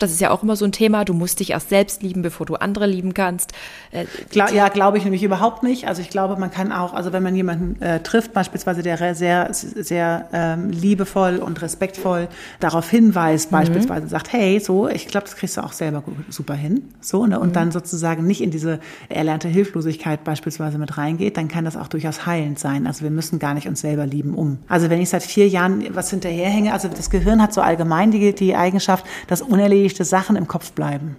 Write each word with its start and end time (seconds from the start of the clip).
Das 0.00 0.12
ist 0.12 0.20
ja 0.20 0.30
auch 0.30 0.44
immer 0.44 0.54
so 0.54 0.64
ein 0.64 0.70
Thema. 0.70 1.04
Du 1.04 1.12
musst 1.12 1.40
dich 1.40 1.50
erst 1.50 1.70
selbst 1.70 2.04
lieben, 2.04 2.22
bevor 2.22 2.46
du 2.46 2.54
andere 2.54 2.86
lieben 2.86 3.14
kannst. 3.14 3.50
Äh, 3.90 4.04
Gla 4.30 4.48
ja, 4.52 4.68
glaube 4.68 4.96
ich 4.96 5.02
nämlich 5.02 5.24
überhaupt 5.24 5.64
nicht. 5.64 5.88
Also 5.88 6.02
ich 6.02 6.08
glaube, 6.08 6.36
man 6.36 6.52
kann 6.52 6.70
auch, 6.70 6.94
also 6.94 7.12
wenn 7.12 7.24
man 7.24 7.34
jemanden 7.34 7.82
äh, 7.82 7.98
trifft, 7.98 8.32
beispielsweise 8.32 8.84
der 8.84 9.16
sehr, 9.16 9.48
sehr 9.52 10.28
ähm, 10.32 10.70
liebevoll 10.70 11.38
und 11.38 11.60
respektvoll 11.62 12.28
darauf 12.60 12.88
hinweist, 12.88 13.50
mhm. 13.50 13.56
beispielsweise 13.56 14.06
sagt, 14.06 14.32
hey, 14.32 14.60
so, 14.60 14.86
ich 14.86 15.08
glaube, 15.08 15.26
das 15.26 15.34
kriegst 15.34 15.56
du 15.56 15.64
auch 15.64 15.72
selber 15.72 16.02
gut, 16.02 16.14
super 16.28 16.54
hin. 16.54 16.84
So, 17.00 17.26
ne? 17.26 17.40
Und 17.40 17.48
mhm. 17.48 17.54
dann 17.54 17.72
sozusagen 17.72 18.24
nicht 18.24 18.40
in 18.40 18.52
diese 18.52 18.78
erlernte 19.08 19.48
Hilflosigkeit 19.48 20.22
beispielsweise 20.22 20.78
mit 20.78 20.96
reingeht, 20.96 21.36
dann 21.36 21.48
kann 21.48 21.64
das 21.64 21.76
auch 21.76 21.88
durchaus 21.88 22.24
heilend 22.24 22.60
sein. 22.60 22.86
Also 22.86 23.02
wir 23.02 23.10
müssen 23.10 23.40
gar 23.40 23.52
nicht 23.52 23.66
uns 23.66 23.80
selber 23.80 24.06
lieben 24.06 24.34
um. 24.34 24.58
Also 24.68 24.90
wenn 24.90 25.00
ich 25.00 25.08
seit 25.08 25.24
vier 25.24 25.48
Jahren 25.48 25.92
was 25.96 26.10
hinterherhänge, 26.10 26.72
also 26.72 26.86
das 26.86 27.10
Gehirn 27.10 27.42
hat 27.42 27.52
so 27.52 27.62
allgemein 27.62 28.12
die, 28.12 28.32
die 28.32 28.54
Eigenschaft, 28.54 29.04
dass 29.26 29.42
unerledigt 29.42 29.87
unerledigte 29.88 30.04
Sachen 30.04 30.36
im 30.36 30.46
Kopf 30.46 30.72
bleiben. 30.72 31.16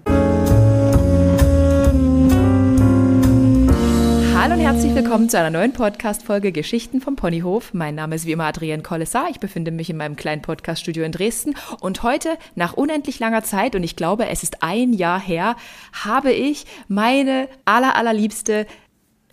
Hallo 4.35 4.53
und 4.53 4.61
herzlich 4.61 4.95
willkommen 4.95 5.27
zu 5.27 5.37
einer 5.37 5.49
neuen 5.49 5.73
Podcast-Folge 5.73 6.51
Geschichten 6.51 7.01
vom 7.01 7.15
Ponyhof. 7.15 7.73
Mein 7.73 7.95
Name 7.95 8.15
ist 8.15 8.25
wie 8.25 8.31
immer 8.31 8.45
Adrienne 8.45 8.83
Kollessar. 8.83 9.27
Ich 9.29 9.39
befinde 9.39 9.71
mich 9.71 9.89
in 9.89 9.97
meinem 9.97 10.15
kleinen 10.15 10.41
Podcast-Studio 10.41 11.03
in 11.03 11.11
Dresden 11.11 11.55
und 11.81 12.03
heute, 12.03 12.37
nach 12.55 12.73
unendlich 12.73 13.19
langer 13.19 13.43
Zeit, 13.43 13.75
und 13.75 13.83
ich 13.83 13.95
glaube, 13.95 14.27
es 14.27 14.43
ist 14.43 14.61
ein 14.63 14.93
Jahr 14.93 15.19
her, 15.19 15.55
habe 16.05 16.31
ich 16.31 16.65
meine 16.87 17.49
aller, 17.65 17.95
allerliebste 17.95 18.65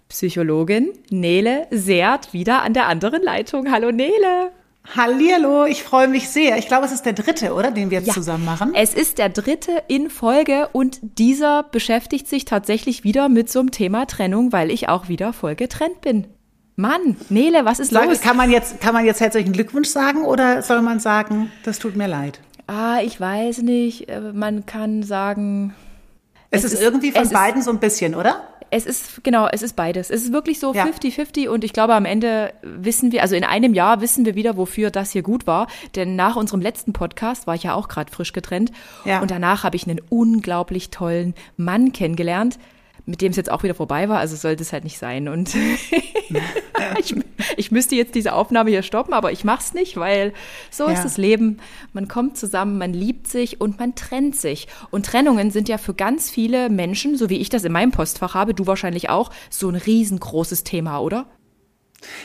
Psychologin 0.09 0.93
Nele 1.11 1.67
Seert 1.71 2.33
wieder 2.33 2.63
an 2.63 2.73
der 2.73 2.87
anderen 2.87 3.23
Leitung. 3.23 3.71
Hallo 3.71 3.93
Nele! 3.93 4.51
Hallihallo, 4.95 5.65
ich 5.65 5.83
freue 5.83 6.09
mich 6.09 6.29
sehr. 6.29 6.59
Ich 6.59 6.69
glaube, 6.69 6.87
es 6.87 6.93
ist 6.93 7.05
der 7.05 7.13
dritte, 7.13 7.55
oder, 7.55 7.71
den 7.71 7.91
wir 7.91 7.99
jetzt 7.99 8.09
ja, 8.09 8.15
zusammen 8.15 8.45
machen. 8.45 8.73
Es 8.75 8.95
ist 8.95 9.19
der 9.19 9.29
dritte 9.29 9.83
in 9.89 10.11
Folge 10.11 10.69
und 10.73 10.99
dieser 11.03 11.65
beschäftigt 11.65 12.29
sich 12.29 12.45
tatsächlich 12.45 13.05
wieder 13.05 13.29
mit 13.29 13.51
so 13.51 13.61
einem 13.61 13.71
Thema 13.71 14.07
Trennung, 14.07 14.53
weil 14.53 14.71
ich 14.71 14.89
auch 14.89 15.09
wieder 15.09 15.33
voll 15.33 15.55
getrennt 15.55 16.01
bin. 16.03 16.27
Mann, 16.77 17.17
Nele, 17.31 17.65
was 17.65 17.81
ist 17.81 17.91
Sag, 17.91 18.07
los? 18.07 18.21
Kann 18.21 18.37
man 18.37 18.51
jetzt, 18.51 18.81
kann 18.81 18.93
man 18.93 19.07
jetzt 19.07 19.21
herzlichen 19.21 19.53
Glückwunsch 19.53 19.89
sagen 19.89 20.25
oder 20.25 20.63
soll 20.63 20.83
man 20.83 21.01
sagen, 21.01 21.51
das 21.65 21.79
tut 21.79 21.97
mir 21.97 22.07
leid? 22.07 22.41
Ah, 22.67 22.99
ich 23.03 23.19
weiß 23.19 23.63
nicht. 23.63 24.09
Äh, 24.09 24.33
man 24.33 24.67
kann 24.67 25.03
sagen. 25.03 25.75
Es, 26.57 26.65
es 26.65 26.75
ist 26.75 26.83
irgendwie 26.83 27.13
von 27.13 27.29
beiden 27.31 27.63
so 27.63 27.71
ein 27.71 27.79
bisschen, 27.79 28.15
oder? 28.15 28.43
Es 28.71 28.85
ist, 28.85 29.23
genau, 29.23 29.47
es 29.51 29.63
ist 29.63 29.77
beides. 29.77 30.11
Es 30.11 30.25
ist 30.25 30.33
wirklich 30.33 30.59
so 30.59 30.73
50-50 30.73 31.45
ja. 31.45 31.51
und 31.51 31.63
ich 31.63 31.73
glaube, 31.73 31.95
am 31.95 32.05
Ende 32.05 32.53
wissen 32.63 33.13
wir, 33.13 33.23
also 33.23 33.37
in 33.37 33.45
einem 33.45 33.75
Jahr 33.75 34.01
wissen 34.01 34.25
wir 34.25 34.35
wieder, 34.35 34.57
wofür 34.57 34.91
das 34.91 35.13
hier 35.13 35.23
gut 35.23 35.47
war. 35.47 35.69
Denn 35.95 36.17
nach 36.17 36.35
unserem 36.35 36.61
letzten 36.61 36.93
Podcast 36.93 37.47
war 37.47 37.55
ich 37.55 37.63
ja 37.63 37.75
auch 37.75 37.87
gerade 37.87 38.11
frisch 38.11 38.33
getrennt. 38.33 38.73
Ja. 39.05 39.21
Und 39.21 39.31
danach 39.31 39.63
habe 39.63 39.77
ich 39.77 39.87
einen 39.87 40.01
unglaublich 40.09 40.91
tollen 40.91 41.35
Mann 41.57 41.93
kennengelernt, 41.93 42.59
mit 43.07 43.21
dem 43.21 43.31
es 43.31 43.37
jetzt 43.37 43.51
auch 43.51 43.63
wieder 43.63 43.75
vorbei 43.75 44.09
war, 44.09 44.19
also 44.19 44.35
sollte 44.35 44.63
es 44.63 44.73
halt 44.73 44.85
nicht 44.85 44.99
sein. 44.99 45.29
Und 45.29 45.55
ich, 46.99 47.15
ich, 47.57 47.71
müsste 47.71 47.95
jetzt 47.95 48.17
diese 48.17 48.33
Aufnahme 48.33 48.71
hier 48.71 48.83
stoppen, 48.83 49.15
aber 49.15 49.31
ich 49.31 49.45
mache 49.45 49.61
es 49.61 49.75
nicht, 49.75 49.97
weil 49.97 50.33
so 50.71 50.87
ja. 50.87 50.93
ist 50.93 51.05
das 51.05 51.17
Leben. 51.17 51.59
Man 51.93 52.09
kommt 52.09 52.37
zusammen, 52.37 52.79
man 52.79 52.93
liebt 52.93 53.29
sich 53.29 53.61
und 53.61 53.79
man 53.79 53.95
trennt 53.95 54.37
sich. 54.37 54.67
Und 54.91 55.07
Trennungen 55.07 55.53
sind 55.53 55.69
ja 55.69 55.79
für 55.79 55.95
ganz 55.95 56.29
viele 56.29 56.69
Menschen, 56.69 57.17
so 57.17 57.31
wie 57.31 57.39
ich 57.39 57.49
das 57.49 57.65
in 57.65 57.73
meinem 57.73 57.93
Postfach 57.93 58.35
habe, 58.35 58.55
du 58.55 58.67
wahrscheinlich 58.67 59.09
auch, 59.09 59.31
so 59.51 59.69
ein 59.69 59.77
riesengroßes 59.77 60.65
Thema, 60.65 60.99
oder? 60.99 61.27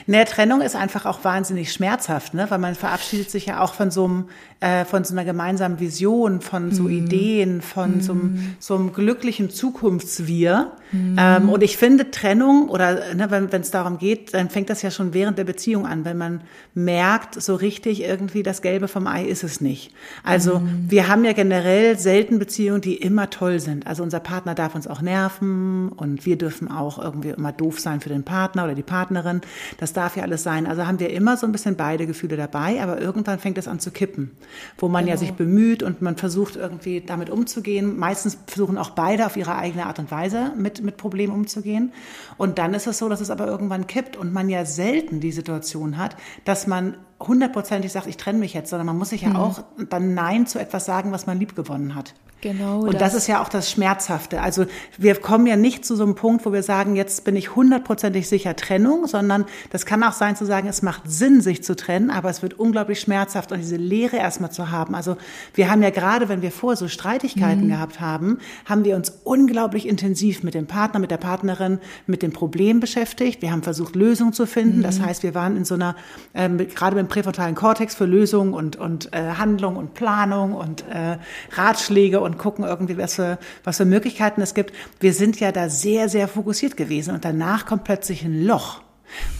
Ne, 0.05 0.25
Trennung 0.25 0.61
ist 0.61 0.75
einfach 0.75 1.05
auch 1.05 1.23
wahnsinnig 1.23 1.71
schmerzhaft, 1.71 2.33
ne? 2.33 2.49
weil 2.49 2.59
man 2.59 2.75
verabschiedet 2.75 3.29
sich 3.29 3.45
ja 3.45 3.61
auch 3.61 3.73
von 3.73 3.91
so 3.91 4.05
einem 4.05 4.29
äh, 4.61 4.85
von 4.85 5.03
so 5.03 5.15
einer 5.15 5.25
gemeinsamen 5.25 5.79
Vision, 5.79 6.39
von 6.39 6.71
so 6.71 6.83
mm. 6.83 6.89
Ideen, 6.89 7.61
von 7.61 7.97
mm. 7.97 8.01
so, 8.01 8.11
einem, 8.11 8.21
mhm. 8.21 8.55
so 8.59 8.75
einem 8.75 8.93
glücklichen 8.93 9.49
Zukunftswir. 9.49 10.73
Mm. 10.91 11.15
Ähm, 11.17 11.49
und 11.49 11.63
ich 11.63 11.77
finde 11.77 12.11
Trennung 12.11 12.69
oder 12.69 13.15
ne, 13.15 13.31
wenn 13.31 13.61
es 13.61 13.71
darum 13.71 13.97
geht, 13.97 14.35
dann 14.35 14.51
fängt 14.51 14.69
das 14.69 14.83
ja 14.83 14.91
schon 14.91 15.15
während 15.15 15.39
der 15.39 15.45
Beziehung 15.45 15.87
an, 15.87 16.05
wenn 16.05 16.15
man 16.15 16.41
merkt, 16.75 17.41
so 17.41 17.55
richtig 17.55 18.03
irgendwie 18.03 18.43
das 18.43 18.61
Gelbe 18.61 18.87
vom 18.87 19.07
Ei 19.07 19.25
ist 19.25 19.43
es 19.43 19.61
nicht. 19.61 19.95
Also 20.23 20.59
mhm. 20.59 20.85
wir 20.89 21.07
haben 21.07 21.25
ja 21.25 21.33
generell 21.33 21.97
selten 21.97 22.37
Beziehungen, 22.37 22.81
die 22.81 22.97
immer 22.97 23.31
toll 23.31 23.59
sind. 23.59 23.87
Also 23.87 24.03
unser 24.03 24.19
Partner 24.19 24.53
darf 24.53 24.75
uns 24.75 24.85
auch 24.85 25.01
nerven 25.01 25.89
und 25.89 26.27
wir 26.27 26.37
dürfen 26.37 26.69
auch 26.69 26.99
irgendwie 27.03 27.29
immer 27.29 27.51
doof 27.51 27.79
sein 27.79 27.99
für 27.99 28.09
den 28.09 28.21
Partner 28.21 28.65
oder 28.65 28.75
die 28.75 28.83
Partnerin. 28.83 29.41
Das 29.79 29.91
darf 29.93 30.17
ja 30.17 30.21
alles 30.21 30.43
sein. 30.43 30.67
Also 30.67 30.85
haben 30.85 30.99
wir 30.99 31.09
immer 31.09 31.35
so 31.35 31.47
ein 31.47 31.51
bisschen 31.51 31.77
beide 31.77 32.05
Gefühle 32.05 32.37
dabei, 32.37 32.79
aber 32.79 33.01
irgendwann 33.01 33.39
fängt 33.39 33.57
es 33.57 33.67
an 33.67 33.79
zu 33.79 33.89
kippen 33.89 34.29
wo 34.77 34.87
man 34.87 35.05
genau. 35.05 35.13
ja 35.13 35.17
sich 35.17 35.33
bemüht 35.33 35.83
und 35.83 36.01
man 36.01 36.17
versucht 36.17 36.55
irgendwie 36.55 37.01
damit 37.01 37.29
umzugehen. 37.29 37.97
Meistens 37.97 38.37
versuchen 38.47 38.77
auch 38.77 38.91
beide 38.91 39.25
auf 39.25 39.37
ihre 39.37 39.55
eigene 39.55 39.85
Art 39.85 39.99
und 39.99 40.11
Weise 40.11 40.53
mit, 40.57 40.83
mit 40.83 40.97
Problemen 40.97 41.33
umzugehen. 41.33 41.91
Und 42.37 42.57
dann 42.57 42.73
ist 42.73 42.87
es 42.87 42.97
so, 42.97 43.09
dass 43.09 43.21
es 43.21 43.29
aber 43.29 43.47
irgendwann 43.47 43.87
kippt 43.87 44.17
und 44.17 44.33
man 44.33 44.49
ja 44.49 44.65
selten 44.65 45.19
die 45.19 45.31
Situation 45.31 45.97
hat, 45.97 46.15
dass 46.45 46.67
man 46.67 46.97
hundertprozentig 47.19 47.91
sagt, 47.91 48.07
ich 48.07 48.17
trenne 48.17 48.39
mich 48.39 48.53
jetzt, 48.53 48.69
sondern 48.69 48.87
man 48.87 48.97
muss 48.97 49.09
sich 49.09 49.21
ja 49.21 49.29
mhm. 49.29 49.35
auch 49.35 49.63
dann 49.89 50.13
Nein 50.13 50.47
zu 50.47 50.59
etwas 50.59 50.85
sagen, 50.85 51.11
was 51.11 51.27
man 51.27 51.39
lieb 51.39 51.55
gewonnen 51.55 51.95
hat. 51.95 52.13
Genau. 52.41 52.81
Und 52.81 52.95
das. 52.95 53.13
das. 53.13 53.15
ist 53.15 53.27
ja 53.27 53.41
auch 53.41 53.49
das 53.49 53.69
Schmerzhafte. 53.69 54.41
Also 54.41 54.65
wir 54.97 55.15
kommen 55.15 55.45
ja 55.45 55.55
nicht 55.55 55.85
zu 55.85 55.95
so 55.95 56.03
einem 56.03 56.15
Punkt, 56.15 56.45
wo 56.45 56.51
wir 56.51 56.63
sagen, 56.63 56.95
jetzt 56.95 57.23
bin 57.23 57.35
ich 57.35 57.55
hundertprozentig 57.55 58.27
sicher 58.27 58.55
Trennung, 58.55 59.07
sondern 59.07 59.45
das 59.69 59.85
kann 59.85 60.03
auch 60.03 60.13
sein 60.13 60.35
zu 60.35 60.45
sagen, 60.45 60.67
es 60.67 60.81
macht 60.81 61.03
Sinn, 61.05 61.41
sich 61.41 61.63
zu 61.63 61.75
trennen, 61.75 62.09
aber 62.09 62.29
es 62.29 62.41
wird 62.41 62.59
unglaublich 62.59 62.99
schmerzhaft 62.99 63.51
und 63.51 63.59
diese 63.59 63.75
Leere 63.75 64.17
erstmal 64.17 64.51
zu 64.51 64.71
haben. 64.71 64.95
Also 64.95 65.17
wir 65.53 65.69
haben 65.69 65.83
ja 65.83 65.91
gerade, 65.91 66.29
wenn 66.29 66.41
wir 66.41 66.51
vor 66.51 66.75
so 66.75 66.87
Streitigkeiten 66.87 67.65
mhm. 67.65 67.69
gehabt 67.69 67.99
haben, 67.99 68.39
haben 68.65 68.83
wir 68.85 68.95
uns 68.95 69.19
unglaublich 69.23 69.87
intensiv 69.87 70.43
mit 70.43 70.55
dem 70.55 70.67
Partner, 70.67 70.99
mit 70.99 71.11
der 71.11 71.17
Partnerin, 71.17 71.79
mit 72.07 72.23
dem 72.23 72.33
Problem 72.33 72.79
beschäftigt. 72.79 73.41
Wir 73.41 73.51
haben 73.51 73.63
versucht, 73.63 73.95
Lösungen 73.95 74.33
zu 74.33 74.45
finden. 74.45 74.79
Mhm. 74.79 74.83
Das 74.83 74.99
heißt, 74.99 75.23
wir 75.23 75.35
waren 75.35 75.57
in 75.57 75.65
so 75.65 75.75
einer, 75.75 75.95
äh, 76.33 76.49
gerade 76.49 76.95
beim 76.95 77.07
präfrontalen 77.07 77.55
Kortex 77.55 77.95
für 77.95 78.05
Lösungen 78.05 78.53
und, 78.53 78.77
und 78.77 79.13
äh, 79.13 79.33
Handlung 79.37 79.75
und 79.75 79.93
Planung 79.93 80.53
und 80.53 80.83
äh, 80.89 81.17
Ratschläge 81.51 82.19
und 82.19 82.30
und 82.31 82.37
gucken 82.37 82.65
irgendwie, 82.65 82.97
was 82.97 83.15
für, 83.15 83.37
was 83.63 83.77
für 83.77 83.85
Möglichkeiten 83.85 84.41
es 84.41 84.53
gibt. 84.53 84.73
Wir 84.99 85.13
sind 85.13 85.39
ja 85.39 85.51
da 85.51 85.69
sehr, 85.69 86.09
sehr 86.09 86.27
fokussiert 86.27 86.77
gewesen 86.77 87.13
und 87.13 87.25
danach 87.25 87.65
kommt 87.65 87.83
plötzlich 87.83 88.23
ein 88.23 88.43
Loch, 88.45 88.81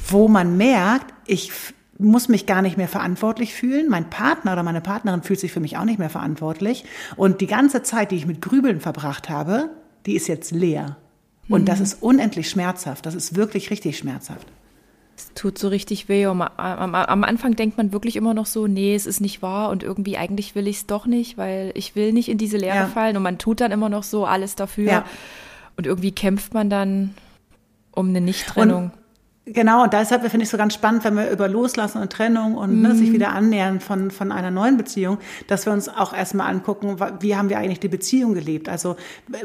wo 0.08 0.28
man 0.28 0.58
merkt, 0.58 1.14
ich 1.26 1.52
muss 1.98 2.28
mich 2.28 2.46
gar 2.46 2.62
nicht 2.62 2.78
mehr 2.78 2.88
verantwortlich 2.88 3.54
fühlen. 3.54 3.88
Mein 3.90 4.10
Partner 4.10 4.54
oder 4.54 4.64
meine 4.64 4.82
Partnerin 4.82 5.22
fühlt 5.22 5.40
sich 5.40 5.52
für 5.52 5.60
mich 5.60 5.78
auch 5.78 5.86
nicht 5.86 6.00
mehr 6.00 6.10
verantwortlich. 6.10 6.84
Und 7.16 7.42
die 7.42 7.48
ganze 7.48 7.84
Zeit, 7.84 8.12
die 8.12 8.16
ich 8.16 8.26
mit 8.26 8.42
Grübeln 8.42 8.82
verbracht 8.82 9.30
habe, 9.30 9.70
die 10.06 10.16
ist 10.16 10.28
jetzt 10.28 10.52
leer. 10.52 10.98
Und 11.48 11.62
mhm. 11.62 11.66
das 11.66 11.80
ist 11.80 12.02
unendlich 12.02 12.50
schmerzhaft. 12.50 13.06
Das 13.06 13.14
ist 13.14 13.36
wirklich 13.36 13.70
richtig 13.70 13.98
schmerzhaft. 13.98 14.48
Es 15.16 15.32
tut 15.36 15.58
so 15.58 15.68
richtig 15.68 16.10
weh. 16.10 16.26
Am, 16.26 16.42
am, 16.42 16.96
am, 16.96 17.24
Anfang 17.24 17.56
denkt 17.56 17.78
man 17.78 17.92
wirklich 17.92 18.16
immer 18.16 18.34
noch 18.34 18.46
so, 18.46 18.68
nee, 18.68 18.96
es 18.96 19.06
ist 19.06 19.20
nicht 19.20 19.42
wahr 19.42 19.70
und 19.70 19.84
irgendwie 19.84 20.18
eigentlich 20.18 20.56
will 20.56 20.68
ich 20.68 20.78
es 20.78 20.86
doch 20.88 21.06
nicht, 21.06 21.38
weil 21.38 21.72
ich 21.76 21.96
will 21.96 22.14
nicht 22.14 22.30
in 22.30 22.38
diese 22.38 22.58
Leere 22.58 22.76
ja. 22.76 22.88
fallen 22.88 23.18
und 23.18 23.24
man 23.24 23.38
tut 23.38 23.62
dann 23.62 23.72
immer 23.72 23.90
noch 23.90 24.04
so 24.04 24.26
alles 24.26 24.56
dafür. 24.56 24.92
Ja. 24.92 25.06
Und 25.78 25.86
irgendwie 25.88 26.12
kämpft 26.12 26.54
man 26.54 26.70
dann 26.70 27.14
um 27.92 28.10
eine 28.10 28.22
Nichttrennung. 28.22 28.92
Genau, 29.54 29.84
und 29.84 29.94
deshalb 29.94 30.22
finde 30.22 30.38
ich 30.38 30.48
es 30.48 30.52
so 30.52 30.58
ganz 30.58 30.74
spannend, 30.74 31.04
wenn 31.04 31.16
wir 31.16 31.30
über 31.30 31.48
Loslassen 31.48 32.02
und 32.02 32.12
Trennung 32.12 32.56
und 32.56 32.76
mhm. 32.76 32.82
ne, 32.82 32.96
sich 32.96 33.10
mhm. 33.10 33.14
wieder 33.14 33.30
annähern 33.34 33.80
von, 33.80 34.12
von 34.12 34.32
einer 34.32 34.52
neuen 34.52 34.78
Beziehung, 34.78 35.18
dass 35.48 35.66
wir 35.66 35.74
uns 35.74 35.90
auch 35.90 36.14
erstmal 36.14 36.50
angucken, 36.50 36.98
wie 37.20 37.36
haben 37.36 37.50
wir 37.50 37.58
eigentlich 37.58 37.80
die 37.80 37.88
Beziehung 37.88 38.34
gelebt. 38.34 38.70
Also 38.70 38.96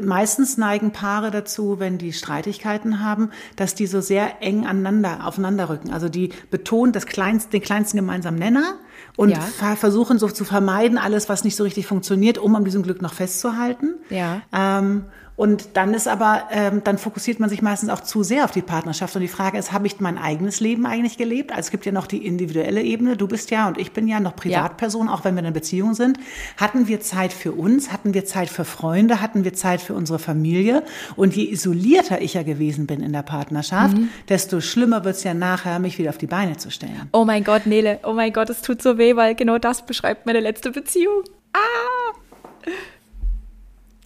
meistens 0.01 0.57
neigen 0.57 0.91
Paare 0.91 1.31
dazu, 1.31 1.79
wenn 1.79 1.97
die 1.97 2.13
Streitigkeiten 2.13 3.03
haben, 3.03 3.31
dass 3.55 3.75
die 3.75 3.87
so 3.87 4.01
sehr 4.01 4.41
eng 4.41 4.65
aneinander, 4.65 5.25
aufeinander 5.25 5.69
rücken. 5.69 5.91
Also 5.91 6.09
die 6.09 6.29
betonen 6.51 6.93
das 6.93 7.05
kleinste, 7.05 7.51
den 7.51 7.61
kleinsten 7.61 7.97
gemeinsamen 7.97 8.39
Nenner 8.39 8.75
und 9.15 9.29
ja. 9.29 9.39
versuchen 9.75 10.19
so 10.19 10.27
zu 10.27 10.45
vermeiden, 10.45 10.97
alles, 10.97 11.29
was 11.29 11.43
nicht 11.43 11.55
so 11.55 11.63
richtig 11.63 11.87
funktioniert, 11.87 12.37
um 12.37 12.55
an 12.55 12.63
diesem 12.63 12.83
Glück 12.83 13.01
noch 13.01 13.13
festzuhalten. 13.13 13.95
Ja. 14.09 14.41
Ähm, 14.53 15.05
und 15.37 15.77
dann 15.77 15.93
ist 15.93 16.07
aber, 16.07 16.49
ähm, 16.51 16.81
dann 16.83 16.97
fokussiert 16.97 17.39
man 17.39 17.47
sich 17.47 17.61
meistens 17.61 17.91
auch 17.91 17.99
zu 18.01 18.23
sehr 18.23 18.43
auf 18.43 18.49
die 18.49 18.63
Partnerschaft. 18.63 19.15
Und 19.15 19.21
die 19.21 19.27
Frage 19.27 19.59
ist, 19.59 19.71
habe 19.71 19.85
ich 19.85 19.99
mein 19.99 20.17
eigenes 20.17 20.59
Leben 20.59 20.87
eigentlich 20.87 21.15
gelebt? 21.15 21.51
Also 21.51 21.61
es 21.61 21.71
gibt 21.71 21.85
ja 21.85 21.91
noch 21.91 22.07
die 22.07 22.25
individuelle 22.25 22.81
Ebene. 22.81 23.15
Du 23.15 23.27
bist 23.27 23.51
ja 23.51 23.67
und 23.67 23.77
ich 23.77 23.91
bin 23.91 24.07
ja 24.07 24.19
noch 24.19 24.35
Privatperson, 24.35 25.05
ja. 25.05 25.13
auch 25.13 25.23
wenn 25.23 25.35
wir 25.35 25.41
in 25.41 25.45
einer 25.45 25.53
Beziehung 25.53 25.93
sind. 25.93 26.17
Hatten 26.57 26.87
wir 26.87 27.01
Zeit 27.01 27.31
für 27.31 27.51
uns? 27.51 27.93
Hatten 27.93 28.15
wir 28.15 28.25
Zeit 28.25 28.49
für 28.49 28.65
Freunde? 28.65 29.21
Hatten 29.21 29.43
wir 29.43 29.53
Zeit 29.53 29.79
für 29.79 29.93
unsere 29.93 30.17
Familie? 30.17 30.81
Und 31.15 31.35
je 31.35 31.51
isolierter 31.51 32.19
ich 32.19 32.33
ja 32.33 32.41
gewesen 32.41 32.87
bin 32.87 33.01
in 33.01 33.13
der 33.13 33.21
Partnerschaft, 33.21 33.95
mhm. 33.95 34.09
desto 34.29 34.59
schlimmer 34.59 35.05
wird 35.05 35.17
es 35.17 35.23
ja 35.23 35.35
nachher, 35.35 35.77
mich 35.77 35.99
wieder 35.99 36.09
auf 36.09 36.17
die 36.17 36.25
Beine 36.25 36.57
zu 36.57 36.71
stellen. 36.71 37.09
Oh 37.13 37.25
mein 37.25 37.43
Gott, 37.43 37.67
Nele, 37.67 37.99
oh 38.03 38.13
mein 38.13 38.33
Gott, 38.33 38.49
es 38.49 38.63
tut 38.63 38.81
so 38.81 38.97
weh, 38.97 39.15
weil 39.15 39.35
genau 39.35 39.59
das 39.59 39.85
beschreibt 39.85 40.25
meine 40.25 40.39
letzte 40.39 40.71
Beziehung. 40.71 41.21
Ah! 41.53 42.15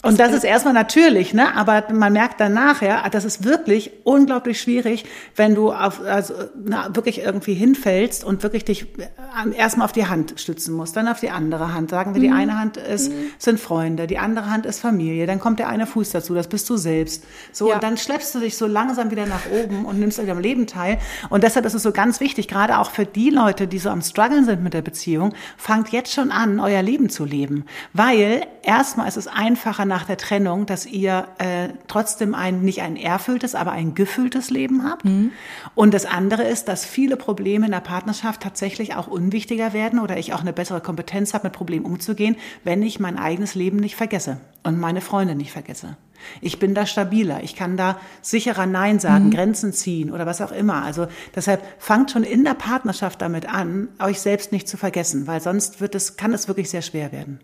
Und 0.04 0.18
das 0.18 0.32
ist 0.32 0.42
erstmal 0.42 0.74
natürlich, 0.74 1.32
ne? 1.32 1.54
Aber 1.54 1.84
man 1.92 2.12
merkt 2.12 2.40
dann 2.40 2.54
nachher, 2.54 3.08
das 3.10 3.24
ist 3.24 3.44
wirklich 3.44 3.92
unglaublich 4.02 4.60
schwierig, 4.60 5.04
wenn 5.36 5.54
du 5.54 5.72
auf, 5.72 6.00
also, 6.04 6.34
na, 6.64 6.94
wirklich 6.94 7.20
irgendwie 7.20 7.54
hinfällst 7.54 8.24
und 8.24 8.42
wirklich 8.42 8.64
dich 8.64 8.86
äh, 8.98 9.56
erstmal 9.56 9.84
auf 9.84 9.92
die 9.92 10.06
Hand 10.06 10.34
stützen 10.40 10.74
musst, 10.74 10.96
dann 10.96 11.06
auf 11.06 11.20
die 11.20 11.30
andere 11.30 11.72
Hand. 11.72 11.90
Sagen 11.90 12.14
wir, 12.14 12.20
die 12.20 12.30
mhm. 12.30 12.36
eine 12.36 12.58
Hand 12.58 12.78
ist, 12.78 13.12
mhm. 13.12 13.30
sind 13.38 13.60
Freunde, 13.60 14.08
die 14.08 14.18
andere 14.18 14.50
Hand 14.50 14.66
ist 14.66 14.80
Familie, 14.80 15.26
dann 15.28 15.38
kommt 15.38 15.60
der 15.60 15.68
eine 15.68 15.86
Fuß 15.86 16.10
dazu, 16.10 16.34
das 16.34 16.48
bist 16.48 16.68
du 16.68 16.76
selbst. 16.76 17.22
So, 17.52 17.68
ja. 17.68 17.76
und 17.76 17.84
dann 17.84 17.96
schleppst 17.96 18.34
du 18.34 18.40
dich 18.40 18.56
so 18.56 18.66
langsam 18.66 19.12
wieder 19.12 19.26
nach 19.26 19.46
oben 19.52 19.84
und 19.84 20.00
nimmst 20.00 20.18
an 20.18 20.26
deinem 20.26 20.40
Leben 20.40 20.66
teil. 20.66 20.98
Und 21.30 21.44
deshalb 21.44 21.64
ist 21.64 21.74
es 21.74 21.82
so 21.84 21.92
ganz 21.92 22.18
wichtig, 22.18 22.48
gerade 22.48 22.78
auch 22.78 22.90
für 22.90 23.06
die 23.06 23.30
Leute, 23.30 23.68
die 23.68 23.78
so 23.78 23.88
am 23.88 24.02
struggeln 24.02 24.46
sind 24.46 24.64
mit 24.64 24.74
der 24.74 24.82
Beziehung, 24.82 25.32
fangt 25.56 25.90
jetzt 25.90 26.12
schon 26.12 26.32
an, 26.32 26.58
euer 26.58 26.82
Leben 26.82 27.08
zu 27.08 27.24
leben. 27.24 27.66
Weil 27.92 28.42
erstmal 28.64 29.06
ist 29.06 29.16
es 29.16 29.28
einfacher, 29.28 29.91
nach 29.92 30.06
der 30.06 30.16
Trennung, 30.16 30.64
dass 30.64 30.86
ihr 30.86 31.28
äh, 31.36 31.68
trotzdem 31.86 32.34
ein, 32.34 32.62
nicht 32.62 32.80
ein 32.80 32.96
erfülltes, 32.96 33.54
aber 33.54 33.72
ein 33.72 33.94
gefülltes 33.94 34.48
Leben 34.48 34.88
habt. 34.88 35.04
Mhm. 35.04 35.32
Und 35.74 35.92
das 35.92 36.06
andere 36.06 36.44
ist, 36.44 36.66
dass 36.66 36.86
viele 36.86 37.18
Probleme 37.18 37.66
in 37.66 37.72
der 37.72 37.80
Partnerschaft 37.80 38.40
tatsächlich 38.40 38.94
auch 38.94 39.06
unwichtiger 39.06 39.74
werden 39.74 39.98
oder 39.98 40.16
ich 40.16 40.32
auch 40.32 40.40
eine 40.40 40.54
bessere 40.54 40.80
Kompetenz 40.80 41.34
habe, 41.34 41.48
mit 41.48 41.52
Problemen 41.52 41.84
umzugehen, 41.84 42.36
wenn 42.64 42.82
ich 42.82 43.00
mein 43.00 43.18
eigenes 43.18 43.54
Leben 43.54 43.76
nicht 43.76 43.96
vergesse 43.96 44.38
und 44.62 44.80
meine 44.80 45.02
Freunde 45.02 45.34
nicht 45.34 45.52
vergesse. 45.52 45.98
Ich 46.40 46.58
bin 46.58 46.74
da 46.74 46.86
stabiler, 46.86 47.42
ich 47.42 47.54
kann 47.54 47.76
da 47.76 48.00
sicherer 48.22 48.64
Nein 48.64 48.98
sagen, 48.98 49.26
mhm. 49.26 49.30
Grenzen 49.32 49.74
ziehen 49.74 50.10
oder 50.10 50.24
was 50.24 50.40
auch 50.40 50.52
immer. 50.52 50.82
Also 50.84 51.06
deshalb 51.34 51.62
fangt 51.78 52.12
schon 52.12 52.22
in 52.22 52.44
der 52.44 52.54
Partnerschaft 52.54 53.20
damit 53.20 53.46
an, 53.46 53.88
euch 53.98 54.22
selbst 54.22 54.52
nicht 54.52 54.68
zu 54.68 54.78
vergessen, 54.78 55.26
weil 55.26 55.42
sonst 55.42 55.82
wird 55.82 55.94
es, 55.94 56.16
kann 56.16 56.32
es 56.32 56.48
wirklich 56.48 56.70
sehr 56.70 56.82
schwer 56.82 57.12
werden. 57.12 57.40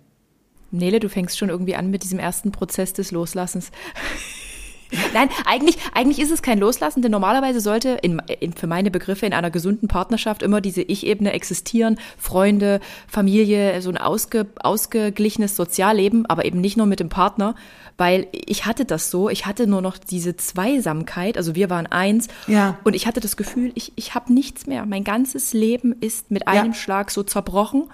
Nele, 0.70 1.00
du 1.00 1.08
fängst 1.08 1.38
schon 1.38 1.48
irgendwie 1.48 1.74
an 1.74 1.90
mit 1.90 2.02
diesem 2.02 2.18
ersten 2.18 2.52
Prozess 2.52 2.92
des 2.92 3.10
Loslassens. 3.10 3.70
Nein, 5.12 5.28
eigentlich, 5.44 5.76
eigentlich 5.92 6.18
ist 6.18 6.30
es 6.30 6.42
kein 6.42 6.58
Loslassen, 6.58 7.02
denn 7.02 7.12
normalerweise 7.12 7.60
sollte 7.60 7.98
in, 8.00 8.22
in, 8.40 8.54
für 8.54 8.66
meine 8.66 8.90
Begriffe 8.90 9.26
in 9.26 9.34
einer 9.34 9.50
gesunden 9.50 9.88
Partnerschaft 9.88 10.42
immer 10.42 10.60
diese 10.60 10.82
Ich-Ebene 10.82 11.32
existieren. 11.32 11.98
Freunde, 12.16 12.80
Familie, 13.06 13.82
so 13.82 13.90
ein 13.90 13.98
ausge, 13.98 14.46
ausgeglichenes 14.62 15.56
Sozialleben, 15.56 16.24
aber 16.26 16.44
eben 16.44 16.60
nicht 16.60 16.76
nur 16.76 16.86
mit 16.86 17.00
dem 17.00 17.10
Partner, 17.10 17.54
weil 17.98 18.28
ich 18.32 18.64
hatte 18.64 18.84
das 18.84 19.10
so, 19.10 19.28
ich 19.28 19.44
hatte 19.44 19.66
nur 19.66 19.82
noch 19.82 19.98
diese 19.98 20.36
Zweisamkeit, 20.36 21.36
also 21.36 21.54
wir 21.54 21.68
waren 21.68 21.86
eins 21.86 22.28
ja. 22.46 22.78
und 22.84 22.94
ich 22.94 23.06
hatte 23.06 23.20
das 23.20 23.36
Gefühl, 23.36 23.72
ich, 23.74 23.92
ich 23.96 24.14
habe 24.14 24.32
nichts 24.32 24.66
mehr. 24.66 24.86
Mein 24.86 25.04
ganzes 25.04 25.52
Leben 25.52 25.94
ist 26.00 26.30
mit 26.30 26.48
einem 26.48 26.72
ja. 26.72 26.74
Schlag 26.74 27.10
so 27.10 27.22
zerbrochen 27.22 27.84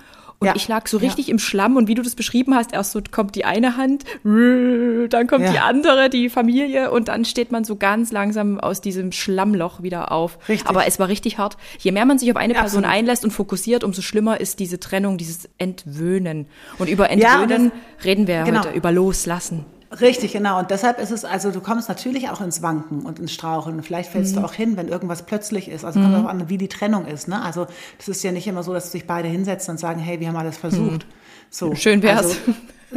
und 0.44 0.48
ja. 0.48 0.56
ich 0.56 0.68
lag 0.68 0.86
so 0.86 0.98
richtig 0.98 1.28
ja. 1.28 1.32
im 1.32 1.38
Schlamm 1.38 1.76
und 1.76 1.88
wie 1.88 1.94
du 1.94 2.02
das 2.02 2.14
beschrieben 2.14 2.54
hast, 2.54 2.74
erst 2.74 2.92
so 2.92 3.00
kommt 3.10 3.34
die 3.34 3.46
eine 3.46 3.78
Hand, 3.78 4.04
dann 4.24 5.26
kommt 5.26 5.44
ja. 5.44 5.52
die 5.52 5.58
andere, 5.58 6.10
die 6.10 6.28
Familie 6.28 6.90
und 6.90 7.08
dann 7.08 7.24
steht 7.24 7.50
man 7.50 7.64
so 7.64 7.76
ganz 7.76 8.12
langsam 8.12 8.60
aus 8.60 8.80
diesem 8.80 9.12
Schlammloch 9.12 9.82
wieder 9.82 10.12
auf. 10.12 10.38
Richtig. 10.48 10.68
Aber 10.68 10.86
es 10.86 10.98
war 10.98 11.08
richtig 11.08 11.38
hart. 11.38 11.56
Je 11.78 11.92
mehr 11.92 12.04
man 12.04 12.18
sich 12.18 12.30
auf 12.30 12.36
eine 12.36 12.52
Person 12.52 12.84
Absolut. 12.84 12.98
einlässt 12.98 13.24
und 13.24 13.30
fokussiert, 13.30 13.84
umso 13.84 14.02
schlimmer 14.02 14.40
ist 14.40 14.60
diese 14.60 14.78
Trennung, 14.78 15.16
dieses 15.16 15.48
Entwöhnen. 15.58 16.46
Und 16.78 16.88
über 16.88 17.10
Entwöhnen 17.10 17.72
das, 17.96 18.04
reden 18.04 18.26
wir 18.26 18.42
genau. 18.42 18.64
heute, 18.64 18.76
über 18.76 18.92
Loslassen. 18.92 19.64
Richtig, 20.00 20.32
genau. 20.32 20.58
Und 20.58 20.70
deshalb 20.70 20.98
ist 20.98 21.10
es, 21.10 21.24
also 21.24 21.50
du 21.50 21.60
kommst 21.60 21.88
natürlich 21.88 22.28
auch 22.30 22.40
ins 22.40 22.62
Wanken 22.62 23.02
und 23.02 23.18
ins 23.18 23.32
Straucheln. 23.32 23.82
Vielleicht 23.82 24.10
fällst 24.10 24.34
mhm. 24.34 24.40
du 24.40 24.46
auch 24.46 24.52
hin, 24.52 24.76
wenn 24.76 24.88
irgendwas 24.88 25.22
plötzlich 25.22 25.68
ist. 25.68 25.84
Also 25.84 26.00
mhm. 26.00 26.04
kommt 26.04 26.24
auch 26.24 26.28
an, 26.28 26.48
wie 26.48 26.58
die 26.58 26.68
Trennung 26.68 27.06
ist. 27.06 27.28
Ne? 27.28 27.40
Also 27.42 27.66
das 27.98 28.08
ist 28.08 28.22
ja 28.22 28.32
nicht 28.32 28.46
immer 28.46 28.62
so, 28.62 28.72
dass 28.72 28.90
sich 28.90 29.06
beide 29.06 29.28
hinsetzen 29.28 29.72
und 29.72 29.78
sagen, 29.78 30.00
hey, 30.00 30.20
wir 30.20 30.28
haben 30.28 30.36
alles 30.36 30.56
versucht. 30.56 31.06
Mhm. 31.06 31.12
So. 31.50 31.74
Schön 31.74 32.02
wär's. 32.02 32.26
Also, 32.26 32.36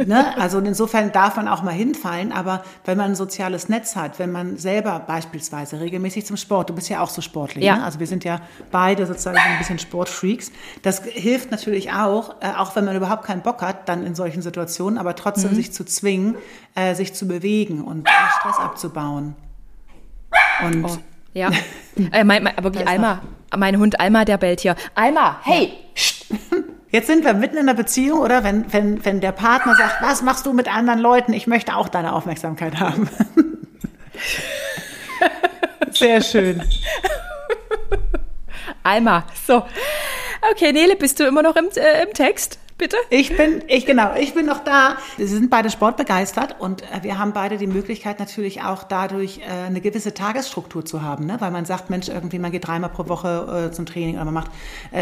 Ne? 0.06 0.36
Also 0.38 0.58
insofern 0.58 1.12
darf 1.12 1.36
man 1.36 1.48
auch 1.48 1.62
mal 1.62 1.72
hinfallen, 1.72 2.32
aber 2.32 2.62
wenn 2.84 2.96
man 2.98 3.12
ein 3.12 3.14
soziales 3.14 3.68
Netz 3.68 3.96
hat, 3.96 4.18
wenn 4.18 4.32
man 4.32 4.56
selber 4.56 5.00
beispielsweise 5.00 5.80
regelmäßig 5.80 6.26
zum 6.26 6.36
Sport, 6.36 6.70
du 6.70 6.74
bist 6.74 6.88
ja 6.88 7.00
auch 7.00 7.10
so 7.10 7.20
sportlich, 7.20 7.64
ja. 7.64 7.76
Ne? 7.76 7.84
also 7.84 8.00
wir 8.00 8.06
sind 8.06 8.24
ja 8.24 8.40
beide 8.70 9.06
sozusagen 9.06 9.38
ein 9.38 9.58
bisschen 9.58 9.78
Sportfreaks, 9.78 10.52
das 10.82 11.02
hilft 11.04 11.50
natürlich 11.50 11.92
auch, 11.92 12.36
äh, 12.40 12.52
auch 12.56 12.76
wenn 12.76 12.84
man 12.84 12.96
überhaupt 12.96 13.24
keinen 13.24 13.42
Bock 13.42 13.62
hat, 13.62 13.88
dann 13.88 14.04
in 14.04 14.14
solchen 14.14 14.42
Situationen, 14.42 14.98
aber 14.98 15.14
trotzdem 15.14 15.50
mhm. 15.52 15.56
sich 15.56 15.72
zu 15.72 15.84
zwingen, 15.84 16.36
äh, 16.74 16.94
sich 16.94 17.14
zu 17.14 17.26
bewegen 17.26 17.82
und 17.82 18.08
Stress 18.38 18.58
abzubauen. 18.58 19.34
Und 20.64 20.84
oh. 20.84 20.96
Ja, 21.34 21.50
äh, 22.12 22.24
mein, 22.24 22.42
mein, 22.42 22.54
wirklich 22.62 22.86
Alma, 22.86 23.20
mein 23.56 23.78
Hund 23.78 24.00
Alma, 24.00 24.24
der 24.24 24.38
bellt 24.38 24.60
hier. 24.60 24.76
Alma, 24.94 25.38
hey! 25.42 25.72
Ja. 26.30 26.58
Jetzt 26.90 27.06
sind 27.06 27.24
wir 27.24 27.34
mitten 27.34 27.58
in 27.58 27.66
der 27.66 27.74
Beziehung, 27.74 28.20
oder? 28.20 28.44
Wenn, 28.44 28.72
wenn, 28.72 29.04
wenn 29.04 29.20
der 29.20 29.32
Partner 29.32 29.74
sagt, 29.74 30.00
was 30.00 30.22
machst 30.22 30.46
du 30.46 30.54
mit 30.54 30.74
anderen 30.74 31.00
Leuten? 31.00 31.34
Ich 31.34 31.46
möchte 31.46 31.76
auch 31.76 31.88
deine 31.88 32.14
Aufmerksamkeit 32.14 32.80
haben. 32.80 33.10
Sehr 35.90 36.22
schön. 36.22 36.62
Alma, 38.82 39.26
so. 39.46 39.64
Okay, 40.50 40.72
Nele, 40.72 40.96
bist 40.96 41.20
du 41.20 41.24
immer 41.24 41.42
noch 41.42 41.56
im, 41.56 41.68
äh, 41.76 42.04
im 42.04 42.14
Text? 42.14 42.58
Bitte? 42.78 42.96
Ich 43.10 43.36
bin, 43.36 43.62
ich 43.66 43.84
genau, 43.84 44.14
ich 44.18 44.34
bin 44.34 44.46
noch 44.46 44.62
da. 44.62 44.96
Wir 45.16 45.26
sind 45.26 45.50
beide 45.50 45.68
sportbegeistert 45.68 46.56
und 46.60 46.82
äh, 46.82 47.02
wir 47.02 47.18
haben 47.18 47.32
beide 47.32 47.58
die 47.58 47.66
Möglichkeit 47.66 48.20
natürlich 48.20 48.62
auch 48.62 48.84
dadurch 48.84 49.38
äh, 49.38 49.66
eine 49.66 49.80
gewisse 49.80 50.14
Tagesstruktur 50.14 50.84
zu 50.84 51.02
haben, 51.02 51.26
ne? 51.26 51.36
weil 51.40 51.50
man 51.50 51.64
sagt, 51.64 51.90
Mensch, 51.90 52.08
irgendwie 52.08 52.38
man 52.38 52.52
geht 52.52 52.66
dreimal 52.66 52.90
pro 52.90 53.08
Woche 53.08 53.68
äh, 53.68 53.72
zum 53.72 53.84
Training 53.84 54.14
oder 54.14 54.26
man 54.26 54.34
macht 54.34 54.50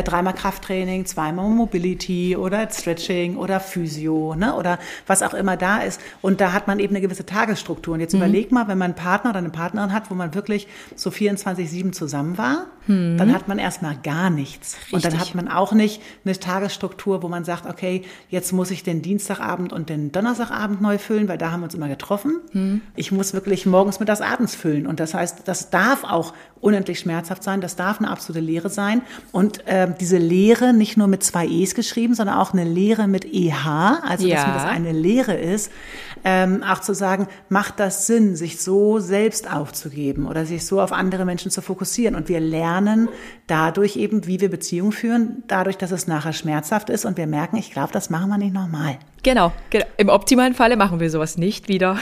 dreimal 0.05 0.33
Krafttraining, 0.33 1.05
zweimal 1.05 1.51
Mobility 1.51 2.37
oder 2.37 2.69
Stretching 2.71 3.37
oder 3.37 3.61
Physio 3.61 4.35
ne? 4.35 4.55
oder 4.55 4.79
was 5.07 5.23
auch 5.23 5.35
immer 5.35 5.59
da 5.59 5.79
ist 5.79 6.01
und 6.23 6.41
da 6.41 6.53
hat 6.53 6.67
man 6.67 6.79
eben 6.79 6.95
eine 6.95 7.03
gewisse 7.03 7.27
Tagesstruktur 7.27 7.95
und 7.95 8.01
jetzt 8.01 8.15
mhm. 8.15 8.21
überleg 8.21 8.53
mal, 8.53 8.69
wenn 8.69 8.79
man 8.79 8.93
einen 8.93 8.95
Partner 8.95 9.31
oder 9.31 9.41
eine 9.41 9.51
Partnerin 9.51 9.93
hat, 9.93 10.11
wo 10.11 10.15
man 10.15 10.35
wirklich 10.35 10.67
so 10.95 11.11
24-7 11.11 11.93
zusammen 11.93 12.39
war, 12.39 12.67
mhm. 12.87 13.19
dann 13.19 13.35
hat 13.35 13.49
man 13.49 13.59
erstmal 13.59 13.97
gar 14.03 14.31
nichts 14.31 14.77
Richtig. 14.77 14.95
und 14.95 15.05
dann 15.05 15.21
hat 15.21 15.35
man 15.35 15.49
auch 15.49 15.73
nicht 15.73 16.01
eine 16.25 16.39
Tagesstruktur, 16.39 17.23
wo 17.23 17.29
man 17.29 17.45
sagt, 17.45 17.66
okay, 17.69 18.03
jetzt 18.31 18.53
muss 18.53 18.71
ich 18.71 18.83
den 18.83 19.03
Dienstagabend 19.03 19.73
und 19.73 19.89
den 19.89 20.13
Donnerstagabend 20.13 20.81
neu 20.81 20.99
füllen, 20.99 21.29
weil 21.29 21.39
da 21.39 21.51
haben 21.51 21.61
wir 21.61 21.65
uns 21.65 21.75
immer 21.75 21.89
getroffen. 21.89 22.41
Hm. 22.53 22.81
Ich 22.95 23.13
muss 23.13 23.35
wirklich 23.35 23.67
morgens, 23.67 24.01
mittags, 24.01 24.21
abends 24.21 24.55
füllen. 24.55 24.87
Und 24.87 25.01
das 25.01 25.15
heißt, 25.15 25.43
das 25.47 25.71
darf 25.71 26.05
auch 26.05 26.33
unendlich 26.61 26.99
schmerzhaft 27.01 27.43
sein, 27.43 27.61
das 27.61 27.77
darf 27.77 27.99
eine 27.99 28.11
absolute 28.11 28.45
Lehre 28.45 28.71
sein. 28.71 29.03
Und 29.33 29.67
äh, 29.67 29.89
diese 30.01 30.19
Lehre 30.19 30.73
nicht 30.73 30.97
nur 30.97 31.07
mit 31.07 31.23
zwei 31.23 31.47
E's 31.47 31.75
geschrieben, 31.75 32.15
sondern 32.15 32.37
auch 32.37 32.53
eine 32.53 32.65
Lehre 32.65 33.07
mit 33.09 33.25
EH, 33.25 34.01
also 34.03 34.27
ja. 34.27 34.37
dass 34.37 34.63
das 34.63 34.65
eine 34.65 34.93
Lehre 34.93 35.35
ist, 35.35 35.71
ähm, 36.29 36.65
auch 36.65 36.81
zu 36.81 36.93
sagen, 36.93 37.29
macht 37.49 37.79
das 37.79 38.09
Sinn, 38.09 38.35
sich 38.35 38.61
so 38.61 38.99
selbst 38.99 39.49
aufzugeben 39.49 40.27
oder 40.27 40.45
sich 40.45 40.67
so 40.67 40.81
auf 40.81 40.91
andere 40.91 41.25
Menschen 41.25 41.53
zu 41.53 41.63
fokussieren. 41.63 42.17
Und 42.17 42.29
wir 42.29 42.41
lernen 42.41 43.09
dadurch 43.47 43.95
eben, 43.95 44.27
wie 44.27 44.41
wir 44.41 44.51
Beziehungen 44.51 44.91
führen, 44.91 45.45
dadurch, 45.47 45.79
dass 45.79 45.93
es 45.93 46.09
nachher 46.09 46.33
schmerzhaft 46.33 46.91
ist 46.91 47.05
und 47.05 47.17
wir 47.17 47.29
merken, 47.29 47.57
ich 47.57 47.71
glaube, 47.71 47.93
das 47.93 48.11
machen 48.11 48.29
wir 48.29 48.39
nicht 48.39 48.53
nochmal. 48.53 48.99
Genau, 49.23 49.53
genau. 49.71 49.87
Im 49.99 50.09
optimalen 50.09 50.55
Falle 50.55 50.77
machen 50.77 50.99
wir 50.99 51.11
sowas 51.11 51.39
nicht 51.39 51.69
wieder. 51.69 51.97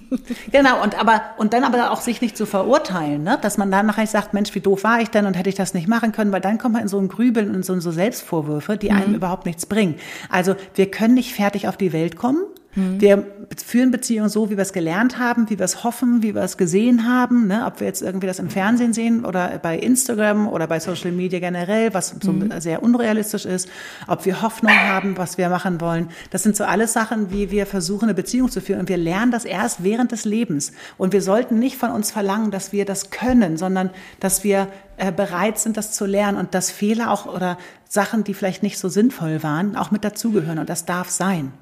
genau, 0.50 0.82
und 0.82 0.98
aber 0.98 1.20
und 1.36 1.52
dann 1.52 1.64
aber 1.64 1.90
auch 1.90 2.00
sich 2.00 2.22
nicht 2.22 2.38
zu 2.38 2.46
verurteilen, 2.46 3.22
ne? 3.22 3.38
dass 3.42 3.58
man 3.58 3.70
dann 3.70 3.84
nachher 3.84 4.06
sagt, 4.06 4.32
Mensch, 4.32 4.54
wie 4.54 4.60
doof 4.60 4.82
war 4.84 5.02
ich 5.02 5.10
denn 5.10 5.26
und 5.26 5.34
hätte 5.34 5.50
ich 5.50 5.56
das 5.56 5.74
nicht 5.74 5.88
machen 5.88 6.12
können, 6.12 6.32
weil 6.32 6.40
dann 6.40 6.56
kommt 6.56 6.72
man 6.72 6.82
in 6.82 6.88
so 6.88 6.98
ein 6.98 7.08
Grübeln 7.08 7.54
und 7.54 7.66
so, 7.66 7.78
so 7.80 7.90
Selbstvorwürfe, 7.90 8.78
die 8.78 8.92
einem 8.92 9.10
mhm. 9.10 9.16
überhaupt 9.16 9.44
nichts 9.44 9.66
bringen. 9.66 9.96
Also 10.30 10.54
wir 10.74 10.90
können 10.90 11.12
nicht 11.14 11.34
fertig 11.34 11.68
auf 11.68 11.76
die 11.76 11.92
Welt 11.92 12.16
kommen, 12.16 12.42
Mhm. 12.78 13.00
Wir 13.00 13.26
führen 13.64 13.90
Beziehungen 13.90 14.28
so, 14.28 14.50
wie 14.50 14.56
wir 14.56 14.62
es 14.62 14.72
gelernt 14.72 15.18
haben, 15.18 15.50
wie 15.50 15.58
wir 15.58 15.64
es 15.64 15.82
hoffen, 15.84 16.22
wie 16.22 16.34
wir 16.34 16.42
es 16.42 16.56
gesehen 16.56 17.08
haben. 17.08 17.46
Ne? 17.46 17.64
Ob 17.66 17.80
wir 17.80 17.86
jetzt 17.86 18.02
irgendwie 18.02 18.26
das 18.26 18.38
im 18.38 18.50
Fernsehen 18.50 18.92
sehen 18.92 19.24
oder 19.24 19.58
bei 19.58 19.78
Instagram 19.78 20.48
oder 20.48 20.66
bei 20.66 20.80
Social 20.80 21.12
Media 21.12 21.40
generell, 21.40 21.92
was 21.94 22.14
so 22.20 22.32
mhm. 22.32 22.52
sehr 22.60 22.82
unrealistisch 22.82 23.46
ist. 23.46 23.68
Ob 24.06 24.24
wir 24.24 24.42
Hoffnung 24.42 24.72
haben, 24.72 25.16
was 25.16 25.38
wir 25.38 25.48
machen 25.48 25.80
wollen. 25.80 26.08
Das 26.30 26.42
sind 26.42 26.56
so 26.56 26.64
alles 26.64 26.92
Sachen, 26.92 27.32
wie 27.32 27.50
wir 27.50 27.66
versuchen, 27.66 28.04
eine 28.04 28.14
Beziehung 28.14 28.50
zu 28.50 28.60
führen. 28.60 28.80
Und 28.80 28.88
wir 28.88 28.98
lernen 28.98 29.32
das 29.32 29.44
erst 29.44 29.82
während 29.82 30.12
des 30.12 30.24
Lebens. 30.24 30.72
Und 30.96 31.12
wir 31.12 31.22
sollten 31.22 31.58
nicht 31.58 31.76
von 31.76 31.90
uns 31.90 32.10
verlangen, 32.10 32.50
dass 32.50 32.72
wir 32.72 32.84
das 32.84 33.10
können, 33.10 33.56
sondern 33.56 33.90
dass 34.20 34.44
wir 34.44 34.68
äh, 34.96 35.12
bereit 35.12 35.58
sind, 35.58 35.76
das 35.76 35.92
zu 35.92 36.06
lernen 36.06 36.38
und 36.38 36.54
dass 36.54 36.70
Fehler 36.70 37.10
auch 37.10 37.26
oder 37.26 37.58
Sachen, 37.88 38.24
die 38.24 38.34
vielleicht 38.34 38.62
nicht 38.62 38.78
so 38.78 38.88
sinnvoll 38.88 39.42
waren, 39.42 39.76
auch 39.76 39.90
mit 39.90 40.04
dazugehören. 40.04 40.58
Und 40.58 40.68
das 40.68 40.84
darf 40.84 41.08
sein. 41.08 41.52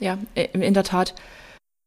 Ja, 0.00 0.18
in 0.34 0.74
der 0.74 0.84
Tat. 0.84 1.14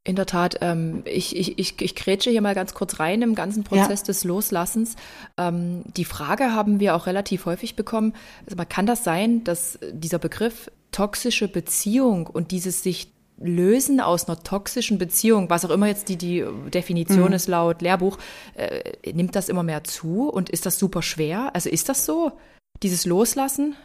In 0.05 0.17
der 0.17 0.25
Tat, 0.25 0.57
ähm, 0.59 1.03
ich, 1.05 1.33
ich, 1.33 1.57
ich, 1.57 1.81
ich 1.81 1.95
grätsche 1.95 2.29
hier 2.29 2.41
mal 2.41 2.55
ganz 2.55 2.73
kurz 2.73 2.99
rein 2.99 3.21
im 3.21 3.35
ganzen 3.35 3.63
Prozess 3.63 4.01
ja. 4.01 4.05
des 4.07 4.25
Loslassens. 4.25 4.97
Ähm, 5.37 5.83
die 5.95 6.03
Frage 6.03 6.51
haben 6.51 6.81
wir 6.81 6.95
auch 6.95 7.07
relativ 7.07 7.45
häufig 7.45 7.77
bekommen. 7.77 8.13
Also 8.45 8.57
man 8.57 8.67
kann 8.67 8.85
das 8.85 9.05
sein, 9.05 9.45
dass 9.45 9.79
dieser 9.93 10.19
Begriff 10.19 10.69
toxische 10.91 11.47
Beziehung 11.47 12.27
und 12.27 12.51
dieses 12.51 12.83
sich 12.83 13.13
lösen 13.37 13.99
aus 13.99 14.27
einer 14.27 14.41
toxischen 14.41 14.97
Beziehung, 14.97 15.49
was 15.49 15.65
auch 15.65 15.69
immer 15.69 15.87
jetzt 15.87 16.09
die, 16.09 16.17
die 16.17 16.45
Definition 16.73 17.29
mhm. 17.29 17.33
ist 17.33 17.47
laut 17.47 17.81
Lehrbuch, 17.81 18.17
äh, 18.55 18.81
nimmt 19.11 19.35
das 19.35 19.49
immer 19.49 19.63
mehr 19.63 19.83
zu 19.83 20.29
und 20.29 20.49
ist 20.49 20.65
das 20.65 20.79
super 20.79 21.01
schwer? 21.01 21.51
Also 21.53 21.69
ist 21.69 21.89
das 21.89 22.05
so? 22.05 22.33
Dieses 22.81 23.05
Loslassen? 23.05 23.75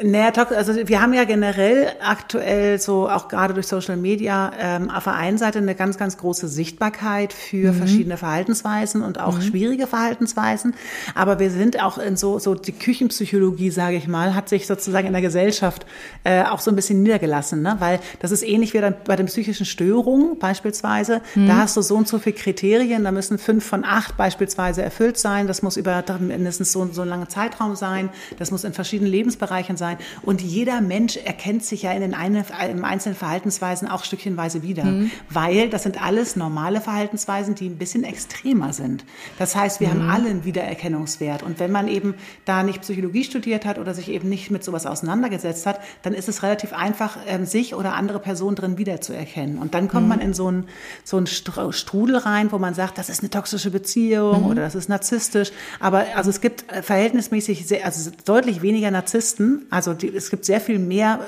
Naja, 0.00 0.32
also 0.32 0.74
wir 0.88 1.02
haben 1.02 1.12
ja 1.12 1.24
generell 1.24 1.92
aktuell 2.00 2.80
so 2.80 3.10
auch 3.10 3.28
gerade 3.28 3.52
durch 3.52 3.66
Social 3.66 3.96
Media 3.96 4.50
ähm, 4.58 4.90
auf 4.90 5.04
der 5.04 5.14
einen 5.14 5.36
Seite 5.36 5.58
eine 5.58 5.74
ganz, 5.74 5.98
ganz 5.98 6.16
große 6.16 6.48
Sichtbarkeit 6.48 7.32
für 7.32 7.72
mhm. 7.72 7.76
verschiedene 7.76 8.16
Verhaltensweisen 8.16 9.02
und 9.02 9.20
auch 9.20 9.36
mhm. 9.36 9.42
schwierige 9.42 9.86
Verhaltensweisen. 9.86 10.74
Aber 11.14 11.38
wir 11.38 11.50
sind 11.50 11.80
auch 11.80 11.98
in 11.98 12.16
so, 12.16 12.38
so 12.38 12.54
die 12.54 12.72
Küchenpsychologie, 12.72 13.70
sage 13.70 13.96
ich 13.96 14.08
mal, 14.08 14.34
hat 14.34 14.48
sich 14.48 14.66
sozusagen 14.66 15.06
in 15.06 15.12
der 15.12 15.22
Gesellschaft 15.22 15.84
äh, 16.24 16.44
auch 16.44 16.60
so 16.60 16.70
ein 16.70 16.76
bisschen 16.76 17.02
niedergelassen, 17.02 17.60
ne? 17.60 17.76
weil 17.78 18.00
das 18.20 18.30
ist 18.30 18.42
ähnlich 18.42 18.72
wie 18.72 18.80
dann 18.80 18.94
bei 19.04 19.16
den 19.16 19.26
psychischen 19.26 19.66
Störungen 19.66 20.38
beispielsweise. 20.38 21.20
Mhm. 21.34 21.48
Da 21.48 21.58
hast 21.58 21.76
du 21.76 21.82
so 21.82 21.96
und 21.96 22.08
so 22.08 22.18
viele 22.18 22.34
Kriterien, 22.34 23.04
da 23.04 23.12
müssen 23.12 23.36
fünf 23.36 23.64
von 23.64 23.84
acht 23.84 24.16
beispielsweise 24.16 24.82
erfüllt 24.82 25.18
sein. 25.18 25.46
Das 25.46 25.62
muss 25.62 25.76
über 25.76 26.02
mindestens 26.18 26.72
so, 26.72 26.88
so 26.90 27.02
einen 27.02 27.10
langen 27.10 27.28
Zeitraum 27.28 27.76
sein. 27.76 28.08
Das 28.38 28.50
muss 28.50 28.64
in 28.64 28.72
verschiedenen 28.72 29.10
Lebensbereichen 29.10 29.76
sein 29.76 29.81
sein. 29.82 29.98
Und 30.22 30.40
jeder 30.40 30.80
Mensch 30.80 31.16
erkennt 31.16 31.64
sich 31.64 31.82
ja 31.82 31.90
in 31.90 32.02
den 32.02 32.14
einen, 32.14 32.44
in 32.70 32.84
einzelnen 32.84 33.16
Verhaltensweisen 33.16 33.88
auch 33.88 34.04
stückchenweise 34.04 34.62
wieder, 34.62 34.84
mhm. 34.84 35.10
weil 35.28 35.68
das 35.68 35.82
sind 35.82 36.00
alles 36.00 36.36
normale 36.36 36.80
Verhaltensweisen, 36.80 37.56
die 37.56 37.66
ein 37.68 37.78
bisschen 37.78 38.04
extremer 38.04 38.72
sind. 38.72 39.04
Das 39.40 39.56
heißt, 39.56 39.80
wir 39.80 39.88
mhm. 39.88 39.92
haben 39.92 40.10
alle 40.10 40.30
einen 40.30 40.44
Wiedererkennungswert. 40.44 41.42
Und 41.42 41.58
wenn 41.58 41.72
man 41.72 41.88
eben 41.88 42.14
da 42.44 42.62
nicht 42.62 42.82
Psychologie 42.82 43.24
studiert 43.24 43.66
hat 43.66 43.80
oder 43.80 43.92
sich 43.92 44.08
eben 44.08 44.28
nicht 44.28 44.52
mit 44.52 44.62
sowas 44.62 44.86
auseinandergesetzt 44.86 45.66
hat, 45.66 45.80
dann 46.02 46.14
ist 46.14 46.28
es 46.28 46.44
relativ 46.44 46.72
einfach, 46.72 47.18
ähm, 47.26 47.44
sich 47.44 47.74
oder 47.74 47.94
andere 47.94 48.20
Personen 48.20 48.54
drin 48.54 48.78
wiederzuerkennen. 48.78 49.58
Und 49.58 49.74
dann 49.74 49.88
kommt 49.88 50.04
mhm. 50.04 50.08
man 50.08 50.20
in 50.20 50.32
so 50.32 50.46
einen, 50.46 50.68
so 51.02 51.16
einen 51.16 51.26
Strudel 51.26 52.18
rein, 52.18 52.52
wo 52.52 52.58
man 52.58 52.74
sagt, 52.74 52.98
das 52.98 53.08
ist 53.08 53.20
eine 53.20 53.30
toxische 53.30 53.70
Beziehung 53.70 54.44
mhm. 54.44 54.46
oder 54.46 54.62
das 54.62 54.76
ist 54.76 54.88
narzisstisch. 54.88 55.50
Aber 55.80 56.04
also 56.14 56.30
es 56.30 56.40
gibt 56.40 56.70
äh, 56.70 56.82
verhältnismäßig 56.82 57.66
sehr, 57.66 57.84
also 57.84 58.10
deutlich 58.24 58.62
weniger 58.62 58.90
Narzissten, 58.90 59.66
also 59.72 59.94
die, 59.94 60.14
es 60.14 60.28
gibt 60.28 60.44
sehr 60.44 60.60
viel 60.60 60.78
mehr 60.78 61.20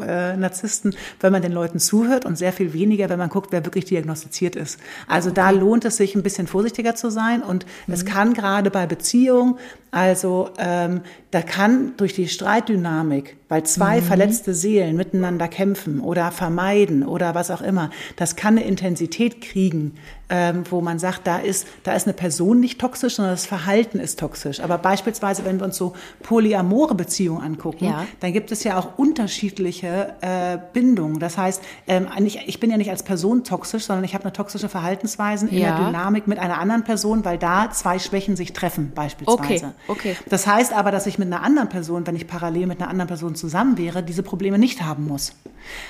äh, 0.00 0.34
Narzissten, 0.34 0.96
wenn 1.20 1.30
man 1.30 1.42
den 1.42 1.52
Leuten 1.52 1.78
zuhört 1.78 2.24
und 2.24 2.38
sehr 2.38 2.52
viel 2.54 2.72
weniger, 2.72 3.10
wenn 3.10 3.18
man 3.18 3.28
guckt, 3.28 3.52
wer 3.52 3.64
wirklich 3.66 3.84
diagnostiziert 3.84 4.56
ist. 4.56 4.80
Also 5.06 5.28
okay. 5.28 5.40
da 5.40 5.50
lohnt 5.50 5.84
es 5.84 5.98
sich 5.98 6.14
ein 6.14 6.22
bisschen 6.22 6.46
vorsichtiger 6.46 6.94
zu 6.94 7.10
sein 7.10 7.42
und 7.42 7.66
mhm. 7.86 7.92
es 7.92 8.06
kann 8.06 8.32
gerade 8.32 8.70
bei 8.70 8.86
Beziehungen, 8.86 9.56
also 9.90 10.48
ähm, 10.56 11.02
da 11.32 11.42
kann 11.42 11.92
durch 11.98 12.14
die 12.14 12.28
Streitdynamik, 12.28 13.36
weil 13.52 13.64
zwei 13.64 14.00
mhm. 14.00 14.04
verletzte 14.04 14.54
Seelen 14.54 14.96
miteinander 14.96 15.46
kämpfen 15.46 16.00
oder 16.00 16.30
vermeiden 16.30 17.06
oder 17.06 17.34
was 17.34 17.50
auch 17.50 17.60
immer, 17.60 17.90
das 18.16 18.34
kann 18.34 18.56
eine 18.56 18.66
Intensität 18.66 19.42
kriegen, 19.42 19.92
ähm, 20.30 20.64
wo 20.70 20.80
man 20.80 20.98
sagt, 20.98 21.26
da 21.26 21.36
ist, 21.36 21.66
da 21.82 21.92
ist 21.92 22.06
eine 22.06 22.14
Person 22.14 22.58
nicht 22.58 22.80
toxisch, 22.80 23.16
sondern 23.16 23.34
das 23.34 23.44
Verhalten 23.44 24.00
ist 24.00 24.18
toxisch. 24.18 24.60
Aber 24.60 24.78
beispielsweise, 24.78 25.44
wenn 25.44 25.60
wir 25.60 25.66
uns 25.66 25.76
so 25.76 25.92
polyamore 26.22 26.94
Beziehungen 26.94 27.42
angucken, 27.42 27.84
ja. 27.84 28.06
dann 28.20 28.32
gibt 28.32 28.50
es 28.50 28.64
ja 28.64 28.78
auch 28.78 28.96
unterschiedliche 28.96 30.14
äh, 30.22 30.56
Bindungen. 30.72 31.18
Das 31.18 31.36
heißt, 31.36 31.62
ähm, 31.86 32.08
ich, 32.24 32.48
ich 32.48 32.58
bin 32.58 32.70
ja 32.70 32.78
nicht 32.78 32.88
als 32.88 33.02
Person 33.02 33.44
toxisch, 33.44 33.84
sondern 33.84 34.04
ich 34.04 34.14
habe 34.14 34.24
eine 34.24 34.32
toxische 34.32 34.70
Verhaltensweisen 34.70 35.50
ja. 35.50 35.56
in 35.56 35.76
der 35.76 35.86
Dynamik 35.86 36.26
mit 36.26 36.38
einer 36.38 36.58
anderen 36.58 36.84
Person, 36.84 37.26
weil 37.26 37.36
da 37.36 37.70
zwei 37.70 37.98
Schwächen 37.98 38.34
sich 38.34 38.54
treffen 38.54 38.92
beispielsweise. 38.94 39.74
Okay. 39.86 40.12
Okay. 40.12 40.16
Das 40.30 40.46
heißt 40.46 40.72
aber, 40.72 40.90
dass 40.90 41.06
ich 41.06 41.18
mit 41.18 41.26
einer 41.26 41.42
anderen 41.42 41.68
Person, 41.68 42.06
wenn 42.06 42.16
ich 42.16 42.26
parallel 42.26 42.68
mit 42.68 42.80
einer 42.80 42.88
anderen 42.88 43.08
Person 43.08 43.34
zusammen 43.42 43.76
wäre, 43.76 44.02
diese 44.04 44.22
Probleme 44.22 44.56
nicht 44.56 44.82
haben 44.82 45.06
muss. 45.06 45.32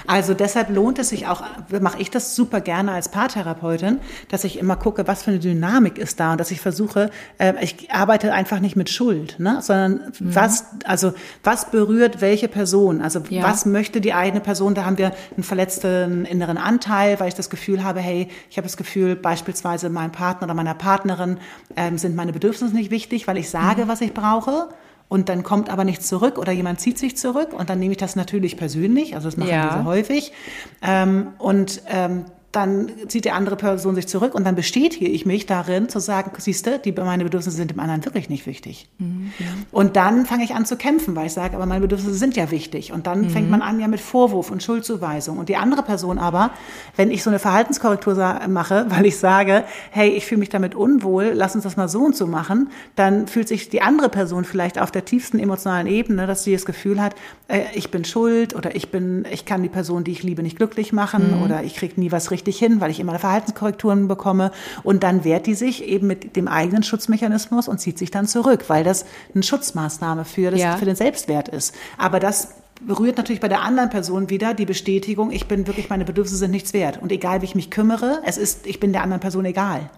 Also 0.06 0.34
deshalb 0.34 0.70
lohnt 0.70 0.98
es 0.98 1.10
sich 1.10 1.26
auch, 1.26 1.42
mache 1.80 2.00
ich 2.00 2.10
das 2.10 2.34
super 2.34 2.60
gerne 2.60 2.92
als 2.92 3.10
Paartherapeutin, 3.10 4.00
dass 4.28 4.44
ich 4.44 4.58
immer 4.58 4.76
gucke, 4.76 5.06
was 5.06 5.22
für 5.22 5.30
eine 5.30 5.40
Dynamik 5.40 5.98
ist 5.98 6.18
da 6.18 6.32
und 6.32 6.40
dass 6.40 6.50
ich 6.50 6.60
versuche, 6.60 7.10
äh, 7.38 7.52
ich 7.62 7.90
arbeite 7.90 8.32
einfach 8.32 8.60
nicht 8.60 8.76
mit 8.76 8.90
Schuld, 8.90 9.38
ne, 9.38 9.58
sondern 9.60 10.12
mhm. 10.18 10.34
was, 10.34 10.64
also 10.84 11.12
was 11.44 11.70
berührt 11.70 12.20
welche 12.20 12.48
Person, 12.48 13.02
also 13.02 13.22
ja. 13.28 13.42
was 13.42 13.66
möchte 13.66 14.00
die 14.00 14.14
eigene 14.14 14.40
Person, 14.40 14.74
da 14.74 14.84
haben 14.84 14.98
wir 14.98 15.12
einen 15.34 15.44
verletzten 15.44 16.24
inneren 16.24 16.58
Anteil, 16.58 17.20
weil 17.20 17.28
ich 17.28 17.34
das 17.34 17.50
Gefühl 17.50 17.84
habe, 17.84 18.00
hey, 18.00 18.28
ich 18.50 18.56
habe 18.56 18.66
das 18.66 18.76
Gefühl, 18.76 19.16
beispielsweise 19.16 19.90
meinem 19.90 20.12
Partner 20.12 20.46
oder 20.46 20.54
meiner 20.54 20.74
Partnerin 20.74 21.38
ähm, 21.76 21.98
sind 21.98 22.16
meine 22.16 22.32
Bedürfnisse 22.32 22.74
nicht 22.74 22.90
wichtig, 22.90 23.26
weil 23.26 23.36
ich 23.36 23.50
sage, 23.50 23.84
mhm. 23.84 23.88
was 23.88 24.00
ich 24.00 24.14
brauche 24.14 24.68
und 25.12 25.28
dann 25.28 25.42
kommt 25.42 25.68
aber 25.68 25.84
nichts 25.84 26.06
zurück 26.06 26.38
oder 26.38 26.52
jemand 26.52 26.80
zieht 26.80 26.98
sich 26.98 27.18
zurück 27.18 27.52
und 27.52 27.68
dann 27.68 27.78
nehme 27.78 27.92
ich 27.92 27.98
das 27.98 28.16
natürlich 28.16 28.56
persönlich, 28.56 29.14
also 29.14 29.28
das 29.28 29.36
machen 29.36 29.50
ja. 29.50 29.64
wir 29.64 29.72
sehr 29.72 29.84
häufig. 29.84 30.32
Ähm, 30.80 31.34
und 31.36 31.82
ähm, 31.86 32.24
dann 32.52 32.90
zieht 33.08 33.24
die 33.24 33.30
andere 33.30 33.56
Person 33.56 33.94
sich 33.94 34.06
zurück 34.06 34.34
und 34.34 34.44
dann 34.44 34.54
bestätige 34.54 35.08
ich 35.08 35.24
mich 35.24 35.46
darin 35.46 35.88
zu 35.88 36.00
sagen, 36.00 36.32
siehste, 36.36 36.78
die 36.78 36.92
meine 36.92 37.24
Bedürfnisse 37.24 37.56
sind 37.56 37.70
dem 37.70 37.80
anderen 37.80 38.04
wirklich 38.04 38.28
nicht 38.28 38.46
wichtig. 38.46 38.88
Mhm. 38.98 39.32
Und 39.70 39.96
dann 39.96 40.26
fange 40.26 40.44
ich 40.44 40.54
an 40.54 40.66
zu 40.66 40.76
kämpfen, 40.76 41.16
weil 41.16 41.26
ich 41.26 41.32
sage, 41.32 41.56
aber 41.56 41.64
meine 41.64 41.80
Bedürfnisse 41.80 42.14
sind 42.14 42.36
ja 42.36 42.50
wichtig. 42.50 42.92
Und 42.92 43.06
dann 43.06 43.22
mhm. 43.22 43.30
fängt 43.30 43.50
man 43.50 43.62
an 43.62 43.80
ja 43.80 43.88
mit 43.88 44.00
Vorwurf 44.00 44.50
und 44.50 44.62
Schuldzuweisung. 44.62 45.38
Und 45.38 45.48
die 45.48 45.56
andere 45.56 45.82
Person 45.82 46.18
aber, 46.18 46.50
wenn 46.94 47.10
ich 47.10 47.22
so 47.22 47.30
eine 47.30 47.38
Verhaltenskorrektur 47.38 48.40
mache, 48.48 48.84
weil 48.90 49.06
ich 49.06 49.16
sage, 49.16 49.64
hey, 49.90 50.10
ich 50.10 50.26
fühle 50.26 50.40
mich 50.40 50.50
damit 50.50 50.74
unwohl, 50.74 51.32
lass 51.34 51.54
uns 51.54 51.64
das 51.64 51.78
mal 51.78 51.88
so 51.88 52.00
und 52.00 52.14
so 52.14 52.26
machen, 52.26 52.68
dann 52.96 53.28
fühlt 53.28 53.48
sich 53.48 53.70
die 53.70 53.80
andere 53.80 54.10
Person 54.10 54.44
vielleicht 54.44 54.78
auf 54.78 54.90
der 54.90 55.06
tiefsten 55.06 55.38
emotionalen 55.38 55.86
Ebene, 55.86 56.26
dass 56.26 56.44
sie 56.44 56.52
das 56.52 56.66
Gefühl 56.66 57.00
hat, 57.00 57.14
äh, 57.48 57.62
ich 57.72 57.90
bin 57.90 58.04
schuld 58.04 58.54
oder 58.54 58.76
ich 58.76 58.90
bin, 58.90 59.24
ich 59.32 59.46
kann 59.46 59.62
die 59.62 59.70
Person, 59.70 60.04
die 60.04 60.12
ich 60.12 60.22
liebe, 60.22 60.42
nicht 60.42 60.58
glücklich 60.58 60.92
machen 60.92 61.38
mhm. 61.38 61.42
oder 61.42 61.62
ich 61.62 61.76
kriege 61.76 61.98
nie 61.98 62.12
was 62.12 62.30
richtig 62.30 62.41
richtig 62.42 62.58
hin, 62.58 62.80
weil 62.80 62.90
ich 62.90 63.00
immer 63.00 63.18
Verhaltenskorrekturen 63.18 64.08
bekomme. 64.08 64.50
Und 64.82 65.02
dann 65.02 65.24
wehrt 65.24 65.46
die 65.46 65.54
sich 65.54 65.84
eben 65.84 66.06
mit 66.06 66.36
dem 66.36 66.48
eigenen 66.48 66.82
Schutzmechanismus 66.82 67.68
und 67.68 67.78
zieht 67.78 67.98
sich 67.98 68.10
dann 68.10 68.26
zurück, 68.26 68.64
weil 68.68 68.84
das 68.84 69.06
eine 69.34 69.42
Schutzmaßnahme 69.42 70.24
für, 70.24 70.50
das, 70.50 70.60
ja. 70.60 70.76
für 70.76 70.84
den 70.84 70.96
Selbstwert 70.96 71.48
ist. 71.48 71.74
Aber 71.98 72.20
das 72.20 72.54
berührt 72.80 73.16
natürlich 73.16 73.40
bei 73.40 73.48
der 73.48 73.62
anderen 73.62 73.90
Person 73.90 74.28
wieder 74.28 74.54
die 74.54 74.66
Bestätigung, 74.66 75.30
ich 75.30 75.46
bin 75.46 75.68
wirklich, 75.68 75.88
meine 75.88 76.04
Bedürfnisse 76.04 76.38
sind 76.38 76.50
nichts 76.50 76.72
wert. 76.72 77.00
Und 77.00 77.12
egal 77.12 77.40
wie 77.40 77.44
ich 77.44 77.54
mich 77.54 77.70
kümmere, 77.70 78.20
es 78.24 78.36
ist, 78.36 78.66
ich 78.66 78.80
bin 78.80 78.92
der 78.92 79.02
anderen 79.02 79.20
Person 79.20 79.44
egal. 79.44 79.88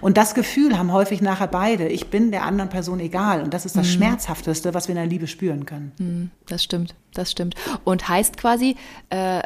Und 0.00 0.16
das 0.16 0.34
Gefühl 0.34 0.78
haben 0.78 0.92
häufig 0.92 1.20
nachher 1.20 1.48
beide, 1.48 1.88
ich 1.88 2.08
bin 2.08 2.30
der 2.30 2.44
anderen 2.44 2.70
Person 2.70 3.00
egal. 3.00 3.42
Und 3.42 3.52
das 3.54 3.66
ist 3.66 3.76
das 3.76 3.88
mhm. 3.88 3.92
Schmerzhafteste, 3.92 4.72
was 4.72 4.86
wir 4.86 4.92
in 4.92 5.00
der 5.00 5.06
Liebe 5.06 5.26
spüren 5.26 5.66
können. 5.66 5.92
Mhm, 5.98 6.30
das 6.46 6.62
stimmt, 6.62 6.94
das 7.12 7.30
stimmt. 7.30 7.54
Und 7.84 8.08
heißt 8.08 8.36
quasi, 8.36 8.76
äh, 9.10 9.42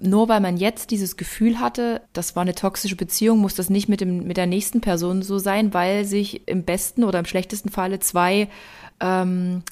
nur 0.00 0.28
weil 0.28 0.40
man 0.40 0.56
jetzt 0.56 0.90
dieses 0.90 1.16
Gefühl 1.16 1.60
hatte, 1.60 2.02
das 2.12 2.36
war 2.36 2.42
eine 2.42 2.54
toxische 2.54 2.96
Beziehung, 2.96 3.38
muss 3.38 3.54
das 3.54 3.70
nicht 3.70 3.88
mit, 3.88 4.00
dem, 4.00 4.26
mit 4.26 4.36
der 4.36 4.46
nächsten 4.46 4.80
Person 4.80 5.22
so 5.22 5.38
sein, 5.38 5.74
weil 5.74 6.04
sich 6.04 6.46
im 6.48 6.64
besten 6.64 7.04
oder 7.04 7.18
im 7.18 7.24
schlechtesten 7.24 7.70
Falle 7.70 7.98
zwei 8.00 8.48
ähm, 9.00 9.62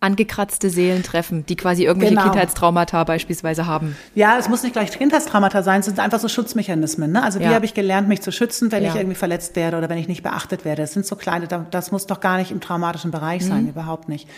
angekratzte 0.00 0.70
Seelen 0.70 1.02
treffen, 1.02 1.44
die 1.46 1.56
quasi 1.56 1.84
irgendwelche 1.84 2.14
genau. 2.14 2.30
Kindheitstraumata 2.30 3.02
beispielsweise 3.02 3.66
haben. 3.66 3.96
Ja, 4.14 4.38
es 4.38 4.48
muss 4.48 4.62
nicht 4.62 4.72
gleich 4.72 4.92
Kindheitstraumata 4.92 5.62
sein, 5.62 5.80
es 5.80 5.86
sind 5.86 5.98
einfach 5.98 6.20
so 6.20 6.28
Schutzmechanismen. 6.28 7.10
Ne? 7.10 7.22
Also 7.22 7.40
wie 7.40 7.44
ja. 7.44 7.54
habe 7.54 7.64
ich 7.64 7.74
gelernt, 7.74 8.06
mich 8.08 8.22
zu 8.22 8.30
schützen, 8.30 8.70
wenn 8.70 8.84
ja. 8.84 8.90
ich 8.90 8.96
irgendwie 8.96 9.16
verletzt 9.16 9.56
werde 9.56 9.76
oder 9.76 9.88
wenn 9.88 9.98
ich 9.98 10.06
nicht 10.06 10.22
beachtet 10.22 10.64
werde. 10.64 10.82
Das 10.82 10.92
sind 10.92 11.04
so 11.04 11.16
kleine, 11.16 11.48
das 11.48 11.90
muss 11.90 12.06
doch 12.06 12.20
gar 12.20 12.38
nicht 12.38 12.52
im 12.52 12.60
traumatischen 12.60 13.10
Bereich 13.10 13.44
sein, 13.44 13.64
mhm. 13.64 13.70
überhaupt 13.70 14.08
nicht. 14.08 14.28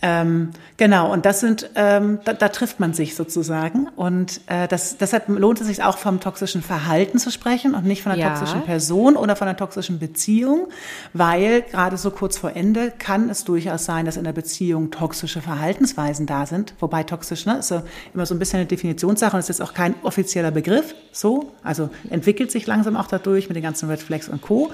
Ähm, 0.00 0.50
genau, 0.76 1.12
und 1.12 1.24
das 1.26 1.40
sind, 1.40 1.70
ähm, 1.76 2.18
da, 2.24 2.32
da, 2.32 2.48
trifft 2.48 2.80
man 2.80 2.94
sich 2.94 3.14
sozusagen. 3.14 3.88
Und 3.96 4.40
äh, 4.46 4.68
das, 4.68 4.96
deshalb 4.96 5.28
lohnt 5.28 5.60
es 5.60 5.66
sich 5.66 5.82
auch 5.82 5.98
vom 5.98 6.20
toxischen 6.20 6.62
Verhalten 6.62 7.18
zu 7.18 7.30
sprechen 7.30 7.74
und 7.74 7.84
nicht 7.84 8.02
von 8.02 8.12
einer 8.12 8.20
ja. 8.20 8.30
toxischen 8.30 8.62
Person 8.62 9.16
oder 9.16 9.36
von 9.36 9.48
einer 9.48 9.56
toxischen 9.56 9.98
Beziehung, 9.98 10.68
weil 11.12 11.62
gerade 11.62 11.96
so 11.96 12.10
kurz 12.10 12.38
vor 12.38 12.54
Ende 12.54 12.92
kann 12.98 13.30
es 13.30 13.44
durchaus 13.44 13.84
sein, 13.84 14.04
dass 14.04 14.16
in 14.16 14.24
der 14.24 14.32
Beziehung 14.32 14.90
toxische 14.94 15.40
Verhaltensweisen 15.40 16.26
da 16.26 16.46
sind. 16.46 16.74
Wobei 16.78 17.02
toxisch 17.02 17.46
ne, 17.46 17.58
ist 17.58 17.68
so 17.68 17.82
immer 18.14 18.26
so 18.26 18.34
ein 18.34 18.38
bisschen 18.38 18.60
eine 18.60 18.66
Definitionssache 18.66 19.36
und 19.36 19.40
ist 19.40 19.48
jetzt 19.48 19.62
auch 19.62 19.74
kein 19.74 19.94
offizieller 20.02 20.50
Begriff. 20.50 20.94
So, 21.12 21.52
also 21.62 21.90
entwickelt 22.10 22.50
sich 22.50 22.66
langsam 22.66 22.96
auch 22.96 23.06
dadurch 23.06 23.48
mit 23.48 23.56
den 23.56 23.62
ganzen 23.62 23.88
Red 23.88 24.00
Flags 24.00 24.28
und 24.28 24.40
Co. 24.40 24.70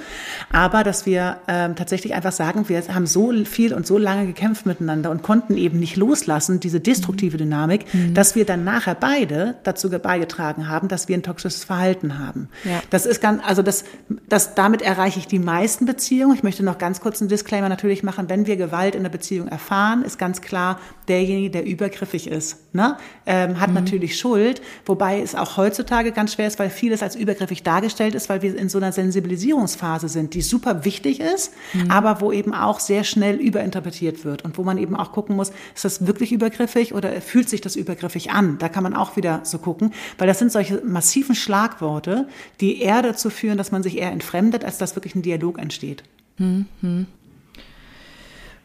Aber 0.52 0.84
dass 0.84 1.06
wir 1.06 1.38
ähm, 1.48 1.74
tatsächlich 1.74 2.14
einfach 2.14 2.32
sagen, 2.32 2.68
wir 2.68 2.82
haben 2.94 3.06
so 3.06 3.32
viel 3.44 3.72
und 3.72 3.86
so 3.86 3.98
lange 3.98 4.26
gekämpft 4.26 4.66
miteinander 4.66 5.10
und 5.10 5.22
konnten 5.22 5.56
eben 5.56 5.78
nicht 5.78 5.96
loslassen, 5.96 6.60
diese 6.60 6.80
destruktive 6.80 7.36
Dynamik, 7.36 7.92
mhm. 7.92 8.14
dass 8.14 8.34
wir 8.34 8.44
dann 8.44 8.64
nachher 8.64 8.94
beide 8.94 9.56
dazu 9.64 9.90
beigetragen 9.90 10.68
haben, 10.68 10.88
dass 10.88 11.08
wir 11.08 11.16
ein 11.16 11.22
toxisches 11.22 11.64
Verhalten 11.64 12.18
haben. 12.18 12.48
Ja. 12.64 12.82
Das 12.90 13.06
ist 13.06 13.20
ganz, 13.20 13.42
also 13.44 13.62
das, 13.62 13.84
das, 14.28 14.54
damit 14.54 14.82
erreiche 14.82 15.18
ich 15.18 15.26
die 15.26 15.38
meisten 15.38 15.86
Beziehungen. 15.86 16.34
Ich 16.34 16.42
möchte 16.42 16.62
noch 16.62 16.78
ganz 16.78 17.00
kurz 17.00 17.20
einen 17.20 17.28
Disclaimer 17.28 17.68
natürlich 17.68 18.02
machen, 18.02 18.28
wenn 18.28 18.46
wir 18.46 18.56
Gewalt 18.56 18.94
in 18.94 19.02
der 19.02 19.10
Beziehung 19.10 19.48
erfahren, 19.48 20.04
ist 20.12 20.18
ganz 20.18 20.40
klar, 20.40 20.78
derjenige, 21.08 21.50
der 21.50 21.66
übergriffig 21.66 22.26
ist, 22.28 22.74
ne, 22.74 22.96
ähm, 23.26 23.60
hat 23.60 23.68
mhm. 23.68 23.74
natürlich 23.74 24.18
Schuld, 24.18 24.62
wobei 24.86 25.20
es 25.20 25.34
auch 25.34 25.56
heutzutage 25.56 26.12
ganz 26.12 26.34
schwer 26.34 26.46
ist, 26.46 26.58
weil 26.58 26.70
vieles 26.70 27.02
als 27.02 27.16
übergriffig 27.16 27.62
dargestellt 27.62 28.14
ist, 28.14 28.28
weil 28.28 28.42
wir 28.42 28.56
in 28.56 28.68
so 28.68 28.78
einer 28.78 28.92
Sensibilisierungsphase 28.92 30.08
sind, 30.08 30.34
die 30.34 30.42
super 30.42 30.84
wichtig 30.84 31.20
ist, 31.20 31.52
mhm. 31.72 31.90
aber 31.90 32.20
wo 32.20 32.32
eben 32.32 32.54
auch 32.54 32.80
sehr 32.80 33.04
schnell 33.04 33.36
überinterpretiert 33.36 34.24
wird 34.24 34.44
und 34.44 34.58
wo 34.58 34.62
man 34.62 34.78
eben 34.78 34.96
auch 34.96 35.12
gucken 35.12 35.36
muss, 35.36 35.50
ist 35.74 35.84
das 35.84 36.06
wirklich 36.06 36.32
übergriffig 36.32 36.94
oder 36.94 37.20
fühlt 37.20 37.48
sich 37.48 37.60
das 37.60 37.76
übergriffig 37.76 38.30
an? 38.30 38.58
Da 38.58 38.68
kann 38.68 38.82
man 38.82 38.94
auch 38.94 39.16
wieder 39.16 39.40
so 39.44 39.58
gucken, 39.58 39.92
weil 40.18 40.26
das 40.26 40.38
sind 40.38 40.52
solche 40.52 40.82
massiven 40.84 41.34
Schlagworte, 41.34 42.28
die 42.60 42.80
eher 42.80 43.02
dazu 43.02 43.30
führen, 43.30 43.58
dass 43.58 43.72
man 43.72 43.82
sich 43.82 43.98
eher 43.98 44.12
entfremdet, 44.12 44.64
als 44.64 44.78
dass 44.78 44.94
wirklich 44.96 45.14
ein 45.14 45.22
Dialog 45.22 45.58
entsteht. 45.58 46.02
Mhm. 46.38 47.06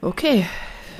Okay, 0.01 0.45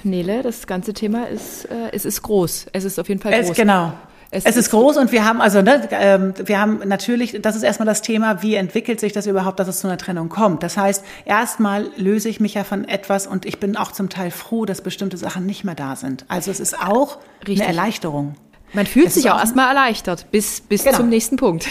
Nele, 0.05 0.43
das 0.43 0.67
ganze 0.67 0.93
Thema 0.93 1.27
ist, 1.27 1.65
äh, 1.65 1.91
es 1.91 2.05
ist 2.05 2.21
groß. 2.21 2.67
Es 2.73 2.83
ist 2.83 2.99
auf 2.99 3.09
jeden 3.09 3.21
Fall 3.21 3.33
groß. 3.33 3.51
Es, 3.51 3.57
genau. 3.57 3.93
Es, 4.31 4.43
es 4.43 4.57
ist 4.57 4.71
groß 4.71 4.97
und 4.97 5.11
wir 5.11 5.23
haben 5.25 5.39
also, 5.39 5.61
ne, 5.61 5.87
ähm, 5.91 6.33
wir 6.43 6.59
haben 6.59 6.81
natürlich, 6.85 7.37
das 7.41 7.55
ist 7.55 7.63
erstmal 7.63 7.85
das 7.85 8.01
Thema, 8.01 8.41
wie 8.41 8.55
entwickelt 8.55 8.99
sich 8.99 9.13
das 9.13 9.27
überhaupt, 9.27 9.59
dass 9.59 9.67
es 9.67 9.79
zu 9.79 9.87
einer 9.87 9.97
Trennung 9.97 10.29
kommt. 10.29 10.63
Das 10.63 10.77
heißt, 10.77 11.05
erstmal 11.25 11.87
löse 11.95 12.27
ich 12.27 12.39
mich 12.39 12.55
ja 12.55 12.63
von 12.63 12.85
etwas 12.85 13.27
und 13.27 13.45
ich 13.45 13.59
bin 13.59 13.77
auch 13.77 13.91
zum 13.91 14.09
Teil 14.09 14.31
froh, 14.31 14.65
dass 14.65 14.81
bestimmte 14.81 15.17
Sachen 15.17 15.45
nicht 15.45 15.63
mehr 15.63 15.75
da 15.75 15.95
sind. 15.95 16.25
Also 16.27 16.51
es 16.51 16.59
ist 16.59 16.77
auch 16.79 17.19
Richtig. 17.47 17.61
eine 17.61 17.77
Erleichterung. 17.77 18.35
Man 18.73 18.85
fühlt 18.85 19.07
es 19.07 19.13
sich 19.13 19.29
auch 19.29 19.39
erstmal 19.39 19.69
erleichtert 19.69 20.25
bis, 20.31 20.59
bis 20.59 20.83
genau. 20.83 20.97
zum 20.97 21.09
nächsten 21.09 21.37
Punkt. 21.37 21.67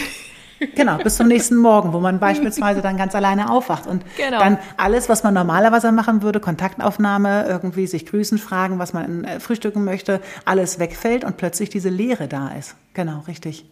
Genau, 0.75 0.97
bis 0.97 1.17
zum 1.17 1.27
nächsten 1.27 1.57
Morgen, 1.57 1.93
wo 1.93 1.99
man 1.99 2.19
beispielsweise 2.19 2.81
dann 2.81 2.97
ganz 2.97 3.13
alleine 3.15 3.49
aufwacht 3.49 3.87
und 3.87 4.03
genau. 4.15 4.39
dann 4.39 4.57
alles, 4.77 5.09
was 5.09 5.23
man 5.23 5.33
normalerweise 5.33 5.91
machen 5.91 6.21
würde, 6.21 6.39
Kontaktaufnahme, 6.39 7.45
irgendwie 7.47 7.87
sich 7.87 8.05
grüßen, 8.05 8.37
fragen, 8.37 8.79
was 8.79 8.93
man 8.93 9.25
äh, 9.25 9.39
frühstücken 9.39 9.83
möchte, 9.83 10.21
alles 10.45 10.79
wegfällt 10.79 11.23
und 11.23 11.37
plötzlich 11.37 11.69
diese 11.69 11.89
Leere 11.89 12.27
da 12.27 12.49
ist. 12.49 12.75
Genau, 12.93 13.23
richtig. 13.27 13.65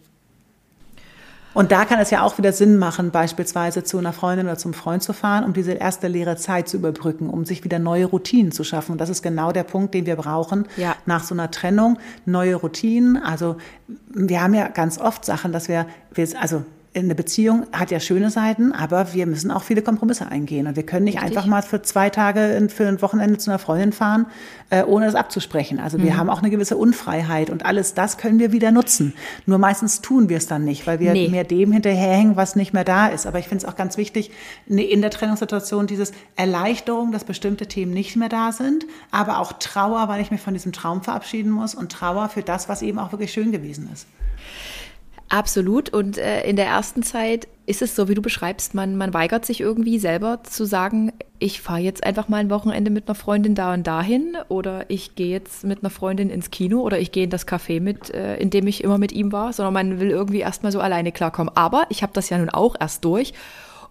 Und 1.54 1.70
da 1.70 1.84
kann 1.84 2.00
es 2.00 2.10
ja 2.10 2.22
auch 2.22 2.36
wieder 2.36 2.52
Sinn 2.52 2.78
machen, 2.78 3.12
beispielsweise 3.12 3.84
zu 3.84 3.96
einer 3.98 4.12
Freundin 4.12 4.46
oder 4.46 4.58
zum 4.58 4.74
Freund 4.74 5.04
zu 5.04 5.12
fahren, 5.12 5.44
um 5.44 5.52
diese 5.52 5.72
erste 5.72 6.08
leere 6.08 6.36
Zeit 6.36 6.68
zu 6.68 6.76
überbrücken, 6.76 7.30
um 7.30 7.44
sich 7.44 7.62
wieder 7.62 7.78
neue 7.78 8.06
Routinen 8.06 8.50
zu 8.50 8.64
schaffen. 8.64 8.92
Und 8.92 9.00
das 9.00 9.08
ist 9.08 9.22
genau 9.22 9.52
der 9.52 9.62
Punkt, 9.62 9.94
den 9.94 10.04
wir 10.04 10.16
brauchen 10.16 10.66
ja. 10.76 10.96
nach 11.06 11.22
so 11.22 11.32
einer 11.32 11.52
Trennung. 11.52 11.98
Neue 12.26 12.56
Routinen. 12.56 13.16
Also 13.16 13.56
wir 14.08 14.42
haben 14.42 14.52
ja 14.52 14.66
ganz 14.66 14.98
oft 14.98 15.24
Sachen, 15.24 15.52
dass 15.52 15.68
wir, 15.68 15.86
wir 16.12 16.28
also 16.40 16.64
eine 16.96 17.14
Beziehung 17.14 17.66
hat 17.72 17.90
ja 17.90 17.98
schöne 17.98 18.30
Seiten, 18.30 18.72
aber 18.72 19.14
wir 19.14 19.26
müssen 19.26 19.50
auch 19.50 19.62
viele 19.64 19.82
Kompromisse 19.82 20.28
eingehen. 20.28 20.66
Und 20.66 20.76
wir 20.76 20.84
können 20.84 21.04
nicht 21.04 21.20
Richtig. 21.20 21.36
einfach 21.36 21.46
mal 21.46 21.62
für 21.62 21.82
zwei 21.82 22.08
Tage, 22.08 22.68
für 22.72 22.86
ein 22.86 23.02
Wochenende 23.02 23.38
zu 23.38 23.50
einer 23.50 23.58
Freundin 23.58 23.92
fahren, 23.92 24.26
äh, 24.70 24.84
ohne 24.84 25.06
das 25.06 25.16
abzusprechen. 25.16 25.80
Also 25.80 25.98
wir 25.98 26.12
mhm. 26.12 26.16
haben 26.16 26.30
auch 26.30 26.38
eine 26.38 26.50
gewisse 26.50 26.76
Unfreiheit 26.76 27.50
und 27.50 27.66
alles 27.66 27.94
das 27.94 28.16
können 28.16 28.38
wir 28.38 28.52
wieder 28.52 28.70
nutzen. 28.70 29.14
Nur 29.46 29.58
meistens 29.58 30.02
tun 30.02 30.28
wir 30.28 30.36
es 30.36 30.46
dann 30.46 30.64
nicht, 30.64 30.86
weil 30.86 31.00
wir 31.00 31.12
nee. 31.12 31.28
mehr 31.28 31.44
dem 31.44 31.72
hinterherhängen, 31.72 32.36
was 32.36 32.54
nicht 32.54 32.72
mehr 32.72 32.84
da 32.84 33.08
ist. 33.08 33.26
Aber 33.26 33.40
ich 33.40 33.48
finde 33.48 33.66
es 33.66 33.70
auch 33.70 33.76
ganz 33.76 33.96
wichtig, 33.96 34.30
in 34.66 35.00
der 35.00 35.10
Trennungssituation 35.10 35.88
dieses 35.88 36.12
Erleichterung, 36.36 37.10
dass 37.10 37.24
bestimmte 37.24 37.66
Themen 37.66 37.92
nicht 37.92 38.14
mehr 38.14 38.28
da 38.28 38.52
sind, 38.52 38.86
aber 39.10 39.40
auch 39.40 39.54
Trauer, 39.54 40.08
weil 40.08 40.20
ich 40.20 40.30
mich 40.30 40.40
von 40.40 40.54
diesem 40.54 40.72
Traum 40.72 41.02
verabschieden 41.02 41.50
muss 41.50 41.74
und 41.74 41.90
Trauer 41.90 42.28
für 42.28 42.42
das, 42.42 42.68
was 42.68 42.82
eben 42.82 43.00
auch 43.00 43.10
wirklich 43.10 43.32
schön 43.32 43.50
gewesen 43.50 43.90
ist. 43.92 44.06
Absolut. 45.28 45.88
Und 45.90 46.18
äh, 46.18 46.42
in 46.48 46.56
der 46.56 46.66
ersten 46.66 47.02
Zeit 47.02 47.48
ist 47.66 47.82
es 47.82 47.96
so, 47.96 48.08
wie 48.08 48.14
du 48.14 48.22
beschreibst, 48.22 48.74
man, 48.74 48.96
man 48.96 49.14
weigert 49.14 49.46
sich 49.46 49.60
irgendwie 49.60 49.98
selber 49.98 50.42
zu 50.44 50.66
sagen, 50.66 51.12
ich 51.38 51.62
fahre 51.62 51.80
jetzt 51.80 52.04
einfach 52.04 52.28
mal 52.28 52.36
ein 52.38 52.50
Wochenende 52.50 52.90
mit 52.90 53.08
einer 53.08 53.14
Freundin 53.14 53.54
da 53.54 53.72
und 53.72 53.86
dahin 53.86 54.36
oder 54.48 54.84
ich 54.88 55.14
gehe 55.14 55.30
jetzt 55.30 55.64
mit 55.64 55.82
einer 55.82 55.90
Freundin 55.90 56.30
ins 56.30 56.50
Kino 56.50 56.80
oder 56.80 56.98
ich 56.98 57.10
gehe 57.10 57.24
in 57.24 57.30
das 57.30 57.48
Café 57.48 57.80
mit, 57.80 58.10
äh, 58.10 58.36
in 58.36 58.50
dem 58.50 58.66
ich 58.66 58.84
immer 58.84 58.98
mit 58.98 59.12
ihm 59.12 59.32
war, 59.32 59.52
sondern 59.52 59.74
man 59.74 60.00
will 60.00 60.10
irgendwie 60.10 60.40
erstmal 60.40 60.72
so 60.72 60.80
alleine 60.80 61.10
klarkommen. 61.10 61.54
Aber 61.56 61.86
ich 61.88 62.02
habe 62.02 62.12
das 62.12 62.28
ja 62.28 62.38
nun 62.38 62.50
auch 62.50 62.76
erst 62.78 63.04
durch 63.04 63.32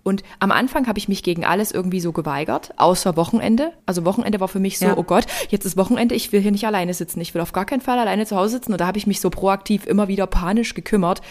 und 0.03 0.23
am 0.39 0.51
Anfang 0.51 0.87
habe 0.87 0.99
ich 0.99 1.07
mich 1.07 1.23
gegen 1.23 1.45
alles 1.45 1.71
irgendwie 1.71 2.01
so 2.01 2.11
geweigert, 2.11 2.73
außer 2.77 3.15
Wochenende. 3.15 3.71
Also 3.85 4.03
Wochenende 4.03 4.41
war 4.41 4.49
für 4.49 4.59
mich 4.59 4.77
so, 4.77 4.85
ja. 4.85 4.97
oh 4.97 5.03
Gott, 5.03 5.25
jetzt 5.49 5.65
ist 5.65 5.77
Wochenende, 5.77 6.13
ich 6.13 6.31
will 6.31 6.41
hier 6.41 6.51
nicht 6.51 6.67
alleine 6.67 6.93
sitzen. 6.93 7.21
Ich 7.21 7.33
will 7.33 7.41
auf 7.41 7.53
gar 7.53 7.65
keinen 7.65 7.81
Fall 7.81 7.97
alleine 7.97 8.25
zu 8.25 8.35
Hause 8.35 8.55
sitzen. 8.55 8.73
Und 8.73 8.81
da 8.81 8.87
habe 8.87 8.97
ich 8.97 9.07
mich 9.07 9.21
so 9.21 9.29
proaktiv 9.29 9.85
immer 9.85 10.09
wieder 10.09 10.27
panisch 10.27 10.73
gekümmert, 10.73 11.21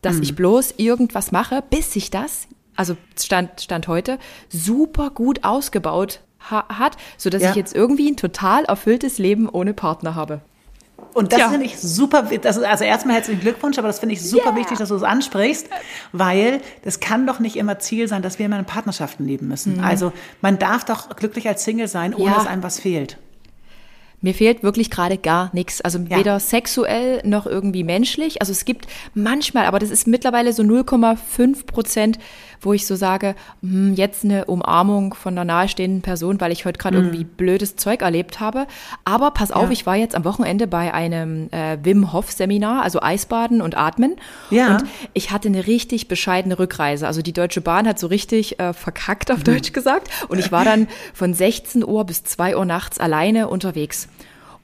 dass 0.00 0.16
mhm. 0.16 0.22
ich 0.22 0.36
bloß 0.36 0.74
irgendwas 0.76 1.32
mache, 1.32 1.62
bis 1.70 1.92
sich 1.92 2.10
das, 2.10 2.46
also 2.76 2.96
Stand, 3.18 3.60
Stand 3.60 3.88
heute, 3.88 4.18
super 4.48 5.10
gut 5.10 5.42
ausgebaut 5.42 6.20
ha 6.50 6.66
hat, 6.68 6.96
sodass 7.16 7.42
ja. 7.42 7.50
ich 7.50 7.56
jetzt 7.56 7.74
irgendwie 7.74 8.10
ein 8.10 8.16
total 8.16 8.64
erfülltes 8.64 9.18
Leben 9.18 9.48
ohne 9.48 9.74
Partner 9.74 10.14
habe. 10.14 10.40
Und 11.14 11.32
das 11.32 11.40
ja. 11.40 11.48
finde 11.48 11.66
ich 11.66 11.78
super, 11.78 12.28
das 12.40 12.56
ist, 12.56 12.64
also 12.64 12.84
erstmal 12.84 13.16
herzlichen 13.16 13.40
Glückwunsch, 13.40 13.78
aber 13.78 13.88
das 13.88 13.98
finde 13.98 14.14
ich 14.14 14.22
super 14.22 14.50
yeah. 14.50 14.56
wichtig, 14.56 14.78
dass 14.78 14.90
du 14.90 14.94
es 14.94 15.02
ansprichst, 15.02 15.68
weil 16.12 16.60
das 16.84 17.00
kann 17.00 17.26
doch 17.26 17.40
nicht 17.40 17.56
immer 17.56 17.78
Ziel 17.78 18.08
sein, 18.08 18.22
dass 18.22 18.38
wir 18.38 18.46
immer 18.46 18.58
in 18.58 18.64
Partnerschaften 18.64 19.26
leben 19.26 19.48
müssen. 19.48 19.78
Mhm. 19.78 19.84
Also 19.84 20.12
man 20.40 20.58
darf 20.58 20.84
doch 20.84 21.16
glücklich 21.16 21.48
als 21.48 21.64
Single 21.64 21.88
sein, 21.88 22.14
ohne 22.14 22.26
ja. 22.26 22.34
dass 22.34 22.46
einem 22.46 22.62
was 22.62 22.78
fehlt. 22.78 23.18
Mir 24.22 24.34
fehlt 24.34 24.62
wirklich 24.62 24.90
gerade 24.90 25.16
gar 25.16 25.50
nichts. 25.54 25.80
Also 25.80 25.98
ja. 25.98 26.18
weder 26.18 26.40
sexuell 26.40 27.22
noch 27.24 27.46
irgendwie 27.46 27.84
menschlich. 27.84 28.42
Also 28.42 28.52
es 28.52 28.66
gibt 28.66 28.86
manchmal, 29.14 29.64
aber 29.64 29.78
das 29.78 29.90
ist 29.90 30.06
mittlerweile 30.06 30.52
so 30.52 30.62
0,5 30.62 31.64
Prozent, 31.66 32.18
wo 32.60 32.74
ich 32.74 32.86
so 32.86 32.96
sage, 32.96 33.34
hm, 33.62 33.94
jetzt 33.94 34.24
eine 34.24 34.44
Umarmung 34.44 35.14
von 35.14 35.32
einer 35.32 35.46
nahestehenden 35.46 36.02
Person, 36.02 36.38
weil 36.38 36.52
ich 36.52 36.66
heute 36.66 36.78
gerade 36.78 36.98
mhm. 36.98 37.04
irgendwie 37.06 37.24
blödes 37.24 37.76
Zeug 37.76 38.02
erlebt 38.02 38.40
habe. 38.40 38.66
Aber 39.06 39.30
pass 39.30 39.52
auf, 39.52 39.64
ja. 39.64 39.70
ich 39.70 39.86
war 39.86 39.96
jetzt 39.96 40.14
am 40.14 40.24
Wochenende 40.24 40.66
bei 40.66 40.92
einem 40.92 41.48
äh, 41.50 41.78
Wim 41.82 42.12
Hof 42.12 42.30
Seminar, 42.30 42.82
also 42.82 43.00
Eisbaden 43.00 43.62
und 43.62 43.74
Atmen. 43.74 44.16
Ja. 44.50 44.76
Und 44.76 44.84
ich 45.14 45.30
hatte 45.30 45.48
eine 45.48 45.66
richtig 45.66 46.08
bescheidene 46.08 46.58
Rückreise. 46.58 47.06
Also 47.06 47.22
die 47.22 47.32
Deutsche 47.32 47.62
Bahn 47.62 47.88
hat 47.88 47.98
so 47.98 48.08
richtig 48.08 48.60
äh, 48.60 48.74
verkackt 48.74 49.30
auf 49.30 49.38
mhm. 49.38 49.44
Deutsch 49.44 49.72
gesagt. 49.72 50.10
Und 50.28 50.38
ich 50.38 50.52
war 50.52 50.66
dann 50.66 50.88
von 51.14 51.32
16 51.32 51.82
Uhr 51.84 52.04
bis 52.04 52.24
2 52.24 52.58
Uhr 52.58 52.66
nachts 52.66 52.98
alleine 52.98 53.48
unterwegs. 53.48 54.09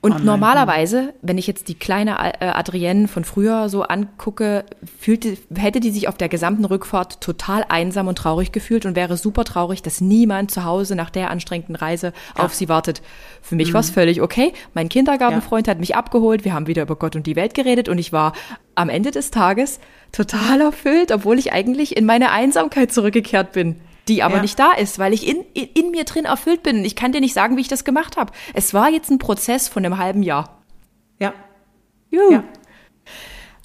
Und 0.01 0.13
oh 0.13 0.19
normalerweise, 0.19 1.15
wenn 1.23 1.39
ich 1.39 1.47
jetzt 1.47 1.69
die 1.69 1.75
kleine 1.75 2.17
äh, 2.41 2.47
Adrienne 2.47 3.09
von 3.09 3.25
früher 3.25 3.69
so 3.69 3.83
angucke, 3.83 4.65
fühlte, 4.99 5.37
hätte 5.57 5.81
die 5.81 5.91
sich 5.91 6.07
auf 6.07 6.17
der 6.17 6.29
gesamten 6.29 6.65
Rückfahrt 6.65 7.21
total 7.21 7.65
einsam 7.69 8.07
und 8.07 8.17
traurig 8.17 8.53
gefühlt 8.53 8.87
und 8.87 8.95
wäre 8.95 9.17
super 9.17 9.45
traurig, 9.45 9.83
dass 9.83 10.01
niemand 10.01 10.51
zu 10.51 10.65
Hause 10.65 10.95
nach 10.97 11.11
der 11.11 11.31
anstrengenden 11.31 11.77
Reise 11.77 12.13
ja. 12.37 12.45
auf 12.45 12.55
sie 12.55 12.69
wartet. 12.69 13.03
Für 13.43 13.57
mich 13.57 13.71
mhm. 13.71 13.75
war 13.75 13.81
es 13.81 13.91
völlig 13.91 14.21
okay. 14.21 14.53
Mein 14.75 14.89
Kindergartenfreund 14.89 15.67
ja. 15.67 15.73
hat 15.73 15.81
mich 15.81 15.97
abgeholt, 15.97 16.45
wir 16.45 16.55
haben 16.55 16.67
wieder 16.67 16.83
über 16.83 16.97
Gott 16.97 17.17
und 17.17 17.27
die 17.27 17.37
Welt 17.37 17.55
geredet 17.55 17.89
und 17.89 17.99
ich 17.99 18.13
war 18.13 18.33
am 18.75 18.89
Ende 18.89 19.11
des 19.11 19.31
Tages 19.31 19.81
total 20.13 20.61
erfüllt, 20.61 21.11
obwohl 21.11 21.39
ich 21.39 21.53
eigentlich 21.53 21.97
in 21.97 22.05
meine 22.05 22.31
Einsamkeit 22.31 22.93
zurückgekehrt 22.93 23.53
bin 23.53 23.77
die 24.09 24.23
aber 24.23 24.37
ja. 24.37 24.43
nicht 24.43 24.59
da 24.59 24.73
ist, 24.73 24.99
weil 24.99 25.13
ich 25.13 25.27
in, 25.27 25.45
in, 25.53 25.69
in, 25.75 25.91
mir 25.91 26.05
drin 26.05 26.25
erfüllt 26.25 26.63
bin. 26.63 26.85
Ich 26.85 26.97
kann 26.97 27.13
dir 27.13 27.21
nicht 27.21 27.35
sagen, 27.35 27.57
wie 27.57 27.61
ich 27.61 27.69
das 27.69 27.85
gemacht 27.85 28.17
habe. 28.17 28.33
Es 28.55 28.73
war 28.73 28.91
jetzt 28.91 29.11
ein 29.11 29.19
Prozess 29.19 29.69
von 29.69 29.85
einem 29.85 29.99
halben 29.99 30.23
Jahr. 30.23 30.63
Ja. 31.19 31.35
Juhu. 32.11 32.33
ja. 32.33 32.45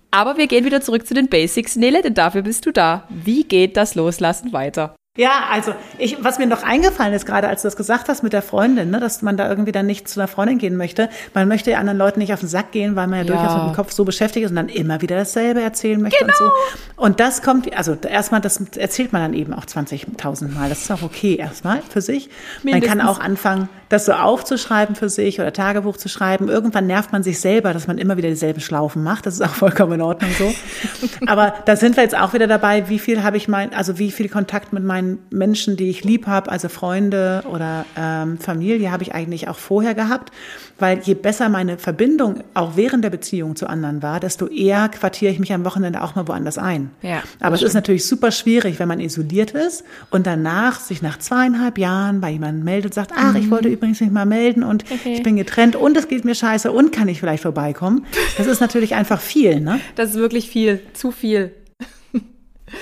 Aber 0.09 0.37
wir 0.37 0.47
gehen 0.47 0.65
wieder 0.65 0.81
zurück 0.81 1.07
zu 1.07 1.13
den 1.13 1.29
Basics, 1.29 1.77
Nele, 1.77 2.01
denn 2.01 2.13
dafür 2.13 2.41
bist 2.41 2.65
du 2.65 2.71
da. 2.71 3.07
Wie 3.09 3.45
geht 3.45 3.77
das 3.77 3.95
Loslassen 3.95 4.51
weiter? 4.51 4.95
Ja, 5.17 5.49
also 5.51 5.73
ich, 5.97 6.23
was 6.23 6.39
mir 6.39 6.47
noch 6.47 6.63
eingefallen 6.63 7.13
ist, 7.13 7.25
gerade 7.25 7.49
als 7.49 7.63
du 7.63 7.67
das 7.67 7.75
gesagt 7.75 8.07
hast 8.07 8.23
mit 8.23 8.31
der 8.31 8.41
Freundin, 8.41 8.91
ne, 8.91 8.99
dass 9.01 9.21
man 9.21 9.35
da 9.35 9.49
irgendwie 9.49 9.73
dann 9.73 9.85
nicht 9.85 10.07
zu 10.07 10.21
einer 10.21 10.29
Freundin 10.29 10.57
gehen 10.57 10.77
möchte. 10.77 11.09
Man 11.33 11.49
möchte 11.49 11.69
ja 11.69 11.79
anderen 11.79 11.97
Leuten 11.97 12.19
nicht 12.19 12.31
auf 12.31 12.39
den 12.39 12.47
Sack 12.47 12.71
gehen, 12.71 12.95
weil 12.95 13.07
man 13.07 13.19
ja, 13.19 13.25
ja. 13.25 13.33
durchaus 13.33 13.57
mit 13.57 13.73
dem 13.73 13.75
Kopf 13.75 13.91
so 13.91 14.05
beschäftigt 14.05 14.45
ist 14.45 14.51
und 14.51 14.55
dann 14.55 14.69
immer 14.69 15.01
wieder 15.01 15.17
dasselbe 15.17 15.61
erzählen 15.61 16.01
möchte 16.01 16.23
genau. 16.23 16.31
und 16.31 16.37
so. 16.37 16.45
Genau. 16.45 17.05
Und 17.05 17.19
das 17.19 17.41
kommt, 17.41 17.75
also 17.75 17.97
erstmal, 18.07 18.39
das 18.39 18.61
erzählt 18.77 19.11
man 19.11 19.21
dann 19.21 19.33
eben 19.33 19.53
auch 19.53 19.65
20.000 19.65 20.53
Mal. 20.53 20.69
Das 20.69 20.83
ist 20.83 20.91
auch 20.91 21.01
okay 21.01 21.35
erstmal 21.35 21.81
für 21.81 21.99
sich. 21.99 22.29
Mindestens. 22.63 22.89
Man 22.89 22.99
kann 22.99 23.07
auch 23.09 23.19
anfangen, 23.19 23.67
das 23.91 24.05
so 24.05 24.13
aufzuschreiben 24.13 24.95
für 24.95 25.09
sich 25.09 25.41
oder 25.41 25.51
Tagebuch 25.51 25.97
zu 25.97 26.07
schreiben. 26.07 26.47
Irgendwann 26.47 26.87
nervt 26.87 27.11
man 27.11 27.23
sich 27.23 27.41
selber, 27.41 27.73
dass 27.73 27.87
man 27.87 27.97
immer 27.97 28.15
wieder 28.15 28.29
dieselben 28.29 28.61
Schlaufen 28.61 29.03
macht. 29.03 29.25
Das 29.25 29.33
ist 29.33 29.41
auch 29.41 29.53
vollkommen 29.53 29.93
in 29.93 30.01
Ordnung 30.01 30.31
so. 30.37 30.53
Aber 31.27 31.53
da 31.65 31.75
sind 31.75 31.97
wir 31.97 32.03
jetzt 32.03 32.17
auch 32.17 32.33
wieder 32.33 32.47
dabei, 32.47 32.87
wie 32.87 32.99
viel 32.99 33.23
habe 33.23 33.35
ich 33.35 33.49
mein, 33.49 33.73
also 33.73 33.99
wie 33.99 34.11
viel 34.11 34.29
Kontakt 34.29 34.71
mit 34.71 34.83
meinen 34.85 35.00
meinen 35.01 35.19
Menschen, 35.29 35.77
die 35.77 35.89
ich 35.89 36.03
lieb 36.03 36.27
habe, 36.27 36.51
also 36.51 36.69
Freunde 36.69 37.43
oder 37.51 37.85
ähm, 37.97 38.37
Familie, 38.37 38.91
habe 38.91 39.03
ich 39.03 39.13
eigentlich 39.13 39.47
auch 39.47 39.57
vorher 39.57 39.95
gehabt. 39.95 40.31
Weil 40.79 40.99
je 41.03 41.13
besser 41.13 41.49
meine 41.49 41.77
Verbindung 41.77 42.43
auch 42.55 42.75
während 42.75 43.03
der 43.03 43.11
Beziehung 43.11 43.55
zu 43.55 43.67
anderen 43.67 44.01
war, 44.01 44.19
desto 44.19 44.47
eher 44.47 44.89
quartiere 44.89 45.31
ich 45.31 45.39
mich 45.39 45.53
am 45.53 45.63
Wochenende 45.63 46.01
auch 46.01 46.15
mal 46.15 46.27
woanders 46.27 46.57
ein. 46.57 46.89
Ja, 47.01 47.21
Aber 47.39 47.55
es 47.55 47.61
ist 47.61 47.73
natürlich 47.73 48.05
super 48.07 48.31
schwierig, 48.31 48.79
wenn 48.79 48.87
man 48.87 48.99
isoliert 48.99 49.51
ist 49.51 49.83
und 50.09 50.25
danach 50.25 50.79
sich 50.79 51.01
nach 51.01 51.19
zweieinhalb 51.19 51.77
Jahren 51.77 52.19
bei 52.19 52.31
jemandem 52.31 52.63
meldet 52.63 52.91
und 52.91 52.93
sagt, 52.95 53.11
ach, 53.15 53.35
ich 53.35 53.45
mhm. 53.45 53.51
wollte 53.51 53.69
übrigens 53.69 54.01
nicht 54.01 54.11
mal 54.11 54.25
melden 54.25 54.63
und 54.63 54.85
okay. 54.91 55.13
ich 55.13 55.23
bin 55.23 55.35
getrennt 55.35 55.75
und 55.75 55.97
es 55.97 56.07
geht 56.07 56.25
mir 56.25 56.35
scheiße 56.35 56.71
und 56.71 56.91
kann 56.91 57.07
ich 57.07 57.19
vielleicht 57.19 57.43
vorbeikommen. 57.43 58.05
Das 58.37 58.47
ist 58.47 58.59
natürlich 58.59 58.95
einfach 58.95 59.21
viel, 59.21 59.59
ne? 59.59 59.79
Das 59.95 60.11
ist 60.11 60.15
wirklich 60.15 60.49
viel, 60.49 60.79
zu 60.93 61.11
viel. 61.11 61.51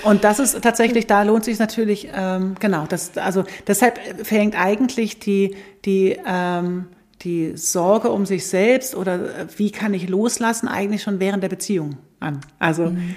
Und 0.04 0.24
das 0.24 0.38
ist 0.38 0.60
tatsächlich, 0.62 1.06
da 1.06 1.22
lohnt 1.22 1.44
sich 1.44 1.58
natürlich, 1.58 2.08
ähm, 2.14 2.54
genau, 2.58 2.86
das, 2.88 3.16
also 3.18 3.44
deshalb 3.66 3.98
fängt 4.24 4.58
eigentlich 4.58 5.18
die, 5.18 5.56
die, 5.84 6.16
ähm, 6.26 6.86
die 7.22 7.56
Sorge 7.56 8.10
um 8.10 8.24
sich 8.24 8.46
selbst 8.46 8.94
oder 8.94 9.48
wie 9.56 9.70
kann 9.70 9.92
ich 9.92 10.08
loslassen 10.08 10.68
eigentlich 10.68 11.02
schon 11.02 11.20
während 11.20 11.42
der 11.42 11.48
Beziehung 11.48 11.96
an. 12.20 12.40
Also 12.58 12.86
mhm 12.86 13.16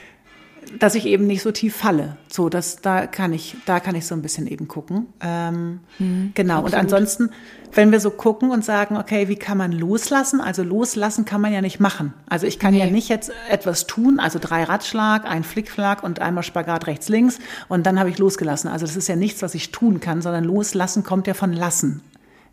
dass 0.79 0.95
ich 0.95 1.05
eben 1.05 1.27
nicht 1.27 1.41
so 1.41 1.51
tief 1.51 1.75
falle. 1.75 2.17
So, 2.31 2.49
das, 2.49 2.77
da 2.77 3.07
kann 3.07 3.33
ich, 3.33 3.55
da 3.65 3.79
kann 3.79 3.95
ich 3.95 4.05
so 4.05 4.15
ein 4.15 4.21
bisschen 4.21 4.47
eben 4.47 4.67
gucken. 4.67 5.07
Ähm, 5.21 5.79
mhm, 5.99 6.31
genau. 6.33 6.59
Absolut. 6.59 6.73
Und 6.73 6.79
ansonsten, 6.79 7.29
wenn 7.73 7.91
wir 7.91 7.99
so 7.99 8.09
gucken 8.12 8.51
und 8.51 8.63
sagen, 8.63 8.97
okay, 8.97 9.27
wie 9.27 9.36
kann 9.36 9.57
man 9.57 9.71
loslassen? 9.71 10.41
Also 10.41 10.63
loslassen 10.63 11.25
kann 11.25 11.41
man 11.41 11.53
ja 11.53 11.62
nicht 11.62 11.79
machen. 11.79 12.13
Also 12.29 12.47
ich 12.47 12.59
kann 12.59 12.73
nee. 12.73 12.79
ja 12.79 12.88
nicht 12.88 13.09
jetzt 13.09 13.31
etwas 13.49 13.88
tun, 13.88 14.19
also 14.19 14.39
drei 14.39 14.63
Ratschlag, 14.63 15.25
ein 15.25 15.43
Flickflack 15.43 16.03
und 16.03 16.19
einmal 16.19 16.43
Spagat 16.43 16.88
rechts, 16.88 17.09
links 17.09 17.39
und 17.67 17.86
dann 17.86 17.99
habe 17.99 18.09
ich 18.09 18.17
losgelassen. 18.17 18.69
Also 18.69 18.86
das 18.86 18.95
ist 18.95 19.07
ja 19.07 19.15
nichts, 19.15 19.41
was 19.41 19.55
ich 19.55 19.71
tun 19.71 19.99
kann, 19.99 20.21
sondern 20.21 20.43
loslassen 20.43 21.03
kommt 21.03 21.27
ja 21.27 21.33
von 21.33 21.53
lassen. 21.53 22.01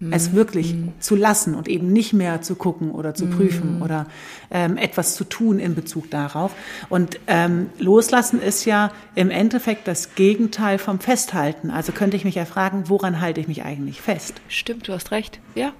Mhm. 0.01 0.13
Es 0.15 0.33
wirklich 0.33 0.75
mhm. 0.75 0.93
zu 0.99 1.15
lassen 1.15 1.55
und 1.55 1.69
eben 1.69 1.93
nicht 1.93 2.15
mehr 2.15 2.41
zu 2.41 2.55
gucken 2.55 2.91
oder 2.91 3.15
zu 3.15 3.27
prüfen 3.27 3.77
mhm. 3.77 3.83
oder 3.83 4.07
ähm, 4.51 4.79
etwas 4.79 5.15
zu 5.15 5.25
tun 5.25 5.59
in 5.59 5.75
Bezug 5.75 6.11
darauf. 6.11 6.53
Und 6.89 7.21
ähm, 7.27 7.69
loslassen 7.79 8.41
ist 8.41 8.65
ja 8.65 8.93
im 9.15 9.31
Endeffekt 9.31 9.87
das 9.87 10.15
Gegenteil 10.15 10.79
vom 10.79 11.01
Festhalten. 11.01 11.71
Also 11.71 11.93
könnte 11.93 12.17
ich 12.17 12.25
mich 12.25 12.35
ja 12.35 12.47
fragen, 12.47 12.85
woran 12.87 13.21
halte 13.21 13.41
ich 13.41 13.49
mich 13.49 13.63
eigentlich 13.63 14.01
fest? 14.01 14.41
Stimmt, 14.49 14.89
du 14.89 14.95
hast 14.95 15.11
recht. 15.11 15.39
Ja, 15.55 15.73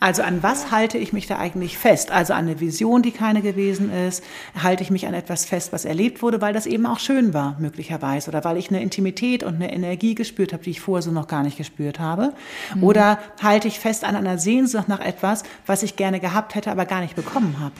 also 0.00 0.22
an 0.22 0.42
was 0.42 0.70
halte 0.70 0.98
ich 0.98 1.12
mich 1.12 1.26
da 1.26 1.38
eigentlich 1.38 1.78
fest? 1.78 2.10
Also 2.10 2.32
an 2.32 2.46
eine 2.46 2.60
Vision, 2.60 3.02
die 3.02 3.10
keine 3.10 3.42
gewesen 3.42 3.92
ist? 3.92 4.22
Halte 4.60 4.82
ich 4.82 4.90
mich 4.90 5.06
an 5.06 5.14
etwas 5.14 5.44
fest, 5.44 5.72
was 5.72 5.84
erlebt 5.84 6.22
wurde, 6.22 6.40
weil 6.40 6.52
das 6.52 6.66
eben 6.66 6.86
auch 6.86 6.98
schön 6.98 7.34
war, 7.34 7.56
möglicherweise? 7.58 8.30
Oder 8.30 8.44
weil 8.44 8.56
ich 8.56 8.70
eine 8.70 8.82
Intimität 8.82 9.42
und 9.42 9.56
eine 9.56 9.72
Energie 9.72 10.14
gespürt 10.14 10.52
habe, 10.52 10.62
die 10.62 10.70
ich 10.70 10.80
vorher 10.80 11.02
so 11.02 11.10
noch 11.10 11.28
gar 11.28 11.42
nicht 11.42 11.56
gespürt 11.56 11.98
habe? 11.98 12.32
Mhm. 12.74 12.84
Oder 12.84 13.18
halte 13.42 13.68
ich 13.68 13.78
fest 13.78 14.04
an 14.04 14.16
einer 14.16 14.38
Sehnsucht 14.38 14.88
nach 14.88 15.00
etwas, 15.00 15.42
was 15.66 15.82
ich 15.82 15.96
gerne 15.96 16.20
gehabt 16.20 16.54
hätte, 16.54 16.70
aber 16.70 16.84
gar 16.86 17.00
nicht 17.00 17.16
bekommen 17.16 17.56
habe? 17.60 17.74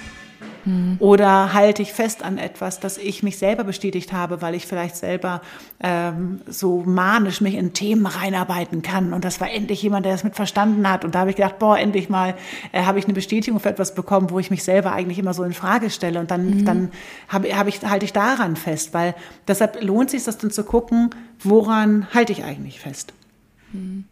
Mhm. 0.64 0.96
Oder 0.98 1.52
halte 1.52 1.82
ich 1.82 1.92
fest 1.92 2.22
an 2.22 2.38
etwas, 2.38 2.80
das 2.80 2.98
ich 2.98 3.22
mich 3.22 3.38
selber 3.38 3.64
bestätigt 3.64 4.12
habe, 4.12 4.42
weil 4.42 4.54
ich 4.54 4.66
vielleicht 4.66 4.96
selber 4.96 5.42
ähm, 5.80 6.40
so 6.46 6.82
manisch 6.86 7.40
mich 7.40 7.54
in 7.54 7.72
Themen 7.72 8.06
reinarbeiten 8.06 8.82
kann. 8.82 9.12
Und 9.12 9.24
das 9.24 9.40
war 9.40 9.50
endlich 9.50 9.82
jemand, 9.82 10.06
der 10.06 10.12
das 10.12 10.24
mit 10.24 10.34
verstanden 10.34 10.88
hat. 10.88 11.04
Und 11.04 11.14
da 11.14 11.20
habe 11.20 11.30
ich 11.30 11.36
gedacht, 11.36 11.58
boah, 11.58 11.78
endlich 11.78 12.08
mal 12.08 12.34
äh, 12.72 12.84
habe 12.84 12.98
ich 12.98 13.04
eine 13.04 13.14
Bestätigung 13.14 13.60
für 13.60 13.68
etwas 13.68 13.94
bekommen, 13.94 14.30
wo 14.30 14.38
ich 14.38 14.50
mich 14.50 14.64
selber 14.64 14.92
eigentlich 14.92 15.18
immer 15.18 15.34
so 15.34 15.44
in 15.44 15.52
Frage 15.52 15.90
stelle. 15.90 16.20
Und 16.20 16.30
dann, 16.30 16.46
mhm. 16.46 16.64
dann 16.64 16.90
habe 17.28 17.54
hab 17.56 17.66
ich, 17.66 17.82
halte 17.82 18.04
ich 18.04 18.12
daran 18.12 18.56
fest, 18.56 18.94
weil 18.94 19.14
deshalb 19.46 19.82
lohnt 19.82 20.10
sich 20.10 20.24
das 20.24 20.38
dann 20.38 20.50
zu 20.50 20.64
gucken, 20.64 21.10
woran 21.40 22.06
halte 22.14 22.32
ich 22.32 22.44
eigentlich 22.44 22.80
fest. 22.80 23.12
Mhm. 23.72 24.04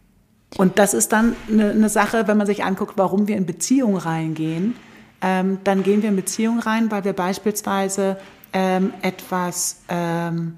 Und 0.57 0.77
das 0.77 0.93
ist 0.93 1.11
dann 1.11 1.35
eine, 1.49 1.71
eine 1.71 1.89
Sache, 1.89 2.27
wenn 2.27 2.37
man 2.37 2.45
sich 2.45 2.63
anguckt, 2.63 2.93
warum 2.97 3.27
wir 3.27 3.37
in 3.37 3.47
Beziehungen 3.47 3.97
reingehen 3.97 4.75
ähm, 5.23 5.59
dann 5.63 5.81
gehen 5.81 6.01
wir 6.03 6.09
in 6.09 6.15
Beziehung 6.15 6.59
rein, 6.59 6.91
weil 6.91 7.05
wir 7.05 7.13
beispielsweise 7.13 8.17
ähm, 8.51 8.93
etwas 9.01 9.81
ähm, 9.89 10.57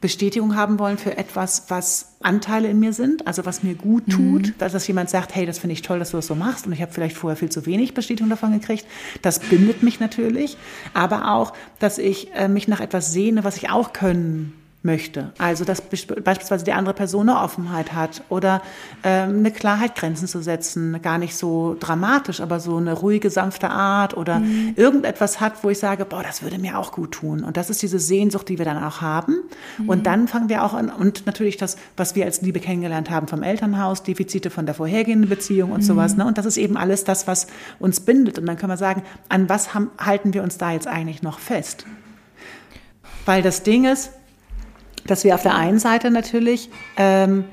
Bestätigung 0.00 0.54
haben 0.54 0.78
wollen 0.78 0.98
für 0.98 1.16
etwas, 1.16 1.64
was 1.68 2.16
Anteile 2.22 2.68
in 2.68 2.78
mir 2.78 2.92
sind, 2.92 3.26
also 3.26 3.44
was 3.44 3.62
mir 3.62 3.74
gut 3.74 4.04
tut, 4.10 4.48
mhm. 4.48 4.54
dass 4.58 4.86
jemand 4.86 5.10
sagt, 5.10 5.34
hey, 5.34 5.46
das 5.46 5.58
finde 5.58 5.72
ich 5.72 5.82
toll, 5.82 5.98
dass 5.98 6.10
du 6.10 6.18
das 6.18 6.26
so 6.26 6.34
machst 6.34 6.66
und 6.66 6.72
ich 6.72 6.82
habe 6.82 6.92
vielleicht 6.92 7.16
vorher 7.16 7.36
viel 7.36 7.50
zu 7.50 7.66
wenig 7.66 7.94
Bestätigung 7.94 8.30
davon 8.30 8.52
gekriegt. 8.52 8.86
Das 9.22 9.38
bindet 9.40 9.82
mich 9.82 10.00
natürlich, 10.00 10.56
aber 10.92 11.32
auch, 11.32 11.54
dass 11.78 11.98
ich 11.98 12.32
äh, 12.34 12.48
mich 12.48 12.68
nach 12.68 12.80
etwas 12.80 13.12
sehne, 13.12 13.44
was 13.44 13.56
ich 13.56 13.70
auch 13.70 13.92
können 13.92 14.52
möchte. 14.84 15.32
Also 15.38 15.64
dass 15.64 15.80
beispielsweise 15.80 16.64
die 16.64 16.72
andere 16.72 16.94
Person 16.94 17.28
eine 17.28 17.40
Offenheit 17.40 17.94
hat 17.94 18.22
oder 18.28 18.62
ähm, 19.02 19.38
eine 19.38 19.50
Klarheit, 19.50 19.94
Grenzen 19.94 20.28
zu 20.28 20.42
setzen, 20.42 21.00
gar 21.00 21.18
nicht 21.18 21.36
so 21.36 21.76
dramatisch, 21.80 22.40
aber 22.40 22.60
so 22.60 22.76
eine 22.76 22.92
ruhige, 22.92 23.30
sanfte 23.30 23.70
Art 23.70 24.16
oder 24.16 24.40
mhm. 24.40 24.74
irgendetwas 24.76 25.40
hat, 25.40 25.64
wo 25.64 25.70
ich 25.70 25.78
sage, 25.78 26.04
boah, 26.04 26.22
das 26.22 26.42
würde 26.42 26.58
mir 26.58 26.78
auch 26.78 26.92
gut 26.92 27.12
tun. 27.12 27.42
Und 27.42 27.56
das 27.56 27.70
ist 27.70 27.82
diese 27.82 27.98
Sehnsucht, 27.98 28.48
die 28.48 28.58
wir 28.58 28.64
dann 28.66 28.82
auch 28.82 29.00
haben. 29.00 29.38
Mhm. 29.78 29.88
Und 29.88 30.06
dann 30.06 30.28
fangen 30.28 30.48
wir 30.48 30.62
auch 30.62 30.74
an, 30.74 30.90
und 30.90 31.26
natürlich 31.26 31.56
das, 31.56 31.76
was 31.96 32.14
wir 32.14 32.26
als 32.26 32.42
Liebe 32.42 32.60
kennengelernt 32.60 33.08
haben 33.10 33.26
vom 33.26 33.42
Elternhaus, 33.42 34.02
Defizite 34.02 34.50
von 34.50 34.66
der 34.66 34.74
vorhergehenden 34.74 35.30
Beziehung 35.30 35.72
und 35.72 35.80
mhm. 35.80 35.86
sowas. 35.86 36.16
Ne? 36.16 36.26
Und 36.26 36.36
das 36.36 36.44
ist 36.44 36.58
eben 36.58 36.76
alles 36.76 37.04
das, 37.04 37.26
was 37.26 37.46
uns 37.78 38.00
bindet. 38.00 38.38
Und 38.38 38.46
dann 38.46 38.56
können 38.56 38.72
wir 38.72 38.76
sagen, 38.76 39.02
an 39.30 39.48
was 39.48 39.72
haben, 39.72 39.90
halten 39.98 40.34
wir 40.34 40.42
uns 40.42 40.58
da 40.58 40.72
jetzt 40.72 40.86
eigentlich 40.86 41.22
noch 41.22 41.38
fest? 41.38 41.86
Weil 43.24 43.42
das 43.42 43.62
Ding 43.62 43.86
ist, 43.86 44.10
dass 45.06 45.24
wir 45.24 45.34
auf 45.34 45.42
der 45.42 45.54
einen 45.54 45.78
Seite 45.78 46.10
natürlich, 46.10 46.70
ähm, 46.96 47.44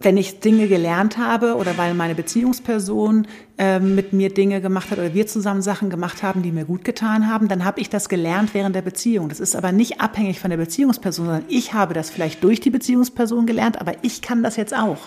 wenn 0.00 0.16
ich 0.16 0.40
Dinge 0.40 0.66
gelernt 0.68 1.16
habe 1.16 1.54
oder 1.54 1.78
weil 1.78 1.94
meine 1.94 2.14
Beziehungsperson 2.14 3.26
ähm, 3.56 3.94
mit 3.94 4.12
mir 4.12 4.34
Dinge 4.34 4.60
gemacht 4.60 4.90
hat 4.90 4.98
oder 4.98 5.14
wir 5.14 5.26
zusammen 5.26 5.62
Sachen 5.62 5.90
gemacht 5.90 6.22
haben, 6.22 6.42
die 6.42 6.50
mir 6.50 6.64
gut 6.64 6.84
getan 6.84 7.30
haben, 7.30 7.48
dann 7.48 7.64
habe 7.64 7.80
ich 7.80 7.88
das 7.88 8.08
gelernt 8.08 8.52
während 8.52 8.74
der 8.74 8.82
Beziehung. 8.82 9.28
Das 9.28 9.40
ist 9.40 9.54
aber 9.54 9.70
nicht 9.70 10.00
abhängig 10.00 10.40
von 10.40 10.50
der 10.50 10.56
Beziehungsperson, 10.56 11.26
sondern 11.26 11.44
ich 11.48 11.72
habe 11.72 11.94
das 11.94 12.10
vielleicht 12.10 12.42
durch 12.42 12.60
die 12.60 12.70
Beziehungsperson 12.70 13.46
gelernt, 13.46 13.80
aber 13.80 13.92
ich 14.02 14.22
kann 14.22 14.42
das 14.42 14.56
jetzt 14.56 14.74
auch. 14.74 14.98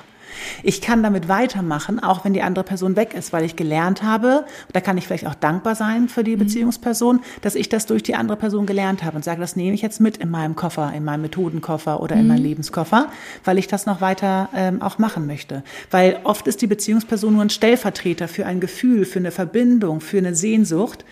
Ich 0.64 0.82
kann 0.82 1.04
damit 1.04 1.28
weitermachen, 1.28 2.00
auch 2.00 2.26
wenn 2.26 2.34
die 2.34 2.42
andere 2.42 2.64
Person 2.64 2.96
weg 2.96 3.14
ist, 3.14 3.34
weil 3.34 3.44
ich 3.44 3.56
gelernt 3.56 4.04
habe, 4.04 4.46
da 4.74 4.82
kann 4.82 4.98
ich 4.98 5.08
vielleicht 5.08 5.28
auch 5.28 5.36
dankbar 5.36 5.76
sein 5.76 6.10
für 6.10 6.24
die 6.24 6.36
mhm. 6.36 6.40
Beziehungsperson, 6.40 7.22
dass 7.42 7.56
ich 7.56 7.70
das 7.70 7.86
durch 7.86 8.04
die 8.04 8.16
andere 8.16 8.38
Person 8.38 8.66
gelernt 8.66 9.04
habe 9.04 9.16
und 9.16 9.24
sage, 9.24 9.42
das 9.42 9.56
nehme 9.56 9.74
ich 9.74 9.82
jetzt 9.82 10.00
mit 10.00 10.18
in 10.18 10.30
meinem 10.30 10.56
Koffer, 10.56 10.92
in 10.94 11.04
meinem 11.04 11.22
Methodenkoffer 11.22 12.02
oder 12.02 12.16
in 12.16 12.24
mhm. 12.24 12.28
meinem 12.30 12.44
Lebenskoffer, 12.44 13.10
weil 13.44 13.58
ich 13.58 13.68
das 13.68 13.86
noch 13.86 14.02
weiter 14.02 14.50
ähm, 14.56 14.82
auch 14.82 14.98
machen 14.98 15.28
möchte. 15.28 15.64
Weil 15.92 16.20
oft 16.24 16.48
ist 16.48 16.62
die 16.62 16.68
Beziehungsperson 16.68 17.34
nur 17.34 17.42
ein 17.42 17.50
Stellvertreter 17.50 18.28
für 18.28 18.46
ein 18.46 18.60
Gefühl, 18.60 19.06
für 19.06 19.20
eine 19.20 19.32
Verbindung, 19.32 20.02
für 20.02 20.18
eine 20.18 20.36
Sehnsucht, 20.36 21.06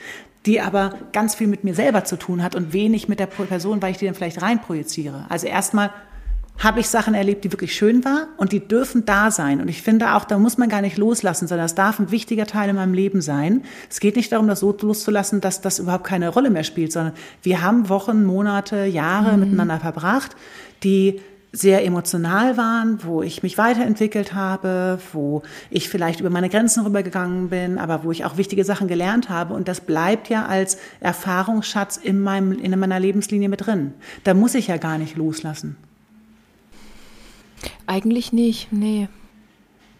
die 0.45 0.59
aber 0.59 0.95
ganz 1.13 1.35
viel 1.35 1.47
mit 1.47 1.63
mir 1.63 1.73
selber 1.73 2.03
zu 2.03 2.17
tun 2.17 2.43
hat 2.43 2.55
und 2.55 2.73
wenig 2.73 3.07
mit 3.07 3.19
der 3.19 3.27
Person, 3.27 3.81
weil 3.81 3.91
ich 3.91 3.97
die 3.97 4.05
dann 4.05 4.15
vielleicht 4.15 4.41
reinprojiziere. 4.41 5.25
Also 5.29 5.47
erstmal 5.47 5.91
habe 6.59 6.79
ich 6.79 6.87
Sachen 6.87 7.13
erlebt, 7.13 7.43
die 7.43 7.51
wirklich 7.51 7.75
schön 7.75 8.05
waren 8.05 8.27
und 8.37 8.51
die 8.51 8.65
dürfen 8.65 9.05
da 9.05 9.31
sein. 9.31 9.59
Und 9.59 9.67
ich 9.67 9.81
finde 9.81 10.13
auch, 10.13 10.23
da 10.23 10.37
muss 10.37 10.57
man 10.57 10.69
gar 10.69 10.81
nicht 10.81 10.97
loslassen, 10.97 11.47
sondern 11.47 11.65
das 11.65 11.75
darf 11.75 11.99
ein 11.99 12.11
wichtiger 12.11 12.45
Teil 12.45 12.69
in 12.69 12.75
meinem 12.75 12.93
Leben 12.93 13.21
sein. 13.21 13.63
Es 13.89 13.99
geht 13.99 14.15
nicht 14.15 14.31
darum, 14.31 14.47
das 14.47 14.59
so 14.59 14.75
loszulassen, 14.81 15.41
dass 15.41 15.61
das 15.61 15.79
überhaupt 15.79 16.05
keine 16.05 16.29
Rolle 16.29 16.49
mehr 16.49 16.63
spielt, 16.63 16.91
sondern 16.91 17.13
wir 17.41 17.61
haben 17.61 17.89
Wochen, 17.89 18.23
Monate, 18.23 18.85
Jahre 18.85 19.33
mhm. 19.33 19.39
miteinander 19.41 19.79
verbracht, 19.79 20.35
die 20.83 21.19
sehr 21.55 21.85
emotional 21.85 22.57
waren, 22.57 23.03
wo 23.03 23.21
ich 23.21 23.43
mich 23.43 23.59
weiterentwickelt 23.59 24.33
habe, 24.33 24.97
wo 25.13 25.43
ich 25.69 25.87
vielleicht 25.87 26.19
über 26.19 26.31
meine 26.31 26.49
Grenzen 26.49 26.83
rübergegangen 26.83 27.49
bin, 27.49 27.77
aber 27.77 28.03
wo 28.03 28.11
ich 28.11 28.25
auch 28.25 28.37
wichtige 28.37 28.63
Sachen 28.63 28.87
gelernt 28.87 29.29
habe. 29.29 29.53
Und 29.53 29.67
das 29.67 29.81
bleibt 29.81 30.29
ja 30.29 30.47
als 30.47 30.77
Erfahrungsschatz 30.99 31.97
in, 31.97 32.21
meinem, 32.21 32.53
in 32.53 32.77
meiner 32.79 32.99
Lebenslinie 32.99 33.49
mit 33.49 33.67
drin. 33.67 33.93
Da 34.23 34.33
muss 34.33 34.55
ich 34.55 34.67
ja 34.67 34.77
gar 34.77 34.97
nicht 34.97 35.15
loslassen. 35.15 35.77
Eigentlich 37.85 38.33
nicht, 38.33 38.71
nee. 38.71 39.07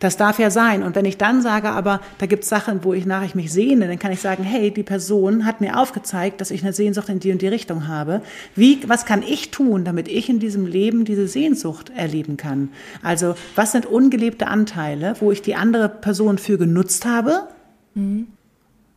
Das 0.04 0.17
darf 0.17 0.38
ja 0.38 0.52
sein. 0.52 0.84
Und 0.84 0.97
wenn 0.97 1.06
ich 1.06 1.17
dann 1.17 1.41
sage, 1.41 1.69
aber 1.69 2.02
da 2.17 2.26
gibt 2.26 2.43
es 2.43 2.49
Sachen, 2.49 2.84
wo 2.84 2.93
ich 2.93 3.06
nach 3.06 3.23
ich 3.23 3.36
mich 3.36 3.54
sehne, 3.54 3.88
dann 3.88 3.99
kann 3.99 4.12
ich 4.12 4.19
sagen, 4.19 4.43
hey, 4.43 4.69
die 4.69 4.84
Person 4.84 5.45
hat 5.45 5.62
mir 5.62 5.80
aufgezeigt, 5.80 6.41
dass 6.41 6.52
ich 6.52 6.62
eine 6.62 6.73
Sehnsucht 6.73 7.08
in 7.08 7.21
die 7.21 7.32
und 7.32 7.41
die 7.41 7.47
Richtung 7.47 7.88
habe. 7.88 8.21
Wie, 8.54 8.80
was 8.86 9.06
kann 9.06 9.23
ich 9.23 9.52
tun, 9.52 9.86
damit 9.86 10.10
ich 10.10 10.28
in 10.28 10.39
diesem 10.39 10.65
Leben 10.65 11.06
diese 11.06 11.30
Sehnsucht 11.30 11.89
erleben 11.95 12.36
kann? 12.36 12.67
Also, 13.02 13.36
was 13.56 13.71
sind 13.71 13.86
ungelebte 13.86 14.47
Anteile, 14.47 15.15
wo 15.21 15.32
ich 15.32 15.41
die 15.41 15.56
andere 15.56 15.88
Person 15.88 16.38
für 16.38 16.58
genutzt 16.58 17.06
habe? 17.06 17.47
Mhm. 17.95 18.28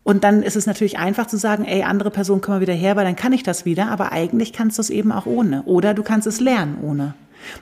Und 0.02 0.24
dann 0.24 0.42
ist 0.42 0.56
es 0.56 0.66
natürlich 0.66 0.98
einfach 0.98 1.28
zu 1.28 1.36
sagen, 1.36 1.64
ey, 1.64 1.84
andere 1.84 2.10
Person, 2.10 2.40
komm 2.40 2.56
mal 2.56 2.60
wieder 2.60 2.74
her, 2.74 2.96
weil 2.96 3.04
dann 3.04 3.14
kann 3.14 3.32
ich 3.32 3.44
das 3.44 3.64
wieder. 3.64 3.92
Aber 3.92 4.10
eigentlich 4.10 4.52
kannst 4.52 4.78
du 4.78 4.82
es 4.82 4.90
eben 4.90 5.12
auch 5.12 5.26
ohne. 5.26 5.62
Oder 5.64 5.94
du 5.94 6.02
kannst 6.02 6.26
es 6.26 6.40
lernen 6.40 6.78
ohne. 6.82 7.14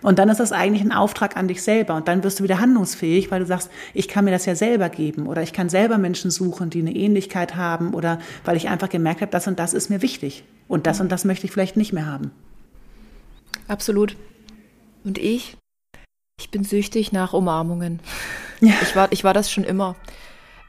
Und 0.02 0.18
dann 0.18 0.28
ist 0.28 0.40
das 0.40 0.52
eigentlich 0.52 0.82
ein 0.82 0.92
Auftrag 0.92 1.36
an 1.36 1.48
dich 1.48 1.62
selber. 1.62 1.94
Und 1.94 2.08
dann 2.08 2.22
wirst 2.24 2.40
du 2.40 2.44
wieder 2.44 2.60
handlungsfähig, 2.60 3.30
weil 3.30 3.40
du 3.40 3.46
sagst, 3.46 3.70
ich 3.92 4.08
kann 4.08 4.24
mir 4.24 4.30
das 4.30 4.46
ja 4.46 4.54
selber 4.54 4.88
geben 4.88 5.26
oder 5.26 5.42
ich 5.42 5.52
kann 5.52 5.68
selber 5.68 5.98
Menschen 5.98 6.30
suchen, 6.30 6.70
die 6.70 6.80
eine 6.80 6.94
Ähnlichkeit 6.94 7.56
haben 7.56 7.94
oder 7.94 8.18
weil 8.44 8.56
ich 8.56 8.68
einfach 8.68 8.88
gemerkt 8.88 9.20
habe, 9.20 9.30
das 9.30 9.46
und 9.46 9.58
das 9.58 9.74
ist 9.74 9.90
mir 9.90 10.02
wichtig. 10.02 10.44
Und 10.68 10.86
das 10.86 11.00
und 11.00 11.10
das 11.10 11.24
möchte 11.24 11.46
ich 11.46 11.52
vielleicht 11.52 11.76
nicht 11.76 11.92
mehr 11.92 12.06
haben. 12.06 12.30
Absolut. 13.68 14.16
Und 15.04 15.18
ich? 15.18 15.56
Ich 16.40 16.50
bin 16.50 16.64
süchtig 16.64 17.12
nach 17.12 17.32
Umarmungen. 17.32 18.00
Ja. 18.60 18.74
Ich, 18.82 18.96
war, 18.96 19.12
ich 19.12 19.24
war 19.24 19.34
das 19.34 19.50
schon 19.50 19.64
immer. 19.64 19.94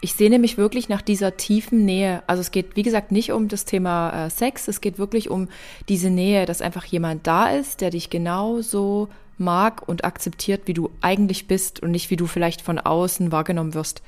Ich 0.01 0.13
sehne 0.13 0.39
mich 0.39 0.57
wirklich 0.57 0.89
nach 0.89 1.01
dieser 1.01 1.37
tiefen 1.37 1.85
Nähe. 1.85 2.21
Also 2.27 2.41
es 2.41 2.51
geht, 2.51 2.75
wie 2.75 2.83
gesagt, 2.83 3.11
nicht 3.11 3.31
um 3.31 3.47
das 3.47 3.65
Thema 3.65 4.25
äh, 4.25 4.29
Sex, 4.29 4.67
es 4.67 4.81
geht 4.81 4.99
wirklich 4.99 5.29
um 5.29 5.47
diese 5.89 6.09
Nähe, 6.09 6.45
dass 6.45 6.61
einfach 6.61 6.85
jemand 6.85 7.25
da 7.25 7.49
ist, 7.49 7.81
der 7.81 7.89
dich 7.89 8.09
genauso 8.09 9.09
mag 9.37 9.87
und 9.87 10.05
akzeptiert, 10.05 10.63
wie 10.65 10.73
du 10.73 10.91
eigentlich 11.01 11.47
bist 11.47 11.81
und 11.81 11.91
nicht 11.91 12.09
wie 12.09 12.15
du 12.15 12.27
vielleicht 12.27 12.61
von 12.61 12.79
außen 12.79 13.31
wahrgenommen 13.31 13.73
wirst. 13.73 14.01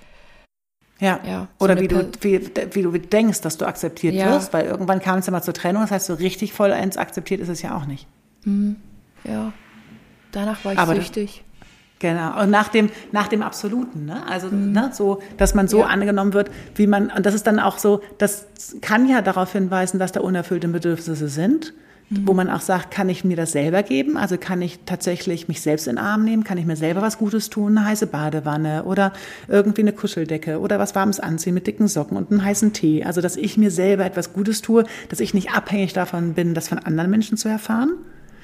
Ja. 1.00 1.19
ja 1.26 1.47
so 1.60 1.65
Oder 1.65 1.80
wie 1.80 1.88
du, 1.88 2.10
wie, 2.21 2.50
wie 2.71 2.82
du 2.82 2.91
denkst, 2.97 3.41
dass 3.41 3.58
du 3.58 3.65
akzeptiert 3.65 4.15
ja. 4.15 4.32
wirst, 4.32 4.54
weil 4.54 4.65
irgendwann 4.65 5.02
kam 5.02 5.19
es 5.19 5.28
ja 5.28 5.32
mal 5.32 5.43
zur 5.43 5.54
Trennung, 5.54 5.84
das 5.84 5.91
heißt, 5.91 6.08
so 6.08 6.13
richtig 6.15 6.54
vollends 6.54 6.97
akzeptiert 6.97 7.41
ist 7.41 7.50
es 7.50 7.62
ja 7.62 7.76
auch 7.76 7.86
nicht. 7.86 8.08
Mhm. 8.45 8.78
Ja. 9.23 9.54
Danach 10.32 10.63
war 10.65 10.73
ich 10.73 10.80
Aber 10.80 10.95
süchtig. 10.95 11.43
Genau. 12.00 12.42
Und 12.42 12.52
nach 12.52 12.68
dem, 12.68 12.90
nach 13.12 13.28
dem 13.28 13.42
Absoluten, 13.42 14.06
ne? 14.06 14.22
Also, 14.28 14.50
mhm. 14.50 14.72
ne, 14.72 14.92
so, 14.94 15.20
dass 15.38 15.56
man 15.56 15.68
so 15.68 15.80
ja. 15.80 15.86
angenommen 15.88 16.34
wird, 16.34 16.52
wie 16.76 16.86
man, 16.86 17.10
und 17.10 17.26
das 17.26 17.34
ist 17.34 17.48
dann 17.48 17.60
auch 17.60 17.80
so, 17.80 18.02
das 18.20 18.48
kann 18.82 19.10
ja 19.10 19.22
darauf 19.22 19.52
hinweisen, 19.54 20.00
dass 20.00 20.12
da 20.12 20.20
unerfüllte 20.20 20.68
Bedürfnisse 20.68 21.28
sind, 21.28 21.74
mhm. 22.10 22.28
wo 22.28 22.34
man 22.36 22.52
auch 22.52 22.62
sagt, 22.62 22.92
kann 22.92 23.10
ich 23.10 23.24
mir 23.24 23.36
das 23.36 23.52
selber 23.52 23.82
geben? 23.82 24.16
Also 24.16 24.38
kann 24.38 24.62
ich 24.62 24.82
tatsächlich 24.86 25.48
mich 25.48 25.62
selbst 25.62 25.88
in 25.88 25.96
den 25.96 26.06
Arm 26.06 26.24
nehmen? 26.24 26.44
Kann 26.44 26.60
ich 26.60 26.68
mir 26.68 26.76
selber 26.76 27.02
was 27.02 27.18
Gutes 27.18 27.50
tun? 27.50 27.76
Eine 27.76 27.88
heiße 27.88 28.06
Badewanne 28.06 28.84
oder 28.84 29.12
irgendwie 29.48 29.82
eine 29.82 29.94
Kuscheldecke 29.94 30.60
oder 30.60 30.78
was 30.78 30.94
Warmes 30.94 31.20
anziehen 31.20 31.56
mit 31.56 31.66
dicken 31.66 31.88
Socken 31.88 32.16
und 32.16 32.30
einem 32.30 32.44
heißen 32.44 32.74
Tee. 32.74 33.06
Also, 33.06 33.22
dass 33.22 33.38
ich 33.38 33.58
mir 33.58 33.72
selber 33.72 34.06
etwas 34.06 34.34
Gutes 34.34 34.62
tue, 34.62 34.84
dass 35.10 35.20
ich 35.20 35.34
nicht 35.34 35.52
abhängig 35.52 35.94
davon 35.94 36.36
bin, 36.36 36.54
das 36.54 36.68
von 36.68 36.78
anderen 36.78 37.10
Menschen 37.10 37.38
zu 37.38 37.50
erfahren. 37.50 37.94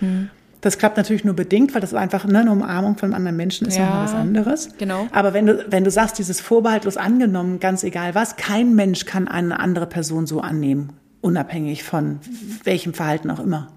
Mhm. 0.02 0.32
Das 0.64 0.78
klappt 0.78 0.96
natürlich 0.96 1.26
nur 1.26 1.34
bedingt, 1.34 1.74
weil 1.74 1.82
das 1.82 1.94
einfach 1.94 2.24
ne, 2.24 2.40
eine 2.40 2.52
Umarmung 2.52 2.96
von 2.96 3.08
einem 3.08 3.16
anderen 3.16 3.36
Menschen 3.36 3.68
ist 3.68 3.76
ja, 3.76 3.86
nochmal 3.86 4.06
was 4.06 4.14
anderes. 4.14 4.70
Genau. 4.78 5.08
Aber 5.12 5.34
wenn 5.34 5.46
du, 5.46 5.66
wenn 5.70 5.84
du 5.84 5.92
sagst, 5.92 6.18
dieses 6.18 6.40
vorbehaltlos 6.40 6.96
angenommen, 6.96 7.60
ganz 7.60 7.84
egal 7.84 8.16
was, 8.16 8.38
kein 8.38 8.74
Mensch 8.74 9.04
kann 9.04 9.28
eine 9.28 9.60
andere 9.60 9.88
Person 9.88 10.26
so 10.26 10.40
annehmen, 10.40 10.94
unabhängig 11.20 11.84
von 11.84 12.20
welchem 12.64 12.94
Verhalten 12.94 13.30
auch 13.30 13.42
immer. 13.42 13.74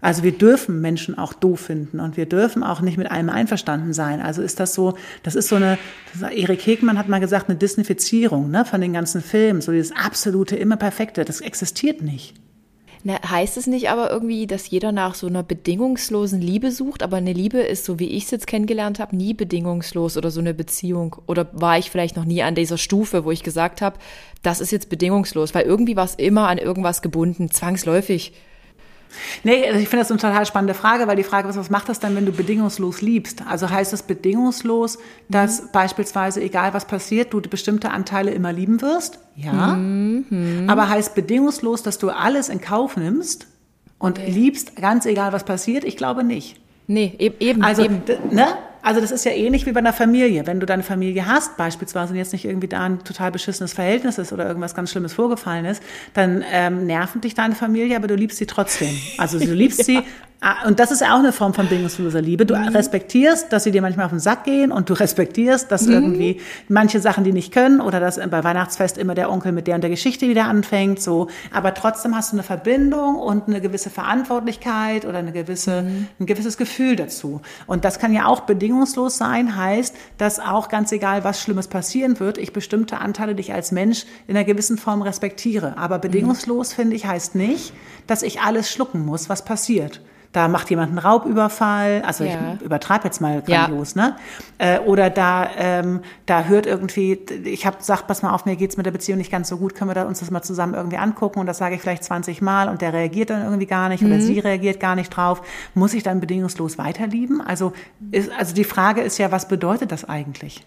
Also 0.00 0.24
wir 0.24 0.32
dürfen 0.32 0.80
Menschen 0.80 1.16
auch 1.16 1.34
doof 1.34 1.60
finden 1.60 2.00
und 2.00 2.16
wir 2.16 2.26
dürfen 2.26 2.64
auch 2.64 2.80
nicht 2.80 2.98
mit 2.98 3.08
allem 3.12 3.30
einverstanden 3.30 3.92
sein. 3.92 4.20
Also 4.20 4.42
ist 4.42 4.58
das 4.58 4.74
so, 4.74 4.98
das 5.22 5.36
ist 5.36 5.48
so 5.48 5.54
eine, 5.54 5.78
Erik 6.34 6.66
Hegmann 6.66 6.98
hat 6.98 7.08
mal 7.08 7.20
gesagt, 7.20 7.48
eine 7.48 7.58
Disneyfizierung 7.58 8.50
ne, 8.50 8.64
von 8.64 8.80
den 8.80 8.92
ganzen 8.92 9.22
Filmen, 9.22 9.60
so 9.60 9.70
dieses 9.70 9.92
absolute, 9.92 10.56
immer 10.56 10.76
perfekte, 10.76 11.24
das 11.24 11.40
existiert 11.40 12.02
nicht. 12.02 12.34
Na, 13.04 13.20
heißt 13.30 13.56
es 13.56 13.66
nicht 13.66 13.90
aber 13.90 14.10
irgendwie, 14.10 14.46
dass 14.46 14.70
jeder 14.70 14.90
nach 14.90 15.14
so 15.14 15.28
einer 15.28 15.42
bedingungslosen 15.42 16.40
Liebe 16.40 16.72
sucht, 16.72 17.02
aber 17.02 17.18
eine 17.18 17.32
Liebe 17.32 17.60
ist, 17.60 17.84
so 17.84 17.98
wie 17.98 18.08
ich 18.08 18.24
es 18.24 18.30
jetzt 18.32 18.46
kennengelernt 18.46 18.98
habe, 18.98 19.16
nie 19.16 19.34
bedingungslos 19.34 20.16
oder 20.16 20.30
so 20.30 20.40
eine 20.40 20.52
Beziehung? 20.52 21.16
Oder 21.26 21.48
war 21.52 21.78
ich 21.78 21.90
vielleicht 21.90 22.16
noch 22.16 22.24
nie 22.24 22.42
an 22.42 22.56
dieser 22.56 22.78
Stufe, 22.78 23.24
wo 23.24 23.30
ich 23.30 23.44
gesagt 23.44 23.82
habe, 23.82 23.98
das 24.42 24.60
ist 24.60 24.72
jetzt 24.72 24.88
bedingungslos, 24.88 25.54
weil 25.54 25.64
irgendwie 25.64 25.96
war 25.96 26.04
es 26.04 26.16
immer 26.16 26.48
an 26.48 26.58
irgendwas 26.58 27.02
gebunden, 27.02 27.50
zwangsläufig. 27.50 28.32
Nee, 29.42 29.66
also 29.66 29.78
ich 29.78 29.88
finde 29.88 30.04
das 30.04 30.10
eine 30.10 30.20
total 30.20 30.46
spannende 30.46 30.74
Frage, 30.74 31.06
weil 31.06 31.16
die 31.16 31.22
Frage 31.22 31.48
ist, 31.48 31.56
was 31.56 31.70
macht 31.70 31.88
das 31.88 32.00
dann, 32.00 32.14
wenn 32.16 32.26
du 32.26 32.32
bedingungslos 32.32 33.00
liebst? 33.00 33.42
Also 33.48 33.70
heißt 33.70 33.92
das 33.92 34.02
bedingungslos, 34.02 34.98
dass 35.28 35.62
mhm. 35.62 35.66
beispielsweise, 35.72 36.40
egal 36.40 36.74
was 36.74 36.86
passiert, 36.86 37.32
du 37.32 37.40
bestimmte 37.40 37.90
Anteile 37.90 38.30
immer 38.30 38.52
lieben 38.52 38.82
wirst? 38.82 39.18
Ja. 39.36 39.74
Mhm. 39.74 40.66
Aber 40.68 40.88
heißt 40.88 41.14
bedingungslos, 41.14 41.82
dass 41.82 41.98
du 41.98 42.10
alles 42.10 42.48
in 42.48 42.60
Kauf 42.60 42.96
nimmst 42.96 43.46
und 43.98 44.18
okay. 44.18 44.30
liebst, 44.30 44.76
ganz 44.76 45.06
egal 45.06 45.32
was 45.32 45.44
passiert? 45.44 45.84
Ich 45.84 45.96
glaube 45.96 46.24
nicht. 46.24 46.60
Nee, 46.86 47.14
eben. 47.18 47.62
Also, 47.62 47.82
eben. 47.82 48.02
Ne? 48.30 48.46
Also 48.82 49.00
das 49.00 49.10
ist 49.10 49.24
ja 49.24 49.32
ähnlich 49.32 49.66
wie 49.66 49.72
bei 49.72 49.80
einer 49.80 49.92
Familie. 49.92 50.46
Wenn 50.46 50.60
du 50.60 50.66
deine 50.66 50.82
Familie 50.82 51.26
hast, 51.26 51.56
beispielsweise, 51.56 52.12
und 52.12 52.18
jetzt 52.18 52.32
nicht 52.32 52.44
irgendwie 52.44 52.68
da 52.68 52.84
ein 52.84 53.04
total 53.04 53.30
beschissenes 53.30 53.72
Verhältnis 53.72 54.18
ist 54.18 54.32
oder 54.32 54.46
irgendwas 54.46 54.74
ganz 54.74 54.90
Schlimmes 54.90 55.12
vorgefallen 55.12 55.64
ist, 55.64 55.82
dann 56.14 56.44
ähm, 56.50 56.86
nerven 56.86 57.20
dich 57.20 57.34
deine 57.34 57.54
Familie, 57.54 57.96
aber 57.96 58.06
du 58.06 58.14
liebst 58.14 58.38
sie 58.38 58.46
trotzdem. 58.46 58.96
Also 59.18 59.38
du 59.38 59.46
liebst 59.52 59.78
ja. 59.80 59.84
sie 59.84 60.02
Ah, 60.40 60.68
und 60.68 60.78
das 60.78 60.92
ist 60.92 61.00
ja 61.00 61.14
auch 61.14 61.18
eine 61.18 61.32
Form 61.32 61.52
von 61.52 61.66
bedingungsloser 61.66 62.22
Liebe. 62.22 62.46
Du 62.46 62.54
mhm. 62.56 62.68
respektierst, 62.68 63.52
dass 63.52 63.64
sie 63.64 63.72
dir 63.72 63.82
manchmal 63.82 64.06
auf 64.06 64.12
den 64.12 64.20
Sack 64.20 64.44
gehen 64.44 64.70
und 64.70 64.88
du 64.88 64.94
respektierst, 64.94 65.72
dass 65.72 65.86
mhm. 65.86 65.94
irgendwie 65.94 66.40
manche 66.68 67.00
Sachen, 67.00 67.24
die 67.24 67.32
nicht 67.32 67.52
können 67.52 67.80
oder 67.80 67.98
dass 67.98 68.20
bei 68.30 68.44
Weihnachtsfest 68.44 68.98
immer 68.98 69.16
der 69.16 69.32
Onkel 69.32 69.50
mit 69.50 69.66
der 69.66 69.74
und 69.74 69.80
der 69.80 69.90
Geschichte 69.90 70.28
wieder 70.28 70.44
anfängt, 70.44 71.02
so. 71.02 71.26
Aber 71.52 71.74
trotzdem 71.74 72.14
hast 72.14 72.32
du 72.32 72.36
eine 72.36 72.44
Verbindung 72.44 73.16
und 73.16 73.48
eine 73.48 73.60
gewisse 73.60 73.90
Verantwortlichkeit 73.90 75.06
oder 75.06 75.18
eine 75.18 75.32
gewisse, 75.32 75.82
mhm. 75.82 76.06
ein 76.20 76.26
gewisses 76.26 76.56
Gefühl 76.56 76.94
dazu. 76.94 77.40
Und 77.66 77.84
das 77.84 77.98
kann 77.98 78.12
ja 78.12 78.26
auch 78.26 78.42
bedingungslos 78.68 79.16
sein, 79.16 79.56
heißt, 79.56 79.94
dass 80.18 80.40
auch 80.40 80.68
ganz 80.68 80.92
egal, 80.92 81.24
was 81.24 81.40
Schlimmes 81.40 81.68
passieren 81.68 82.20
wird, 82.20 82.36
ich 82.36 82.52
bestimmte 82.52 82.98
Anteile 82.98 83.34
dich 83.34 83.54
als 83.54 83.72
Mensch 83.72 84.04
in 84.26 84.36
einer 84.36 84.44
gewissen 84.44 84.76
Form 84.76 85.00
respektiere. 85.00 85.78
Aber 85.78 85.96
mhm. 85.96 86.02
bedingungslos, 86.02 86.74
finde 86.74 86.94
ich, 86.94 87.06
heißt 87.06 87.34
nicht, 87.34 87.72
dass 88.06 88.22
ich 88.22 88.42
alles 88.42 88.70
schlucken 88.70 89.06
muss, 89.06 89.30
was 89.30 89.42
passiert 89.44 90.02
da 90.38 90.46
macht 90.46 90.70
jemand 90.70 90.90
einen 90.90 90.98
Raubüberfall, 90.98 92.02
also 92.06 92.22
ja. 92.22 92.54
ich 92.54 92.62
übertreibe 92.62 93.04
jetzt 93.06 93.20
mal 93.20 93.42
grandios, 93.42 93.94
ja. 93.94 94.02
ne? 94.02 94.16
Äh, 94.58 94.78
oder 94.78 95.10
da, 95.10 95.50
ähm, 95.56 96.00
da 96.26 96.44
hört 96.44 96.64
irgendwie, 96.64 97.18
ich 97.42 97.66
habe 97.66 97.78
gesagt, 97.78 98.06
pass 98.06 98.22
mal 98.22 98.32
auf, 98.32 98.44
mir 98.44 98.54
geht's 98.54 98.76
mit 98.76 98.86
der 98.86 98.92
Beziehung 98.92 99.18
nicht 99.18 99.32
ganz 99.32 99.48
so 99.48 99.56
gut, 99.56 99.74
können 99.74 99.90
wir 99.90 99.96
da 99.96 100.04
uns 100.04 100.20
das 100.20 100.30
mal 100.30 100.42
zusammen 100.42 100.74
irgendwie 100.74 100.96
angucken 100.96 101.40
und 101.40 101.46
das 101.46 101.58
sage 101.58 101.74
ich 101.74 101.80
vielleicht 101.80 102.04
20 102.04 102.40
Mal 102.40 102.68
und 102.68 102.82
der 102.82 102.92
reagiert 102.92 103.30
dann 103.30 103.42
irgendwie 103.42 103.66
gar 103.66 103.88
nicht 103.88 104.00
mhm. 104.00 104.12
oder 104.12 104.20
sie 104.20 104.38
reagiert 104.38 104.78
gar 104.78 104.94
nicht 104.94 105.10
drauf. 105.10 105.42
Muss 105.74 105.92
ich 105.92 106.04
dann 106.04 106.20
bedingungslos 106.20 106.78
weiterlieben? 106.78 107.40
Also, 107.40 107.72
ist, 108.12 108.30
also 108.38 108.54
die 108.54 108.62
Frage 108.62 109.00
ist 109.00 109.18
ja, 109.18 109.32
was 109.32 109.48
bedeutet 109.48 109.90
das 109.90 110.04
eigentlich? 110.04 110.64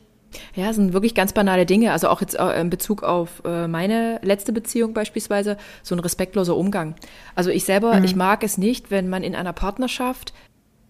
Ja, 0.56 0.72
sind 0.74 0.94
wirklich 0.94 1.16
ganz 1.16 1.34
banale 1.34 1.66
Dinge. 1.66 1.92
Also 1.92 2.10
auch 2.10 2.22
jetzt 2.22 2.38
äh, 2.38 2.60
in 2.60 2.70
Bezug 2.70 3.04
auf 3.04 3.42
äh, 3.46 3.68
meine 3.68 4.20
letzte 4.24 4.54
Beziehung 4.54 4.94
beispielsweise, 4.94 5.58
so 5.84 5.96
ein 5.96 6.00
respektloser 6.00 6.56
Umgang. 6.56 6.96
Also 7.36 7.50
ich 7.50 7.66
selber, 7.66 7.96
mhm. 7.96 8.04
ich 8.04 8.16
mag 8.16 8.44
es 8.44 8.58
nicht, 8.58 8.92
wenn 8.92 9.10
man 9.10 9.24
in 9.24 9.36
einer 9.36 9.54
Partnerschaft 9.54 10.34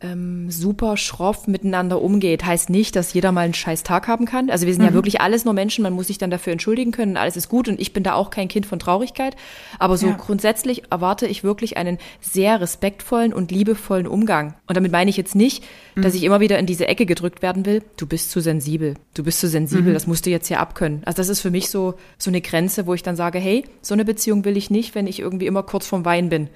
ähm, 0.01 0.49
super 0.49 0.97
schroff 0.97 1.47
miteinander 1.47 2.01
umgeht. 2.01 2.45
Heißt 2.45 2.69
nicht, 2.69 2.95
dass 2.95 3.13
jeder 3.13 3.31
mal 3.31 3.41
einen 3.41 3.53
scheiß 3.53 3.83
Tag 3.83 4.07
haben 4.07 4.25
kann. 4.25 4.49
Also 4.49 4.65
wir 4.65 4.73
sind 4.73 4.81
mhm. 4.81 4.89
ja 4.89 4.93
wirklich 4.93 5.21
alles 5.21 5.45
nur 5.45 5.53
Menschen, 5.53 5.83
man 5.83 5.93
muss 5.93 6.07
sich 6.07 6.17
dann 6.17 6.31
dafür 6.31 6.53
entschuldigen 6.53 6.91
können, 6.91 7.17
alles 7.17 7.37
ist 7.37 7.49
gut 7.49 7.67
und 7.67 7.79
ich 7.79 7.93
bin 7.93 8.03
da 8.03 8.13
auch 8.13 8.29
kein 8.29 8.47
Kind 8.47 8.65
von 8.65 8.79
Traurigkeit. 8.79 9.35
Aber 9.79 9.97
so 9.97 10.07
ja. 10.07 10.13
grundsätzlich 10.13 10.83
erwarte 10.91 11.27
ich 11.27 11.43
wirklich 11.43 11.77
einen 11.77 11.99
sehr 12.19 12.59
respektvollen 12.61 13.33
und 13.33 13.51
liebevollen 13.51 14.07
Umgang. 14.07 14.55
Und 14.67 14.75
damit 14.75 14.91
meine 14.91 15.09
ich 15.09 15.17
jetzt 15.17 15.35
nicht, 15.35 15.63
mhm. 15.95 16.01
dass 16.01 16.15
ich 16.15 16.23
immer 16.23 16.39
wieder 16.39 16.57
in 16.57 16.65
diese 16.65 16.87
Ecke 16.87 17.05
gedrückt 17.05 17.41
werden 17.41 17.65
will, 17.65 17.83
du 17.97 18.07
bist 18.07 18.31
zu 18.31 18.39
sensibel, 18.39 18.95
du 19.13 19.23
bist 19.23 19.39
zu 19.39 19.47
sensibel, 19.47 19.89
mhm. 19.89 19.93
das 19.93 20.07
musst 20.07 20.25
du 20.25 20.29
jetzt 20.29 20.47
hier 20.47 20.59
abkönnen. 20.59 21.03
Also 21.05 21.17
das 21.17 21.29
ist 21.29 21.41
für 21.41 21.51
mich 21.51 21.69
so, 21.69 21.93
so 22.17 22.31
eine 22.31 22.41
Grenze, 22.41 22.87
wo 22.87 22.93
ich 22.93 23.03
dann 23.03 23.15
sage, 23.15 23.39
hey, 23.39 23.65
so 23.81 23.93
eine 23.93 24.05
Beziehung 24.05 24.45
will 24.45 24.57
ich 24.57 24.71
nicht, 24.71 24.95
wenn 24.95 25.05
ich 25.05 25.19
irgendwie 25.19 25.45
immer 25.45 25.63
kurz 25.63 25.85
vorm 25.85 26.05
Wein 26.05 26.29
bin. 26.29 26.49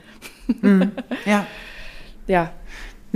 Mhm. 0.62 0.92
Ja. 1.26 1.48
ja, 2.28 2.52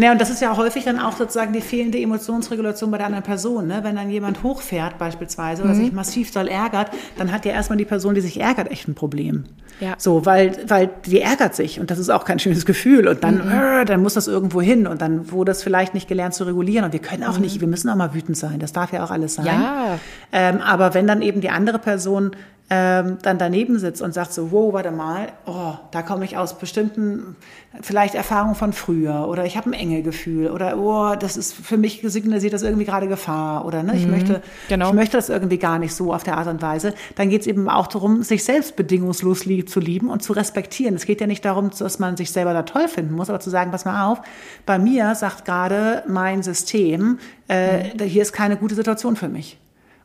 ja, 0.01 0.11
und 0.11 0.21
das 0.21 0.29
ist 0.29 0.41
ja 0.41 0.55
häufig 0.55 0.85
dann 0.85 0.99
auch 0.99 1.17
sozusagen 1.17 1.53
die 1.53 1.61
fehlende 1.61 1.99
Emotionsregulation 1.99 2.91
bei 2.91 2.97
der 2.97 3.07
anderen 3.07 3.23
Person. 3.23 3.67
Ne? 3.67 3.79
Wenn 3.83 3.95
dann 3.95 4.09
jemand 4.09 4.43
hochfährt 4.43 4.97
beispielsweise 4.97 5.63
oder 5.63 5.73
mhm. 5.73 5.83
sich 5.83 5.91
massiv 5.91 6.31
doll 6.31 6.47
ärgert, 6.47 6.91
dann 7.17 7.31
hat 7.31 7.45
ja 7.45 7.51
erstmal 7.51 7.77
die 7.77 7.85
Person, 7.85 8.15
die 8.15 8.21
sich 8.21 8.39
ärgert, 8.39 8.71
echt 8.71 8.87
ein 8.87 8.95
Problem. 8.95 9.45
Ja. 9.79 9.95
So, 9.97 10.25
weil, 10.25 10.57
weil 10.67 10.89
die 11.05 11.21
ärgert 11.21 11.55
sich 11.55 11.79
und 11.79 11.89
das 11.89 11.99
ist 11.99 12.09
auch 12.09 12.25
kein 12.25 12.39
schönes 12.39 12.65
Gefühl 12.65 13.07
und 13.07 13.23
dann, 13.23 13.45
mhm. 13.45 13.51
äh, 13.51 13.85
dann 13.85 14.01
muss 14.01 14.13
das 14.13 14.27
irgendwo 14.27 14.61
hin 14.61 14.87
und 14.87 15.01
dann 15.01 15.31
wurde 15.31 15.51
das 15.51 15.63
vielleicht 15.63 15.93
nicht 15.93 16.07
gelernt 16.07 16.33
zu 16.33 16.43
regulieren 16.43 16.85
und 16.85 16.93
wir 16.93 16.99
können 16.99 17.23
auch 17.23 17.35
mhm. 17.35 17.43
nicht, 17.43 17.61
wir 17.61 17.67
müssen 17.67 17.89
auch 17.89 17.95
mal 17.95 18.13
wütend 18.13 18.37
sein, 18.37 18.59
das 18.59 18.73
darf 18.73 18.91
ja 18.91 19.03
auch 19.03 19.11
alles 19.11 19.35
sein. 19.35 19.45
Ja. 19.45 19.99
Ähm, 20.31 20.59
aber 20.59 20.93
wenn 20.93 21.07
dann 21.07 21.21
eben 21.21 21.39
die 21.39 21.49
andere 21.49 21.79
Person 21.79 22.31
ähm, 22.71 23.17
dann 23.23 23.39
daneben 23.39 23.79
sitzt 23.79 24.01
und 24.01 24.13
sagt 24.13 24.31
so, 24.31 24.51
wow, 24.51 24.73
warte 24.73 24.91
mal, 24.91 25.29
oh, 25.47 25.73
da 25.89 26.03
komme 26.03 26.23
ich 26.23 26.37
aus 26.37 26.59
bestimmten, 26.59 27.35
vielleicht 27.81 28.13
Erfahrungen 28.13 28.53
von 28.53 28.73
früher 28.73 29.27
oder 29.27 29.45
ich 29.45 29.57
habe 29.57 29.71
ein 29.71 29.73
enge 29.73 30.03
Gefühl 30.03 30.51
oder 30.51 30.77
oh, 30.77 31.15
das 31.15 31.35
ist 31.35 31.55
für 31.55 31.77
mich 31.77 32.01
signalisiert 32.03 32.53
das 32.53 32.61
irgendwie 32.61 32.85
gerade 32.85 33.07
Gefahr 33.07 33.65
oder 33.65 33.81
ne, 33.81 33.95
ich 33.95 34.05
mhm, 34.05 34.11
möchte, 34.11 34.41
genau. 34.67 34.89
ich 34.89 34.93
möchte 34.93 35.17
das 35.17 35.29
irgendwie 35.29 35.57
gar 35.57 35.79
nicht 35.79 35.95
so 35.95 36.13
auf 36.13 36.23
der 36.23 36.37
Art 36.37 36.47
und 36.47 36.61
Weise. 36.61 36.93
Dann 37.15 37.29
geht 37.29 37.41
es 37.41 37.47
eben 37.47 37.69
auch 37.69 37.87
darum, 37.87 38.21
sich 38.21 38.43
selbst 38.43 38.75
bedingungslos 38.75 39.45
lieb, 39.45 39.67
zu 39.67 39.79
lieben 39.79 40.09
und 40.09 40.21
zu 40.21 40.33
respektieren. 40.33 40.93
Es 40.93 41.07
geht 41.07 41.21
ja 41.21 41.27
nicht 41.27 41.43
darum, 41.45 41.71
dass 41.71 41.97
man 41.97 42.17
sich 42.17 42.31
selber 42.31 42.53
da 42.53 42.61
toll 42.61 42.87
finden 42.87 43.15
muss, 43.15 43.31
aber 43.31 43.39
zu 43.39 43.49
sagen, 43.49 43.71
pass 43.71 43.85
mal 43.85 44.11
auf, 44.11 44.21
bei 44.67 44.77
mir 44.77 45.15
sagt 45.15 45.45
gerade 45.45 46.03
mein 46.07 46.43
System, 46.43 47.17
äh, 47.47 47.95
mhm. 47.95 48.03
hier 48.03 48.21
ist 48.21 48.31
keine 48.31 48.57
gute 48.57 48.75
Situation 48.75 49.15
für 49.15 49.27
mich. 49.27 49.57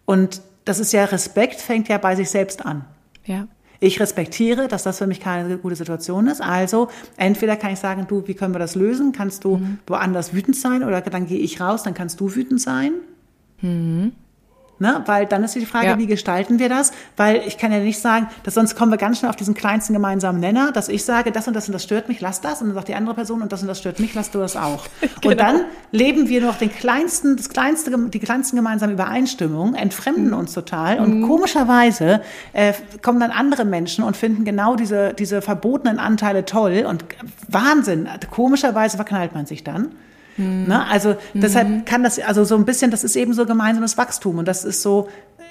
Und 0.06 0.40
das 0.64 0.78
ist 0.78 0.92
ja 0.92 1.04
Respekt, 1.04 1.60
fängt 1.60 1.88
ja 1.88 1.98
bei 1.98 2.16
sich 2.16 2.30
selbst 2.30 2.64
an. 2.64 2.84
Ja. 3.24 3.46
Ich 3.80 4.00
respektiere, 4.00 4.68
dass 4.68 4.84
das 4.84 4.98
für 4.98 5.06
mich 5.06 5.20
keine 5.20 5.58
gute 5.58 5.76
Situation 5.76 6.26
ist. 6.26 6.40
Also 6.40 6.88
entweder 7.16 7.56
kann 7.56 7.72
ich 7.72 7.78
sagen, 7.78 8.06
du, 8.08 8.26
wie 8.26 8.34
können 8.34 8.54
wir 8.54 8.58
das 8.58 8.76
lösen? 8.76 9.12
Kannst 9.12 9.44
du 9.44 9.58
mhm. 9.58 9.78
woanders 9.86 10.32
wütend 10.32 10.56
sein 10.56 10.82
oder 10.82 11.00
dann 11.02 11.26
gehe 11.26 11.38
ich 11.38 11.60
raus, 11.60 11.82
dann 11.82 11.92
kannst 11.92 12.20
du 12.20 12.34
wütend 12.34 12.60
sein. 12.60 12.92
Mhm. 13.60 14.12
Ne? 14.80 15.02
Weil 15.06 15.26
dann 15.26 15.44
ist 15.44 15.54
die 15.54 15.66
Frage, 15.66 15.86
ja. 15.86 15.98
wie 15.98 16.06
gestalten 16.06 16.58
wir 16.58 16.68
das? 16.68 16.92
Weil 17.16 17.42
ich 17.46 17.58
kann 17.58 17.70
ja 17.70 17.78
nicht 17.78 18.00
sagen, 18.00 18.28
dass 18.42 18.54
sonst 18.54 18.74
kommen 18.74 18.90
wir 18.90 18.98
ganz 18.98 19.18
schnell 19.18 19.30
auf 19.30 19.36
diesen 19.36 19.54
kleinsten 19.54 19.92
gemeinsamen 19.92 20.40
Nenner, 20.40 20.72
dass 20.72 20.88
ich 20.88 21.04
sage, 21.04 21.30
das 21.30 21.46
und 21.46 21.54
das 21.54 21.68
und 21.68 21.72
das 21.72 21.84
stört 21.84 22.08
mich, 22.08 22.20
lass 22.20 22.40
das. 22.40 22.60
Und 22.60 22.68
dann 22.68 22.74
sagt 22.74 22.88
die 22.88 22.94
andere 22.96 23.14
Person, 23.14 23.40
und 23.40 23.52
das 23.52 23.62
und 23.62 23.68
das 23.68 23.78
stört 23.78 24.00
mich, 24.00 24.14
lass 24.14 24.32
du 24.32 24.40
das 24.40 24.56
auch. 24.56 24.86
genau. 25.20 25.30
Und 25.30 25.40
dann 25.40 25.60
leben 25.92 26.28
wir 26.28 26.40
nur 26.40 26.50
noch 26.50 26.58
den 26.58 26.72
kleinsten, 26.72 27.36
das 27.36 27.48
kleinste, 27.50 27.96
die 27.96 28.18
kleinsten 28.18 28.56
gemeinsamen 28.56 28.94
Übereinstimmungen, 28.94 29.76
entfremden 29.76 30.28
mhm. 30.28 30.38
uns 30.38 30.52
total. 30.54 30.98
Und 30.98 31.20
mhm. 31.20 31.28
komischerweise 31.28 32.20
äh, 32.52 32.72
kommen 33.00 33.20
dann 33.20 33.30
andere 33.30 33.64
Menschen 33.64 34.02
und 34.02 34.16
finden 34.16 34.44
genau 34.44 34.74
diese, 34.74 35.14
diese 35.14 35.40
verbotenen 35.40 36.00
Anteile 36.00 36.44
toll. 36.44 36.84
Und 36.88 37.04
Wahnsinn, 37.46 38.08
komischerweise 38.30 38.96
verknallt 38.96 39.34
man 39.34 39.46
sich 39.46 39.62
dann. 39.62 39.92
Mhm. 40.36 40.66
Ne? 40.66 40.86
Also 40.86 41.16
mhm. 41.32 41.40
deshalb 41.40 41.86
kann 41.86 42.02
das, 42.02 42.18
also 42.18 42.44
so 42.44 42.56
ein 42.56 42.64
bisschen, 42.64 42.90
das 42.90 43.04
ist 43.04 43.16
eben 43.16 43.32
so 43.34 43.46
gemeinsames 43.46 43.96
Wachstum 43.96 44.38
und 44.38 44.48
das 44.48 44.64
ist 44.64 44.82
so 44.82 45.08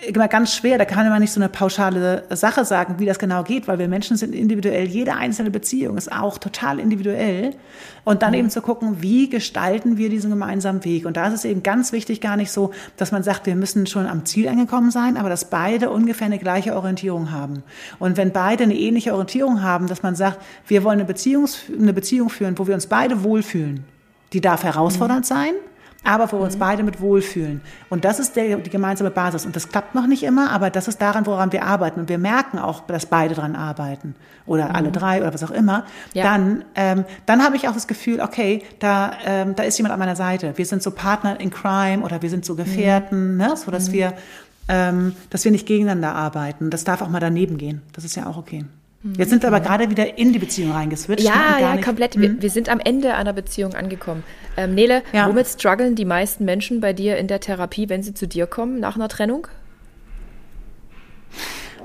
immer 0.07 0.27
ganz 0.27 0.53
schwer. 0.55 0.77
Da 0.77 0.85
kann 0.85 1.07
man 1.07 1.21
nicht 1.21 1.31
so 1.31 1.39
eine 1.39 1.49
pauschale 1.49 2.23
Sache 2.31 2.65
sagen, 2.65 2.95
wie 2.97 3.05
das 3.05 3.19
genau 3.19 3.43
geht, 3.43 3.67
weil 3.67 3.79
wir 3.79 3.87
Menschen 3.87 4.17
sind 4.17 4.35
individuell. 4.35 4.85
Jede 4.85 5.15
einzelne 5.15 5.51
Beziehung 5.51 5.97
ist 5.97 6.11
auch 6.11 6.37
total 6.37 6.79
individuell. 6.79 7.55
Und 8.03 8.21
dann 8.21 8.31
mhm. 8.31 8.39
eben 8.39 8.49
zu 8.49 8.61
gucken, 8.61 9.01
wie 9.01 9.29
gestalten 9.29 9.97
wir 9.97 10.09
diesen 10.09 10.29
gemeinsamen 10.29 10.83
Weg. 10.83 11.05
Und 11.05 11.15
da 11.15 11.27
ist 11.27 11.33
es 11.33 11.45
eben 11.45 11.63
ganz 11.63 11.93
wichtig, 11.93 12.19
gar 12.19 12.35
nicht 12.35 12.51
so, 12.51 12.71
dass 12.97 13.11
man 13.11 13.23
sagt, 13.23 13.45
wir 13.45 13.55
müssen 13.55 13.87
schon 13.87 14.07
am 14.07 14.25
Ziel 14.25 14.47
angekommen 14.49 14.91
sein, 14.91 15.15
aber 15.15 15.29
dass 15.29 15.45
beide 15.45 15.89
ungefähr 15.89 16.25
eine 16.25 16.39
gleiche 16.39 16.75
Orientierung 16.75 17.31
haben. 17.31 17.63
Und 17.99 18.17
wenn 18.17 18.31
beide 18.31 18.65
eine 18.65 18.75
ähnliche 18.75 19.13
Orientierung 19.13 19.63
haben, 19.63 19.87
dass 19.87 20.03
man 20.03 20.15
sagt, 20.15 20.39
wir 20.67 20.83
wollen 20.83 20.99
eine 20.99 21.05
Beziehung, 21.05 21.47
eine 21.79 21.93
Beziehung 21.93 22.29
führen, 22.29 22.57
wo 22.57 22.67
wir 22.67 22.75
uns 22.75 22.87
beide 22.87 23.23
wohlfühlen 23.23 23.85
die 24.33 24.41
darf 24.41 24.63
herausfordernd 24.63 25.25
sein. 25.25 25.53
aber 26.05 26.29
wo 26.31 26.39
wir 26.39 26.43
uns 26.43 26.57
beide 26.57 26.83
mit 26.83 26.99
wohlfühlen. 26.99 27.61
Und 27.89 28.03
das 28.03 28.19
ist 28.19 28.35
der, 28.35 28.57
die 28.57 28.69
gemeinsame 28.69 29.09
Basis. 29.09 29.45
Und 29.45 29.55
das 29.55 29.69
klappt 29.69 29.95
noch 29.95 30.05
nicht 30.05 30.23
immer, 30.23 30.51
aber 30.51 30.69
das 30.69 30.89
ist 30.89 31.01
daran, 31.01 31.25
woran 31.25 31.53
wir 31.53 31.63
arbeiten. 31.63 32.01
Und 32.01 32.09
wir 32.09 32.17
merken 32.17 32.59
auch, 32.59 32.81
dass 32.81 33.05
beide 33.05 33.35
dran 33.35 33.55
arbeiten 33.55 34.13
oder 34.45 34.69
mhm. 34.69 34.75
alle 34.75 34.91
drei 34.91 35.21
oder 35.21 35.33
was 35.33 35.43
auch 35.45 35.51
immer. 35.51 35.85
Ja. 36.13 36.23
Dann, 36.23 36.65
ähm, 36.75 37.05
dann 37.25 37.41
habe 37.41 37.55
ich 37.55 37.69
auch 37.69 37.73
das 37.73 37.87
Gefühl, 37.87 38.19
okay, 38.19 38.63
da, 38.79 39.13
ähm, 39.25 39.55
da 39.55 39.63
ist 39.63 39.77
jemand 39.77 39.93
an 39.93 39.99
meiner 39.99 40.17
Seite. 40.17 40.51
Wir 40.57 40.65
sind 40.65 40.83
so 40.83 40.91
Partner 40.91 41.39
in 41.39 41.49
Crime 41.51 42.03
oder 42.03 42.21
wir 42.21 42.29
sind 42.29 42.43
so 42.43 42.55
Gefährten, 42.55 43.33
mhm. 43.33 43.37
ne? 43.37 43.55
so 43.55 43.71
dass 43.71 43.87
mhm. 43.87 43.93
wir, 43.93 44.13
ähm, 44.67 45.15
dass 45.29 45.45
wir 45.45 45.53
nicht 45.53 45.65
gegeneinander 45.65 46.13
arbeiten. 46.15 46.69
Das 46.69 46.83
darf 46.83 47.01
auch 47.01 47.09
mal 47.09 47.21
daneben 47.21 47.57
gehen. 47.57 47.81
Das 47.93 48.03
ist 48.03 48.15
ja 48.15 48.25
auch 48.27 48.35
okay. 48.35 48.65
Jetzt 49.17 49.31
sind 49.31 49.43
wir 49.43 49.49
aber 49.49 49.59
gerade 49.59 49.89
wieder 49.89 50.17
in 50.17 50.31
die 50.31 50.39
Beziehung 50.39 50.71
reingeswitcht. 50.71 51.25
Ja, 51.25 51.59
ja, 51.59 51.77
komplett. 51.77 52.17
Wir, 52.17 52.29
hm? 52.29 52.41
wir, 52.41 52.49
sind 52.49 52.69
am 52.69 52.79
Ende 52.79 53.15
einer 53.15 53.33
Beziehung 53.33 53.73
angekommen. 53.73 54.23
Ähm, 54.55 54.75
Nele, 54.75 55.03
ja. 55.11 55.27
womit 55.27 55.47
strugglen 55.47 55.95
die 55.95 56.05
meisten 56.05 56.45
Menschen 56.45 56.79
bei 56.79 56.93
dir 56.93 57.17
in 57.17 57.27
der 57.27 57.41
Therapie, 57.41 57.89
wenn 57.89 58.01
sie 58.01 58.13
zu 58.13 58.27
dir 58.27 58.47
kommen 58.47 58.79
nach 58.79 58.95
einer 58.95 59.09
Trennung? 59.09 59.47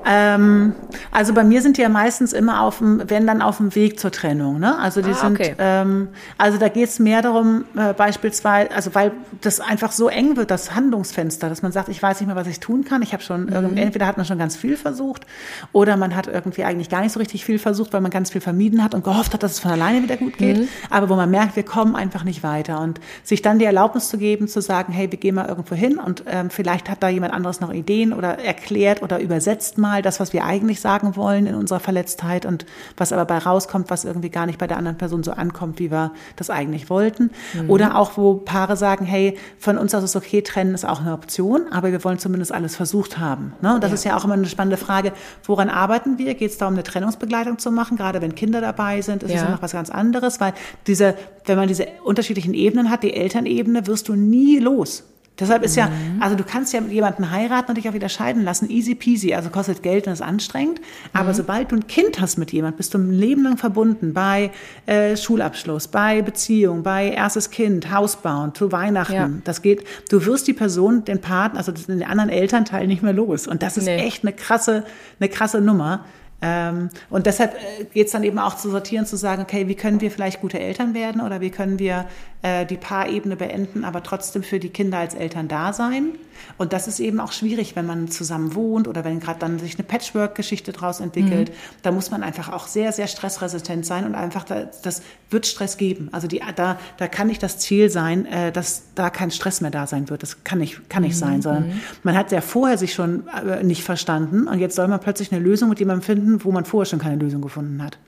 Ähm, 0.07 0.75
also 1.11 1.35
bei 1.35 1.45
mir 1.45 1.63
sind 1.63 1.77
die 1.77 1.83
ja 1.83 1.89
meistens 1.89 2.33
immer 2.33 2.63
auf 2.63 2.79
dem, 2.79 3.03
wenn 3.09 3.27
dann 3.27 3.43
auf 3.43 3.59
dem 3.59 3.75
Weg 3.75 3.99
zur 3.99 4.11
Trennung. 4.11 4.59
Ne? 4.59 4.79
Also 4.79 5.03
die 5.03 5.11
ah, 5.11 5.15
sind, 5.15 5.41
okay. 5.41 5.55
ähm, 5.59 6.09
also 6.37 6.59
da 6.59 6.69
geht 6.69 6.89
es 6.89 6.99
mehr 6.99 7.23
darum, 7.23 7.65
äh, 7.77 7.93
beispielsweise, 7.93 8.71
also 8.71 8.95
weil 8.95 9.13
das 9.41 9.61
einfach 9.61 9.93
so 9.93 10.09
eng 10.09 10.37
wird, 10.37 10.51
das 10.51 10.75
Handlungsfenster, 10.75 11.49
dass 11.49 11.63
man 11.63 11.73
sagt, 11.73 11.89
ich 11.89 12.03
weiß 12.03 12.21
nicht 12.21 12.27
mehr, 12.27 12.37
was 12.37 12.47
ich 12.47 12.61
tun 12.61 12.85
kann. 12.85 13.03
Ich 13.03 13.13
habe 13.13 13.23
schon, 13.23 13.47
mhm. 13.47 13.77
entweder 13.77 14.07
hat 14.07 14.17
man 14.17 14.27
schon 14.27 14.39
ganz 14.39 14.57
viel 14.57 14.77
versucht 14.77 15.27
oder 15.73 15.97
man 15.97 16.15
hat 16.15 16.27
irgendwie 16.27 16.65
eigentlich 16.65 16.89
gar 16.89 17.03
nicht 17.03 17.13
so 17.13 17.19
richtig 17.19 17.45
viel 17.45 17.59
versucht, 17.59 17.93
weil 17.93 18.01
man 18.01 18.11
ganz 18.11 18.31
viel 18.31 18.41
vermieden 18.41 18.83
hat 18.83 18.95
und 18.95 19.05
gehofft 19.05 19.35
hat, 19.35 19.43
dass 19.43 19.53
es 19.53 19.61
von 19.61 19.71
alleine 19.71 20.03
wieder 20.03 20.17
gut 20.17 20.39
geht. 20.39 20.59
Mhm. 20.59 20.69
Aber 20.91 21.09
wo 21.09 21.17
man 21.17 21.31
merkt, 21.31 21.57
wir 21.57 21.65
kommen 21.65 21.97
einfach 21.97 22.25
nicht 22.25 22.43
weiter 22.43 22.81
und 22.81 23.01
sich 23.25 23.43
dann 23.43 23.59
die 23.59 23.65
Erlaubnis 23.65 24.09
zu 24.09 24.19
geben, 24.19 24.49
zu 24.49 24.61
sagen, 24.61 24.93
hey, 24.93 25.11
wir 25.11 25.19
gehen 25.19 25.35
mal 25.35 25.47
irgendwo 25.47 25.75
hin 25.75 25.99
und 25.99 26.25
ähm, 26.27 26.51
vielleicht 26.51 26.89
hat 26.89 27.03
da 27.03 27.09
jemand 27.09 27.33
anderes 27.33 27.61
noch 27.61 27.73
Ideen 27.73 28.13
oder 28.13 28.39
erklärt 28.39 29.03
oder 29.03 29.21
übersetzt 29.21 29.79
mal 29.79 29.98
mal 29.99 30.03
das, 30.03 30.21
was 30.21 30.33
wir 30.33 30.45
eigentlich 30.45 30.81
sagen 30.81 31.17
wollen 31.17 31.47
in 31.47 31.55
unserer 31.55 31.81
Verletztheit 31.81 32.47
und 32.47 32.67
was 32.97 33.13
aber 33.13 33.25
bei 33.25 33.39
rauskommt, 33.39 33.91
was 33.91 34.05
irgendwie 34.05 34.31
gar 34.31 34.47
nicht 34.47 34.59
bei 34.59 34.67
der 34.67 34.77
anderen 34.77 34.97
Person 34.97 35.23
so 35.25 35.33
ankommt, 35.33 35.79
wie 35.79 35.91
wir 35.91 36.13
das 36.37 36.51
eigentlich 36.51 36.89
wollten. 36.89 37.31
Mhm. 37.55 37.71
Oder 37.71 37.97
auch, 37.97 38.17
wo 38.17 38.35
Paare 38.35 38.77
sagen, 38.77 39.05
hey, 39.05 39.37
von 39.59 39.77
uns 39.77 39.95
aus 39.95 40.05
ist 40.05 40.17
okay, 40.17 40.43
trennen 40.43 40.75
ist 40.75 40.85
auch 40.85 41.01
eine 41.01 41.13
Option, 41.13 41.67
aber 41.71 41.91
wir 41.91 42.05
wollen 42.05 42.19
zumindest 42.19 42.53
alles 42.53 42.77
versucht 42.77 43.19
haben. 43.19 43.53
Ne? 43.61 43.75
Und 43.75 43.83
das 43.83 43.91
ja. 43.91 43.95
ist 43.95 44.05
ja 44.05 44.17
auch 44.17 44.25
immer 44.25 44.35
eine 44.35 44.47
spannende 44.47 44.77
Frage, 44.77 45.13
woran 45.45 45.69
arbeiten 45.69 46.19
wir? 46.19 46.35
Geht 46.35 46.53
es 46.53 46.59
darum, 46.59 46.75
eine 46.75 46.85
Trennungsbegleitung 46.85 47.59
zu 47.59 47.71
machen? 47.71 47.97
Gerade 47.97 48.23
wenn 48.23 48.35
Kinder 48.35 48.61
dabei 48.61 49.03
sind, 49.03 49.23
ist 49.23 49.31
es 49.31 49.41
ja 49.41 49.51
noch 49.51 49.63
was 49.63 49.73
ganz 49.73 49.91
anderes, 49.91 50.41
weil 50.41 50.53
diese, 50.87 51.15
wenn 51.47 51.57
man 51.57 51.69
diese 51.69 51.89
unterschiedlichen 52.05 52.55
Ebenen 52.55 52.91
hat, 52.91 53.03
die 53.03 53.15
Elternebene, 53.15 53.87
wirst 53.87 54.09
du 54.09 54.15
nie 54.15 54.59
los. 54.59 55.05
Deshalb 55.39 55.63
ist 55.63 55.77
mhm. 55.77 55.81
ja, 55.81 55.91
also 56.21 56.37
du 56.37 56.45
kannst 56.45 56.73
ja 56.73 56.81
mit 56.81 56.93
jemandem 56.93 57.31
heiraten 57.31 57.71
und 57.71 57.77
dich 57.77 57.89
auch 57.89 57.95
wieder 57.95 58.09
scheiden 58.09 58.43
lassen, 58.43 58.69
easy 58.71 58.95
peasy, 58.95 59.35
also 59.35 59.51
kostet 59.51 59.83
Geld 59.83 60.07
und 60.07 60.13
ist 60.13 60.23
anstrengend. 60.23 60.81
Aber 61.13 61.31
mhm. 61.31 61.35
sobald 61.35 61.73
du 61.73 61.77
ein 61.77 61.87
Kind 61.87 62.21
hast 62.21 62.39
mit 62.39 62.53
jemand, 62.53 62.77
bist 62.77 62.95
du 62.95 62.99
ein 62.99 63.13
Leben 63.13 63.45
lang 63.45 63.57
verbunden 63.57 64.13
bei 64.13 64.51
äh, 64.87 65.17
Schulabschluss, 65.17 65.89
bei 65.89 66.23
Beziehung, 66.23 66.83
bei 66.83 67.11
erstes 67.11 67.51
Kind, 67.51 67.93
Haus 67.93 68.17
bauen, 68.17 68.55
zu 68.55 68.73
Weihnachten. 68.73 69.15
Ja. 69.15 69.31
Das 69.45 69.63
geht, 69.63 69.85
du 70.11 70.25
wirst 70.27 70.49
die 70.49 70.53
Person, 70.53 71.05
den 71.05 71.21
Partner, 71.21 71.59
also 71.59 71.73
den 71.73 72.03
anderen 72.03 72.31
Elternteil 72.31 72.87
nicht 72.87 73.03
mehr 73.03 73.13
los. 73.13 73.47
Und 73.47 73.63
das 73.63 73.77
ist 73.77 73.87
nee. 73.87 73.97
echt 73.97 74.25
eine 74.25 74.33
krasse, 74.33 74.85
eine 75.21 75.29
krasse 75.29 75.61
Nummer. 75.61 76.05
Ähm, 76.41 76.91
und 77.11 77.27
deshalb 77.27 77.55
äh, 77.55 77.85
geht 77.93 78.07
es 78.07 78.13
dann 78.13 78.23
eben 78.23 78.39
auch 78.39 78.57
zu 78.57 78.71
sortieren, 78.71 79.07
zu 79.07 79.17
sagen, 79.17 79.43
okay, 79.43 79.67
wie 79.67 79.75
können 79.75 80.01
wir 80.01 80.11
vielleicht 80.11 80.41
gute 80.41 80.61
Eltern 80.61 80.95
werden 80.95 81.21
oder 81.21 81.41
wie 81.41 81.51
können 81.51 81.79
wir 81.81 82.07
äh, 82.43 82.65
die 82.65 82.77
Paarebene 82.77 83.35
beenden, 83.35 83.85
aber 83.85 84.03
trotzdem 84.05 84.45
für 84.45 84.61
die 84.61 84.69
Kinder 84.69 84.99
als 84.99 85.15
Eltern 85.15 85.49
da 85.49 85.73
sein. 85.73 86.13
Und 86.57 86.73
das 86.73 86.87
ist 86.87 87.01
eben 87.01 87.19
auch 87.19 87.33
schwierig, 87.33 87.75
wenn 87.75 87.87
man 87.87 88.09
zusammen 88.09 88.55
wohnt 88.55 88.87
oder 88.87 89.05
wenn 89.05 89.19
gerade 89.19 89.41
dann 89.41 89.59
sich 89.59 89.75
eine 89.75 89.83
Patchwork-Geschichte 89.83 90.73
daraus 90.73 91.01
entwickelt. 91.01 91.51
Mhm. 91.51 91.55
Da 91.83 91.91
muss 91.91 92.13
man 92.13 92.23
einfach 92.23 92.53
auch 92.53 92.69
sehr, 92.69 92.93
sehr 92.93 93.09
stressresistent 93.09 93.85
sein 93.85 94.05
und 94.05 94.15
einfach, 94.15 94.45
da, 94.45 94.69
das 94.83 95.03
wird 95.31 95.47
Stress 95.47 95.77
geben. 95.77 96.09
Also 96.13 96.29
die, 96.29 96.41
da, 96.55 96.79
da 96.97 97.09
kann 97.09 97.27
nicht 97.27 97.43
das 97.43 97.59
Ziel 97.59 97.91
sein, 97.91 98.25
äh, 98.27 98.53
dass 98.53 98.83
da 98.95 99.11
kein 99.11 99.31
Stress 99.31 99.61
mehr 99.61 99.71
da 99.71 99.87
sein 99.87 100.09
wird. 100.09 100.23
Das 100.23 100.45
kann 100.45 100.59
nicht, 100.59 100.89
kann 100.89 101.03
nicht 101.03 101.17
mhm. 101.17 101.19
sein, 101.19 101.43
sondern 101.43 101.69
mhm. 101.69 101.81
man 102.05 102.17
hat 102.17 102.31
ja 102.33 102.41
vorher 102.41 102.79
sich 102.79 102.95
schon 102.95 103.25
äh, 103.29 103.63
nicht 103.63 103.83
verstanden 103.83 104.47
und 104.47 104.59
jetzt 104.59 104.77
soll 104.77 104.89
man 104.89 105.01
plötzlich 105.01 105.33
eine 105.33 105.41
Lösung 105.41 105.69
mit 105.69 105.81
jemandem 105.81 106.03
finden, 106.03 106.28
wo 106.45 106.53
man 106.53 106.65
vorher 106.65 106.87
schon 106.87 106.99
keine 106.99 107.17
Lösung 107.17 107.41
gefunden 107.41 107.83
hat. 107.83 107.99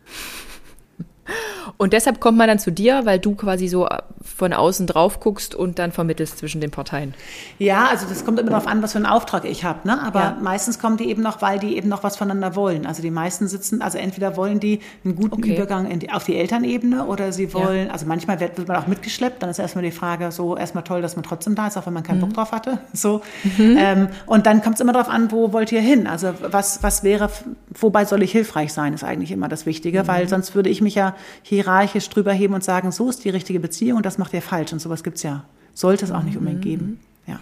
Und 1.77 1.93
deshalb 1.93 2.21
kommt 2.21 2.39
man 2.39 2.49
dann 2.49 2.59
zu 2.59 2.71
dir, 2.71 3.03
weil 3.05 3.19
du 3.19 3.35
quasi 3.35 3.69
so 3.69 3.89
von 4.23 4.53
außen 4.53 4.87
drauf 4.87 5.21
guckst 5.21 5.55
und 5.55 5.79
dann 5.79 5.93
vermittelst 5.93 6.39
zwischen 6.39 6.61
den 6.61 6.71
Parteien. 6.71 7.15
Ja, 7.59 7.87
also 7.87 8.07
das 8.07 8.25
kommt 8.25 8.39
immer 8.39 8.51
darauf 8.51 8.67
an, 8.67 8.83
was 8.83 8.93
für 8.93 8.99
einen 8.99 9.07
Auftrag 9.07 9.45
ich 9.45 9.65
habe. 9.65 9.87
Ne? 9.87 10.01
Aber 10.03 10.21
ja. 10.21 10.37
meistens 10.41 10.79
kommen 10.79 10.97
die 10.97 11.09
eben 11.09 11.23
noch, 11.23 11.43
weil 11.43 11.59
die 11.59 11.77
eben 11.77 11.89
noch 11.89 12.03
was 12.03 12.17
voneinander 12.17 12.55
wollen. 12.55 12.87
Also 12.87 13.03
die 13.03 13.11
meisten 13.11 13.49
sitzen, 13.49 13.83
also 13.83 13.99
entweder 13.99 14.37
wollen 14.37 14.61
die 14.61 14.81
einen 15.05 15.17
guten 15.17 15.35
okay. 15.35 15.57
Übergang 15.57 15.99
die, 15.99 16.11
auf 16.11 16.25
die 16.25 16.37
Elternebene 16.37 17.07
oder 17.07 17.33
sie 17.33 17.53
wollen, 17.55 17.87
ja. 17.87 17.93
also 17.93 18.07
manchmal 18.07 18.41
wird, 18.41 18.59
wird, 18.59 18.69
man 18.69 18.77
auch 18.77 18.87
mitgeschleppt. 18.87 19.43
Dann 19.43 19.51
ist 19.51 19.59
erstmal 19.59 19.85
die 19.85 19.91
Frage, 19.91 20.33
so 20.33 20.57
erstmal 20.57 20.85
toll, 20.85 21.03
dass 21.03 21.17
man 21.17 21.23
trotzdem 21.23 21.55
da 21.55 21.67
ist, 21.67 21.77
auch 21.77 21.87
wenn 21.87 21.95
man 21.95 22.03
keinen 22.03 22.19
mhm. 22.19 22.29
Bock 22.29 22.35
drauf 22.35 22.53
hatte. 22.53 22.79
So. 22.93 23.23
Mhm. 23.57 23.77
Ähm, 23.79 24.09
und 24.27 24.47
dann 24.47 24.63
kommt 24.63 24.75
es 24.75 24.81
immer 24.81 24.93
darauf 24.93 25.09
an, 25.09 25.33
wo 25.33 25.55
wollt 25.55 25.73
ihr 25.73 25.81
hin? 25.81 26.07
Also 26.07 26.35
was, 26.43 26.83
was 26.83 27.03
wäre, 27.03 27.31
wobei 27.79 28.05
soll 28.05 28.23
ich 28.23 28.33
hilfreich 28.33 28.75
sein, 28.75 28.93
ist 28.93 29.05
eigentlich 29.05 29.31
immer 29.31 29.49
das 29.49 29.65
Wichtige, 29.65 30.03
mhm. 30.03 30.09
weil 30.09 30.29
sonst 30.29 30.55
würde 30.55 30.69
ich 30.69 30.83
mich 30.83 30.97
ja 30.97 31.15
hierarchisch 31.51 32.09
drüber 32.09 32.33
heben 32.33 32.55
und 32.55 32.65
sagen, 32.65 32.93
so 32.93 33.11
ist 33.11 33.25
die 33.25 33.31
richtige 33.31 33.61
Beziehung 33.61 33.99
und 33.99 34.07
das 34.07 34.19
macht 34.19 34.33
ihr 34.33 34.41
falsch. 34.41 34.73
Und 34.73 34.79
sowas 34.79 35.03
gibt 35.03 35.17
es 35.19 35.25
ja, 35.25 35.45
sollte 35.75 36.05
es 36.05 36.13
auch 36.13 36.23
nicht 36.23 36.39
unbedingt 36.39 36.63
geben. 36.63 37.01
Ja. 37.27 37.41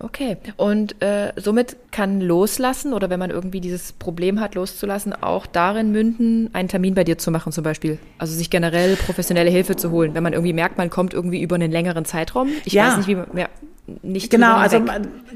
Okay, 0.00 0.36
und 0.56 1.00
äh, 1.02 1.32
somit 1.36 1.76
kann 1.92 2.20
Loslassen 2.20 2.92
oder 2.92 3.10
wenn 3.10 3.20
man 3.20 3.30
irgendwie 3.30 3.60
dieses 3.60 3.92
Problem 3.92 4.40
hat, 4.40 4.54
loszulassen, 4.54 5.12
auch 5.12 5.46
darin 5.46 5.92
münden, 5.92 6.50
einen 6.52 6.68
Termin 6.68 6.94
bei 6.94 7.04
dir 7.04 7.16
zu 7.16 7.30
machen 7.30 7.52
zum 7.52 7.64
Beispiel. 7.64 7.98
Also 8.18 8.34
sich 8.34 8.50
generell 8.50 8.96
professionelle 8.96 9.50
Hilfe 9.50 9.76
zu 9.76 9.90
holen, 9.90 10.14
wenn 10.14 10.22
man 10.22 10.32
irgendwie 10.32 10.52
merkt, 10.52 10.78
man 10.78 10.90
kommt 10.90 11.14
irgendwie 11.14 11.40
über 11.40 11.54
einen 11.54 11.70
längeren 11.70 12.04
Zeitraum. 12.04 12.48
Ich 12.64 12.72
ja. 12.72 12.88
weiß 12.88 12.96
nicht, 12.98 13.06
wie 13.06 13.14
man, 13.14 13.26
ja, 13.36 13.48
nicht 14.02 14.30
genau 14.30 14.56
also 14.56 14.82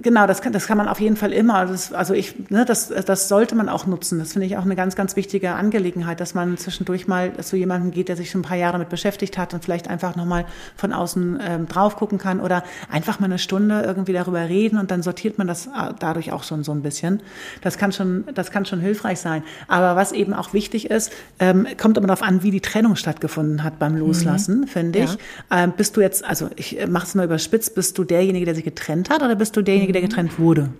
genau 0.00 0.26
das 0.26 0.40
kann 0.40 0.54
das 0.54 0.66
kann 0.66 0.78
man 0.78 0.88
auf 0.88 1.00
jeden 1.00 1.16
Fall 1.16 1.34
immer 1.34 1.66
das, 1.66 1.92
also 1.92 2.14
ich 2.14 2.48
ne, 2.48 2.64
das 2.64 2.88
das 2.88 3.28
sollte 3.28 3.54
man 3.54 3.68
auch 3.68 3.86
nutzen. 3.86 4.18
Das 4.18 4.32
finde 4.32 4.46
ich 4.46 4.56
auch 4.56 4.64
eine 4.64 4.74
ganz 4.74 4.96
ganz 4.96 5.16
wichtige 5.16 5.52
Angelegenheit 5.52 6.18
dass 6.18 6.32
man 6.32 6.56
zwischendurch 6.56 7.06
mal 7.06 7.36
zu 7.36 7.56
jemandem 7.56 7.90
geht 7.90 8.08
der 8.08 8.16
sich 8.16 8.30
schon 8.30 8.40
ein 8.40 8.44
paar 8.44 8.56
Jahre 8.56 8.72
damit 8.72 8.88
beschäftigt 8.88 9.36
hat 9.36 9.52
und 9.52 9.64
vielleicht 9.64 9.88
einfach 9.88 10.16
noch 10.16 10.24
mal 10.24 10.46
von 10.76 10.94
außen 10.94 11.38
ähm, 11.42 11.68
drauf 11.68 11.96
gucken 11.96 12.16
kann 12.16 12.40
oder 12.40 12.64
einfach 12.90 13.20
mal 13.20 13.26
eine 13.26 13.38
Stunde 13.38 13.82
irgendwie 13.82 14.14
darüber 14.14 14.48
reden 14.48 14.78
und 14.78 14.90
dann 14.90 15.02
sortiert 15.02 15.36
man 15.36 15.46
das 15.46 15.66
äh, 15.66 15.92
dadurch 15.98 16.32
auch 16.32 16.42
schon 16.42 16.64
so 16.64 16.72
ein 16.72 16.80
bisschen. 16.80 17.20
Das 17.60 17.76
kann 17.76 17.92
schon 17.92 18.24
das 18.34 18.50
kann 18.50 18.64
schon 18.64 18.80
hilfreich 18.80 19.20
sein. 19.20 19.42
Aber 19.66 19.94
was 19.94 20.12
eben 20.12 20.32
auch 20.32 20.54
wichtig 20.54 20.90
ist 20.90 21.12
ähm, 21.38 21.66
kommt 21.78 21.98
immer 21.98 22.06
darauf 22.06 22.22
an 22.22 22.42
wie 22.42 22.50
die 22.50 22.62
Trennung 22.62 22.96
stattgefunden 22.96 23.62
hat 23.62 23.78
beim 23.78 23.94
Loslassen 23.94 24.60
mhm. 24.60 24.66
finde 24.68 24.98
ich. 25.00 25.18
Ja. 25.50 25.64
ähm, 25.64 25.74
bist 25.76 25.98
du 25.98 26.00
jetzt 26.00 26.24
also 26.24 26.48
ich 26.56 26.78
mache 26.88 27.04
es 27.04 27.14
mal 27.14 27.24
überspitzt 27.24 27.74
bist 27.74 27.98
du 27.98 28.04
derjenige 28.04 28.37
derjenige, 28.38 28.46
der 28.46 28.54
sich 28.54 28.64
getrennt 28.64 29.10
hat, 29.10 29.22
oder 29.22 29.36
bist 29.36 29.56
du 29.56 29.62
derjenige, 29.62 29.92
der 29.92 30.02
mhm. 30.02 30.06
getrennt 30.06 30.38
wurde? 30.38 30.70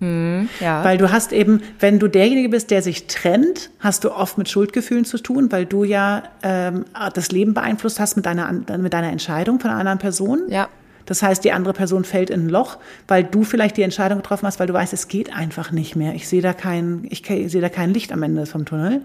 Mhm, 0.00 0.48
ja. 0.60 0.82
Weil 0.84 0.98
du 0.98 1.12
hast 1.12 1.32
eben, 1.32 1.60
wenn 1.78 1.98
du 1.98 2.08
derjenige 2.08 2.48
bist, 2.48 2.70
der 2.70 2.82
sich 2.82 3.06
trennt, 3.06 3.70
hast 3.78 4.04
du 4.04 4.10
oft 4.10 4.36
mit 4.36 4.48
Schuldgefühlen 4.48 5.04
zu 5.04 5.18
tun, 5.18 5.52
weil 5.52 5.64
du 5.64 5.84
ja 5.84 6.24
ähm, 6.42 6.84
das 7.14 7.30
Leben 7.30 7.54
beeinflusst 7.54 8.00
hast 8.00 8.16
mit 8.16 8.26
deiner, 8.26 8.50
mit 8.52 8.92
deiner 8.92 9.10
Entscheidung 9.10 9.60
von 9.60 9.70
einer 9.70 9.78
anderen 9.78 9.98
Person. 9.98 10.40
Ja. 10.48 10.68
Das 11.06 11.22
heißt, 11.22 11.44
die 11.44 11.52
andere 11.52 11.74
Person 11.74 12.04
fällt 12.04 12.30
in 12.30 12.46
ein 12.46 12.48
Loch, 12.48 12.78
weil 13.08 13.24
du 13.24 13.44
vielleicht 13.44 13.76
die 13.76 13.82
Entscheidung 13.82 14.18
getroffen 14.18 14.46
hast, 14.46 14.60
weil 14.60 14.66
du 14.66 14.74
weißt, 14.74 14.92
es 14.92 15.08
geht 15.08 15.34
einfach 15.34 15.72
nicht 15.72 15.96
mehr. 15.96 16.14
Ich 16.14 16.28
sehe 16.28 16.42
da 16.42 16.52
kein, 16.52 17.06
ich 17.10 17.24
sehe 17.26 17.60
da 17.60 17.68
kein 17.68 17.92
Licht 17.92 18.12
am 18.12 18.22
Ende 18.22 18.46
vom 18.46 18.64
Tunnel. 18.64 19.02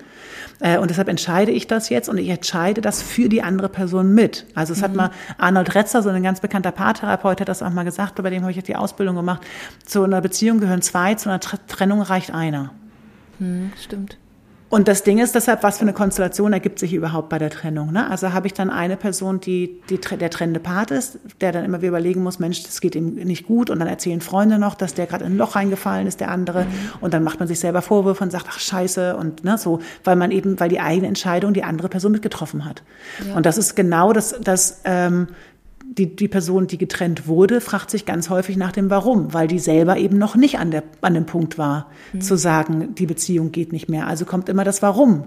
Äh, 0.60 0.78
und 0.78 0.90
deshalb 0.90 1.08
entscheide 1.08 1.52
ich 1.52 1.68
das 1.68 1.90
jetzt 1.90 2.10
und 2.10 2.18
ich 2.18 2.30
entscheide 2.30 2.82
das 2.82 3.02
für 3.02 3.30
die 3.30 3.42
andere 3.42 3.70
Person 3.70 4.14
mit. 4.14 4.46
Also 4.56 4.74
es 4.74 4.80
mhm. 4.80 4.84
hat 4.84 4.96
mal 4.96 5.12
Arnold 5.38 5.76
Retzer, 5.76 6.04
so 6.04 6.10
ein 6.10 6.24
ganz 6.24 6.40
bekannter 6.40 6.72
Paartherapeut, 6.72 7.42
hat 7.42 7.50
das 7.50 7.64
auch 7.64 7.70
mal 7.72 7.84
gesagt, 7.84 8.22
bei 8.22 8.30
dem 8.30 8.42
habe 8.42 8.52
ich 8.52 8.64
die 8.64 8.76
Ausbildung 8.76 9.16
gemacht. 9.16 9.42
Zu 9.86 10.04
einer 10.04 10.22
Beziehung 10.22 10.60
gehören 10.60 10.82
zwei, 10.82 11.16
zu 11.16 11.30
einer 11.30 11.40
Trennung 11.40 12.02
reicht 12.02 12.34
einer. 12.34 12.72
Mhm, 13.40 13.72
stimmt. 13.82 14.18
Und 14.70 14.90
das 14.90 15.04
Ding 15.04 15.20
ist 15.20 15.34
deshalb, 15.34 15.64
was 15.64 15.78
für 15.78 15.84
eine 15.84 15.94
Konstellation 15.94 16.52
ergibt 16.52 16.78
sich 16.80 16.94
überhaupt 16.94 17.30
bei 17.30 17.40
der 17.40 17.50
Trennung? 17.50 17.94
Ne? 17.94 18.10
Also 18.10 18.34
habe 18.34 18.48
ich 18.48 18.54
dann 18.54 18.70
eine 18.70 18.98
Person, 18.98 19.40
die, 19.40 19.82
die 19.90 19.98
der 19.98 20.30
trennende 20.30 20.60
Part 20.60 20.92
ist, 20.92 21.20
der 21.40 21.54
dann 21.54 21.64
immer 21.64 21.78
wieder 21.78 21.90
überlegen 21.90 22.22
muss, 22.22 22.40
Mensch, 22.40 22.64
das 22.64 22.82
geht 22.82 22.94
ihm 22.96 23.16
nicht 23.16 23.48
gut. 23.48 23.70
Und 23.70 23.80
dann 23.80 23.88
erzählen 23.88 24.20
Freunde 24.20 24.60
noch, 24.60 24.76
dass 24.76 24.94
der 24.94 25.06
gerade 25.06 25.24
in 25.24 25.34
ein 25.34 25.38
Loch 25.38 25.56
reingefallen 25.56 26.06
ist, 26.06 26.20
der 26.20 26.32
andere. 26.32 26.66
Mhm. 26.66 26.70
Und 27.00 27.14
dann 27.14 27.24
macht 27.24 27.40
man 27.40 27.48
sich 27.48 27.62
selber 27.62 27.82
Vorwürfe 27.82 28.24
und 28.24 28.32
sagt, 28.32 28.48
ach 28.50 28.60
scheiße 28.60 29.16
und 29.16 29.46
ne, 29.46 29.58
so, 29.58 29.80
weil 30.04 30.18
man 30.18 30.32
eben, 30.32 30.60
weil 30.60 30.70
die 30.70 30.82
eigene 30.82 31.08
Entscheidung 31.08 31.54
die 31.54 31.64
andere 31.64 31.88
Person 31.88 32.12
mitgetroffen 32.12 32.66
hat. 32.66 32.84
Ja. 33.26 33.36
Und 33.36 33.46
das 33.46 33.58
ist 33.58 33.76
genau 33.76 34.12
das, 34.12 34.36
das 34.42 34.82
ähm, 34.84 35.30
die, 35.98 36.16
die 36.16 36.28
Person, 36.28 36.68
die 36.68 36.78
getrennt 36.78 37.28
wurde, 37.28 37.62
fragt 37.62 37.90
sich 37.90 38.06
ganz 38.06 38.30
häufig 38.30 38.58
nach 38.58 38.72
dem 38.72 38.90
Warum, 38.90 39.34
weil 39.34 39.48
die 39.48 39.60
selber 39.60 39.98
eben 39.98 40.18
noch 40.18 40.36
nicht 40.36 40.60
an, 40.60 40.72
der, 40.72 40.84
an 41.02 41.14
dem 41.14 41.26
Punkt 41.26 41.58
war, 41.58 41.88
mhm. 42.14 42.22
zu 42.22 42.38
sagen, 42.38 42.96
die 42.96 43.06
Beziehung 43.06 43.52
geht 43.52 43.72
nicht 43.72 43.90
mehr. 43.90 44.08
Also 44.08 44.26
kommt 44.26 44.50
immer 44.50 44.64
das 44.64 44.82
Warum. 44.82 45.26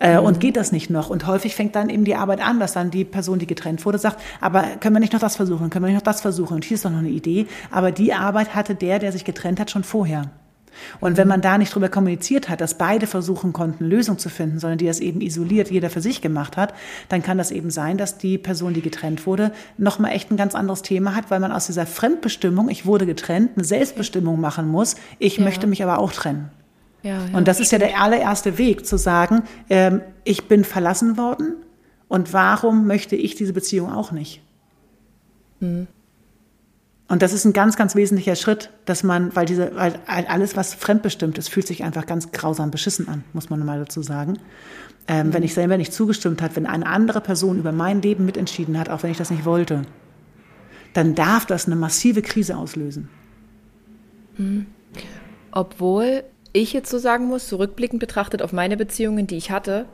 Äh, 0.00 0.18
mhm. 0.18 0.26
Und 0.26 0.40
geht 0.40 0.56
das 0.56 0.72
nicht 0.72 0.90
noch? 0.90 1.10
Und 1.10 1.26
häufig 1.26 1.54
fängt 1.54 1.76
dann 1.76 1.88
eben 1.88 2.04
die 2.04 2.16
Arbeit 2.16 2.40
an, 2.44 2.58
dass 2.58 2.72
dann 2.72 2.90
die 2.90 3.04
Person, 3.04 3.38
die 3.38 3.46
getrennt 3.46 3.84
wurde, 3.86 3.98
sagt, 3.98 4.20
aber 4.40 4.62
können 4.80 4.96
wir 4.96 5.00
nicht 5.00 5.12
noch 5.12 5.20
das 5.20 5.36
versuchen, 5.36 5.70
können 5.70 5.84
wir 5.84 5.90
nicht 5.90 5.98
noch 5.98 6.02
das 6.02 6.20
versuchen? 6.20 6.54
Und 6.54 6.64
hier 6.64 6.74
ist 6.74 6.84
doch 6.84 6.90
noch 6.90 6.98
eine 6.98 7.10
Idee. 7.10 7.46
Aber 7.70 7.92
die 7.92 8.12
Arbeit 8.12 8.54
hatte 8.54 8.74
der, 8.74 8.98
der 8.98 9.12
sich 9.12 9.24
getrennt 9.24 9.60
hat, 9.60 9.70
schon 9.70 9.84
vorher. 9.84 10.30
Und 11.00 11.16
wenn 11.16 11.28
man 11.28 11.40
da 11.40 11.58
nicht 11.58 11.74
drüber 11.74 11.88
kommuniziert 11.88 12.48
hat, 12.48 12.60
dass 12.60 12.78
beide 12.78 13.06
versuchen 13.06 13.52
konnten, 13.52 13.84
Lösung 13.84 14.18
zu 14.18 14.28
finden, 14.28 14.58
sondern 14.58 14.78
die 14.78 14.86
das 14.86 15.00
eben 15.00 15.20
isoliert 15.20 15.70
jeder 15.70 15.90
für 15.90 16.00
sich 16.00 16.20
gemacht 16.20 16.56
hat, 16.56 16.74
dann 17.08 17.22
kann 17.22 17.38
das 17.38 17.50
eben 17.50 17.70
sein, 17.70 17.98
dass 17.98 18.18
die 18.18 18.38
Person, 18.38 18.74
die 18.74 18.82
getrennt 18.82 19.26
wurde, 19.26 19.52
nochmal 19.78 20.12
echt 20.12 20.30
ein 20.30 20.36
ganz 20.36 20.54
anderes 20.54 20.82
Thema 20.82 21.14
hat, 21.14 21.30
weil 21.30 21.40
man 21.40 21.52
aus 21.52 21.66
dieser 21.66 21.86
Fremdbestimmung, 21.86 22.68
ich 22.68 22.86
wurde 22.86 23.06
getrennt, 23.06 23.52
eine 23.56 23.64
Selbstbestimmung 23.64 24.40
machen 24.40 24.68
muss, 24.68 24.96
ich 25.18 25.38
ja. 25.38 25.44
möchte 25.44 25.66
mich 25.66 25.82
aber 25.82 25.98
auch 25.98 26.12
trennen. 26.12 26.50
Ja, 27.02 27.18
ja, 27.26 27.36
und 27.36 27.48
das 27.48 27.58
ist 27.58 27.72
ja 27.72 27.78
der 27.78 28.00
allererste 28.00 28.58
Weg, 28.58 28.86
zu 28.86 28.96
sagen, 28.96 29.42
ähm, 29.68 30.02
ich 30.24 30.46
bin 30.46 30.64
verlassen 30.64 31.16
worden 31.16 31.56
und 32.08 32.32
warum 32.32 32.86
möchte 32.86 33.16
ich 33.16 33.34
diese 33.34 33.52
Beziehung 33.52 33.92
auch 33.92 34.12
nicht? 34.12 34.40
Mhm. 35.60 35.88
Und 37.12 37.20
das 37.20 37.34
ist 37.34 37.44
ein 37.44 37.52
ganz, 37.52 37.76
ganz 37.76 37.94
wesentlicher 37.94 38.36
Schritt, 38.36 38.70
dass 38.86 39.02
man, 39.02 39.36
weil 39.36 39.44
diese, 39.44 39.76
weil 39.76 40.00
alles, 40.06 40.56
was 40.56 40.72
fremdbestimmt 40.72 41.36
ist, 41.36 41.50
fühlt 41.50 41.66
sich 41.66 41.84
einfach 41.84 42.06
ganz 42.06 42.32
grausam 42.32 42.70
beschissen 42.70 43.06
an, 43.06 43.22
muss 43.34 43.50
man 43.50 43.62
mal 43.66 43.80
dazu 43.80 44.00
sagen. 44.00 44.38
Ähm, 45.06 45.26
mhm. 45.26 45.34
Wenn 45.34 45.42
ich 45.42 45.52
selber 45.52 45.76
nicht 45.76 45.92
zugestimmt 45.92 46.40
hat, 46.40 46.56
wenn 46.56 46.64
eine 46.64 46.86
andere 46.86 47.20
Person 47.20 47.58
über 47.58 47.70
mein 47.70 48.00
Leben 48.00 48.24
mitentschieden 48.24 48.78
hat, 48.78 48.88
auch 48.88 49.02
wenn 49.02 49.10
ich 49.10 49.18
das 49.18 49.30
nicht 49.30 49.44
wollte, 49.44 49.82
dann 50.94 51.14
darf 51.14 51.44
das 51.44 51.66
eine 51.66 51.76
massive 51.76 52.22
Krise 52.22 52.56
auslösen. 52.56 53.10
Mhm. 54.38 54.64
Obwohl 55.50 56.24
ich 56.54 56.72
jetzt 56.72 56.88
so 56.88 56.96
sagen 56.96 57.26
muss, 57.26 57.46
zurückblickend 57.46 58.00
betrachtet 58.00 58.40
auf 58.40 58.54
meine 58.54 58.78
Beziehungen, 58.78 59.26
die 59.26 59.36
ich 59.36 59.50
hatte, 59.50 59.84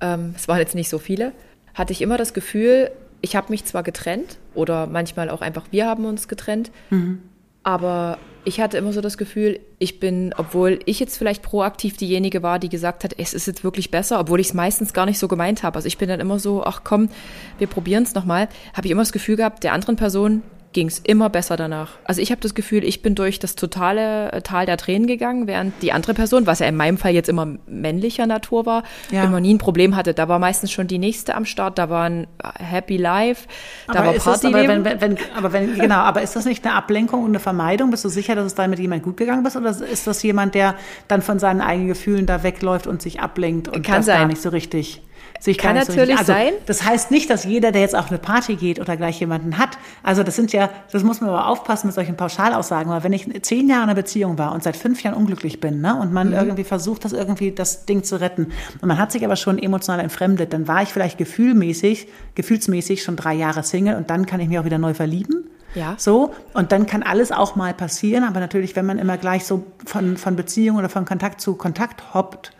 ähm, 0.00 0.32
es 0.34 0.48
waren 0.48 0.60
jetzt 0.60 0.74
nicht 0.74 0.88
so 0.88 0.98
viele, 0.98 1.32
hatte 1.74 1.92
ich 1.92 2.00
immer 2.00 2.16
das 2.16 2.32
Gefühl, 2.32 2.90
ich 3.24 3.34
habe 3.36 3.50
mich 3.50 3.64
zwar 3.64 3.82
getrennt 3.82 4.38
oder 4.54 4.86
manchmal 4.86 5.30
auch 5.30 5.40
einfach 5.40 5.64
wir 5.70 5.86
haben 5.86 6.04
uns 6.04 6.28
getrennt, 6.28 6.70
mhm. 6.90 7.22
aber 7.62 8.18
ich 8.44 8.60
hatte 8.60 8.76
immer 8.76 8.92
so 8.92 9.00
das 9.00 9.16
Gefühl, 9.16 9.60
ich 9.78 9.98
bin, 9.98 10.34
obwohl 10.36 10.78
ich 10.84 11.00
jetzt 11.00 11.16
vielleicht 11.16 11.42
proaktiv 11.42 11.96
diejenige 11.96 12.42
war, 12.42 12.58
die 12.58 12.68
gesagt 12.68 13.02
hat, 13.02 13.14
es 13.16 13.32
ist 13.32 13.46
jetzt 13.46 13.64
wirklich 13.64 13.90
besser, 13.90 14.20
obwohl 14.20 14.40
ich 14.40 14.48
es 14.48 14.54
meistens 14.54 14.92
gar 14.92 15.06
nicht 15.06 15.18
so 15.18 15.28
gemeint 15.28 15.62
habe. 15.62 15.76
Also 15.76 15.88
ich 15.88 15.96
bin 15.96 16.10
dann 16.10 16.20
immer 16.20 16.38
so, 16.38 16.62
ach 16.62 16.82
komm, 16.84 17.08
wir 17.56 17.66
probieren 17.66 18.02
es 18.02 18.14
nochmal, 18.14 18.50
habe 18.74 18.86
ich 18.86 18.90
immer 18.90 19.00
das 19.00 19.12
Gefühl 19.12 19.36
gehabt, 19.36 19.64
der 19.64 19.72
anderen 19.72 19.96
Person 19.96 20.42
ging 20.74 20.88
es 20.88 20.98
immer 20.98 21.30
besser 21.30 21.56
danach. 21.56 21.92
Also 22.04 22.20
ich 22.20 22.30
habe 22.30 22.40
das 22.40 22.54
Gefühl, 22.54 22.84
ich 22.84 23.00
bin 23.00 23.14
durch 23.14 23.38
das 23.38 23.54
totale 23.54 24.32
äh, 24.32 24.42
Tal 24.42 24.66
der 24.66 24.76
Tränen 24.76 25.06
gegangen, 25.06 25.46
während 25.46 25.80
die 25.80 25.92
andere 25.92 26.12
Person, 26.12 26.46
was 26.46 26.58
ja 26.58 26.66
in 26.66 26.76
meinem 26.76 26.98
Fall 26.98 27.14
jetzt 27.14 27.28
immer 27.28 27.46
männlicher 27.66 28.26
Natur 28.26 28.66
war, 28.66 28.82
ja. 29.10 29.24
immer 29.24 29.40
nie 29.40 29.54
ein 29.54 29.58
Problem 29.58 29.96
hatte. 29.96 30.12
Da 30.12 30.28
war 30.28 30.38
meistens 30.38 30.72
schon 30.72 30.86
die 30.86 30.98
nächste 30.98 31.34
am 31.34 31.46
Start, 31.46 31.78
da 31.78 31.88
war 31.88 32.04
ein 32.04 32.26
äh, 32.42 32.62
Happy 32.62 32.98
Life, 32.98 33.48
da 33.86 34.00
aber 34.00 34.08
war 34.08 34.14
Party. 34.14 34.48
Aber, 34.48 34.68
wenn, 34.68 34.84
wenn, 34.84 35.16
aber 35.34 35.52
wenn, 35.52 35.78
genau, 35.78 35.96
aber 35.96 36.22
ist 36.22 36.36
das 36.36 36.44
nicht 36.44 36.66
eine 36.66 36.74
Ablenkung 36.74 37.22
und 37.22 37.30
eine 37.30 37.40
Vermeidung? 37.40 37.90
Bist 37.90 38.04
du 38.04 38.08
sicher, 38.08 38.34
dass 38.34 38.46
es 38.46 38.54
da 38.54 38.66
mit 38.66 38.80
jemand 38.80 39.04
gut 39.04 39.16
gegangen 39.16 39.46
ist? 39.46 39.56
Oder 39.56 39.70
ist 39.70 40.06
das 40.06 40.22
jemand, 40.22 40.54
der 40.54 40.74
dann 41.08 41.22
von 41.22 41.38
seinen 41.38 41.60
eigenen 41.60 41.88
Gefühlen 41.88 42.26
da 42.26 42.42
wegläuft 42.42 42.86
und 42.86 43.00
sich 43.00 43.20
ablenkt 43.20 43.68
und 43.68 43.86
Kann 43.86 43.96
das 43.96 44.06
sein. 44.06 44.18
gar 44.18 44.26
nicht 44.26 44.42
so 44.42 44.48
richtig? 44.48 45.02
Sich 45.44 45.58
Kann 45.58 45.76
natürlich 45.76 46.16
also, 46.16 46.32
sein. 46.32 46.52
Das 46.64 46.84
heißt 46.84 47.10
nicht, 47.10 47.28
dass 47.28 47.44
jeder, 47.44 47.70
der 47.70 47.82
jetzt 47.82 47.94
auf 47.94 48.08
eine 48.08 48.18
Party 48.18 48.56
geht 48.56 48.80
oder 48.80 48.96
gleich 48.96 49.20
jemanden 49.20 49.58
hat, 49.58 49.76
also 50.02 50.22
das 50.22 50.36
sind 50.36 50.52
ja, 50.52 50.70
das 50.90 51.04
muss 51.04 51.20
man 51.20 51.28
aber 51.28 51.48
aufpassen 51.48 51.88
mit 51.88 51.94
solchen 51.94 52.16
Pauschalaussagen, 52.16 52.90
weil 52.90 53.04
wenn 53.04 53.12
ich 53.12 53.28
zehn 53.42 53.68
Jahre 53.68 53.82
in 53.82 53.90
einer 53.90 53.94
Beziehung 53.94 54.38
war 54.38 54.52
und 54.52 54.62
seit 54.62 54.74
fünf 54.74 55.02
Jahren 55.02 55.14
unglücklich 55.14 55.60
bin, 55.60 55.82
ne, 55.82 56.00
und 56.00 56.14
man 56.14 56.28
mhm. 56.28 56.34
irgendwie 56.34 56.64
versucht, 56.64 57.04
das 57.04 57.12
irgendwie 57.12 57.52
das 57.52 57.84
Ding 57.84 58.04
zu 58.04 58.18
retten 58.22 58.52
und 58.80 58.88
man 58.88 58.96
hat 58.96 59.12
sich 59.12 59.22
aber 59.22 59.36
schon 59.36 59.58
emotional 59.58 60.00
entfremdet, 60.00 60.54
dann 60.54 60.66
war 60.66 60.82
ich 60.82 60.88
vielleicht 60.88 61.18
gefühlmäßig, 61.18 62.08
gefühlsmäßig 62.34 63.02
schon 63.02 63.16
drei 63.16 63.34
Jahre 63.34 63.62
Single 63.62 63.96
und 63.96 64.08
dann 64.08 64.24
kann 64.24 64.40
ich 64.40 64.48
mich 64.48 64.58
auch 64.58 64.64
wieder 64.64 64.78
neu 64.78 64.94
verlieben. 64.94 65.44
Ja. 65.74 65.96
So. 65.98 66.32
Und 66.54 66.72
dann 66.72 66.86
kann 66.86 67.02
alles 67.02 67.32
auch 67.32 67.56
mal 67.56 67.74
passieren. 67.74 68.22
Aber 68.22 68.38
natürlich, 68.38 68.76
wenn 68.76 68.86
man 68.86 68.98
immer 68.98 69.18
gleich 69.18 69.44
so 69.44 69.64
von, 69.84 70.16
von 70.16 70.36
Beziehung 70.36 70.76
oder 70.76 70.88
von 70.88 71.04
Kontakt 71.04 71.40
zu 71.40 71.56
Kontakt 71.56 72.14
hoppt, 72.14 72.52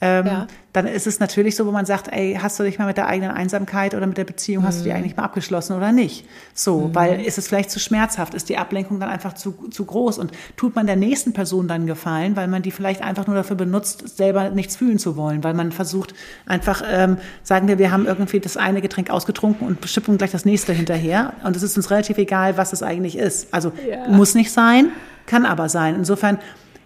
ähm, 0.00 0.26
ja. 0.26 0.46
dann 0.72 0.86
ist 0.86 1.06
es 1.06 1.20
natürlich 1.20 1.56
so, 1.56 1.66
wo 1.66 1.70
man 1.70 1.86
sagt, 1.86 2.08
ey, 2.12 2.38
hast 2.40 2.58
du 2.58 2.64
dich 2.64 2.78
mal 2.78 2.86
mit 2.86 2.96
der 2.96 3.06
eigenen 3.06 3.30
Einsamkeit 3.30 3.94
oder 3.94 4.06
mit 4.06 4.18
der 4.18 4.24
Beziehung, 4.24 4.64
mhm. 4.64 4.66
hast 4.66 4.80
du 4.80 4.84
die 4.84 4.90
mhm. 4.90 4.96
eigentlich 4.96 5.16
mal 5.16 5.22
abgeschlossen 5.22 5.76
oder 5.76 5.92
nicht? 5.92 6.26
So, 6.52 6.88
mhm. 6.88 6.94
weil 6.94 7.24
ist 7.24 7.38
es 7.38 7.48
vielleicht 7.48 7.70
zu 7.70 7.78
schmerzhaft, 7.78 8.34
ist 8.34 8.48
die 8.48 8.58
Ablenkung 8.58 8.98
dann 9.00 9.08
einfach 9.08 9.34
zu, 9.34 9.52
zu 9.70 9.84
groß 9.84 10.18
und 10.18 10.32
tut 10.56 10.74
man 10.74 10.86
der 10.86 10.96
nächsten 10.96 11.32
Person 11.32 11.68
dann 11.68 11.86
Gefallen, 11.86 12.34
weil 12.36 12.48
man 12.48 12.62
die 12.62 12.70
vielleicht 12.70 13.02
einfach 13.02 13.26
nur 13.26 13.36
dafür 13.36 13.56
benutzt, 13.56 14.16
selber 14.16 14.50
nichts 14.50 14.76
fühlen 14.76 14.98
zu 14.98 15.16
wollen, 15.16 15.44
weil 15.44 15.54
man 15.54 15.70
versucht 15.70 16.14
einfach, 16.44 16.82
ähm, 16.90 17.18
sagen 17.42 17.68
wir, 17.68 17.78
wir 17.78 17.92
haben 17.92 18.06
irgendwie 18.06 18.40
das 18.40 18.56
eine 18.56 18.80
Getränk 18.80 19.10
ausgetrunken 19.10 19.66
und 19.66 19.88
schippen 19.88 20.18
gleich 20.18 20.32
das 20.32 20.44
nächste 20.44 20.72
hinterher 20.72 21.34
und 21.44 21.56
es 21.56 21.62
ist 21.62 21.76
uns 21.76 21.90
relativ 21.90 22.18
egal, 22.18 22.56
was 22.56 22.72
es 22.72 22.82
eigentlich 22.82 23.16
ist. 23.16 23.54
Also 23.54 23.72
ja. 23.88 24.08
muss 24.08 24.34
nicht 24.34 24.50
sein, 24.50 24.90
kann 25.26 25.46
aber 25.46 25.68
sein. 25.68 25.94
Insofern 25.94 26.38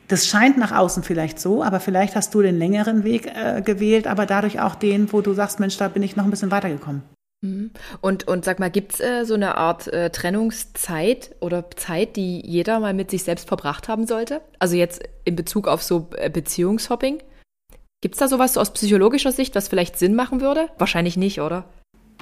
das 0.08 0.26
scheint 0.26 0.58
nach 0.58 0.72
außen 0.72 1.02
vielleicht 1.02 1.38
so, 1.38 1.62
aber 1.62 1.80
vielleicht 1.80 2.16
hast 2.16 2.34
du 2.34 2.42
den 2.42 2.58
längeren 2.58 3.04
Weg 3.04 3.26
äh, 3.26 3.62
gewählt, 3.62 4.06
aber 4.06 4.26
dadurch 4.26 4.60
auch 4.60 4.74
den, 4.74 5.12
wo 5.12 5.20
du 5.20 5.34
sagst, 5.34 5.60
Mensch, 5.60 5.76
da 5.76 5.88
bin 5.88 6.02
ich 6.02 6.16
noch 6.16 6.24
ein 6.24 6.30
bisschen 6.30 6.50
weitergekommen. 6.50 7.02
Mhm. 7.40 7.70
Und, 8.00 8.26
und 8.26 8.44
sag 8.44 8.58
mal, 8.58 8.70
gibt's 8.70 9.00
äh, 9.00 9.24
so 9.24 9.34
eine 9.34 9.56
Art 9.56 9.86
äh, 9.88 10.10
Trennungszeit 10.10 11.36
oder 11.40 11.70
Zeit, 11.70 12.16
die 12.16 12.44
jeder 12.44 12.80
mal 12.80 12.94
mit 12.94 13.10
sich 13.10 13.22
selbst 13.22 13.46
verbracht 13.46 13.88
haben 13.88 14.06
sollte? 14.06 14.40
Also 14.58 14.76
jetzt 14.76 15.02
in 15.24 15.36
Bezug 15.36 15.68
auf 15.68 15.82
so 15.82 16.08
äh, 16.16 16.30
Beziehungshopping? 16.30 17.22
Gibt's 18.00 18.18
da 18.18 18.28
sowas 18.28 18.54
so 18.54 18.60
aus 18.60 18.72
psychologischer 18.72 19.32
Sicht, 19.32 19.54
was 19.54 19.68
vielleicht 19.68 19.98
Sinn 19.98 20.14
machen 20.14 20.40
würde? 20.40 20.68
Wahrscheinlich 20.78 21.16
nicht, 21.16 21.40
oder? 21.40 21.64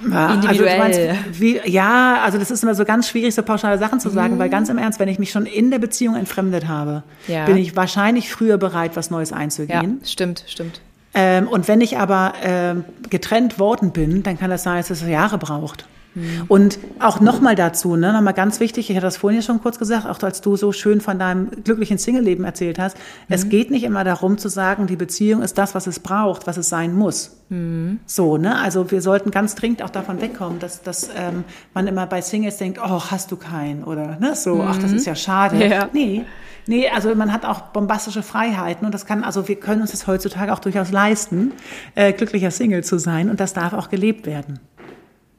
Ja, 0.09 0.33
Individuell. 0.33 0.79
Also 0.79 0.99
meinst, 0.99 1.39
wie, 1.39 1.59
ja, 1.65 2.21
also 2.23 2.37
das 2.37 2.51
ist 2.51 2.61
immer 2.63 2.75
so 2.75 2.85
ganz 2.85 3.09
schwierig, 3.09 3.33
so 3.33 3.41
pauschale 3.41 3.77
Sachen 3.79 3.99
zu 3.99 4.09
sagen, 4.09 4.35
mhm. 4.35 4.39
weil 4.39 4.49
ganz 4.49 4.69
im 4.69 4.77
Ernst, 4.77 4.99
wenn 4.99 5.09
ich 5.09 5.17
mich 5.17 5.31
schon 5.31 5.45
in 5.45 5.71
der 5.71 5.79
Beziehung 5.79 6.15
entfremdet 6.15 6.67
habe, 6.67 7.03
ja. 7.27 7.45
bin 7.45 7.57
ich 7.57 7.75
wahrscheinlich 7.75 8.29
früher 8.29 8.57
bereit, 8.57 8.95
was 8.95 9.09
Neues 9.09 9.33
einzugehen. 9.33 9.99
Ja, 10.01 10.07
stimmt, 10.07 10.43
stimmt. 10.47 10.81
Ähm, 11.13 11.47
und 11.47 11.67
wenn 11.67 11.81
ich 11.81 11.97
aber 11.97 12.33
ähm, 12.43 12.85
getrennt 13.09 13.57
worden 13.57 13.91
bin, 13.91 14.21
dann 14.21 14.37
kann 14.37 14.51
das 14.51 14.63
sein, 14.63 14.77
dass 14.77 14.91
es 14.91 15.01
Jahre 15.01 15.39
braucht. 15.39 15.85
Mhm. 16.17 16.45
Und 16.47 16.79
auch 16.99 17.19
nochmal 17.19 17.55
dazu, 17.55 17.95
ne, 17.95 18.11
nochmal 18.11 18.33
ganz 18.33 18.59
wichtig, 18.59 18.89
ich 18.89 18.95
hatte 18.95 19.05
das 19.05 19.17
vorhin 19.17 19.39
ja 19.39 19.45
schon 19.45 19.61
kurz 19.61 19.77
gesagt, 19.77 20.07
auch 20.07 20.21
als 20.23 20.41
du 20.41 20.55
so 20.55 20.71
schön 20.71 20.99
von 20.99 21.19
deinem 21.19 21.49
glücklichen 21.63 21.97
Single-Leben 21.97 22.43
erzählt 22.43 22.79
hast, 22.79 22.97
mhm. 22.97 23.35
es 23.35 23.49
geht 23.49 23.69
nicht 23.69 23.83
immer 23.83 24.03
darum 24.03 24.37
zu 24.37 24.49
sagen, 24.49 24.87
die 24.87 24.95
Beziehung 24.95 25.41
ist 25.43 25.57
das, 25.57 25.75
was 25.75 25.87
es 25.87 25.99
braucht, 25.99 26.47
was 26.47 26.57
es 26.57 26.69
sein 26.69 26.93
muss. 26.93 27.37
Mhm. 27.49 27.99
So, 28.05 28.37
ne, 28.37 28.59
also 28.59 28.89
wir 28.91 29.01
sollten 29.01 29.31
ganz 29.31 29.55
dringend 29.55 29.83
auch 29.83 29.89
davon 29.89 30.19
wegkommen, 30.21 30.59
dass, 30.59 30.81
dass 30.81 31.09
ähm, 31.15 31.43
man 31.73 31.87
immer 31.87 32.07
bei 32.07 32.21
Singles 32.21 32.57
denkt, 32.57 32.79
oh, 32.83 33.01
hast 33.11 33.31
du 33.31 33.35
keinen 33.35 33.83
oder 33.83 34.17
ne, 34.19 34.35
so, 34.35 34.63
ach, 34.63 34.77
das 34.77 34.91
mhm. 34.91 34.97
ist 34.97 35.05
ja 35.05 35.15
schade. 35.15 35.65
Ja. 35.67 35.89
Nee, 35.93 36.25
Nee, 36.69 36.89
also 36.89 37.15
man 37.15 37.31
hat 37.31 37.45
auch 37.45 37.61
bombastische 37.61 38.21
Freiheiten 38.21 38.85
und 38.85 38.93
das 38.93 39.05
kann, 39.05 39.23
also 39.23 39.47
wir 39.47 39.55
können 39.55 39.81
uns 39.81 39.91
das 39.91 40.05
heutzutage 40.05 40.51
auch 40.51 40.59
durchaus 40.59 40.91
leisten, 40.91 41.53
äh, 41.95 42.11
glücklicher 42.11 42.51
Single 42.51 42.83
zu 42.83 42.99
sein 42.99 43.29
und 43.29 43.39
das 43.39 43.53
darf 43.53 43.71
auch 43.71 43.89
gelebt 43.89 44.25
werden. 44.25 44.59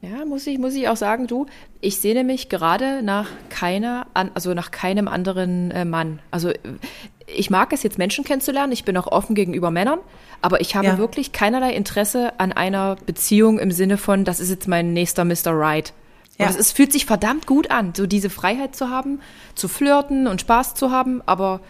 Ja, 0.01 0.25
muss 0.25 0.47
ich, 0.47 0.59
muss 0.59 0.75
ich 0.75 0.89
auch 0.89 0.97
sagen, 0.97 1.27
du, 1.27 1.47
ich 1.81 1.99
sehne 1.99 2.23
mich 2.23 2.49
gerade 2.49 3.03
nach 3.03 3.29
keiner, 3.49 4.07
also 4.15 4.55
nach 4.55 4.71
keinem 4.71 5.09
anderen 5.09 5.73
äh, 5.73 5.85
Mann. 5.85 6.21
Also 6.31 6.53
ich 7.27 7.51
mag 7.51 7.73
es 7.73 7.83
jetzt 7.83 7.99
Menschen 7.99 8.25
kennenzulernen, 8.25 8.73
ich 8.73 8.85
bin 8.85 8.97
auch 8.97 9.09
offen 9.09 9.35
gegenüber 9.35 9.71
Männern, 9.71 9.99
aber 10.41 10.61
ich 10.61 10.77
habe 10.77 10.87
ja. 10.87 10.99
wirklich 10.99 11.33
keinerlei 11.33 11.73
Interesse 11.73 12.39
an 12.39 12.53
einer 12.53 12.97
Beziehung 13.07 13.59
im 13.59 13.73
Sinne 13.73 13.97
von, 13.99 14.25
das 14.25 14.39
ist 14.39 14.51
jetzt 14.51 14.69
mein 14.69 14.93
nächster 14.93 15.25
Mr. 15.25 15.47
Right. 15.47 15.93
Ja. 16.39 16.47
Und 16.47 16.57
es 16.57 16.71
fühlt 16.71 16.93
sich 16.93 17.05
verdammt 17.05 17.47
gut 17.47 17.71
an, 17.73 17.93
so 17.97 18.07
diese 18.07 18.31
Freiheit 18.31 18.77
zu 18.77 18.91
haben, 18.91 19.21
zu 19.57 19.67
flirten 19.67 20.29
und 20.29 20.41
Spaß 20.41 20.75
zu 20.75 20.93
haben, 20.93 21.23
aber 21.27 21.61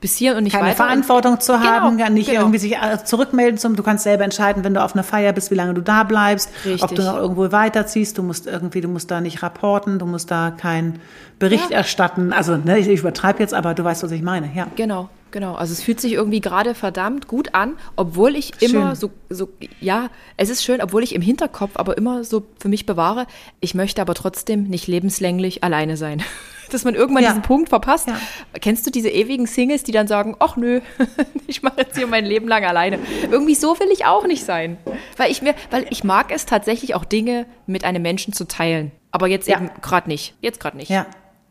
bis 0.00 0.16
hier 0.16 0.36
und 0.36 0.44
nicht 0.44 0.52
Keine 0.52 0.66
weiter. 0.66 0.76
Verantwortung 0.76 1.40
zu 1.40 1.60
haben, 1.60 1.96
genau, 1.96 2.10
nicht 2.10 2.28
genau. 2.28 2.42
irgendwie 2.42 2.58
sich 2.58 2.76
äh, 2.76 3.04
zurückmelden 3.04 3.58
zum, 3.58 3.74
du 3.74 3.82
kannst 3.82 4.04
selber 4.04 4.24
entscheiden, 4.24 4.62
wenn 4.64 4.74
du 4.74 4.82
auf 4.82 4.94
einer 4.94 5.02
Feier 5.02 5.32
bist, 5.32 5.50
wie 5.50 5.56
lange 5.56 5.74
du 5.74 5.82
da 5.82 6.04
bleibst, 6.04 6.50
Richtig. 6.64 6.82
ob 6.82 6.94
du 6.94 7.02
noch 7.02 7.16
irgendwo 7.16 7.50
weiterziehst, 7.50 8.16
du 8.16 8.22
musst 8.22 8.46
irgendwie, 8.46 8.80
du 8.80 8.88
musst 8.88 9.10
da 9.10 9.20
nicht 9.20 9.42
rapporten, 9.42 9.98
du 9.98 10.06
musst 10.06 10.30
da 10.30 10.52
keinen 10.52 11.00
Bericht 11.38 11.70
ja. 11.70 11.78
erstatten. 11.78 12.32
Also, 12.32 12.56
ne, 12.56 12.78
ich, 12.78 12.88
ich 12.88 13.00
übertreibe 13.00 13.40
jetzt, 13.40 13.54
aber 13.54 13.74
du 13.74 13.84
weißt, 13.84 14.02
was 14.02 14.12
ich 14.12 14.22
meine, 14.22 14.50
ja. 14.54 14.68
Genau. 14.76 15.08
Genau, 15.30 15.56
also 15.56 15.72
es 15.72 15.82
fühlt 15.82 16.00
sich 16.00 16.12
irgendwie 16.14 16.40
gerade 16.40 16.74
verdammt 16.74 17.28
gut 17.28 17.54
an, 17.54 17.74
obwohl 17.96 18.34
ich 18.34 18.52
schön. 18.58 18.70
immer 18.70 18.96
so, 18.96 19.10
so, 19.28 19.50
ja, 19.78 20.08
es 20.38 20.48
ist 20.48 20.64
schön, 20.64 20.80
obwohl 20.80 21.02
ich 21.02 21.14
im 21.14 21.20
Hinterkopf 21.20 21.72
aber 21.74 21.98
immer 21.98 22.24
so 22.24 22.46
für 22.58 22.68
mich 22.68 22.86
bewahre, 22.86 23.26
ich 23.60 23.74
möchte 23.74 24.00
aber 24.00 24.14
trotzdem 24.14 24.64
nicht 24.64 24.86
lebenslänglich 24.86 25.62
alleine 25.62 25.98
sein. 25.98 26.22
Dass 26.72 26.84
man 26.84 26.94
irgendwann 26.94 27.22
ja. 27.22 27.30
diesen 27.30 27.42
Punkt 27.42 27.68
verpasst. 27.68 28.08
Ja. 28.08 28.18
Kennst 28.60 28.86
du 28.86 28.90
diese 28.90 29.08
ewigen 29.08 29.46
Singles, 29.46 29.82
die 29.82 29.92
dann 29.92 30.06
sagen, 30.06 30.36
ach 30.38 30.56
nö, 30.56 30.80
ich 31.46 31.62
mache 31.62 31.78
jetzt 31.78 31.96
hier 31.96 32.06
mein 32.06 32.24
Leben 32.24 32.48
lang 32.48 32.64
alleine. 32.64 32.98
Irgendwie 33.30 33.54
so 33.54 33.78
will 33.78 33.88
ich 33.92 34.06
auch 34.06 34.26
nicht 34.26 34.44
sein. 34.44 34.78
Weil 35.16 35.30
ich 35.30 35.42
mir, 35.42 35.54
weil 35.70 35.86
ich 35.90 36.04
mag 36.04 36.30
es 36.30 36.46
tatsächlich 36.46 36.94
auch 36.94 37.04
Dinge 37.04 37.46
mit 37.66 37.84
einem 37.84 38.02
Menschen 38.02 38.32
zu 38.32 38.46
teilen. 38.46 38.92
Aber 39.10 39.26
jetzt 39.28 39.48
ja. 39.48 39.58
eben 39.58 39.70
gerade 39.80 40.08
nicht. 40.08 40.34
Jetzt 40.40 40.60
gerade 40.60 40.76
nicht. 40.76 40.90
Ja, 40.90 41.06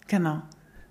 genau. 0.07 0.41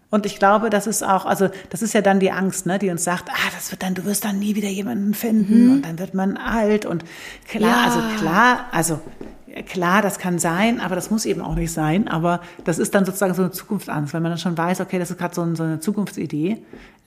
Und 0.08 0.24
ich 0.24 0.38
glaube, 0.38 0.70
das 0.70 0.86
ist 0.86 1.02
auch, 1.02 1.26
also 1.26 1.48
das 1.70 1.82
ist 1.82 1.92
ja 1.92 2.00
dann 2.00 2.20
die 2.20 2.30
Angst, 2.30 2.64
ne, 2.64 2.78
die 2.78 2.90
uns 2.90 3.02
sagt, 3.02 3.28
ah, 3.28 3.50
das 3.54 3.72
wird 3.72 3.82
dann, 3.82 3.94
du 3.94 4.04
wirst 4.04 4.24
dann 4.24 4.38
nie 4.38 4.54
wieder 4.54 4.68
jemanden 4.68 5.14
finden 5.14 5.66
mhm. 5.66 5.72
und 5.72 5.82
dann 5.84 5.98
wird 5.98 6.14
man 6.14 6.36
alt 6.36 6.86
und 6.86 7.04
klar, 7.48 7.70
ja. 7.70 7.84
also 7.84 8.00
klar, 8.18 8.66
also 8.70 9.00
klar, 9.62 10.02
das 10.02 10.18
kann 10.18 10.38
sein, 10.38 10.80
aber 10.80 10.94
das 10.94 11.10
muss 11.10 11.24
eben 11.24 11.40
auch 11.40 11.54
nicht 11.54 11.72
sein. 11.72 12.08
Aber 12.08 12.40
das 12.64 12.78
ist 12.78 12.94
dann 12.94 13.04
sozusagen 13.04 13.34
so 13.34 13.42
eine 13.42 13.50
Zukunftsangst, 13.50 14.12
wenn 14.14 14.22
man 14.22 14.32
dann 14.32 14.38
schon 14.38 14.56
weiß, 14.56 14.80
okay, 14.80 14.98
das 14.98 15.10
ist 15.10 15.18
gerade 15.18 15.34
so, 15.34 15.54
so, 15.54 15.62
eine 15.62 15.80
Zukunftsidee, 15.80 16.58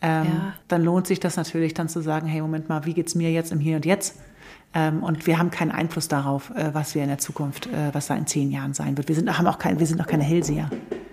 ähm, 0.01 0.25
ja. 0.25 0.53
dann 0.67 0.83
lohnt 0.83 1.07
sich 1.07 1.19
das 1.19 1.37
natürlich 1.37 1.73
dann 1.73 1.89
zu 1.89 2.01
sagen, 2.01 2.27
hey, 2.27 2.41
Moment 2.41 2.69
mal, 2.69 2.85
wie 2.85 2.93
geht's 2.93 3.15
mir 3.15 3.31
jetzt 3.31 3.51
im 3.51 3.59
Hier 3.59 3.75
und 3.75 3.85
Jetzt? 3.85 4.15
Ähm, 4.73 5.03
und 5.03 5.25
wir 5.25 5.39
haben 5.39 5.49
keinen 5.49 5.71
Einfluss 5.71 6.07
darauf, 6.07 6.51
äh, 6.51 6.73
was 6.73 6.93
wir 6.93 7.01
in 7.01 7.09
der 7.09 7.17
Zukunft, 7.17 7.67
äh, 7.67 7.93
was 7.93 8.07
da 8.07 8.15
in 8.15 8.27
zehn 8.27 8.51
Jahren 8.51 8.73
sein 8.73 8.97
wird. 8.97 9.07
Wir 9.07 9.15
sind, 9.15 9.37
haben 9.37 9.47
auch 9.47 9.57
kein, 9.57 9.79
wir 9.79 9.87
sind 9.87 9.97
noch 9.97 10.07
keine 10.07 10.23
Hellseher. 10.23 10.69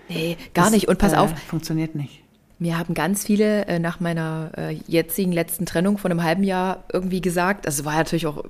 Nee, 0.09 0.37
gar 0.55 0.67
das, 0.67 0.75
nicht. 0.75 0.89
Und 0.89 0.99
pass 0.99 1.15
äh, 1.15 1.17
auf. 1.17 1.37
Funktioniert 1.39 1.95
nicht. 1.95 2.23
Mir 2.59 2.79
haben 2.79 2.95
ganz 2.95 3.25
viele 3.25 3.67
äh, 3.67 3.79
nach 3.79 4.01
meiner 4.01 4.51
äh, 4.57 4.73
jetzigen 4.87 5.33
letzten 5.33 5.67
Trennung 5.67 5.99
von 5.99 6.11
einem 6.11 6.23
halben 6.23 6.43
Jahr 6.43 6.85
irgendwie 6.93 7.21
gesagt, 7.21 7.67
also 7.67 7.85
war 7.85 7.93
ja 7.93 7.99
natürlich 7.99 8.27
auch 8.27 8.45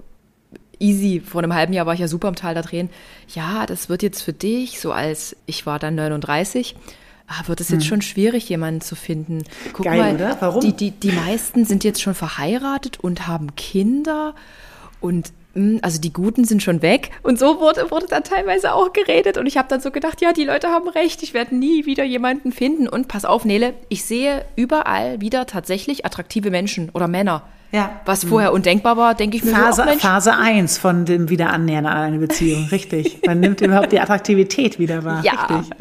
easy, 0.79 1.21
vor 1.25 1.43
einem 1.43 1.55
halben 1.55 1.73
Jahr 1.73 1.87
war 1.87 1.95
ich 1.95 2.01
ja 2.01 2.09
super 2.09 2.29
im 2.29 2.35
Tal 2.35 2.55
da 2.55 2.63
drehen, 2.63 2.91
ja, 3.35 3.67
das 3.67 3.89
wird 3.89 4.03
jetzt 4.03 4.23
für 4.23 4.33
dich, 4.33 4.81
so 4.81 4.93
als 4.93 5.37
ich 5.47 5.67
war 5.67 5.79
dann 5.79 5.95
39, 5.95 6.77
ah, 7.27 7.47
wird 7.47 7.61
es 7.61 7.69
jetzt 7.69 7.83
hm. 7.83 7.89
schon 7.89 8.03
schwierig, 8.03 8.49
jemanden 8.49 8.81
zu 8.81 8.95
finden. 8.95 9.43
Guck 9.73 9.87
Geil, 9.87 9.99
mal, 9.99 10.15
oder? 10.15 10.37
Warum? 10.41 10.61
Die, 10.61 10.73
die, 10.73 10.91
die 10.91 11.13
meisten 11.13 11.65
sind 11.65 11.85
jetzt 11.85 12.03
schon 12.03 12.15
verheiratet 12.15 13.01
und 13.01 13.27
haben 13.27 13.55
Kinder 13.57 14.35
und 15.01 15.33
hm, 15.57 15.79
also 15.81 15.99
die 16.01 16.13
Guten 16.13 16.45
sind 16.45 16.63
schon 16.63 16.83
weg. 16.83 17.11
Und 17.23 17.39
so 17.39 17.61
wurde, 17.61 17.91
wurde 17.91 18.07
dann 18.07 18.23
teilweise 18.23 18.75
auch 18.75 18.93
geredet. 18.93 19.39
Und 19.39 19.47
ich 19.47 19.57
habe 19.57 19.69
dann 19.69 19.81
so 19.81 19.91
gedacht, 19.91 20.21
ja, 20.21 20.33
die 20.33 20.45
Leute 20.45 20.69
haben 20.69 20.89
recht, 20.89 21.23
ich 21.23 21.33
werde 21.33 21.57
nie 21.57 21.87
wieder 21.87 22.05
jemanden 22.05 22.53
finden. 22.53 22.89
Und 22.89 23.09
pass 23.09 23.25
auf, 23.25 23.45
Nele, 23.45 23.75
ich 23.89 24.05
sehe 24.05 24.45
überall 24.55 25.21
wieder 25.21 25.47
tatsächlich 25.47 26.05
attraktive 26.05 26.51
Menschen 26.51 26.91
oder 26.91 27.09
Männer. 27.09 27.43
Ja. 27.77 28.01
Was 28.07 28.25
vorher 28.25 28.55
undenkbar 28.55 28.97
war, 28.97 29.15
denke 29.15 29.37
ich 29.37 29.45
mir 29.45 29.51
Phase, 29.51 29.85
so, 29.87 29.99
Phase 29.99 30.35
1 30.35 30.79
von 30.79 31.05
dem 31.05 31.29
Wiederannähern 31.29 31.85
an 31.85 31.99
eine 31.99 32.19
Beziehung, 32.19 32.65
richtig. 32.73 33.19
Man 33.27 33.41
nimmt 33.41 33.61
überhaupt 33.61 33.93
die 33.93 34.01
Attraktivität 34.01 34.79
wieder 34.79 35.05
wahr. 35.05 35.23
Ja. 35.23 35.33
Richtig. 35.45 35.77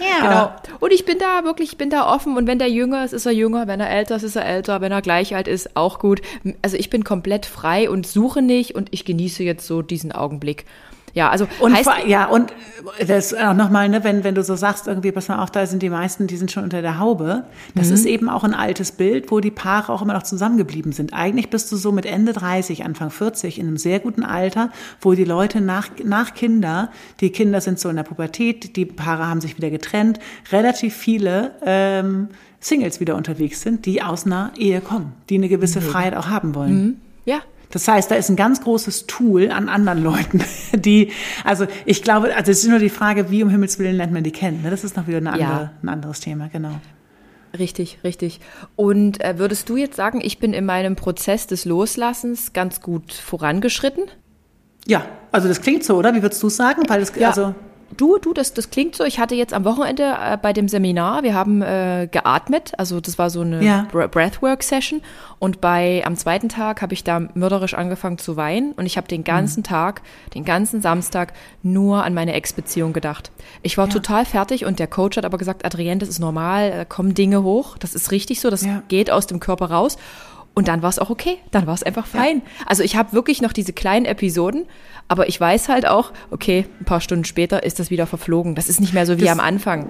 Ja. 0.00 0.28
Genau. 0.28 0.50
Und 0.80 0.92
ich 0.92 1.04
bin 1.04 1.18
da 1.18 1.44
wirklich, 1.44 1.72
ich 1.72 1.78
bin 1.78 1.88
da 1.88 2.12
offen. 2.12 2.36
Und 2.36 2.46
wenn 2.46 2.58
der 2.58 2.68
jünger 2.68 3.04
ist, 3.04 3.12
ist 3.12 3.26
er 3.26 3.32
jünger. 3.32 3.66
Wenn 3.66 3.80
er 3.80 3.90
älter 3.90 4.16
ist, 4.16 4.24
ist 4.24 4.36
er 4.36 4.44
älter. 4.44 4.80
Wenn 4.80 4.92
er 4.92 5.02
gleich 5.02 5.34
alt 5.34 5.48
ist, 5.48 5.76
auch 5.76 5.98
gut. 5.98 6.20
Also 6.62 6.76
ich 6.76 6.90
bin 6.90 7.04
komplett 7.04 7.46
frei 7.46 7.88
und 7.88 8.06
suche 8.06 8.42
nicht 8.42 8.74
und 8.74 8.88
ich 8.90 9.04
genieße 9.04 9.42
jetzt 9.42 9.66
so 9.66 9.82
diesen 9.82 10.12
Augenblick. 10.12 10.64
Ja, 11.16 11.30
also 11.30 11.48
und 11.60 11.74
heißt, 11.74 11.88
ja 12.06 12.26
und 12.26 12.52
das 13.06 13.32
auch 13.32 13.54
nochmal, 13.54 13.88
ne, 13.88 14.04
wenn 14.04 14.22
wenn 14.22 14.34
du 14.34 14.44
so 14.44 14.54
sagst 14.54 14.86
irgendwie, 14.86 15.12
pass 15.12 15.28
mal 15.28 15.42
auf, 15.42 15.50
da 15.50 15.64
sind 15.64 15.82
die 15.82 15.88
meisten, 15.88 16.26
die 16.26 16.36
sind 16.36 16.52
schon 16.52 16.62
unter 16.62 16.82
der 16.82 16.98
Haube. 16.98 17.44
Das 17.74 17.88
mhm. 17.88 17.94
ist 17.94 18.04
eben 18.04 18.28
auch 18.28 18.44
ein 18.44 18.52
altes 18.52 18.92
Bild, 18.92 19.30
wo 19.30 19.40
die 19.40 19.50
Paare 19.50 19.94
auch 19.94 20.02
immer 20.02 20.12
noch 20.12 20.24
zusammengeblieben 20.24 20.92
sind. 20.92 21.14
Eigentlich 21.14 21.48
bist 21.48 21.72
du 21.72 21.76
so 21.76 21.90
mit 21.90 22.04
Ende 22.04 22.34
30, 22.34 22.84
Anfang 22.84 23.08
40 23.08 23.58
in 23.58 23.66
einem 23.66 23.78
sehr 23.78 23.98
guten 23.98 24.24
Alter, 24.24 24.70
wo 25.00 25.14
die 25.14 25.24
Leute 25.24 25.62
nach 25.62 25.88
nach 26.04 26.34
Kinder, 26.34 26.90
die 27.20 27.30
Kinder 27.30 27.62
sind 27.62 27.80
so 27.80 27.88
in 27.88 27.96
der 27.96 28.02
Pubertät, 28.02 28.76
die 28.76 28.84
Paare 28.84 29.26
haben 29.26 29.40
sich 29.40 29.56
wieder 29.56 29.70
getrennt, 29.70 30.20
relativ 30.52 30.94
viele 30.94 31.52
ähm, 31.64 32.28
Singles 32.60 33.00
wieder 33.00 33.16
unterwegs 33.16 33.62
sind, 33.62 33.86
die 33.86 34.02
aus 34.02 34.26
einer 34.26 34.52
Ehe 34.58 34.82
kommen, 34.82 35.14
die 35.30 35.36
eine 35.36 35.48
gewisse 35.48 35.80
mhm. 35.80 35.84
Freiheit 35.84 36.14
auch 36.14 36.28
haben 36.28 36.54
wollen. 36.54 36.84
Mhm. 36.84 36.96
Ja, 37.24 37.40
das 37.70 37.88
heißt, 37.88 38.10
da 38.10 38.14
ist 38.14 38.28
ein 38.28 38.36
ganz 38.36 38.60
großes 38.60 39.06
Tool 39.06 39.50
an 39.50 39.68
anderen 39.68 40.02
Leuten, 40.02 40.42
die, 40.74 41.12
also 41.44 41.66
ich 41.84 42.02
glaube, 42.02 42.34
also 42.36 42.50
es 42.50 42.62
ist 42.62 42.68
nur 42.68 42.78
die 42.78 42.90
Frage, 42.90 43.30
wie 43.30 43.42
um 43.42 43.50
Himmels 43.50 43.78
Willen 43.78 43.96
lernt 43.96 44.12
man 44.12 44.24
die 44.24 44.32
kennen. 44.32 44.62
Ne? 44.62 44.70
Das 44.70 44.84
ist 44.84 44.96
noch 44.96 45.06
wieder 45.06 45.18
eine 45.18 45.32
andere, 45.32 45.48
ja. 45.48 45.72
ein 45.82 45.88
anderes 45.88 46.20
Thema, 46.20 46.48
genau. 46.48 46.80
Richtig, 47.58 47.98
richtig. 48.04 48.40
Und 48.74 49.22
äh, 49.22 49.38
würdest 49.38 49.68
du 49.68 49.76
jetzt 49.76 49.96
sagen, 49.96 50.20
ich 50.22 50.38
bin 50.38 50.52
in 50.52 50.66
meinem 50.66 50.96
Prozess 50.96 51.46
des 51.46 51.64
Loslassens 51.64 52.52
ganz 52.52 52.80
gut 52.80 53.12
vorangeschritten? 53.12 54.04
Ja, 54.86 55.06
also 55.32 55.48
das 55.48 55.60
klingt 55.60 55.84
so, 55.84 55.96
oder? 55.96 56.14
Wie 56.14 56.22
würdest 56.22 56.42
du 56.42 56.48
sagen? 56.48 56.82
Weil 56.88 57.00
das, 57.00 57.12
ja. 57.16 57.28
also 57.28 57.54
Du, 57.96 58.18
du, 58.18 58.32
das, 58.32 58.52
das 58.52 58.70
klingt 58.70 58.94
so. 58.94 59.04
Ich 59.04 59.18
hatte 59.18 59.34
jetzt 59.34 59.54
am 59.54 59.64
Wochenende 59.64 60.02
äh, 60.04 60.36
bei 60.40 60.52
dem 60.52 60.68
Seminar, 60.68 61.22
wir 61.22 61.34
haben 61.34 61.62
äh, 61.62 62.08
geatmet, 62.10 62.72
also 62.78 63.00
das 63.00 63.18
war 63.18 63.30
so 63.30 63.40
eine 63.40 63.64
ja. 63.64 63.86
Breathwork-Session. 63.90 65.02
Und 65.38 65.60
bei 65.60 66.02
am 66.04 66.16
zweiten 66.16 66.48
Tag 66.48 66.82
habe 66.82 66.94
ich 66.94 67.04
da 67.04 67.20
mörderisch 67.34 67.74
angefangen 67.74 68.18
zu 68.18 68.36
weinen 68.36 68.72
und 68.72 68.86
ich 68.86 68.96
habe 68.96 69.08
den 69.08 69.24
ganzen 69.24 69.60
mhm. 69.60 69.64
Tag, 69.64 70.02
den 70.34 70.44
ganzen 70.44 70.80
Samstag 70.80 71.32
nur 71.62 72.04
an 72.04 72.14
meine 72.14 72.32
Ex-Beziehung 72.32 72.92
gedacht. 72.92 73.30
Ich 73.62 73.76
war 73.78 73.86
ja. 73.86 73.92
total 73.92 74.24
fertig 74.24 74.64
und 74.64 74.78
der 74.78 74.86
Coach 74.86 75.16
hat 75.16 75.24
aber 75.24 75.38
gesagt, 75.38 75.64
Adrienne, 75.64 75.98
das 75.98 76.08
ist 76.08 76.18
normal, 76.18 76.70
da 76.70 76.84
kommen 76.84 77.14
Dinge 77.14 77.42
hoch, 77.42 77.78
das 77.78 77.94
ist 77.94 78.10
richtig 78.10 78.40
so, 78.40 78.50
das 78.50 78.64
ja. 78.64 78.82
geht 78.88 79.10
aus 79.10 79.26
dem 79.26 79.40
Körper 79.40 79.70
raus. 79.70 79.98
Und 80.58 80.68
dann 80.68 80.80
war 80.80 80.88
es 80.88 80.98
auch 80.98 81.10
okay, 81.10 81.36
dann 81.50 81.66
war 81.66 81.74
es 81.74 81.82
einfach 81.82 82.06
fein. 82.06 82.38
Ja. 82.38 82.66
Also 82.66 82.82
ich 82.82 82.96
habe 82.96 83.12
wirklich 83.12 83.42
noch 83.42 83.52
diese 83.52 83.74
kleinen 83.74 84.06
Episoden, 84.06 84.64
aber 85.06 85.28
ich 85.28 85.38
weiß 85.38 85.68
halt 85.68 85.86
auch, 85.86 86.12
okay, 86.30 86.64
ein 86.80 86.86
paar 86.86 87.02
Stunden 87.02 87.26
später 87.26 87.62
ist 87.62 87.78
das 87.78 87.90
wieder 87.90 88.06
verflogen. 88.06 88.54
Das 88.54 88.70
ist 88.70 88.80
nicht 88.80 88.94
mehr 88.94 89.04
so 89.04 89.18
wie 89.18 89.24
das, 89.24 89.32
am 89.32 89.40
Anfang. 89.40 89.86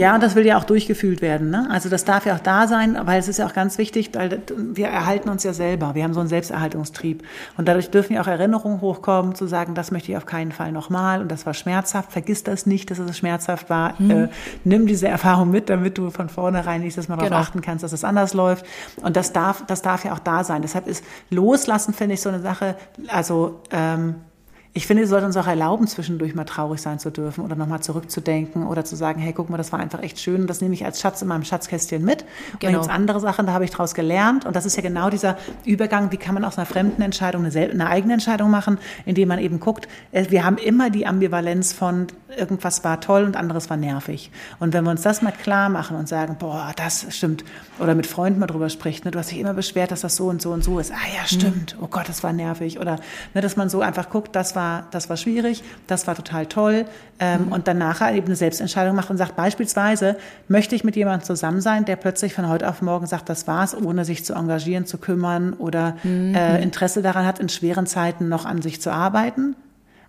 Ja, 0.00 0.14
und 0.14 0.22
das 0.22 0.34
will 0.34 0.46
ja 0.46 0.56
auch 0.56 0.64
durchgefühlt 0.64 1.20
werden. 1.22 1.50
Ne? 1.50 1.68
Also 1.70 1.88
das 1.88 2.04
darf 2.04 2.26
ja 2.26 2.34
auch 2.34 2.40
da 2.40 2.66
sein, 2.66 2.98
weil 3.04 3.18
es 3.18 3.28
ist 3.28 3.38
ja 3.38 3.46
auch 3.46 3.52
ganz 3.52 3.78
wichtig, 3.78 4.10
weil 4.14 4.42
wir 4.56 4.88
erhalten 4.88 5.28
uns 5.28 5.42
ja 5.42 5.52
selber. 5.52 5.94
Wir 5.94 6.04
haben 6.04 6.14
so 6.14 6.20
einen 6.20 6.28
Selbsterhaltungstrieb. 6.28 7.22
Und 7.56 7.68
dadurch 7.68 7.90
dürfen 7.90 8.14
ja 8.14 8.22
auch 8.22 8.26
Erinnerungen 8.26 8.80
hochkommen, 8.80 9.34
zu 9.34 9.46
sagen, 9.46 9.74
das 9.74 9.90
möchte 9.90 10.12
ich 10.12 10.16
auf 10.16 10.26
keinen 10.26 10.52
Fall 10.52 10.72
nochmal 10.72 11.20
und 11.20 11.30
das 11.30 11.46
war 11.46 11.54
schmerzhaft. 11.54 12.12
Vergiss 12.12 12.44
das 12.44 12.66
nicht, 12.66 12.90
dass 12.90 12.98
es 12.98 13.18
schmerzhaft 13.18 13.68
war. 13.68 13.94
Mhm. 13.98 14.10
Äh, 14.10 14.28
nimm 14.64 14.86
diese 14.86 15.08
Erfahrung 15.08 15.50
mit, 15.50 15.68
damit 15.68 15.98
du 15.98 16.10
von 16.10 16.28
vornherein 16.28 16.80
nächstes 16.80 17.08
Mal 17.08 17.16
darauf 17.16 17.28
genau. 17.28 17.40
achten 17.40 17.60
kannst, 17.60 17.84
dass 17.84 17.92
es 17.92 18.04
anders 18.04 18.34
läuft. 18.34 18.64
Und 19.02 19.16
das 19.16 19.32
darf, 19.32 19.64
das 19.66 19.82
darf 19.82 20.04
ja 20.04 20.12
auch 20.14 20.18
da 20.18 20.44
sein. 20.44 20.62
Deshalb 20.62 20.86
ist 20.86 21.04
Loslassen, 21.30 21.92
finde 21.92 22.14
ich, 22.14 22.22
so 22.22 22.30
eine 22.30 22.40
Sache, 22.40 22.76
also 23.08 23.60
ähm, 23.70 24.14
ich 24.72 24.86
finde, 24.86 25.02
wir 25.02 25.08
sollten 25.08 25.26
uns 25.26 25.36
auch 25.36 25.48
erlauben, 25.48 25.88
zwischendurch 25.88 26.34
mal 26.36 26.44
traurig 26.44 26.80
sein 26.80 27.00
zu 27.00 27.10
dürfen 27.10 27.44
oder 27.44 27.56
nochmal 27.56 27.80
zurückzudenken 27.80 28.66
oder 28.68 28.84
zu 28.84 28.94
sagen, 28.94 29.20
hey, 29.20 29.32
guck 29.32 29.50
mal, 29.50 29.56
das 29.56 29.72
war 29.72 29.80
einfach 29.80 30.00
echt 30.00 30.20
schön 30.20 30.42
und 30.42 30.46
das 30.46 30.60
nehme 30.60 30.74
ich 30.74 30.84
als 30.84 31.00
Schatz 31.00 31.20
in 31.22 31.28
meinem 31.28 31.42
Schatzkästchen 31.42 32.04
mit. 32.04 32.22
Und 32.52 32.60
genau. 32.60 32.72
dann 32.72 32.80
gibt 32.82 32.94
andere 32.94 33.20
Sachen, 33.20 33.46
da 33.46 33.52
habe 33.52 33.64
ich 33.64 33.72
daraus 33.72 33.94
gelernt 33.94 34.44
und 34.44 34.54
das 34.54 34.66
ist 34.66 34.76
ja 34.76 34.82
genau 34.82 35.10
dieser 35.10 35.36
Übergang, 35.64 36.12
wie 36.12 36.18
kann 36.18 36.34
man 36.34 36.44
aus 36.44 36.56
einer 36.56 36.66
fremden 36.66 37.02
Entscheidung 37.02 37.44
eine, 37.44 37.70
eine 37.70 37.88
eigene 37.88 38.12
Entscheidung 38.12 38.50
machen, 38.50 38.78
indem 39.06 39.28
man 39.28 39.40
eben 39.40 39.58
guckt, 39.58 39.88
äh, 40.12 40.26
wir 40.30 40.44
haben 40.44 40.56
immer 40.56 40.88
die 40.88 41.04
Ambivalenz 41.04 41.72
von 41.72 42.06
irgendwas 42.36 42.84
war 42.84 43.00
toll 43.00 43.24
und 43.24 43.36
anderes 43.36 43.70
war 43.70 43.76
nervig. 43.76 44.30
Und 44.60 44.72
wenn 44.72 44.84
wir 44.84 44.92
uns 44.92 45.02
das 45.02 45.20
mal 45.20 45.32
klar 45.32 45.68
machen 45.68 45.96
und 45.96 46.08
sagen, 46.08 46.36
boah, 46.38 46.72
das 46.76 47.06
stimmt, 47.10 47.44
oder 47.80 47.96
mit 47.96 48.06
Freunden 48.06 48.38
mal 48.38 48.46
drüber 48.46 48.68
spricht, 48.68 49.04
ne, 49.04 49.10
du 49.10 49.18
hast 49.18 49.32
dich 49.32 49.40
immer 49.40 49.54
beschwert, 49.54 49.90
dass 49.90 50.02
das 50.02 50.14
so 50.14 50.28
und 50.28 50.40
so 50.40 50.52
und 50.52 50.62
so 50.62 50.78
ist. 50.78 50.92
Ah 50.92 51.16
ja, 51.16 51.26
stimmt. 51.26 51.76
Mhm. 51.76 51.84
Oh 51.84 51.88
Gott, 51.88 52.08
das 52.08 52.22
war 52.22 52.32
nervig. 52.32 52.78
Oder 52.78 53.00
ne, 53.34 53.40
dass 53.40 53.56
man 53.56 53.68
so 53.68 53.80
einfach 53.80 54.10
guckt, 54.10 54.36
das 54.36 54.54
war 54.54 54.59
war, 54.60 54.86
das 54.90 55.08
war 55.08 55.16
schwierig, 55.16 55.62
das 55.86 56.06
war 56.06 56.14
total 56.14 56.44
toll. 56.46 56.84
Ähm, 57.18 57.46
mhm. 57.46 57.52
Und 57.52 57.68
dann 57.68 57.78
nachher 57.78 58.14
eben 58.14 58.26
eine 58.26 58.36
Selbstentscheidung 58.36 58.94
macht 58.94 59.10
und 59.10 59.16
sagt, 59.16 59.36
beispielsweise, 59.36 60.16
möchte 60.48 60.74
ich 60.74 60.84
mit 60.84 60.96
jemandem 60.96 61.24
zusammen 61.26 61.60
sein, 61.60 61.84
der 61.86 61.96
plötzlich 61.96 62.34
von 62.34 62.48
heute 62.48 62.68
auf 62.68 62.82
morgen 62.82 63.06
sagt, 63.06 63.28
das 63.28 63.46
war's, 63.46 63.74
ohne 63.74 64.04
sich 64.04 64.24
zu 64.24 64.34
engagieren, 64.34 64.84
zu 64.86 64.98
kümmern 64.98 65.54
oder 65.54 65.96
mhm. 66.02 66.34
äh, 66.34 66.62
Interesse 66.62 67.00
daran 67.00 67.26
hat, 67.26 67.38
in 67.38 67.48
schweren 67.48 67.86
Zeiten 67.86 68.28
noch 68.28 68.44
an 68.44 68.60
sich 68.60 68.80
zu 68.82 68.92
arbeiten. 68.92 69.56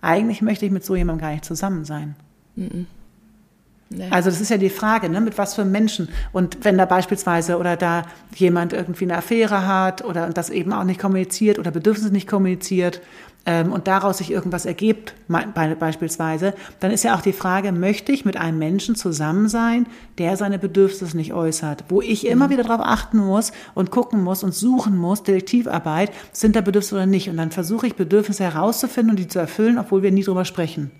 Eigentlich 0.02 0.41
möchte 0.41 0.66
ich 0.66 0.72
mit 0.72 0.84
so 0.84 0.95
jemandem 0.95 1.22
gar 1.22 1.32
nicht 1.32 1.45
zusammen 1.45 1.86
sein. 1.86 2.16
Mhm. 2.56 2.88
Nee. 3.93 4.08
Also 4.10 4.30
das 4.30 4.39
ist 4.39 4.49
ja 4.49 4.58
die 4.58 4.70
Frage, 4.70 5.10
ne, 5.10 5.20
mit 5.20 5.38
was 5.38 5.56
für 5.56 5.66
Menschen. 5.66 6.08
Und 6.32 6.64
wenn 6.64 6.78
da 6.78 6.86
beispielsweise 6.86 7.58
oder 7.58 7.76
da 7.76 8.04
jemand 8.36 8.72
irgendwie 8.72 9.04
eine 9.04 9.18
Affäre 9.18 9.68
hat 9.68 10.06
oder 10.06 10.30
das 10.30 10.49
eben 10.49 10.72
auch 10.72 10.86
nicht 10.86 10.99
kommuniziert 10.99 11.60
oder 11.60 11.72
Bedürfnisse 11.72 12.14
nicht 12.14 12.28
kommuniziert 12.28 13.02
ähm, 13.46 13.72
und 13.72 13.88
daraus 13.88 14.20
sich 14.20 14.30
irgendwas 14.30 14.66
ergibt, 14.66 15.16
beispielsweise, 15.28 16.54
dann 16.80 16.92
ist 16.92 17.04
ja 17.04 17.16
auch 17.16 17.22
die 17.22 17.34
Frage, 17.34 17.72
möchte 17.72 18.12
ich 18.12 18.24
mit 18.24 18.38
einem 18.38 18.60
Menschen 18.60 18.96
zusammen 18.96 19.50
sein, 19.50 19.88
der 20.20 20.38
seine 20.38 20.60
Bedürfnisse 20.60 21.18
nicht 21.18 21.34
äußert, 21.34 21.86
wo 21.89 22.02
ich 22.02 22.28
immer 22.28 22.48
mhm. 22.48 22.52
wieder 22.52 22.64
darauf 22.64 22.86
achten 22.86 23.18
muss 23.18 23.52
und 23.74 23.89
gucken 23.89 24.24
muss 24.24 24.44
und 24.44 24.54
suchen 24.54 24.96
muss, 24.96 25.24
Detektivarbeit, 25.24 26.12
sind 26.32 26.56
da 26.56 26.62
Bedürfnisse 26.62 26.96
oder 26.96 27.06
nicht. 27.08 27.30
Und 27.30 27.38
dann 27.38 27.52
versuche 27.52 27.88
ich 27.88 27.96
Bedürfnisse 27.96 28.44
herauszufinden 28.44 29.12
und 29.12 29.20
die 29.20 29.28
zu 29.28 29.39
erfüllen, 29.39 29.80
obwohl 29.80 30.04
wir 30.04 30.12
nie 30.12 30.24
drüber 30.24 30.46
sprechen. 30.46 30.92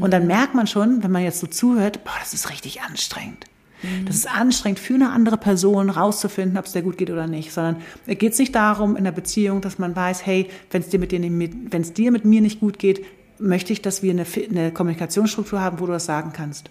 Und 0.00 0.12
dann 0.12 0.22
mhm. 0.22 0.28
merkt 0.28 0.54
man 0.54 0.66
schon, 0.66 1.02
wenn 1.04 1.12
man 1.12 1.22
jetzt 1.22 1.40
so 1.40 1.46
zuhört, 1.46 2.04
boah, 2.04 2.14
das 2.18 2.34
ist 2.34 2.50
richtig 2.50 2.82
anstrengend. 2.82 3.44
Mhm. 3.84 4.06
Das 4.06 4.16
ist 4.16 4.28
anstrengend 4.28 4.78
für 4.78 4.94
eine 4.94 5.10
andere 5.10 5.36
Person 5.36 5.90
rauszufinden, 5.90 6.58
ob 6.58 6.66
es 6.66 6.72
dir 6.72 6.82
gut 6.82 6.98
geht 6.98 7.10
oder 7.10 7.26
nicht, 7.26 7.52
sondern 7.52 7.76
es 8.06 8.18
geht 8.18 8.38
nicht 8.38 8.54
darum 8.54 8.96
in 8.96 9.04
der 9.04 9.12
Beziehung, 9.12 9.60
dass 9.60 9.78
man 9.78 9.94
weiß, 9.94 10.26
hey, 10.26 10.48
wenn 10.70 10.82
es 10.82 10.88
dir 10.88 10.98
mit 10.98 11.12
dir 11.12 11.20
nicht, 11.20 11.54
wenn 11.70 11.82
es 11.82 11.92
dir 11.92 12.10
mit 12.10 12.24
mir 12.24 12.40
nicht 12.40 12.60
gut 12.60 12.78
geht, 12.78 13.04
möchte 13.38 13.72
ich, 13.72 13.82
dass 13.82 14.02
wir 14.02 14.12
eine, 14.12 14.26
eine 14.50 14.72
Kommunikationsstruktur 14.72 15.60
haben, 15.60 15.80
wo 15.80 15.86
du 15.86 15.92
das 15.92 16.06
sagen 16.06 16.32
kannst. 16.32 16.70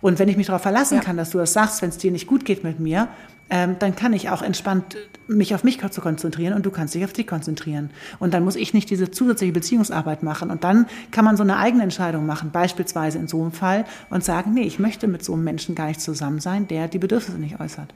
Und 0.00 0.18
wenn 0.18 0.28
ich 0.28 0.36
mich 0.36 0.46
darauf 0.46 0.62
verlassen 0.62 0.96
ja. 0.96 1.00
kann, 1.00 1.16
dass 1.16 1.30
du 1.30 1.38
das 1.38 1.52
sagst, 1.52 1.82
wenn 1.82 1.88
es 1.88 1.98
dir 1.98 2.10
nicht 2.10 2.26
gut 2.26 2.44
geht 2.44 2.64
mit 2.64 2.80
mir, 2.80 3.08
ähm, 3.50 3.76
dann 3.78 3.96
kann 3.96 4.12
ich 4.12 4.30
auch 4.30 4.42
entspannt 4.42 4.96
mich 5.26 5.54
auf 5.54 5.64
mich 5.64 5.78
zu 5.90 6.00
konzentrieren 6.00 6.54
und 6.54 6.66
du 6.66 6.70
kannst 6.70 6.94
dich 6.94 7.04
auf 7.04 7.12
dich 7.12 7.26
konzentrieren. 7.26 7.90
Und 8.18 8.34
dann 8.34 8.44
muss 8.44 8.56
ich 8.56 8.74
nicht 8.74 8.90
diese 8.90 9.10
zusätzliche 9.10 9.52
Beziehungsarbeit 9.52 10.22
machen. 10.22 10.50
Und 10.50 10.64
dann 10.64 10.86
kann 11.10 11.24
man 11.24 11.36
so 11.36 11.42
eine 11.42 11.56
eigene 11.56 11.84
Entscheidung 11.84 12.26
machen, 12.26 12.50
beispielsweise 12.50 13.18
in 13.18 13.28
so 13.28 13.40
einem 13.40 13.52
Fall, 13.52 13.84
und 14.10 14.24
sagen, 14.24 14.54
nee, 14.54 14.62
ich 14.62 14.78
möchte 14.78 15.06
mit 15.06 15.24
so 15.24 15.34
einem 15.34 15.44
Menschen 15.44 15.74
gar 15.74 15.86
nicht 15.86 16.00
zusammen 16.00 16.40
sein, 16.40 16.66
der 16.68 16.88
die 16.88 16.98
Bedürfnisse 16.98 17.38
nicht 17.38 17.60
äußert. 17.60 17.94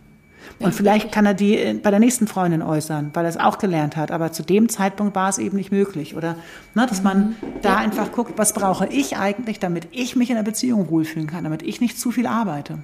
Und 0.58 0.66
ja, 0.66 0.72
vielleicht 0.72 1.10
kann 1.10 1.26
er 1.26 1.34
die 1.34 1.80
bei 1.82 1.90
der 1.90 1.98
nächsten 1.98 2.26
Freundin 2.26 2.62
äußern, 2.62 3.10
weil 3.14 3.24
er 3.24 3.30
es 3.30 3.36
auch 3.36 3.58
gelernt 3.58 3.96
hat. 3.96 4.10
Aber 4.10 4.32
zu 4.32 4.42
dem 4.42 4.68
Zeitpunkt 4.68 5.14
war 5.14 5.28
es 5.28 5.38
eben 5.38 5.56
nicht 5.56 5.72
möglich. 5.72 6.14
Oder 6.16 6.36
ne, 6.74 6.86
dass 6.86 7.02
man 7.02 7.18
mhm. 7.18 7.34
da 7.62 7.76
einfach 7.76 8.12
guckt, 8.12 8.34
was 8.36 8.52
brauche 8.52 8.86
ich 8.86 9.16
eigentlich, 9.16 9.58
damit 9.58 9.88
ich 9.90 10.16
mich 10.16 10.30
in 10.30 10.36
der 10.36 10.42
Beziehung 10.42 10.90
wohlfühlen 10.90 11.26
kann, 11.26 11.44
damit 11.44 11.62
ich 11.62 11.80
nicht 11.80 11.98
zu 11.98 12.10
viel 12.10 12.26
arbeite. 12.26 12.78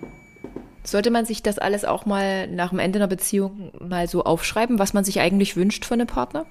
Sollte 0.82 1.10
man 1.10 1.26
sich 1.26 1.42
das 1.42 1.58
alles 1.58 1.84
auch 1.84 2.06
mal 2.06 2.46
nach 2.48 2.70
dem 2.70 2.78
Ende 2.78 2.98
einer 2.98 3.06
Beziehung 3.06 3.70
mal 3.80 4.08
so 4.08 4.24
aufschreiben, 4.24 4.78
was 4.78 4.94
man 4.94 5.04
sich 5.04 5.20
eigentlich 5.20 5.56
wünscht 5.56 5.84
von 5.84 6.00
einem 6.00 6.06
Partner? 6.06 6.46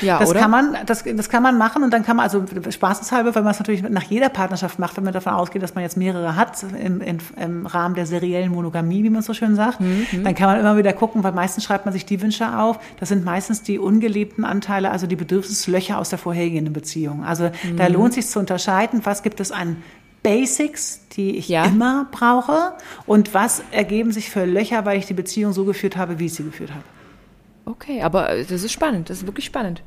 Ja, 0.00 0.18
das 0.18 0.30
oder? 0.30 0.40
kann 0.40 0.50
man, 0.50 0.76
das, 0.86 1.04
das 1.04 1.28
kann 1.28 1.42
man 1.42 1.58
machen 1.58 1.82
und 1.82 1.92
dann 1.92 2.04
kann 2.04 2.16
man, 2.16 2.24
also 2.24 2.44
spaßeshalber, 2.70 3.34
weil 3.34 3.42
man 3.42 3.52
es 3.52 3.58
natürlich 3.58 3.82
nach 3.82 4.02
jeder 4.02 4.28
Partnerschaft 4.28 4.78
macht, 4.78 4.96
wenn 4.96 5.04
man 5.04 5.12
davon 5.12 5.32
ausgeht, 5.32 5.62
dass 5.62 5.74
man 5.74 5.82
jetzt 5.82 5.96
mehrere 5.96 6.36
hat, 6.36 6.62
im, 6.78 7.00
im, 7.00 7.18
im 7.36 7.66
Rahmen 7.66 7.94
der 7.94 8.06
seriellen 8.06 8.52
Monogamie, 8.52 9.02
wie 9.04 9.10
man 9.10 9.22
so 9.22 9.34
schön 9.34 9.56
sagt, 9.56 9.80
mhm. 9.80 10.06
dann 10.22 10.34
kann 10.34 10.48
man 10.48 10.60
immer 10.60 10.76
wieder 10.76 10.92
gucken, 10.92 11.22
weil 11.24 11.32
meistens 11.32 11.64
schreibt 11.64 11.86
man 11.86 11.92
sich 11.92 12.06
die 12.06 12.20
Wünsche 12.22 12.58
auf. 12.58 12.78
Das 12.98 13.08
sind 13.08 13.24
meistens 13.24 13.62
die 13.62 13.78
ungelebten 13.78 14.44
Anteile, 14.44 14.90
also 14.90 15.06
die 15.06 15.16
Bedürfnislöcher 15.16 15.98
aus 15.98 16.10
der 16.10 16.18
vorhergehenden 16.18 16.72
Beziehung. 16.72 17.24
Also 17.24 17.44
mhm. 17.44 17.76
da 17.76 17.86
lohnt 17.86 18.14
sich 18.14 18.26
zu 18.26 18.38
unterscheiden, 18.38 19.00
was 19.04 19.22
gibt 19.22 19.40
es 19.40 19.52
an 19.52 19.76
Basics, 20.22 21.00
die 21.12 21.36
ich 21.36 21.48
ja. 21.48 21.64
immer 21.64 22.06
brauche 22.10 22.74
und 23.06 23.32
was 23.34 23.62
ergeben 23.70 24.12
sich 24.12 24.30
für 24.30 24.44
Löcher, 24.44 24.84
weil 24.84 24.98
ich 24.98 25.06
die 25.06 25.14
Beziehung 25.14 25.52
so 25.52 25.64
geführt 25.64 25.96
habe, 25.96 26.18
wie 26.18 26.26
ich 26.26 26.34
sie 26.34 26.44
geführt 26.44 26.70
habe. 26.70 26.84
Okay, 27.64 28.02
aber 28.02 28.28
das 28.36 28.62
ist 28.62 28.72
spannend, 28.72 29.10
das 29.10 29.18
ist 29.18 29.26
wirklich 29.26 29.46
spannend. 29.46 29.82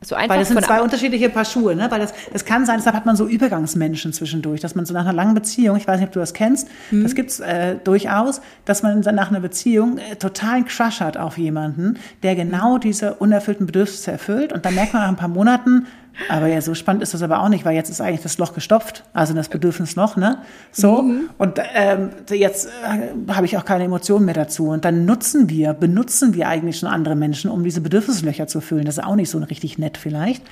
Einfach 0.00 0.28
Weil 0.28 0.38
das 0.38 0.48
sind 0.48 0.64
zwei 0.64 0.80
unterschiedliche 0.80 1.28
Paar 1.28 1.44
Schuhe, 1.44 1.74
ne? 1.74 1.90
Weil 1.90 1.98
das, 1.98 2.14
das 2.32 2.44
kann 2.44 2.64
sein, 2.64 2.76
deshalb 2.76 2.94
hat 2.94 3.04
man 3.04 3.16
so 3.16 3.26
Übergangsmenschen 3.26 4.12
zwischendurch, 4.12 4.60
dass 4.60 4.76
man 4.76 4.86
so 4.86 4.94
nach 4.94 5.00
einer 5.00 5.12
langen 5.12 5.34
Beziehung, 5.34 5.76
ich 5.76 5.88
weiß 5.88 5.98
nicht, 5.98 6.06
ob 6.06 6.12
du 6.12 6.20
das 6.20 6.34
kennst, 6.34 6.68
mhm. 6.92 7.02
das 7.02 7.16
gibt's 7.16 7.40
äh, 7.40 7.76
durchaus, 7.82 8.40
dass 8.64 8.84
man 8.84 9.02
dann 9.02 9.16
nach 9.16 9.30
einer 9.30 9.40
Beziehung 9.40 9.98
äh, 9.98 10.14
totalen 10.14 10.66
Crush 10.66 11.00
hat 11.00 11.16
auf 11.16 11.36
jemanden, 11.36 11.98
der 12.22 12.36
genau 12.36 12.76
mhm. 12.76 12.80
diese 12.80 13.14
unerfüllten 13.14 13.66
Bedürfnisse 13.66 14.12
erfüllt 14.12 14.52
und 14.52 14.64
dann 14.64 14.76
merkt 14.76 14.92
man 14.92 15.02
nach 15.02 15.08
ein 15.08 15.16
paar 15.16 15.28
Monaten, 15.28 15.88
aber 16.28 16.48
ja, 16.48 16.60
so 16.60 16.74
spannend 16.74 17.02
ist 17.02 17.14
das 17.14 17.22
aber 17.22 17.40
auch 17.42 17.48
nicht, 17.48 17.64
weil 17.64 17.74
jetzt 17.74 17.90
ist 17.90 18.00
eigentlich 18.00 18.22
das 18.22 18.38
Loch 18.38 18.52
gestopft, 18.52 19.04
also 19.12 19.34
das 19.34 19.48
Bedürfnisloch, 19.48 20.16
ne? 20.16 20.38
So. 20.72 21.02
Mhm. 21.02 21.30
Und 21.38 21.60
ähm, 21.74 22.10
jetzt 22.30 22.66
äh, 22.66 23.32
habe 23.32 23.46
ich 23.46 23.56
auch 23.56 23.64
keine 23.64 23.84
Emotionen 23.84 24.24
mehr 24.24 24.34
dazu. 24.34 24.68
Und 24.68 24.84
dann 24.84 25.04
nutzen 25.04 25.48
wir, 25.48 25.74
benutzen 25.74 26.34
wir 26.34 26.48
eigentlich 26.48 26.78
schon 26.78 26.88
andere 26.88 27.14
Menschen, 27.14 27.50
um 27.50 27.62
diese 27.62 27.80
Bedürfnislöcher 27.80 28.46
zu 28.48 28.60
füllen. 28.60 28.84
Das 28.84 28.98
ist 28.98 29.04
auch 29.04 29.14
nicht 29.14 29.30
so 29.30 29.38
richtig 29.38 29.78
nett 29.78 29.96
vielleicht. 29.96 30.42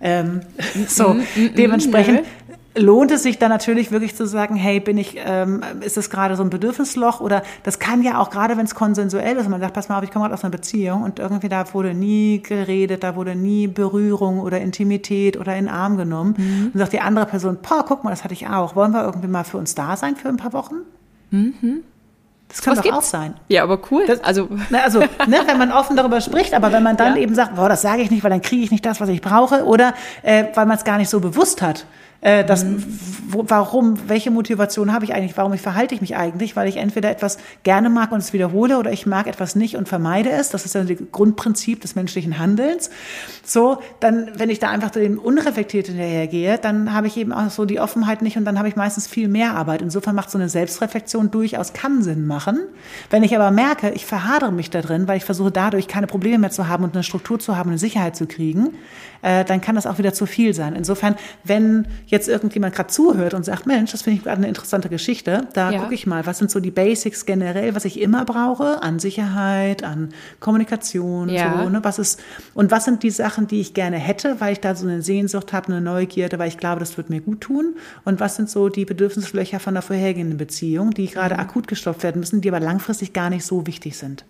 Ähm, 0.00 0.40
so, 0.88 1.14
mm, 1.14 1.18
mm, 1.18 1.54
dementsprechend 1.56 2.22
lohnt 2.78 3.10
es 3.10 3.22
sich 3.22 3.38
dann 3.38 3.50
natürlich 3.50 3.90
wirklich 3.90 4.16
zu 4.16 4.26
sagen, 4.26 4.56
hey, 4.56 4.80
bin 4.80 4.98
ich, 4.98 5.16
ähm, 5.18 5.62
ist 5.80 5.96
das 5.96 6.10
gerade 6.10 6.36
so 6.36 6.42
ein 6.42 6.50
Bedürfnisloch 6.50 7.20
oder 7.20 7.42
das 7.62 7.78
kann 7.78 8.02
ja 8.02 8.18
auch 8.18 8.30
gerade, 8.30 8.56
wenn 8.56 8.64
es 8.64 8.74
konsensuell 8.74 9.36
ist, 9.36 9.44
und 9.44 9.50
man 9.50 9.60
sagt, 9.60 9.74
pass 9.74 9.88
mal 9.88 9.98
auf, 9.98 10.04
ich 10.04 10.10
komme 10.10 10.24
gerade 10.24 10.34
aus 10.34 10.44
einer 10.44 10.50
Beziehung 10.50 11.02
und 11.02 11.18
irgendwie 11.18 11.48
da 11.48 11.72
wurde 11.74 11.94
nie 11.94 12.42
geredet, 12.42 13.02
da 13.02 13.16
wurde 13.16 13.34
nie 13.34 13.66
Berührung 13.66 14.40
oder 14.40 14.60
Intimität 14.60 15.36
oder 15.38 15.56
in 15.56 15.66
den 15.66 15.74
Arm 15.74 15.96
genommen 15.96 16.34
mhm. 16.36 16.70
und 16.72 16.78
sagt 16.78 16.92
die 16.92 17.00
andere 17.00 17.26
Person, 17.26 17.58
boah, 17.60 17.84
guck 17.86 18.04
mal, 18.04 18.10
das 18.10 18.24
hatte 18.24 18.34
ich 18.34 18.46
auch, 18.48 18.76
wollen 18.76 18.92
wir 18.92 19.04
irgendwie 19.04 19.28
mal 19.28 19.44
für 19.44 19.58
uns 19.58 19.74
da 19.74 19.96
sein 19.96 20.16
für 20.16 20.28
ein 20.28 20.36
paar 20.36 20.52
Wochen? 20.52 20.76
Mhm. 21.30 21.82
Das 22.48 22.62
kann 22.62 22.72
Was 22.72 22.78
doch 22.78 22.84
gibt's? 22.84 22.98
auch 22.98 23.02
sein. 23.02 23.34
Ja, 23.48 23.62
aber 23.62 23.78
cool. 23.90 24.06
Das, 24.06 24.24
also, 24.24 24.48
ne, 24.70 24.82
also 24.82 25.00
ne, 25.00 25.40
wenn 25.46 25.58
man 25.58 25.70
offen 25.70 25.96
darüber 25.96 26.20
spricht, 26.20 26.54
aber 26.54 26.72
wenn 26.72 26.82
man 26.82 26.96
dann 26.96 27.16
ja. 27.16 27.22
eben 27.22 27.34
sagt, 27.34 27.56
boah, 27.56 27.68
das 27.68 27.82
sage 27.82 28.02
ich 28.02 28.10
nicht, 28.10 28.24
weil 28.24 28.30
dann 28.30 28.40
kriege 28.40 28.62
ich 28.62 28.70
nicht 28.70 28.86
das, 28.86 29.00
was 29.00 29.08
ich 29.10 29.20
brauche, 29.20 29.64
oder 29.64 29.92
äh, 30.22 30.44
weil 30.54 30.66
man 30.66 30.76
es 30.76 30.84
gar 30.84 30.96
nicht 30.96 31.10
so 31.10 31.20
bewusst 31.20 31.60
hat, 31.60 31.86
äh, 32.20 32.44
das, 32.44 32.64
mhm. 32.64 32.82
wo, 33.28 33.44
warum, 33.46 34.08
welche 34.08 34.32
Motivation 34.32 34.92
habe 34.92 35.04
ich 35.04 35.14
eigentlich? 35.14 35.36
Warum 35.36 35.52
ich 35.52 35.60
verhalte 35.60 35.94
ich 35.94 36.00
mich 36.00 36.16
eigentlich? 36.16 36.56
Weil 36.56 36.68
ich 36.68 36.76
entweder 36.76 37.10
etwas 37.10 37.38
gerne 37.62 37.90
mag 37.90 38.10
und 38.10 38.18
es 38.18 38.32
wiederhole 38.32 38.78
oder 38.78 38.92
ich 38.92 39.06
mag 39.06 39.28
etwas 39.28 39.54
nicht 39.54 39.76
und 39.76 39.88
vermeide 39.88 40.30
es. 40.30 40.50
Das 40.50 40.64
ist 40.64 40.74
ja 40.74 40.82
das 40.82 40.96
Grundprinzip 41.12 41.80
des 41.80 41.94
menschlichen 41.94 42.38
Handelns. 42.38 42.90
So, 43.44 43.78
dann, 44.00 44.30
wenn 44.36 44.50
ich 44.50 44.58
da 44.58 44.70
einfach 44.70 44.90
dem 44.90 45.18
unreflektiert 45.18 45.86
hinterhergehe, 45.86 46.58
dann 46.58 46.92
habe 46.92 47.06
ich 47.06 47.16
eben 47.16 47.32
auch 47.32 47.50
so 47.50 47.64
die 47.64 47.78
Offenheit 47.78 48.20
nicht 48.20 48.36
und 48.36 48.44
dann 48.44 48.58
habe 48.58 48.68
ich 48.68 48.74
meistens 48.74 49.06
viel 49.06 49.28
mehr 49.28 49.54
Arbeit. 49.54 49.80
Insofern 49.80 50.16
macht 50.16 50.30
so 50.30 50.38
eine 50.38 50.48
Selbstreflexion 50.48 51.30
durchaus 51.30 51.72
kann 51.72 52.02
Sinn 52.02 52.26
machen. 52.26 52.58
Wenn 53.10 53.22
ich 53.22 53.36
aber 53.36 53.52
merke, 53.52 53.90
ich 53.90 54.06
verhadere 54.06 54.50
mich 54.50 54.70
da 54.70 54.80
drin, 54.80 55.06
weil 55.06 55.18
ich 55.18 55.24
versuche 55.24 55.52
dadurch 55.52 55.86
keine 55.86 56.08
Probleme 56.08 56.38
mehr 56.38 56.50
zu 56.50 56.66
haben 56.66 56.82
und 56.82 56.94
eine 56.94 57.04
Struktur 57.04 57.38
zu 57.38 57.56
haben, 57.56 57.70
eine 57.70 57.78
Sicherheit 57.78 58.16
zu 58.16 58.26
kriegen, 58.26 58.70
äh, 59.22 59.44
dann 59.44 59.60
kann 59.60 59.74
das 59.74 59.86
auch 59.86 59.98
wieder 59.98 60.12
zu 60.12 60.26
viel 60.26 60.54
sein. 60.54 60.74
Insofern, 60.74 61.16
wenn 61.44 61.86
jetzt 62.08 62.26
irgendjemand 62.26 62.74
gerade 62.74 62.88
zuhört 62.88 63.34
und 63.34 63.44
sagt, 63.44 63.66
Mensch, 63.66 63.92
das 63.92 64.02
finde 64.02 64.16
ich 64.16 64.24
gerade 64.24 64.38
eine 64.38 64.48
interessante 64.48 64.88
Geschichte, 64.88 65.46
da 65.52 65.70
ja. 65.70 65.80
gucke 65.80 65.94
ich 65.94 66.06
mal, 66.06 66.24
was 66.24 66.38
sind 66.38 66.50
so 66.50 66.58
die 66.58 66.70
Basics 66.70 67.26
generell, 67.26 67.74
was 67.74 67.84
ich 67.84 68.00
immer 68.00 68.24
brauche 68.24 68.82
an 68.82 68.98
Sicherheit, 68.98 69.84
an 69.84 70.08
Kommunikation, 70.40 71.28
ja. 71.28 71.62
so, 71.62 71.68
ne, 71.68 71.80
was 71.84 71.98
ist, 71.98 72.20
und 72.54 72.70
was 72.70 72.86
sind 72.86 73.02
die 73.02 73.10
Sachen, 73.10 73.46
die 73.46 73.60
ich 73.60 73.74
gerne 73.74 73.98
hätte, 73.98 74.40
weil 74.40 74.52
ich 74.52 74.60
da 74.60 74.74
so 74.74 74.86
eine 74.86 75.02
Sehnsucht 75.02 75.52
habe, 75.52 75.68
eine 75.68 75.82
Neugierde, 75.82 76.38
weil 76.38 76.48
ich 76.48 76.56
glaube, 76.56 76.80
das 76.80 76.96
wird 76.96 77.10
mir 77.10 77.20
gut 77.20 77.42
tun, 77.42 77.76
und 78.04 78.20
was 78.20 78.36
sind 78.36 78.48
so 78.48 78.70
die 78.70 78.86
Bedürfnislöcher 78.86 79.60
von 79.60 79.74
der 79.74 79.82
vorhergehenden 79.82 80.38
Beziehung, 80.38 80.92
die 80.92 81.08
gerade 81.08 81.34
mhm. 81.34 81.40
akut 81.40 81.68
gestopft 81.68 82.02
werden 82.02 82.20
müssen, 82.20 82.40
die 82.40 82.48
aber 82.48 82.60
langfristig 82.60 83.12
gar 83.12 83.28
nicht 83.28 83.44
so 83.44 83.66
wichtig 83.66 83.98
sind. 83.98 84.24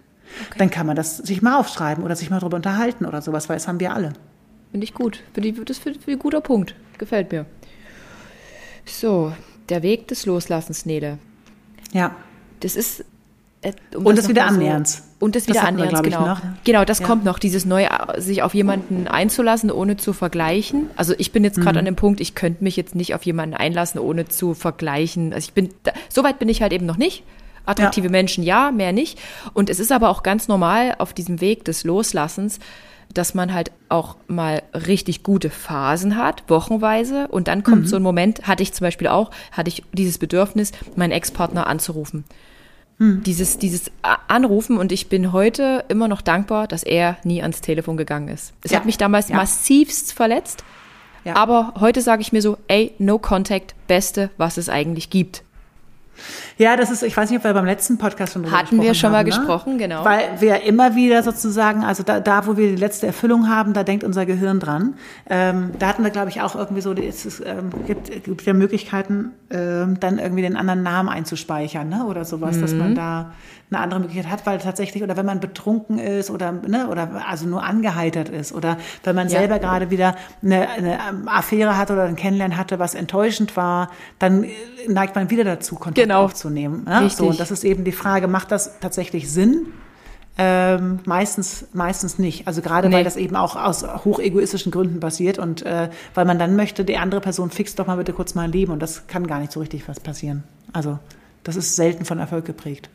Okay. 0.49 0.59
Dann 0.59 0.71
kann 0.71 0.87
man 0.87 0.97
das 0.97 1.19
sich 1.19 1.43
mal 1.43 1.57
aufschreiben 1.59 2.03
oder 2.03 2.17
sich 2.17 2.29
mal 2.29 2.41
darüber 2.41 2.57
unterhalten 2.57 3.07
oder 3.07 3.23
sowas, 3.23 3.49
weil 3.49 3.57
das 3.57 3.69
haben 3.69 3.81
wir 3.81 3.95
alle. 3.95 4.13
Finde 4.73 4.85
ich 4.85 4.93
gut. 4.93 5.23
Finde 5.33 5.49
ich, 5.49 5.65
das 5.65 5.79
ist 5.79 6.09
ein 6.09 6.19
guter 6.19 6.41
Punkt. 6.41 6.75
Gefällt 6.99 7.33
mir. 7.33 7.47
So, 8.89 9.33
der 9.69 9.83
Weg 9.83 10.09
des 10.09 10.27
Loslassens, 10.27 10.87
Nele. 10.87 11.19
Ja. 11.93 12.15
Das 12.61 12.77
ist. 12.77 13.05
Äh, 13.61 13.73
um 13.95 14.07
und 14.07 14.17
das, 14.17 14.25
das 14.25 14.29
wieder 14.29 14.47
annäherns. 14.47 14.97
So, 14.97 15.03
und 15.21 15.35
das 15.35 15.49
wieder 15.49 15.65
annäherns, 15.65 16.03
genau. 16.03 16.27
Noch. 16.27 16.41
Genau, 16.65 16.85
das 16.85 17.01
ja. 17.01 17.07
kommt 17.07 17.25
noch, 17.25 17.41
dieses 17.41 17.65
neue, 17.65 17.89
sich 18.19 18.43
auf 18.43 18.55
jemanden 18.55 19.09
einzulassen, 19.09 19.71
ohne 19.71 19.97
zu 19.97 20.13
vergleichen. 20.13 20.91
Also 20.95 21.15
ich 21.19 21.33
bin 21.33 21.43
jetzt 21.43 21.57
gerade 21.57 21.73
mhm. 21.73 21.79
an 21.79 21.85
dem 21.87 21.97
Punkt, 21.97 22.21
ich 22.21 22.37
könnte 22.37 22.63
mich 22.63 22.77
jetzt 22.77 22.95
nicht 22.95 23.15
auf 23.15 23.25
jemanden 23.25 23.57
einlassen, 23.57 23.99
ohne 24.01 24.29
zu 24.29 24.55
vergleichen. 24.55 25.33
Also 25.33 25.49
ich 25.49 25.55
bin, 25.55 25.71
da, 25.83 25.93
so 26.09 26.23
weit 26.23 26.39
bin 26.39 26.49
ich 26.49 26.63
halt 26.63 26.73
eben 26.73 26.87
noch 26.87 26.99
nicht. 26.99 27.25
Attraktive 27.67 28.07
ja. 28.07 28.11
Menschen 28.11 28.45
ja, 28.45 28.71
mehr 28.71 28.93
nicht. 28.93 29.19
Und 29.55 29.71
es 29.71 29.81
ist 29.81 29.93
aber 29.93 30.09
auch 30.09 30.23
ganz 30.23 30.49
normal 30.49 30.95
auf 30.99 31.13
diesem 31.13 31.41
Weg 31.41 31.65
des 31.65 31.85
Loslassens, 31.85 32.61
dass 33.15 33.35
man 33.35 33.55
halt 33.55 33.73
auch 33.89 34.17
mal 34.27 34.63
richtig 34.75 35.23
gute 35.23 35.51
Phasen 35.51 36.17
hat, 36.17 36.45
wochenweise. 36.49 37.29
Und 37.29 37.49
dann 37.49 37.63
kommt 37.63 37.83
mhm. 37.83 37.87
so 37.87 37.97
ein 37.97 38.03
Moment, 38.03 38.47
hatte 38.47 38.63
ich 38.63 38.73
zum 38.73 38.85
Beispiel 38.85 39.09
auch, 39.09 39.31
hatte 39.53 39.69
ich 39.69 39.83
dieses 39.93 40.19
Bedürfnis, 40.19 40.73
meinen 40.97 41.13
Ex-Partner 41.13 41.67
anzurufen. 41.67 42.25
Mhm. 42.99 43.23
Dieses, 43.23 43.59
dieses 43.59 43.91
Anrufen 44.27 44.77
und 44.77 44.93
ich 44.93 45.09
bin 45.09 45.33
heute 45.33 45.85
immer 45.89 46.09
noch 46.09 46.21
dankbar, 46.21 46.67
dass 46.67 46.83
er 46.83 47.17
nie 47.25 47.43
ans 47.43 47.61
Telefon 47.61 47.97
gegangen 47.97 48.29
ist. 48.29 48.53
Es 48.63 48.73
ja. 48.73 48.79
hat 48.79 48.87
mich 48.87 48.99
damals 48.99 49.29
ja. 49.29 49.37
massivst 49.37 50.13
verletzt. 50.13 50.65
Ja. 51.25 51.37
Aber 51.37 51.75
heute 51.81 52.01
sage 52.01 52.23
ich 52.23 52.33
mir 52.33 52.43
so, 52.43 52.59
ey, 52.69 52.93
no 52.99 53.19
contact, 53.19 53.75
beste, 53.87 54.31
was 54.37 54.57
es 54.57 54.69
eigentlich 54.69 55.11
gibt. 55.11 55.43
Ja, 56.57 56.77
das 56.77 56.91
ist, 56.91 57.03
ich 57.03 57.17
weiß 57.17 57.31
nicht, 57.31 57.39
ob 57.39 57.45
wir 57.45 57.53
beim 57.55 57.65
letzten 57.65 57.99
Podcast 57.99 58.33
schon 58.33 58.43
drüber 58.43 58.59
Hatten 58.59 58.81
wir 58.81 58.95
schon 58.95 59.09
haben, 59.09 59.13
mal 59.13 59.25
ne? 59.25 59.31
gesprochen, 59.31 59.79
genau. 59.79 60.05
Weil 60.05 60.41
wir 60.41 60.63
immer 60.63 60.95
wieder 60.95 61.23
sozusagen, 61.23 61.85
also 61.85 62.03
da, 62.03 62.21
da, 62.21 62.47
wo 62.47 62.57
wir 62.57 62.69
die 62.69 62.77
letzte 62.77 63.07
Erfüllung 63.07 63.49
haben, 63.49 63.73
da 63.73 63.85
denkt 63.85 64.05
unser 64.05 64.27
Gehirn 64.27 64.61
dran. 64.61 64.95
Ähm, 65.29 65.73
da 65.79 65.89
hatten 65.89 66.03
wir, 66.03 66.11
glaube 66.11 66.31
ich, 66.31 66.41
auch 66.41 66.55
irgendwie 66.55 66.81
so, 66.81 66.93
es 66.93 67.27
ist, 67.27 67.41
ähm, 67.41 67.71
gibt, 67.87 68.25
gibt 68.25 68.43
ja 68.43 68.55
Möglichkeiten, 68.55 69.33
ähm, 69.51 70.01
dann 70.01 70.19
irgendwie 70.19 70.43
den 70.43 70.57
anderen 70.57 70.83
Namen 70.83 71.09
einzuspeichern, 71.09 71.89
ne? 71.89 72.05
Oder 72.07 72.25
sowas, 72.25 72.57
mhm. 72.57 72.61
dass 72.61 72.73
man 72.75 72.91
mhm. 72.91 72.95
da 72.95 73.33
eine 73.71 73.81
andere 73.81 74.01
Möglichkeit 74.01 74.31
hat, 74.31 74.47
weil 74.47 74.59
tatsächlich, 74.59 75.03
oder 75.03 75.17
wenn 75.17 75.27
man 75.27 75.41
betrunken 75.41 75.99
ist 75.99 76.31
oder, 76.31 76.53
ne, 76.53 76.89
oder 76.89 77.23
also 77.27 77.47
nur 77.47 77.63
angeheitert 77.63 78.31
ist 78.31 78.53
oder 78.53 78.79
wenn 79.05 79.15
man 79.15 79.29
ja. 79.29 79.39
selber 79.39 79.59
gerade 79.59 79.91
wieder 79.91 80.15
eine, 80.43 80.69
eine 80.71 80.99
Affäre 81.27 81.77
hatte 81.77 81.93
oder 81.93 82.05
ein 82.05 82.17
Kennenlernen 82.17 82.57
hatte, 82.57 82.79
was 82.79 82.95
enttäuschend 82.95 83.57
war, 83.57 83.91
dann 84.19 84.47
neigt 84.89 85.15
man 85.15 85.29
wieder 85.31 85.45
dazu, 85.45 85.75
Kontakt 85.75 85.99
genau. 86.09 86.25
aufzunehmen. 86.25 86.85
Ne? 86.85 87.01
Richtig. 87.03 87.19
So, 87.19 87.27
und 87.29 87.41
das 87.41 87.51
ist 87.51 87.65
eben 87.65 87.85
die 87.85 87.93
Frage, 87.93 88.29
macht 88.29 88.51
das 88.51 88.81
tatsächlich 88.81 89.31
Sinn? 89.31 89.67
Ähm, 90.41 91.01
meistens, 91.05 91.67
meistens 91.73 92.19
nicht. 92.19 92.47
Also 92.47 92.63
gerade 92.63 92.89
nee. 92.89 92.95
weil 92.95 93.05
das 93.05 93.17
eben 93.17 93.35
auch 93.35 93.57
aus 93.57 93.83
hochegoistischen 94.05 94.71
Gründen 94.71 95.01
passiert 95.01 95.39
und 95.39 95.67
äh, 95.67 95.91
weil 96.15 96.25
man 96.27 96.39
dann 96.39 96.55
möchte, 96.55 96.85
die 96.85 96.97
andere 96.97 97.21
Person 97.21 97.51
fixt 97.51 97.79
doch 97.79 97.89
mal 97.89 97.97
bitte 97.97 98.13
kurz 98.13 98.37
mal 98.37 98.49
Leben 98.49 98.73
und 98.73 98.81
das 98.81 99.09
kann 99.09 99.27
gar 99.27 99.41
nicht 99.41 99.51
so 99.51 99.59
richtig 99.59 99.89
was 99.89 99.99
passieren. 99.99 100.45
Also 100.73 101.01
das 101.43 101.57
ist 101.57 101.75
selten 101.75 102.05
von 102.05 102.21
Erfolg 102.21 102.45
geprägt. 102.45 102.89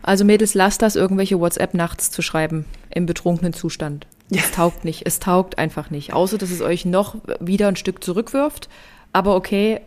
Also 0.00 0.24
Mädels, 0.24 0.54
lasst 0.54 0.80
das, 0.80 0.96
irgendwelche 0.96 1.38
WhatsApp 1.38 1.74
nachts 1.74 2.10
zu 2.10 2.22
schreiben 2.22 2.64
im 2.90 3.04
betrunkenen 3.04 3.52
Zustand. 3.52 4.06
Ja. 4.30 4.40
Es 4.44 4.52
taugt 4.52 4.84
nicht. 4.84 5.06
Es 5.06 5.20
taugt 5.20 5.58
einfach 5.58 5.90
nicht. 5.90 6.14
Außer, 6.14 6.38
dass 6.38 6.50
es 6.50 6.62
euch 6.62 6.86
noch 6.86 7.16
wieder 7.40 7.68
ein 7.68 7.76
Stück 7.76 8.02
zurückwirft. 8.02 8.70
Aber 9.12 9.36
okay, 9.36 9.80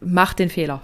macht 0.00 0.38
den 0.38 0.48
Fehler. 0.48 0.80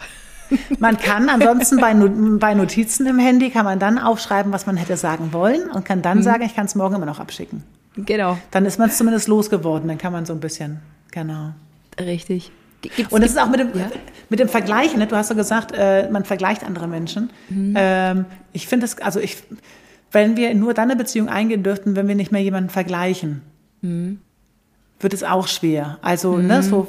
Man 0.79 0.97
kann 0.99 1.29
ansonsten 1.29 1.79
bei, 1.79 1.95
bei, 1.95 2.55
Notizen 2.55 3.07
im 3.07 3.19
Handy 3.19 3.51
kann 3.51 3.65
man 3.65 3.79
dann 3.79 3.99
aufschreiben, 3.99 4.53
was 4.53 4.67
man 4.67 4.77
hätte 4.77 4.97
sagen 4.97 5.33
wollen 5.33 5.71
und 5.71 5.85
kann 5.85 6.03
dann 6.03 6.19
mhm. 6.19 6.23
sagen, 6.23 6.43
ich 6.45 6.55
kann 6.55 6.67
es 6.67 6.75
morgen 6.75 6.95
immer 6.95 7.07
noch 7.07 7.21
abschicken. 7.21 7.63
Genau. 7.97 8.39
Dann 8.51 8.67
ist 8.67 8.79
man 8.79 8.89
es 8.89 8.99
zumindest 8.99 9.29
losgeworden. 9.29 9.89
Dann 9.89 9.99
kann 9.99 10.13
man 10.13 10.27
so 10.27 10.33
ein 10.33 10.41
bisschen, 10.41 10.81
genau. 11.11 11.53
Richtig. 11.99 12.51
Gibt's, 12.83 13.13
und 13.13 13.23
das 13.23 13.31
ist 13.31 13.39
auch 13.39 13.49
mit 13.49 13.61
dem, 13.61 13.69
ja? 13.75 13.91
mit 14.29 14.39
dem 14.39 14.49
Vergleichen. 14.49 14.99
Ne? 14.99 15.07
Du 15.07 15.17
hast 15.17 15.31
ja 15.31 15.35
gesagt, 15.35 15.73
äh, 15.77 16.09
man 16.11 16.25
vergleicht 16.25 16.63
andere 16.63 16.87
Menschen. 16.89 17.31
Mhm. 17.49 17.75
Ähm, 17.77 18.25
ich 18.53 18.69
finde 18.69 18.87
das, 18.87 18.99
also 18.99 19.19
ich, 19.19 19.39
wenn 20.13 20.37
wir 20.37 20.55
nur 20.55 20.75
dann 20.75 20.91
eine 20.91 20.97
Beziehung 20.97 21.29
eingehen 21.29 21.63
dürften, 21.63 21.97
wenn 21.97 22.07
wir 22.07 22.15
nicht 22.15 22.33
mehr 22.33 22.43
jemanden 22.43 22.71
vergleichen. 22.71 23.43
Mhm 23.81 24.21
wird 24.99 25.13
es 25.13 25.23
auch 25.23 25.47
schwer. 25.47 25.99
Also, 26.01 26.37
ne, 26.37 26.43
mhm. 26.43 26.49
ne, 26.49 26.63
so 26.63 26.87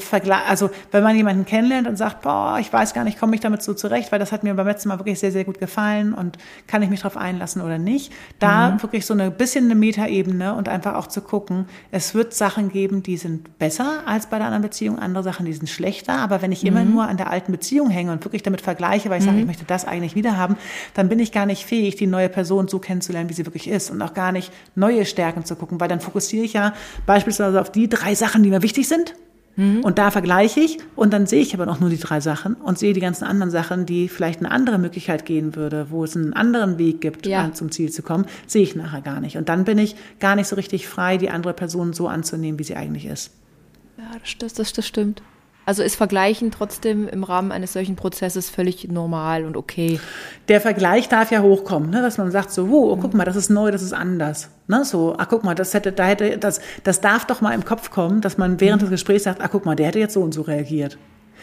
also 0.48 0.70
wenn 0.92 1.04
man 1.04 1.16
jemanden 1.16 1.46
kennenlernt 1.46 1.88
und 1.88 1.98
sagt, 1.98 2.22
boah, 2.22 2.58
ich 2.60 2.72
weiß 2.72 2.94
gar 2.94 3.04
nicht, 3.04 3.20
komme 3.20 3.36
ich 3.36 3.42
damit 3.42 3.62
so 3.62 3.74
zurecht, 3.74 4.12
weil 4.14 4.20
das 4.20 4.32
hat 4.32 4.44
mir 4.44 4.54
beim 4.54 4.66
letzten 4.68 4.88
Mal 4.90 5.00
wirklich 5.00 5.20
sehr, 5.20 5.32
sehr 5.32 5.44
gut 5.44 5.60
gefallen 5.60 6.14
und 6.14 6.38
kann 6.68 6.82
ich 6.82 6.90
mich 6.90 7.02
darauf 7.02 7.18
einlassen 7.18 7.62
oder 7.62 7.78
nicht. 7.78 8.14
Da 8.40 8.72
mhm. 8.72 8.82
wirklich 8.84 9.06
so 9.06 9.14
eine 9.14 9.30
bisschen 9.30 9.66
eine 9.66 9.76
Metaebene 9.76 10.54
und 10.56 10.70
einfach 10.70 10.96
auch 10.96 11.08
zu 11.08 11.22
gucken, 11.22 11.66
es 11.92 12.16
wird 12.16 12.34
Sachen 12.34 12.70
geben, 12.70 13.04
die 13.04 13.18
sind 13.18 13.58
besser 13.60 14.04
als 14.06 14.28
bei 14.28 14.38
der 14.38 14.48
anderen 14.48 14.64
Beziehung, 14.64 15.00
andere 15.00 15.24
Sachen, 15.24 15.46
die 15.46 15.54
sind 15.54 15.68
schlechter. 15.70 16.18
Aber 16.20 16.42
wenn 16.42 16.54
ich 16.54 16.64
mhm. 16.64 16.70
immer 16.70 16.86
nur 16.86 17.08
an 17.08 17.18
der 17.18 17.30
alten 17.30 17.52
Beziehung 17.52 17.90
hänge 17.90 18.14
und 18.14 18.24
wirklich 18.24 18.44
damit 18.44 18.62
vergleiche, 18.62 19.10
weil 19.10 19.20
ich 19.20 19.26
sage, 19.26 19.36
mhm. 19.36 19.42
ich 19.42 19.48
möchte 19.48 19.66
das 19.66 19.86
eigentlich 19.86 20.16
wieder 20.16 20.38
haben, 20.38 20.56
dann 20.94 21.10
bin 21.10 21.20
ich 21.20 21.34
gar 21.34 21.46
nicht 21.46 21.66
fähig, 21.66 21.98
die 21.98 22.08
neue 22.08 22.30
Person 22.30 22.70
so 22.70 22.80
kennenzulernen, 22.80 23.30
wie 23.30 23.34
sie 23.34 23.46
wirklich 23.46 23.70
ist 23.70 23.92
und 23.92 24.02
auch 24.02 24.14
gar 24.14 24.32
nicht 24.32 24.54
neue 24.76 25.06
Stärken 25.06 25.44
zu 25.44 25.58
gucken, 25.58 25.82
weil 25.82 25.90
dann 25.90 26.00
fokussiere 26.00 26.46
ich 26.46 26.54
ja 26.54 26.74
beispielsweise 27.06 27.60
auf 27.60 27.70
die 27.70 27.90
drei 28.00 28.16
Sachen, 28.16 28.44
die 28.44 28.50
mir 28.50 28.62
wichtig 28.62 28.88
sind. 28.88 29.16
Mhm. 29.58 29.84
Und 29.84 29.98
da 29.98 30.12
vergleiche 30.12 30.60
ich 30.60 30.78
und 30.96 31.12
dann 31.12 31.26
sehe 31.26 31.42
ich 31.42 31.54
aber 31.54 31.66
noch 31.66 31.80
nur 31.80 31.90
die 31.90 31.98
drei 31.98 32.22
Sachen 32.22 32.54
und 32.54 32.78
sehe 32.78 32.94
die 32.94 33.00
ganzen 33.00 33.26
anderen 33.26 33.52
Sachen, 33.52 33.86
die 33.88 34.08
vielleicht 34.08 34.40
eine 34.40 34.52
andere 34.52 34.78
Möglichkeit 34.78 35.26
gehen 35.26 35.56
würde, 35.56 35.88
wo 35.90 36.04
es 36.04 36.16
einen 36.16 36.34
anderen 36.34 36.78
Weg 36.78 37.02
gibt, 37.02 37.26
ja. 37.26 37.52
zum 37.54 37.72
Ziel 37.72 37.92
zu 37.92 38.04
kommen, 38.04 38.26
sehe 38.46 38.62
ich 38.62 38.76
nachher 38.76 39.02
gar 39.02 39.20
nicht. 39.20 39.36
Und 39.36 39.50
dann 39.50 39.66
bin 39.66 39.80
ich 39.80 39.96
gar 40.20 40.36
nicht 40.36 40.48
so 40.48 40.56
richtig 40.56 40.88
frei, 40.88 41.18
die 41.18 41.32
andere 41.32 41.54
Person 41.54 41.94
so 41.94 42.08
anzunehmen, 42.08 42.60
wie 42.60 42.64
sie 42.64 42.76
eigentlich 42.76 43.08
ist. 43.08 43.32
Ja, 43.98 44.12
das, 44.40 44.54
das, 44.54 44.74
das 44.74 44.88
stimmt. 44.88 45.24
Also 45.68 45.84
ist 45.84 45.98
Vergleichen 45.98 46.50
trotzdem 46.50 47.10
im 47.10 47.26
Rahmen 47.26 47.52
eines 47.52 47.74
solchen 47.74 47.98
Prozesses 47.98 48.50
völlig 48.50 48.88
normal 48.88 49.44
und 49.44 49.58
okay. 49.58 50.00
Der 50.48 50.62
Vergleich 50.62 51.10
darf 51.10 51.30
ja 51.30 51.42
hochkommen, 51.42 51.90
ne? 51.90 52.02
dass 52.02 52.18
man 52.18 52.32
sagt 52.32 52.52
so, 52.52 52.70
oh, 52.72 52.96
guck 52.96 53.14
mal, 53.14 53.26
das 53.26 53.36
ist 53.36 53.50
neu, 53.50 53.70
das 53.70 53.82
ist 53.82 53.92
anders. 53.92 54.50
Ne? 54.68 54.86
So, 54.86 55.16
ach 55.18 55.28
guck 55.30 55.44
mal, 55.44 55.56
das 55.56 55.74
hätte, 55.74 55.92
da 55.92 56.06
hätte, 56.06 56.38
das, 56.38 56.62
das 56.86 57.02
darf 57.02 57.28
doch 57.28 57.42
mal 57.42 57.54
im 57.54 57.66
Kopf 57.66 57.92
kommen, 57.92 58.22
dass 58.22 58.38
man 58.38 58.62
während 58.62 58.82
des 58.82 58.90
Gesprächs 58.90 59.26
sagt, 59.26 59.42
ach 59.42 59.50
guck 59.52 59.66
mal, 59.66 59.76
der 59.76 59.88
hätte 59.88 60.00
jetzt 60.00 60.14
so 60.14 60.22
und 60.22 60.34
so 60.34 60.44
reagiert. 60.44 60.98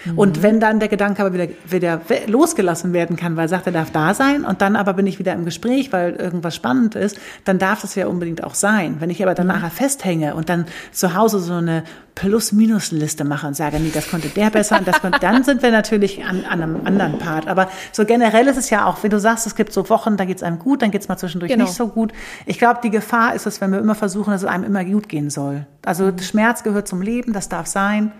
Mhm. 0.04 0.18
Und 0.18 0.42
wenn 0.42 0.60
dann 0.60 0.80
der 0.80 0.88
Gedanke 0.88 1.22
aber 1.24 1.34
wieder, 1.34 1.48
wieder 1.68 2.00
losgelassen 2.26 2.92
werden 2.92 3.16
kann, 3.16 3.36
weil 3.36 3.46
er 3.46 3.48
sagt, 3.48 3.66
er 3.66 3.72
darf 3.72 3.90
da 3.90 4.14
sein 4.14 4.44
und 4.44 4.60
dann 4.60 4.76
aber 4.76 4.94
bin 4.94 5.06
ich 5.06 5.18
wieder 5.18 5.32
im 5.32 5.44
Gespräch, 5.44 5.92
weil 5.92 6.14
irgendwas 6.14 6.54
spannend 6.54 6.94
ist, 6.94 7.18
dann 7.44 7.58
darf 7.58 7.82
das 7.82 7.94
ja 7.94 8.06
unbedingt 8.06 8.44
auch 8.44 8.54
sein. 8.54 8.96
Wenn 9.00 9.10
ich 9.10 9.22
aber 9.22 9.34
dann 9.34 9.46
mhm. 9.46 9.54
nachher 9.54 9.70
festhänge 9.70 10.34
und 10.34 10.48
dann 10.48 10.66
zu 10.92 11.14
Hause 11.14 11.38
so 11.40 11.54
eine 11.54 11.84
Plus-Minus-Liste 12.14 13.24
mache 13.24 13.46
und 13.46 13.54
sage, 13.54 13.80
nee, 13.80 13.90
das 13.92 14.08
konnte 14.08 14.28
der 14.28 14.50
besser 14.50 14.78
und 14.78 14.86
das 14.86 15.00
konnte, 15.00 15.18
dann 15.18 15.42
sind 15.42 15.62
wir 15.62 15.72
natürlich 15.72 16.24
an, 16.24 16.44
an 16.44 16.62
einem 16.62 16.86
anderen 16.86 17.18
Part. 17.18 17.48
Aber 17.48 17.68
so 17.92 18.04
generell 18.04 18.46
ist 18.46 18.56
es 18.56 18.70
ja 18.70 18.86
auch, 18.86 19.02
wie 19.02 19.08
du 19.08 19.18
sagst, 19.18 19.46
es 19.46 19.56
gibt 19.56 19.72
so 19.72 19.88
Wochen, 19.90 20.16
da 20.16 20.24
geht 20.24 20.36
es 20.36 20.42
einem 20.42 20.58
gut, 20.58 20.82
dann 20.82 20.92
geht 20.92 21.00
es 21.00 21.08
mal 21.08 21.16
zwischendurch 21.16 21.50
genau. 21.50 21.64
nicht 21.64 21.74
so 21.74 21.88
gut. 21.88 22.12
Ich 22.46 22.58
glaube, 22.58 22.80
die 22.84 22.90
Gefahr 22.90 23.34
ist 23.34 23.46
es, 23.46 23.60
wenn 23.60 23.72
wir 23.72 23.80
immer 23.80 23.96
versuchen, 23.96 24.30
dass 24.30 24.42
es 24.42 24.48
einem 24.48 24.64
immer 24.64 24.84
gut 24.84 25.08
gehen 25.08 25.28
soll. 25.28 25.66
Also 25.84 26.04
mhm. 26.04 26.18
Schmerz 26.20 26.62
gehört 26.62 26.86
zum 26.86 27.02
Leben, 27.02 27.32
das 27.32 27.48
darf 27.48 27.66
sein. 27.66 28.12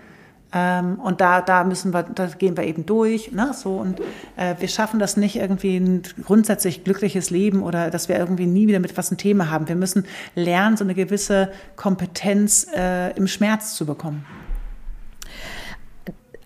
Ähm, 0.57 1.01
und 1.01 1.19
da, 1.19 1.41
da 1.41 1.65
müssen 1.65 1.93
wir, 1.93 2.03
da 2.03 2.27
gehen 2.27 2.55
wir 2.55 2.63
eben 2.63 2.85
durch. 2.85 3.33
Ne? 3.33 3.51
So, 3.53 3.75
und 3.75 3.99
äh, 4.37 4.55
wir 4.57 4.69
schaffen 4.69 4.99
das 4.99 5.17
nicht 5.17 5.35
irgendwie 5.35 5.75
ein 5.75 6.03
grundsätzlich 6.23 6.85
glückliches 6.85 7.29
Leben 7.29 7.61
oder 7.61 7.91
dass 7.91 8.07
wir 8.07 8.17
irgendwie 8.17 8.45
nie 8.45 8.65
wieder 8.67 8.79
mit 8.79 8.97
was 8.97 9.11
ein 9.11 9.17
Thema 9.17 9.49
haben. 9.51 9.67
Wir 9.67 9.75
müssen 9.75 10.05
lernen, 10.33 10.77
so 10.77 10.85
eine 10.85 10.95
gewisse 10.95 11.51
Kompetenz 11.75 12.67
äh, 12.73 13.11
im 13.17 13.27
Schmerz 13.27 13.75
zu 13.75 13.85
bekommen. 13.85 14.25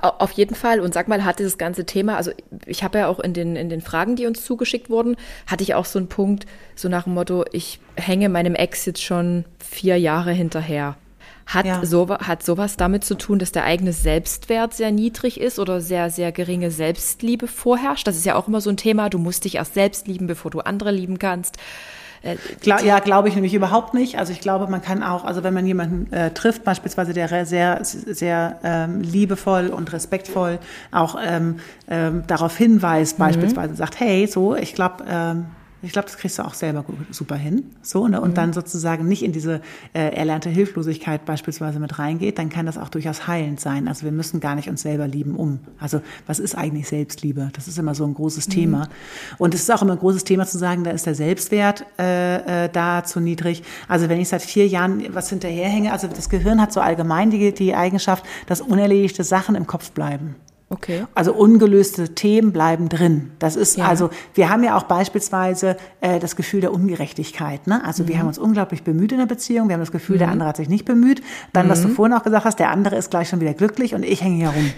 Auf 0.02 0.32
jeden 0.32 0.56
Fall. 0.56 0.80
Und 0.80 0.94
sag 0.94 1.08
mal, 1.08 1.24
hat 1.24 1.38
dieses 1.38 1.60
ganze 1.60 1.86
Thema, 1.86 2.16
also 2.16 2.32
ich 2.66 2.84
habe 2.84 3.00
ja 3.00 3.08
auch 3.10 3.20
in 3.20 3.34
den, 3.34 3.56
in 3.56 3.70
den 3.70 3.82
Fragen, 3.82 4.16
die 4.16 4.26
uns 4.26 4.44
zugeschickt 4.44 4.90
wurden, 4.90 5.18
hatte 5.46 5.62
ich 5.62 5.76
auch 5.76 5.86
so 5.86 6.00
einen 6.00 6.08
Punkt, 6.08 6.48
so 6.74 6.90
nach 6.90 7.04
dem 7.04 7.14
Motto, 7.14 7.46
ich 7.52 7.80
hänge 7.96 8.30
meinem 8.30 8.56
Ex 8.56 8.86
jetzt 8.86 9.04
schon 9.04 9.46
vier 9.60 10.00
Jahre 10.00 10.32
hinterher. 10.32 10.96
Hat, 11.46 11.66
ja. 11.66 11.84
so, 11.84 12.10
hat 12.10 12.44
sowas 12.44 12.78
damit 12.78 13.04
zu 13.04 13.16
tun, 13.16 13.40
dass 13.40 13.52
der 13.52 13.64
eigene 13.64 13.92
Selbstwert 13.92 14.76
sehr 14.76 14.92
niedrig 14.92 15.40
ist 15.40 15.58
oder 15.58 15.82
sehr, 15.82 16.12
sehr 16.12 16.32
geringe 16.32 16.70
Selbstliebe 16.70 17.48
vorherrscht? 17.48 18.06
Das 18.06 18.16
ist 18.16 18.26
ja 18.26 18.36
auch 18.36 18.48
immer 18.48 18.62
so 18.62 18.70
ein 18.70 18.78
Thema. 18.78 19.10
Du 19.10 19.18
musst 19.18 19.46
dich 19.46 19.56
erst 19.56 19.74
selbst 19.74 20.08
lieben, 20.08 20.28
bevor 20.28 20.52
du 20.52 20.60
andere 20.60 20.92
lieben 20.92 21.18
kannst. 21.18 21.58
Äh, 22.22 22.36
Gla 22.62 22.82
ja, 22.82 23.00
glaube 23.00 23.30
ich 23.30 23.36
nämlich 23.36 23.54
überhaupt 23.54 23.94
nicht. 23.94 24.18
Also 24.18 24.34
ich 24.34 24.42
glaube, 24.42 24.68
man 24.68 24.82
kann 24.82 25.04
auch, 25.04 25.24
also 25.24 25.44
wenn 25.44 25.54
man 25.54 25.66
jemanden 25.66 26.12
äh, 26.14 26.32
trifft, 26.32 26.64
beispielsweise 26.64 27.14
der 27.14 27.46
sehr, 27.46 27.80
sehr 27.84 28.60
ähm, 28.64 29.02
liebevoll 29.02 29.68
und 29.68 29.92
respektvoll 29.94 30.60
auch 30.92 31.18
ähm, 31.24 31.60
ähm, 31.90 32.24
darauf 32.28 32.58
hinweist, 32.58 33.18
mhm. 33.18 33.24
beispielsweise 33.24 33.76
sagt, 33.76 34.00
hey, 34.00 34.28
so, 34.28 34.56
ich 34.56 34.76
glaube, 34.76 35.06
ähm, 35.10 35.46
ich 35.82 35.94
glaube, 35.94 36.08
das 36.08 36.18
kriegst 36.18 36.38
du 36.38 36.44
auch 36.44 36.54
selber 36.54 36.84
super 37.10 37.36
hin. 37.36 37.64
So, 37.82 38.08
ne? 38.08 38.20
Und 38.20 38.32
mhm. 38.32 38.36
dann 38.36 38.54
sozusagen 38.54 39.08
nicht 39.08 39.24
in 39.24 39.32
diese 39.32 39.62
äh, 39.94 40.14
erlernte 40.14 40.50
Hilflosigkeit 40.50 41.26
beispielsweise 41.26 41.80
mit 41.80 42.00
reingeht, 42.00 42.38
dann 42.38 42.50
kann 42.50 42.66
das 42.66 42.78
auch 42.78 42.90
durchaus 42.90 43.28
heilend 43.28 43.62
sein. 43.62 43.88
Also 43.88 44.04
wir 44.04 44.12
müssen 44.12 44.42
gar 44.42 44.56
nicht 44.56 44.70
uns 44.70 44.82
selber 44.82 45.08
lieben 45.08 45.36
um. 45.36 45.60
Also 45.80 46.02
was 46.28 46.40
ist 46.40 46.56
eigentlich 46.56 46.88
Selbstliebe? 46.90 47.50
Das 47.54 47.68
ist 47.68 47.80
immer 47.80 47.96
so 47.96 48.06
ein 48.06 48.14
großes 48.14 48.50
mhm. 48.50 48.52
Thema. 48.52 48.90
Und 49.38 49.54
es 49.54 49.62
ist 49.62 49.72
auch 49.72 49.82
immer 49.82 49.94
ein 49.94 50.00
großes 50.00 50.26
Thema 50.26 50.46
zu 50.46 50.58
sagen, 50.58 50.84
da 50.84 50.92
ist 50.92 51.06
der 51.06 51.16
Selbstwert 51.16 51.86
äh, 51.98 52.66
äh, 52.66 52.70
da 52.70 53.04
zu 53.06 53.22
niedrig. 53.22 53.64
Also 53.88 54.10
wenn 54.10 54.20
ich 54.20 54.28
seit 54.28 54.42
vier 54.42 54.68
Jahren 54.68 55.04
was 55.14 55.30
hinterherhänge, 55.30 55.94
also 55.94 56.08
das 56.08 56.30
Gehirn 56.30 56.62
hat 56.62 56.74
so 56.74 56.82
allgemein 56.82 57.32
die, 57.32 57.54
die 57.54 57.74
Eigenschaft, 57.74 58.26
dass 58.48 58.60
unerledigte 58.60 59.24
Sachen 59.24 59.56
im 59.56 59.66
Kopf 59.66 59.92
bleiben. 59.92 60.36
Okay. 60.72 61.06
Also 61.16 61.34
ungelöste 61.34 62.14
Themen 62.14 62.52
bleiben 62.52 62.90
drin. 62.90 63.32
Das 63.40 63.56
ist 63.56 63.78
ja. 63.78 63.88
also, 63.88 64.12
wir 64.36 64.50
haben 64.52 64.64
ja 64.64 64.78
auch 64.78 64.84
beispielsweise 64.84 65.78
äh, 66.00 66.20
das 66.20 66.36
Gefühl 66.36 66.62
der 66.62 66.72
Ungerechtigkeit. 66.72 67.66
Ne? 67.66 67.84
Also 67.84 68.04
mhm. 68.04 68.08
wir 68.08 68.20
haben 68.20 68.28
uns 68.28 68.38
unglaublich 68.38 68.84
bemüht 68.84 69.12
in 69.12 69.18
der 69.18 69.26
Beziehung, 69.26 69.68
wir 69.68 69.74
haben 69.74 69.82
das 69.82 69.92
Gefühl, 69.92 70.18
mhm. 70.18 70.20
der 70.20 70.30
andere 70.30 70.50
hat 70.50 70.58
sich 70.58 70.70
nicht 70.70 70.86
bemüht. 70.86 71.24
Dann, 71.54 71.66
mhm. 71.66 71.72
was 71.72 71.82
du 71.82 71.88
mhm. 71.88 71.96
vorhin 71.96 72.16
auch 72.16 72.22
gesagt 72.22 72.46
hast, 72.46 72.60
der 72.60 72.70
andere 72.70 72.98
ist 72.98 73.10
gleich 73.10 73.30
schon 73.30 73.42
wieder 73.42 73.56
glücklich 73.56 73.96
und 73.96 74.04
ich 74.04 74.22
hänge 74.22 74.36
hier 74.36 74.50
rum. 74.50 74.72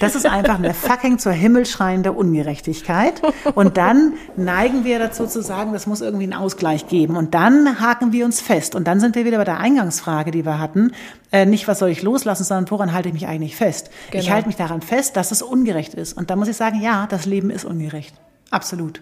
Das 0.00 0.14
ist 0.14 0.24
einfach 0.26 0.58
eine 0.58 0.72
fucking 0.72 1.18
zur 1.18 1.32
Himmel 1.32 1.66
schreiende 1.66 2.12
Ungerechtigkeit. 2.12 3.20
Und 3.54 3.76
dann 3.76 4.14
neigen 4.36 4.84
wir 4.84 4.98
dazu 4.98 5.26
zu 5.26 5.42
sagen, 5.42 5.72
das 5.72 5.86
muss 5.86 6.00
irgendwie 6.00 6.24
einen 6.24 6.34
Ausgleich 6.34 6.86
geben. 6.86 7.16
Und 7.16 7.34
dann 7.34 7.80
haken 7.80 8.12
wir 8.12 8.24
uns 8.24 8.40
fest. 8.40 8.74
Und 8.74 8.86
dann 8.86 9.00
sind 9.00 9.16
wir 9.16 9.24
wieder 9.24 9.38
bei 9.38 9.44
der 9.44 9.58
Eingangsfrage, 9.58 10.30
die 10.30 10.44
wir 10.44 10.58
hatten. 10.58 10.92
Äh, 11.32 11.46
nicht, 11.46 11.68
was 11.68 11.78
soll 11.78 11.90
ich 11.90 12.02
loslassen, 12.02 12.44
sondern 12.44 12.70
woran 12.70 12.92
halte 12.92 13.08
ich 13.08 13.14
mich 13.14 13.26
eigentlich 13.26 13.56
fest? 13.56 13.90
Genau. 14.10 14.22
Ich 14.22 14.30
halte 14.30 14.48
mich 14.48 14.56
daran 14.56 14.82
fest, 14.82 15.16
dass 15.16 15.30
es 15.30 15.42
ungerecht 15.42 15.94
ist. 15.94 16.14
Und 16.14 16.30
da 16.30 16.36
muss 16.36 16.48
ich 16.48 16.56
sagen, 16.56 16.80
ja, 16.80 17.06
das 17.06 17.24
Leben 17.24 17.50
ist 17.50 17.64
ungerecht. 17.64 18.14
Absolut. 18.50 19.00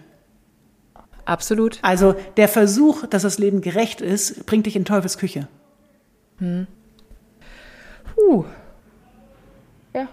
Absolut. 1.25 1.79
Also 1.81 2.15
der 2.37 2.47
Versuch, 2.47 3.05
dass 3.07 3.23
das 3.23 3.37
Leben 3.39 3.61
gerecht 3.61 4.01
ist, 4.01 4.45
bringt 4.45 4.65
dich 4.65 4.75
in 4.75 4.85
Teufels 4.85 5.17
Küche. 5.17 5.47
Hm. 6.37 6.67
Puh. 8.15 8.45
Ja. 9.93 10.07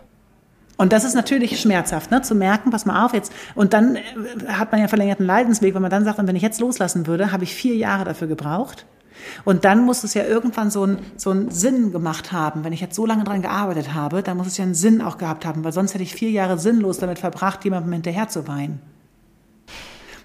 Und 0.76 0.92
das 0.92 1.04
ist 1.04 1.14
natürlich 1.14 1.60
schmerzhaft, 1.60 2.10
ne, 2.10 2.22
zu 2.22 2.34
merken, 2.34 2.70
pass 2.70 2.84
mal 2.84 3.04
auf 3.04 3.14
jetzt. 3.14 3.32
Und 3.54 3.72
dann 3.72 3.96
äh, 3.96 4.02
hat 4.48 4.72
man 4.72 4.80
ja 4.80 4.88
verlängerten 4.88 5.24
Leidensweg, 5.24 5.74
wenn 5.74 5.82
man 5.82 5.90
dann 5.90 6.04
sagt, 6.04 6.18
wenn 6.18 6.36
ich 6.36 6.42
jetzt 6.42 6.60
loslassen 6.60 7.06
würde, 7.06 7.32
habe 7.32 7.44
ich 7.44 7.54
vier 7.54 7.76
Jahre 7.76 8.04
dafür 8.04 8.28
gebraucht. 8.28 8.86
Und 9.44 9.64
dann 9.64 9.84
muss 9.84 10.04
es 10.04 10.14
ja 10.14 10.24
irgendwann 10.24 10.70
so 10.70 10.82
einen 10.82 10.98
so 11.16 11.30
einen 11.30 11.50
Sinn 11.50 11.92
gemacht 11.92 12.32
haben. 12.32 12.64
Wenn 12.64 12.72
ich 12.72 12.80
jetzt 12.80 12.94
so 12.94 13.06
lange 13.06 13.24
dran 13.24 13.42
gearbeitet 13.42 13.94
habe, 13.94 14.22
dann 14.22 14.36
muss 14.36 14.46
es 14.46 14.56
ja 14.56 14.64
einen 14.64 14.74
Sinn 14.74 15.02
auch 15.02 15.18
gehabt 15.18 15.44
haben, 15.44 15.64
weil 15.64 15.72
sonst 15.72 15.94
hätte 15.94 16.02
ich 16.02 16.14
vier 16.14 16.30
Jahre 16.30 16.58
sinnlos 16.58 16.98
damit 16.98 17.18
verbracht, 17.18 17.64
jemandem 17.64 17.92
hinterher 17.92 18.28
zu 18.28 18.46
weinen. 18.48 18.80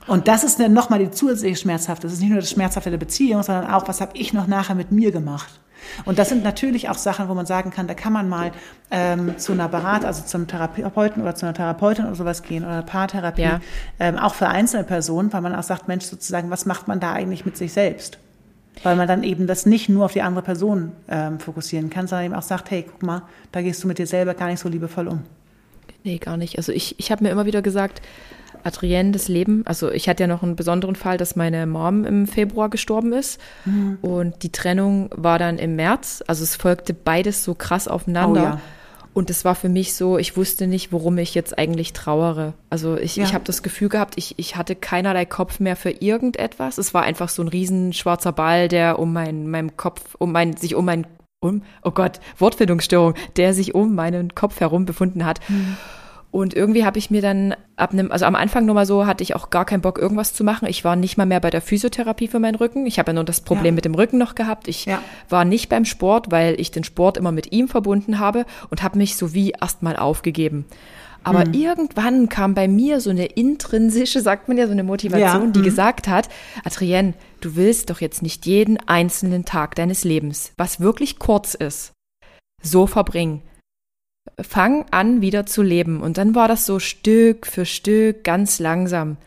Und 0.07 0.27
das 0.27 0.43
ist 0.43 0.59
dann 0.59 0.73
nochmal 0.73 0.99
die 0.99 1.11
zusätzliche 1.11 1.55
Schmerzhafte. 1.55 2.07
Das 2.07 2.13
ist 2.13 2.21
nicht 2.21 2.31
nur 2.31 2.39
das 2.39 2.49
Schmerzhafte 2.49 2.89
der 2.89 2.97
Beziehung, 2.97 3.43
sondern 3.43 3.69
auch, 3.71 3.87
was 3.87 4.01
habe 4.01 4.11
ich 4.15 4.33
noch 4.33 4.47
nachher 4.47 4.75
mit 4.75 4.91
mir 4.91 5.11
gemacht. 5.11 5.59
Und 6.05 6.19
das 6.19 6.29
sind 6.29 6.43
natürlich 6.43 6.89
auch 6.89 6.97
Sachen, 6.97 7.27
wo 7.27 7.33
man 7.33 7.45
sagen 7.45 7.71
kann, 7.71 7.87
da 7.87 7.93
kann 7.93 8.13
man 8.13 8.29
mal 8.29 8.51
ähm, 8.91 9.37
zu 9.37 9.51
einer 9.51 9.67
Berat, 9.67 10.05
also 10.05 10.23
zum 10.23 10.47
Therapeuten 10.47 11.21
oder 11.21 11.35
zu 11.35 11.45
einer 11.45 11.53
Therapeutin 11.53 12.05
oder 12.05 12.15
sowas 12.15 12.43
gehen 12.43 12.63
oder 12.63 12.81
Paartherapie, 12.83 13.41
ja. 13.41 13.61
ähm, 13.99 14.17
auch 14.17 14.33
für 14.33 14.47
einzelne 14.47 14.83
Personen, 14.83 15.33
weil 15.33 15.41
man 15.41 15.55
auch 15.55 15.63
sagt, 15.63 15.87
Mensch, 15.87 16.05
sozusagen, 16.05 16.49
was 16.49 16.65
macht 16.65 16.87
man 16.87 16.99
da 16.99 17.13
eigentlich 17.13 17.45
mit 17.45 17.57
sich 17.57 17.73
selbst? 17.73 18.19
Weil 18.83 18.95
man 18.95 19.07
dann 19.07 19.23
eben 19.23 19.47
das 19.47 19.65
nicht 19.65 19.89
nur 19.89 20.05
auf 20.05 20.13
die 20.13 20.21
andere 20.21 20.43
Person 20.43 20.91
ähm, 21.07 21.39
fokussieren 21.39 21.89
kann, 21.89 22.07
sondern 22.07 22.25
eben 22.25 22.35
auch 22.35 22.41
sagt, 22.41 22.71
hey, 22.71 22.85
guck 22.89 23.03
mal, 23.03 23.23
da 23.51 23.61
gehst 23.61 23.83
du 23.83 23.87
mit 23.87 23.97
dir 23.97 24.07
selber 24.07 24.33
gar 24.33 24.47
nicht 24.47 24.59
so 24.59 24.69
liebevoll 24.69 25.07
um. 25.07 25.21
Nee, 26.03 26.17
gar 26.17 26.37
nicht. 26.37 26.57
Also 26.57 26.71
ich, 26.71 26.97
ich 26.99 27.11
habe 27.11 27.23
mir 27.23 27.29
immer 27.29 27.45
wieder 27.45 27.61
gesagt, 27.61 28.01
Adrienne, 28.63 29.11
das 29.11 29.27
Leben, 29.27 29.63
also 29.65 29.91
ich 29.91 30.07
hatte 30.07 30.23
ja 30.23 30.27
noch 30.27 30.43
einen 30.43 30.55
besonderen 30.55 30.95
Fall, 30.95 31.17
dass 31.17 31.35
meine 31.35 31.65
Mom 31.65 32.05
im 32.05 32.27
Februar 32.27 32.69
gestorben 32.69 33.13
ist 33.13 33.39
mhm. 33.65 33.97
und 34.01 34.43
die 34.43 34.51
Trennung 34.51 35.09
war 35.15 35.39
dann 35.39 35.57
im 35.57 35.75
März, 35.75 36.23
also 36.27 36.43
es 36.43 36.55
folgte 36.55 36.93
beides 36.93 37.43
so 37.43 37.55
krass 37.55 37.87
aufeinander. 37.87 38.41
Oh, 38.41 38.45
ja. 38.45 38.61
Und 39.13 39.29
das 39.29 39.43
war 39.43 39.55
für 39.55 39.67
mich 39.67 39.93
so, 39.93 40.17
ich 40.17 40.37
wusste 40.37 40.67
nicht, 40.67 40.91
worum 40.93 41.17
ich 41.17 41.35
jetzt 41.35 41.57
eigentlich 41.57 41.91
trauere. 41.91 42.53
Also 42.69 42.97
ich, 42.97 43.17
ja. 43.17 43.25
ich 43.25 43.33
habe 43.33 43.43
das 43.43 43.61
Gefühl 43.61 43.89
gehabt, 43.89 44.13
ich, 44.17 44.39
ich 44.39 44.55
hatte 44.55 44.75
keinerlei 44.75 45.25
Kopf 45.25 45.59
mehr 45.59 45.75
für 45.75 45.89
irgendetwas. 45.89 46.77
Es 46.77 46.93
war 46.93 47.03
einfach 47.03 47.27
so 47.27 47.41
ein 47.41 47.49
riesen 47.49 47.91
schwarzer 47.91 48.31
Ball, 48.31 48.69
der 48.69 48.99
um 48.99 49.11
mein, 49.11 49.47
meinem 49.49 49.75
Kopf, 49.75 50.15
um 50.17 50.31
mein, 50.31 50.55
sich 50.55 50.75
um 50.75 50.85
mein, 50.85 51.07
um, 51.41 51.63
oh 51.83 51.91
Gott, 51.91 52.21
Wortfindungsstörung, 52.37 53.15
der 53.35 53.53
sich 53.53 53.75
um 53.75 53.95
meinen 53.95 54.33
Kopf 54.33 54.59
herum 54.61 54.85
befunden 54.85 55.25
hat. 55.25 55.41
Mhm. 55.49 55.75
Und 56.31 56.53
irgendwie 56.53 56.85
habe 56.85 56.97
ich 56.97 57.11
mir 57.11 57.21
dann 57.21 57.53
ab 57.75 57.91
einem, 57.91 58.09
also 58.09 58.23
am 58.23 58.35
Anfang 58.35 58.65
nur 58.65 58.73
mal 58.73 58.85
so, 58.85 59.05
hatte 59.05 59.21
ich 59.21 59.35
auch 59.35 59.49
gar 59.49 59.65
keinen 59.65 59.81
Bock, 59.81 59.99
irgendwas 59.99 60.33
zu 60.33 60.45
machen. 60.45 60.65
Ich 60.69 60.85
war 60.85 60.95
nicht 60.95 61.17
mal 61.17 61.25
mehr 61.25 61.41
bei 61.41 61.49
der 61.49 61.61
Physiotherapie 61.61 62.29
für 62.29 62.39
meinen 62.39 62.55
Rücken. 62.55 62.85
Ich 62.85 62.99
habe 62.99 63.09
ja 63.09 63.15
nur 63.15 63.25
das 63.25 63.41
Problem 63.41 63.65
ja. 63.65 63.71
mit 63.73 63.85
dem 63.85 63.95
Rücken 63.95 64.17
noch 64.17 64.33
gehabt. 64.33 64.69
Ich 64.69 64.85
ja. 64.85 65.01
war 65.27 65.43
nicht 65.43 65.67
beim 65.67 65.83
Sport, 65.83 66.31
weil 66.31 66.59
ich 66.59 66.71
den 66.71 66.85
Sport 66.85 67.17
immer 67.17 67.33
mit 67.33 67.51
ihm 67.51 67.67
verbunden 67.67 68.19
habe 68.19 68.45
und 68.69 68.81
habe 68.81 68.97
mich 68.97 69.17
so 69.17 69.33
wie 69.33 69.51
erstmal 69.51 69.97
aufgegeben. 69.97 70.65
Aber 71.23 71.43
hm. 71.43 71.53
irgendwann 71.53 72.29
kam 72.29 72.55
bei 72.55 72.69
mir 72.69 73.01
so 73.01 73.09
eine 73.09 73.25
intrinsische, 73.25 74.21
sagt 74.21 74.47
man 74.47 74.57
ja, 74.57 74.67
so 74.67 74.71
eine 74.71 74.83
Motivation, 74.83 75.47
ja. 75.47 75.51
die 75.51 75.59
hm. 75.59 75.65
gesagt 75.65 76.07
hat, 76.07 76.29
Adrienne, 76.63 77.13
du 77.41 77.57
willst 77.57 77.89
doch 77.89 77.99
jetzt 77.99 78.23
nicht 78.23 78.45
jeden 78.45 78.77
einzelnen 78.87 79.43
Tag 79.43 79.75
deines 79.75 80.05
Lebens, 80.05 80.53
was 80.57 80.79
wirklich 80.79 81.19
kurz 81.19 81.55
ist, 81.55 81.91
so 82.63 82.87
verbringen 82.87 83.41
fang 84.39 84.85
an, 84.91 85.21
wieder 85.21 85.45
zu 85.45 85.61
leben. 85.61 86.01
Und 86.01 86.17
dann 86.17 86.35
war 86.35 86.47
das 86.47 86.65
so 86.65 86.79
Stück 86.79 87.47
für 87.47 87.65
Stück, 87.65 88.23
ganz 88.23 88.59
langsam. 88.59 89.17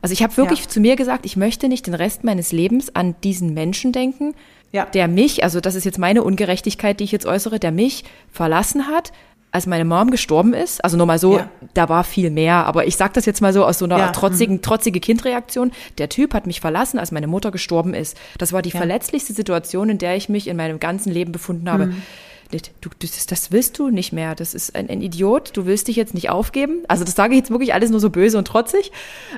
Also 0.00 0.12
ich 0.12 0.22
habe 0.22 0.36
wirklich 0.36 0.60
ja. 0.60 0.68
zu 0.68 0.80
mir 0.80 0.96
gesagt, 0.96 1.26
ich 1.26 1.36
möchte 1.36 1.68
nicht 1.68 1.86
den 1.86 1.94
Rest 1.94 2.24
meines 2.24 2.52
Lebens 2.52 2.94
an 2.94 3.16
diesen 3.24 3.54
Menschen 3.54 3.92
denken, 3.92 4.34
ja. 4.72 4.84
der 4.86 5.08
mich, 5.08 5.42
also 5.42 5.60
das 5.60 5.74
ist 5.74 5.84
jetzt 5.84 5.98
meine 5.98 6.22
Ungerechtigkeit, 6.22 7.00
die 7.00 7.04
ich 7.04 7.12
jetzt 7.12 7.26
äußere, 7.26 7.58
der 7.58 7.72
mich 7.72 8.04
verlassen 8.30 8.86
hat, 8.86 9.12
als 9.50 9.66
meine 9.66 9.86
Mom 9.86 10.10
gestorben 10.10 10.52
ist. 10.52 10.84
Also 10.84 10.96
nur 10.96 11.06
mal 11.06 11.18
so, 11.18 11.38
ja. 11.38 11.50
da 11.74 11.88
war 11.88 12.04
viel 12.04 12.30
mehr, 12.30 12.66
aber 12.66 12.86
ich 12.86 12.96
sage 12.96 13.14
das 13.14 13.24
jetzt 13.24 13.40
mal 13.40 13.52
so 13.52 13.64
aus 13.64 13.78
so 13.78 13.86
einer 13.86 13.98
ja. 13.98 14.08
trotzigen, 14.10 14.56
mhm. 14.56 14.62
trotzige 14.62 15.00
Kindreaktion. 15.00 15.72
Der 15.96 16.08
Typ 16.08 16.34
hat 16.34 16.46
mich 16.46 16.60
verlassen, 16.60 16.98
als 16.98 17.12
meine 17.12 17.26
Mutter 17.26 17.50
gestorben 17.50 17.94
ist. 17.94 18.16
Das 18.36 18.52
war 18.52 18.62
die 18.62 18.70
verletzlichste 18.70 19.32
Situation, 19.32 19.88
in 19.88 19.98
der 19.98 20.16
ich 20.16 20.28
mich 20.28 20.48
in 20.48 20.56
meinem 20.56 20.80
ganzen 20.80 21.12
Leben 21.12 21.32
befunden 21.32 21.70
habe. 21.70 21.86
Mhm 21.86 22.02
du, 22.50 22.90
das, 23.00 23.26
das 23.26 23.52
willst 23.52 23.78
du 23.78 23.90
nicht 23.90 24.12
mehr. 24.12 24.34
Das 24.34 24.54
ist 24.54 24.74
ein, 24.74 24.88
ein, 24.88 25.02
Idiot. 25.02 25.56
Du 25.56 25.66
willst 25.66 25.88
dich 25.88 25.96
jetzt 25.96 26.14
nicht 26.14 26.30
aufgeben. 26.30 26.82
Also 26.88 27.04
das 27.04 27.14
sage 27.14 27.34
ich 27.34 27.40
jetzt 27.40 27.50
wirklich 27.50 27.74
alles 27.74 27.90
nur 27.90 28.00
so 28.00 28.10
böse 28.10 28.38
und 28.38 28.46
trotzig. 28.46 28.92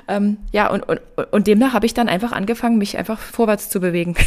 Ähm, 0.07 0.37
ja, 0.51 0.69
und, 0.69 0.83
und, 0.87 1.01
und 1.31 1.47
demnach 1.47 1.73
habe 1.73 1.85
ich 1.85 1.93
dann 1.93 2.09
einfach 2.09 2.31
angefangen, 2.31 2.77
mich 2.77 2.97
einfach 2.97 3.19
vorwärts 3.19 3.69
zu 3.69 3.79
bewegen. 3.79 4.15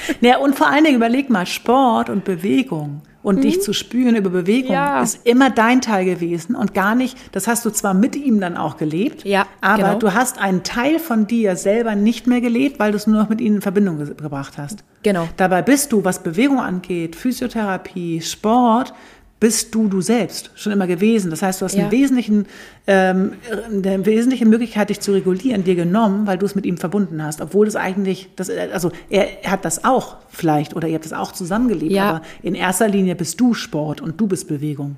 Ja, 0.20 0.38
und 0.38 0.56
vor 0.56 0.68
allen 0.68 0.84
Dingen 0.84 0.96
überleg 0.96 1.30
mal, 1.30 1.46
Sport 1.46 2.10
und 2.10 2.24
Bewegung 2.24 3.02
und 3.26 3.38
mhm. 3.38 3.40
dich 3.40 3.60
zu 3.60 3.72
spüren 3.72 4.14
über 4.14 4.30
Bewegung 4.30 4.72
ja. 4.72 5.02
ist 5.02 5.26
immer 5.26 5.50
dein 5.50 5.80
Teil 5.80 6.04
gewesen 6.04 6.54
und 6.54 6.74
gar 6.74 6.94
nicht, 6.94 7.18
das 7.34 7.48
hast 7.48 7.64
du 7.64 7.70
zwar 7.70 7.92
mit 7.92 8.14
ihm 8.14 8.40
dann 8.40 8.56
auch 8.56 8.76
gelebt, 8.76 9.24
ja, 9.24 9.46
aber 9.60 9.82
genau. 9.82 9.98
du 9.98 10.14
hast 10.14 10.38
einen 10.38 10.62
Teil 10.62 11.00
von 11.00 11.26
dir 11.26 11.56
selber 11.56 11.96
nicht 11.96 12.28
mehr 12.28 12.40
gelebt, 12.40 12.78
weil 12.78 12.92
du 12.92 12.96
es 12.96 13.08
nur 13.08 13.20
noch 13.20 13.28
mit 13.28 13.40
ihnen 13.40 13.56
in 13.56 13.62
Verbindung 13.62 13.98
ge 13.98 14.14
gebracht 14.14 14.58
hast. 14.58 14.84
Genau. 15.02 15.28
Dabei 15.36 15.62
bist 15.62 15.90
du, 15.90 16.04
was 16.04 16.22
Bewegung 16.22 16.60
angeht, 16.60 17.16
Physiotherapie, 17.16 18.20
Sport, 18.20 18.94
bist 19.38 19.74
du 19.74 19.88
du 19.88 20.00
selbst 20.00 20.50
schon 20.54 20.72
immer 20.72 20.86
gewesen. 20.86 21.30
Das 21.30 21.42
heißt, 21.42 21.60
du 21.60 21.66
hast 21.66 21.74
ja. 21.74 21.82
einen 21.82 21.92
wesentlichen, 21.92 22.46
ähm, 22.86 23.32
eine 23.70 24.06
wesentliche 24.06 24.46
Möglichkeit, 24.46 24.88
dich 24.88 25.00
zu 25.00 25.12
regulieren, 25.12 25.62
dir 25.64 25.74
genommen, 25.74 26.26
weil 26.26 26.38
du 26.38 26.46
es 26.46 26.54
mit 26.54 26.64
ihm 26.64 26.78
verbunden 26.78 27.22
hast. 27.22 27.40
Obwohl 27.42 27.66
es 27.66 27.76
eigentlich, 27.76 28.30
das, 28.36 28.50
also 28.50 28.92
er, 29.10 29.28
hat 29.44 29.64
das 29.64 29.84
auch 29.84 30.16
vielleicht 30.30 30.74
oder 30.74 30.88
ihr 30.88 30.94
habt 30.94 31.04
das 31.04 31.12
auch 31.12 31.32
zusammengelebt, 31.32 31.92
ja. 31.92 32.08
aber 32.08 32.22
in 32.42 32.54
erster 32.54 32.88
Linie 32.88 33.14
bist 33.14 33.38
du 33.38 33.52
Sport 33.52 34.00
und 34.00 34.18
du 34.18 34.26
bist 34.26 34.48
Bewegung. 34.48 34.96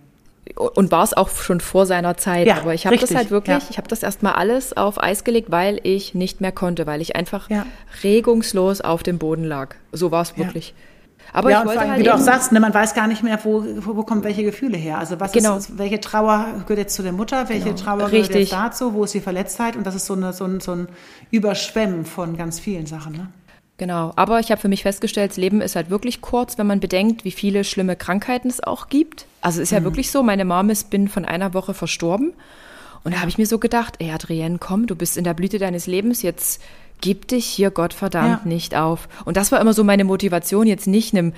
Und 0.56 0.90
war 0.90 1.04
es 1.04 1.12
auch 1.12 1.28
schon 1.28 1.60
vor 1.60 1.84
seiner 1.84 2.16
Zeit. 2.16 2.46
Ja, 2.46 2.58
aber 2.58 2.72
ich 2.72 2.86
habe 2.86 2.96
das 2.96 3.14
halt 3.14 3.30
wirklich, 3.30 3.58
ja. 3.58 3.66
ich 3.68 3.76
habe 3.76 3.88
das 3.88 4.02
erstmal 4.02 4.32
alles 4.32 4.74
auf 4.74 5.02
Eis 5.02 5.24
gelegt, 5.24 5.50
weil 5.50 5.78
ich 5.82 6.14
nicht 6.14 6.40
mehr 6.40 6.52
konnte, 6.52 6.86
weil 6.86 7.02
ich 7.02 7.16
einfach 7.16 7.48
regungslos 8.02 8.80
auf 8.80 9.02
dem 9.02 9.18
Boden 9.18 9.44
lag. 9.44 9.74
So 9.92 10.10
war 10.10 10.22
es 10.22 10.38
wirklich. 10.38 10.74
Aber 11.32 11.50
ja, 11.50 11.60
ich 11.60 11.66
wollte 11.66 11.88
halt 11.88 12.00
wie 12.00 12.04
du 12.04 12.14
auch 12.14 12.18
sagst, 12.18 12.52
ne, 12.52 12.60
man 12.60 12.72
weiß 12.72 12.94
gar 12.94 13.06
nicht 13.06 13.22
mehr, 13.22 13.38
wo, 13.44 13.64
wo, 13.78 13.96
wo 13.96 14.02
kommen 14.02 14.24
welche 14.24 14.42
Gefühle 14.42 14.76
her. 14.76 14.98
Also 14.98 15.20
was 15.20 15.32
genau. 15.32 15.56
ist, 15.56 15.78
welche 15.78 16.00
Trauer 16.00 16.46
gehört 16.66 16.78
jetzt 16.78 16.94
zu 16.94 17.02
der 17.02 17.12
Mutter, 17.12 17.48
welche 17.48 17.66
genau. 17.66 17.76
Trauer 17.76 18.04
Richtig. 18.04 18.28
gehört 18.28 18.34
jetzt 18.34 18.52
dazu, 18.52 18.94
wo 18.94 19.04
ist 19.04 19.14
die 19.14 19.20
Verletztheit? 19.20 19.76
Und 19.76 19.86
das 19.86 19.94
ist 19.94 20.06
so, 20.06 20.14
eine, 20.14 20.32
so, 20.32 20.44
ein, 20.44 20.60
so 20.60 20.72
ein 20.72 20.88
Überschwemmen 21.30 22.04
von 22.04 22.36
ganz 22.36 22.58
vielen 22.58 22.86
Sachen. 22.86 23.12
Ne? 23.12 23.28
Genau, 23.78 24.12
aber 24.16 24.40
ich 24.40 24.50
habe 24.50 24.60
für 24.60 24.68
mich 24.68 24.82
festgestellt, 24.82 25.30
das 25.30 25.36
Leben 25.36 25.60
ist 25.60 25.76
halt 25.76 25.88
wirklich 25.88 26.20
kurz, 26.20 26.58
wenn 26.58 26.66
man 26.66 26.80
bedenkt, 26.80 27.24
wie 27.24 27.30
viele 27.30 27.62
schlimme 27.62 27.94
Krankheiten 27.94 28.48
es 28.48 28.62
auch 28.62 28.88
gibt. 28.88 29.26
Also 29.40 29.60
es 29.60 29.68
ist 29.68 29.72
mhm. 29.72 29.78
ja 29.78 29.84
wirklich 29.84 30.10
so, 30.10 30.22
meine 30.24 30.44
Mom 30.44 30.68
ist 30.70 30.90
bin 30.90 31.08
von 31.08 31.24
einer 31.24 31.54
Woche 31.54 31.74
verstorben. 31.74 32.32
Und 33.04 33.14
da 33.14 33.20
habe 33.20 33.30
ich 33.30 33.38
mir 33.38 33.46
so 33.46 33.58
gedacht, 33.58 33.94
ey 34.00 34.10
Adrienne, 34.10 34.58
komm, 34.58 34.88
du 34.88 34.96
bist 34.96 35.16
in 35.16 35.22
der 35.22 35.34
Blüte 35.34 35.58
deines 35.58 35.86
Lebens, 35.86 36.22
jetzt 36.22 36.60
gib 37.00 37.28
dich 37.28 37.46
hier 37.46 37.70
Gott 37.70 37.94
verdammt 37.94 38.40
ja. 38.44 38.48
nicht 38.48 38.76
auf. 38.76 39.08
Und 39.24 39.36
das 39.36 39.52
war 39.52 39.60
immer 39.60 39.72
so 39.72 39.84
meine 39.84 40.04
Motivation, 40.04 40.66
jetzt 40.66 40.86
nicht 40.86 41.14
einem, 41.14 41.32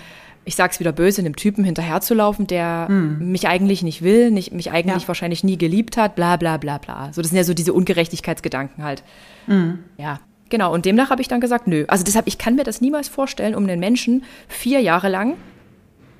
ich 0.45 0.57
sag's 0.57 0.81
wieder 0.81 0.93
böse, 0.93 1.21
einem 1.21 1.37
Typen 1.37 1.65
hinterherzulaufen, 1.65 2.47
der 2.47 2.87
hm. 2.89 3.31
mich 3.31 3.47
eigentlich 3.49 3.83
nicht 3.83 4.03
will, 4.03 4.31
nicht, 4.31 4.53
mich 4.53 4.71
eigentlich 4.71 5.03
ja. 5.03 5.09
wahrscheinlich 5.09 5.45
nie 5.45 5.59
geliebt 5.59 5.97
hat, 5.97 6.15
bla 6.15 6.37
bla 6.37 6.57
bla 6.57 6.79
bla. 6.79 7.13
So, 7.13 7.23
das 7.23 7.31
sind 7.31 7.37
ja 7.37 7.45
so 7.45 7.55
diese 7.55 7.73
Ungerechtigkeitsgedanken 7.73 8.85
halt. 8.85 9.03
Hm. 9.47 9.81
Ja. 9.99 10.21
Genau, 10.49 10.75
und 10.75 10.85
demnach 10.85 11.11
habe 11.11 11.23
ich 11.23 11.29
dann 11.29 11.41
gesagt, 11.41 11.69
nö. 11.69 11.85
Also 11.87 12.03
deshalb, 12.03 12.27
ich 12.27 12.37
kann 12.37 12.57
mir 12.57 12.65
das 12.65 12.81
niemals 12.81 13.09
vorstellen, 13.09 13.55
um 13.55 13.63
einen 13.63 13.79
Menschen 13.79 14.25
vier 14.49 14.81
Jahre 14.81 15.09
lang 15.09 15.37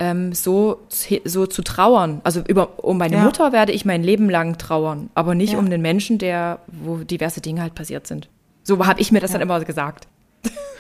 ähm, 0.01 0.33
so, 0.33 0.87
so 1.25 1.47
zu 1.47 1.63
trauern. 1.63 2.21
Also 2.25 2.41
über, 2.49 2.85
um 2.85 2.99
meine 2.99 3.17
ja. 3.17 3.23
Mutter 3.23 3.53
werde 3.53 3.73
ich 3.73 3.85
mein 3.85 4.03
Leben 4.03 4.31
lang 4.31 4.57
trauern, 4.57 5.11
aber 5.15 5.35
nicht 5.35 5.57
um 5.57 5.69
den 5.69 5.83
Menschen, 5.83 6.19
der, 6.19 6.61
wo 6.69 6.99
diverse 6.99 7.41
Dinge 7.41 7.61
halt 7.61 7.75
passiert 7.75 8.07
sind. 8.07 8.29
So 8.63 8.87
habe 8.87 9.01
ich 9.01 9.13
mir 9.13 9.21
das 9.21 9.33
ja. 9.33 9.39
dann 9.39 9.49
immer 9.49 9.65
gesagt. 9.65 10.07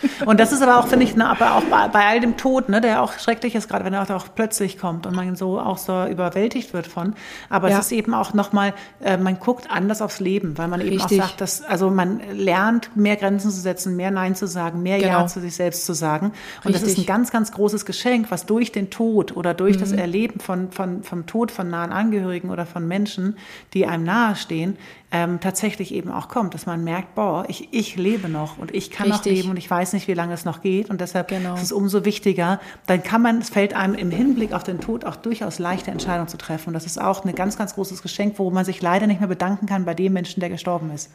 Und 0.27 0.41
das 0.41 0.53
ist 0.53 0.63
aber 0.63 0.79
auch, 0.79 0.89
finde 0.89 1.05
ich, 1.05 1.17
ne, 1.17 1.29
aber 1.29 1.57
auch 1.57 1.65
bei, 1.65 1.89
bei, 1.89 2.07
all 2.07 2.21
dem 2.21 2.37
Tod, 2.37 2.69
ne, 2.69 2.81
der 2.81 3.03
auch 3.03 3.19
schrecklich 3.19 3.55
ist, 3.55 3.69
gerade 3.69 3.85
wenn 3.85 3.93
er 3.93 4.03
auch 4.15 4.27
plötzlich 4.35 4.79
kommt 4.79 5.07
und 5.07 5.15
man 5.15 5.37
so 5.37 5.61
auch 5.61 5.79
so 5.79 6.07
überwältigt 6.07 6.73
wird 6.73 6.87
von. 6.87 7.15
Aber 7.49 7.69
ja. 7.71 7.79
es 7.79 7.87
ist 7.87 7.93
eben 7.93 8.15
auch 8.15 8.35
nochmal, 8.35 8.75
äh, 9.03 9.17
man 9.17 9.39
guckt 9.39 9.71
anders 9.71 10.03
aufs 10.03 10.21
Leben, 10.21 10.57
weil 10.57 10.69
man 10.69 10.81
eben 10.81 10.91
Richtig. 10.99 11.21
auch 11.21 11.27
sagt, 11.27 11.41
dass, 11.41 11.63
also 11.63 11.91
man 11.91 12.21
lernt, 12.33 12.97
mehr 12.97 13.17
Grenzen 13.17 13.51
zu 13.51 13.61
setzen, 13.61 13.97
mehr 13.97 14.11
Nein 14.11 14.35
zu 14.35 14.47
sagen, 14.47 14.83
mehr 14.83 14.99
genau. 14.99 15.21
Ja 15.21 15.27
zu 15.27 15.41
sich 15.41 15.55
selbst 15.55 15.85
zu 15.87 15.93
sagen. 15.93 16.27
Und 16.27 16.67
Richtig. 16.67 16.83
das 16.83 16.93
ist 16.93 16.99
ein 16.99 17.07
ganz, 17.07 17.31
ganz 17.31 17.53
großes 17.53 17.85
Geschenk, 17.85 18.31
was 18.31 18.47
durch 18.47 18.73
den 18.73 18.91
Tod 18.91 19.37
oder 19.37 19.55
durch 19.55 19.77
mhm. 19.77 19.81
das 19.81 19.93
Erleben 19.93 20.41
von, 20.41 20.71
von, 20.71 21.03
vom 21.03 21.27
Tod 21.27 21.51
von 21.51 21.69
nahen 21.69 21.93
Angehörigen 21.93 22.51
oder 22.51 22.67
von 22.67 22.87
Menschen, 22.89 23.37
die 23.75 23.87
einem 23.87 24.05
nahestehen, 24.05 24.77
ähm, 25.13 25.41
tatsächlich 25.41 25.93
eben 25.93 26.11
auch 26.11 26.29
kommt, 26.29 26.55
dass 26.55 26.67
man 26.67 26.85
merkt, 26.85 27.17
boah, 27.17 27.45
ich, 27.49 27.69
ich 27.73 27.97
lebe 27.97 28.29
noch 28.29 28.59
und 28.59 28.73
ich 28.73 28.91
kann 28.91 29.11
Richtig. 29.11 29.33
noch 29.33 29.37
leben 29.39 29.51
und 29.51 29.57
ich 29.57 29.69
weiß 29.69 29.93
nicht, 29.93 30.07
wie 30.07 30.15
lange 30.15 30.35
es 30.35 30.45
noch 30.45 30.63
geht 30.63 30.89
und 30.89 31.01
deshalb 31.01 31.29
genau. 31.29 31.55
ist 31.55 31.63
es 31.63 31.73
umso 31.73 32.05
wichtiger, 32.05 32.61
dann 32.87 33.03
kann 33.03 33.21
man, 33.21 33.39
es 33.39 33.51
fällt 33.51 33.75
einem 33.75 33.95
im 33.95 34.13
Hinblick 34.13 34.53
auf 34.53 34.63
den 34.63 34.81
Tod 34.81 35.05
auch 35.05 35.17
durchaus 35.17 35.59
leichte 35.59 35.91
Entscheidungen 35.91 36.29
zu 36.29 36.37
treffen 36.37 36.69
und 36.69 36.75
das 36.75 36.87
ist 36.87 37.01
auch 37.01 37.25
ein 37.25 37.35
ganz, 37.35 37.59
ganz 37.59 37.75
großes 37.75 38.03
Geschenk, 38.03 38.39
wo 38.39 38.51
man 38.51 38.65
sich 38.65 38.83
leider 38.83 39.09
nicht 39.09 39.21
mehr 39.21 39.29
bedanken 39.29 39.67
kann 39.67 39.85
bei 39.85 39.95
dem 39.95 40.13
Menschen, 40.13 40.39
der 40.41 40.49
gestorben 40.49 40.93
ist. 40.93 41.11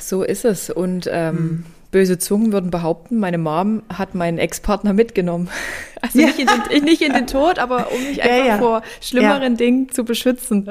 So 0.00 0.24
ist 0.24 0.44
es 0.44 0.70
und 0.70 1.08
ähm, 1.12 1.36
hm. 1.36 1.64
Böse 1.92 2.18
Zungen 2.18 2.52
würden 2.52 2.70
behaupten, 2.70 3.20
meine 3.20 3.38
Mom 3.38 3.82
hat 3.88 4.16
meinen 4.16 4.38
Ex-Partner 4.38 4.92
mitgenommen. 4.92 5.48
Also 6.02 6.20
ja. 6.20 6.26
nicht, 6.26 6.38
in 6.38 6.46
den, 6.46 6.84
nicht 6.84 7.02
in 7.02 7.14
den 7.14 7.26
Tod, 7.26 7.58
aber 7.58 7.90
um 7.90 8.00
mich 8.06 8.22
einfach 8.22 8.38
ja, 8.38 8.46
ja. 8.46 8.58
vor 8.58 8.82
schlimmeren 9.00 9.56
Dingen 9.56 9.88
zu 9.90 10.04
beschützen. 10.04 10.68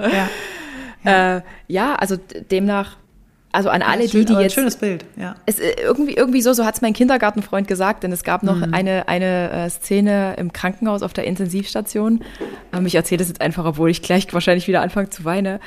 Ja. 1.05 1.11
Ja, 1.11 1.37
äh, 1.37 1.41
ja 1.67 1.95
also 1.95 2.17
demnach 2.51 2.97
also 3.55 3.69
an 3.69 3.81
alle 3.81 4.09
schön, 4.09 4.25
die, 4.25 4.35
die 4.35 4.41
jetzt. 4.41 4.53
schönes 4.53 4.75
Bild, 4.75 5.05
ja. 5.15 5.35
Es, 5.45 5.59
äh, 5.59 5.75
irgendwie, 5.81 6.13
irgendwie 6.13 6.41
so, 6.41 6.51
so 6.51 6.65
hat 6.65 6.75
es 6.75 6.81
mein 6.81 6.91
Kindergartenfreund 6.91 7.69
gesagt, 7.69 8.03
denn 8.03 8.11
es 8.11 8.25
gab 8.25 8.43
noch 8.43 8.57
mhm. 8.57 8.73
eine, 8.73 9.07
eine 9.07 9.49
äh, 9.49 9.69
Szene 9.69 10.35
im 10.37 10.51
Krankenhaus 10.51 11.01
auf 11.01 11.13
der 11.13 11.23
Intensivstation. 11.23 12.21
Ähm, 12.73 12.85
ich 12.85 12.95
erzähle 12.95 13.19
das 13.19 13.29
jetzt 13.29 13.39
einfach, 13.39 13.63
obwohl 13.63 13.89
ich 13.89 14.01
gleich 14.01 14.31
wahrscheinlich 14.33 14.67
wieder 14.67 14.81
anfange 14.81 15.09
zu 15.09 15.23
weinen. 15.23 15.59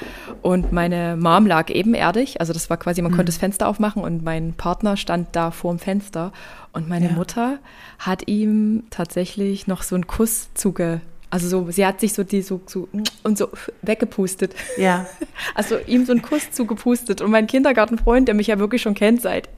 Und 0.42 0.70
meine 0.70 1.16
Mom 1.16 1.46
lag 1.46 1.70
ebenerdig, 1.70 2.40
also 2.40 2.52
das 2.52 2.68
war 2.68 2.76
quasi, 2.76 3.00
man 3.00 3.12
mhm. 3.12 3.16
konnte 3.16 3.32
das 3.32 3.38
Fenster 3.38 3.66
aufmachen 3.66 4.02
und 4.02 4.22
mein 4.22 4.52
Partner 4.52 4.98
stand 4.98 5.28
da 5.32 5.50
vorm 5.50 5.78
Fenster. 5.78 6.32
Und 6.72 6.90
meine 6.90 7.06
ja. 7.06 7.12
Mutter 7.12 7.58
hat 7.98 8.28
ihm 8.28 8.82
tatsächlich 8.90 9.66
noch 9.66 9.82
so 9.82 9.94
einen 9.94 10.06
Kuss 10.06 10.48
zuge 10.52 11.00
also 11.30 11.48
so, 11.48 11.70
sie 11.70 11.84
hat 11.84 12.00
sich 12.00 12.14
so 12.14 12.24
die 12.24 12.40
so, 12.40 12.60
so 12.66 12.88
und 13.22 13.36
so 13.36 13.48
weggepustet. 13.82 14.54
Ja. 14.76 15.06
Also 15.54 15.78
ihm 15.86 16.04
so 16.04 16.12
einen 16.12 16.20
Kuss 16.20 16.50
zugepustet. 16.50 17.20
Und 17.20 17.30
mein 17.30 17.46
Kindergartenfreund, 17.46 18.26
der 18.26 18.34
mich 18.34 18.48
ja 18.48 18.58
wirklich 18.58 18.82
schon 18.82 18.94
kennt 18.94 19.22
seit, 19.22 19.48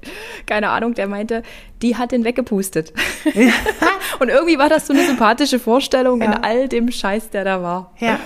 keine 0.44 0.68
Ahnung, 0.68 0.92
der 0.92 1.08
meinte, 1.08 1.42
die 1.80 1.96
hat 1.96 2.12
den 2.12 2.24
weggepustet. 2.24 2.92
Ja. 3.32 3.52
und 4.18 4.28
irgendwie 4.28 4.58
war 4.58 4.68
das 4.68 4.86
so 4.86 4.92
eine 4.92 5.06
sympathische 5.06 5.58
Vorstellung 5.58 6.20
ja. 6.20 6.26
in 6.26 6.44
all 6.44 6.68
dem 6.68 6.90
Scheiß, 6.90 7.30
der 7.30 7.44
da 7.44 7.62
war. 7.62 7.94
Ja. 7.98 8.20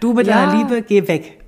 Du 0.00 0.12
mit 0.12 0.26
ja. 0.26 0.46
deiner 0.46 0.58
Liebe, 0.58 0.82
geh 0.82 1.08
weg. 1.08 1.38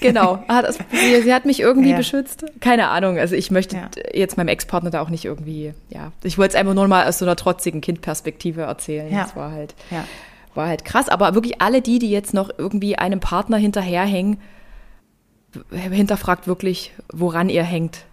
Genau, 0.00 0.42
sie, 0.90 1.22
sie, 1.22 1.34
hat 1.34 1.44
mich 1.44 1.60
irgendwie 1.60 1.90
ja. 1.90 1.96
beschützt. 1.96 2.46
Keine 2.60 2.88
Ahnung, 2.88 3.18
also 3.18 3.34
ich 3.34 3.50
möchte 3.50 3.76
ja. 3.76 3.90
jetzt 4.14 4.36
meinem 4.36 4.48
Ex-Partner 4.48 4.90
da 4.90 5.02
auch 5.02 5.10
nicht 5.10 5.26
irgendwie, 5.26 5.74
ja, 5.90 6.12
ich 6.22 6.38
wollte 6.38 6.54
es 6.54 6.60
einfach 6.60 6.74
nur 6.74 6.88
mal 6.88 7.06
aus 7.06 7.18
so 7.18 7.26
einer 7.26 7.36
trotzigen 7.36 7.80
Kindperspektive 7.80 8.62
erzählen. 8.62 9.12
Ja. 9.12 9.24
Das 9.24 9.36
war 9.36 9.52
halt, 9.52 9.74
ja. 9.90 10.04
War 10.54 10.68
halt 10.68 10.84
krass. 10.84 11.08
Aber 11.08 11.34
wirklich 11.34 11.60
alle 11.60 11.82
die, 11.82 11.98
die 11.98 12.10
jetzt 12.10 12.34
noch 12.34 12.50
irgendwie 12.56 12.96
einem 12.96 13.20
Partner 13.20 13.56
hinterherhängen, 13.56 14.38
hinterfragt 15.70 16.46
wirklich, 16.46 16.92
woran 17.12 17.48
ihr 17.48 17.64
hängt. 17.64 18.04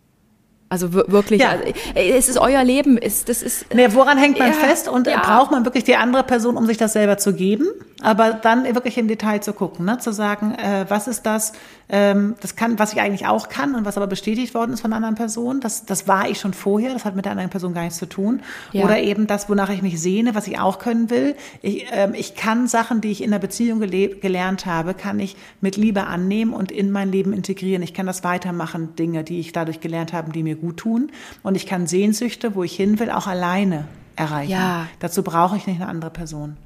Also 0.70 0.94
wirklich, 0.94 1.42
ja. 1.42 1.52
also, 1.52 1.64
es 1.96 2.28
ist 2.28 2.38
euer 2.38 2.62
Leben. 2.64 2.98
Ist, 2.98 3.30
das 3.30 3.42
ist, 3.42 3.74
nee, 3.74 3.88
woran 3.92 4.18
hängt 4.18 4.38
man 4.38 4.50
ja, 4.50 4.54
fest 4.54 4.90
und 4.90 5.08
ja. 5.08 5.22
braucht 5.22 5.50
man 5.50 5.64
wirklich 5.64 5.86
die 5.86 5.96
andere 5.96 6.24
Person, 6.24 6.58
um 6.58 6.66
sich 6.66 6.78
das 6.78 6.92
selber 6.92 7.18
zu 7.18 7.34
geben? 7.34 7.68
Aber 8.02 8.34
dann 8.34 8.66
wirklich 8.76 8.98
im 8.98 9.08
Detail 9.08 9.40
zu 9.40 9.54
gucken, 9.54 9.86
ne? 9.86 9.98
zu 10.00 10.12
sagen, 10.12 10.56
äh, 10.56 10.86
was 10.90 11.08
ist 11.08 11.26
das, 11.26 11.54
das 11.90 12.58
kann, 12.58 12.80
was 12.80 12.92
ich 12.92 13.00
eigentlich 13.00 13.28
auch 13.28 13.48
kann 13.48 13.74
und 13.74 13.86
was 13.86 13.96
aber 13.96 14.08
bestätigt 14.08 14.54
worden 14.54 14.74
ist 14.74 14.82
von 14.82 14.92
einer 14.92 14.98
anderen 14.98 15.16
Person. 15.16 15.62
Das, 15.62 15.86
das 15.86 16.06
war 16.06 16.30
ich 16.30 16.38
schon 16.40 16.54
vorher, 16.54 16.92
das 16.92 17.06
hat 17.06 17.16
mit 17.16 17.24
der 17.24 17.32
anderen 17.32 17.50
Person 17.50 17.74
gar 17.74 17.84
nichts 17.84 17.98
zu 17.98 18.08
tun. 18.08 18.42
Ja. 18.74 18.84
Oder 18.84 19.00
eben 19.00 19.26
das, 19.26 19.50
wonach 19.50 19.70
ich 19.70 19.82
mich 19.82 20.02
sehne, 20.02 20.36
was 20.36 20.48
ich 20.48 20.60
auch 20.60 20.80
können 20.80 21.10
will. 21.10 21.36
Ich, 21.62 21.86
ähm, 21.92 22.14
ich 22.14 22.36
kann 22.36 22.68
Sachen, 22.68 23.00
die 23.00 23.12
ich 23.12 23.24
in 23.24 23.32
der 23.32 23.40
Beziehung 23.40 23.80
gelernt 23.80 24.66
habe, 24.66 24.96
kann 24.96 25.20
ich 25.20 25.38
mit 25.62 25.78
Liebe 25.78 26.08
annehmen 26.08 26.54
und 26.54 26.74
in 26.74 26.92
mein 26.92 27.10
Leben 27.10 27.32
integrieren. 27.32 27.82
Ich 27.84 27.94
kann 27.94 28.06
das 28.06 28.26
weitermachen, 28.26 28.96
Dinge, 28.98 29.24
die 29.24 29.40
ich 29.40 29.54
dadurch 29.54 29.80
gelernt 29.80 30.12
habe, 30.12 30.34
die 30.34 30.44
mir 30.44 30.56
gut 30.56 30.78
tun. 30.78 31.12
Und 31.42 31.56
ich 31.56 31.66
kann 31.66 31.88
Sehnsüchte, 31.88 32.54
wo 32.54 32.64
ich 32.64 32.76
hin 32.76 33.00
will, 33.00 33.12
auch 33.12 33.28
alleine 33.28 33.86
erreichen. 34.18 34.52
Ja. 34.52 34.88
Dazu 35.00 35.24
brauche 35.24 35.56
ich 35.56 35.68
nicht 35.68 35.80
eine 35.80 35.90
andere 35.90 36.12
Person. 36.12 36.58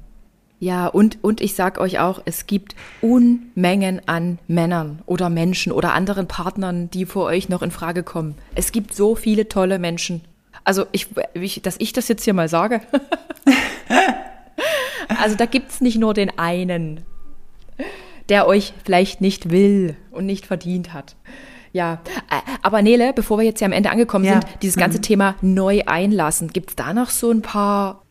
Ja, 0.62 0.86
und, 0.86 1.18
und 1.22 1.40
ich 1.40 1.56
sag 1.56 1.78
euch 1.78 1.98
auch, 1.98 2.22
es 2.24 2.46
gibt 2.46 2.76
Unmengen 3.00 4.00
an 4.06 4.38
Männern 4.46 5.00
oder 5.06 5.28
Menschen 5.28 5.72
oder 5.72 5.92
anderen 5.92 6.28
Partnern, 6.28 6.88
die 6.88 7.04
vor 7.04 7.24
euch 7.24 7.48
noch 7.48 7.62
in 7.62 7.72
Frage 7.72 8.04
kommen. 8.04 8.36
Es 8.54 8.70
gibt 8.70 8.94
so 8.94 9.16
viele 9.16 9.48
tolle 9.48 9.80
Menschen. 9.80 10.20
Also, 10.62 10.86
ich, 10.92 11.08
ich 11.34 11.62
dass 11.62 11.74
ich 11.80 11.92
das 11.92 12.06
jetzt 12.06 12.22
hier 12.22 12.32
mal 12.32 12.48
sage. 12.48 12.80
also, 15.20 15.34
da 15.34 15.46
gibt's 15.46 15.80
nicht 15.80 15.98
nur 15.98 16.14
den 16.14 16.38
einen, 16.38 17.00
der 18.28 18.46
euch 18.46 18.72
vielleicht 18.84 19.20
nicht 19.20 19.50
will 19.50 19.96
und 20.12 20.26
nicht 20.26 20.46
verdient 20.46 20.92
hat. 20.92 21.16
Ja, 21.72 21.94
äh, 22.30 22.36
aber 22.62 22.82
Nele, 22.82 23.12
bevor 23.12 23.38
wir 23.38 23.44
jetzt 23.44 23.58
hier 23.58 23.66
am 23.66 23.72
Ende 23.72 23.90
angekommen 23.90 24.26
ja. 24.26 24.34
sind, 24.34 24.46
dieses 24.62 24.76
ganze 24.76 24.98
mhm. 24.98 25.02
Thema 25.02 25.34
neu 25.40 25.82
einlassen, 25.86 26.52
gibt's 26.52 26.76
da 26.76 26.94
noch 26.94 27.10
so 27.10 27.32
ein 27.32 27.42
paar 27.42 28.01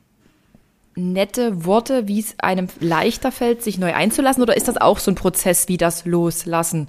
nette 0.96 1.66
Worte, 1.66 2.08
wie 2.08 2.20
es 2.20 2.36
einem 2.40 2.68
leichter 2.80 3.32
fällt, 3.32 3.64
sich 3.64 3.78
neu 3.78 3.94
einzulassen? 3.94 4.44
Oder 4.44 4.58
ist 4.58 4.68
das 4.68 4.78
auch 4.78 5.00
so 5.00 5.12
ein 5.12 5.16
Prozess 5.16 5.68
wie 5.68 5.78
das 5.78 6.06
Loslassen? 6.06 6.88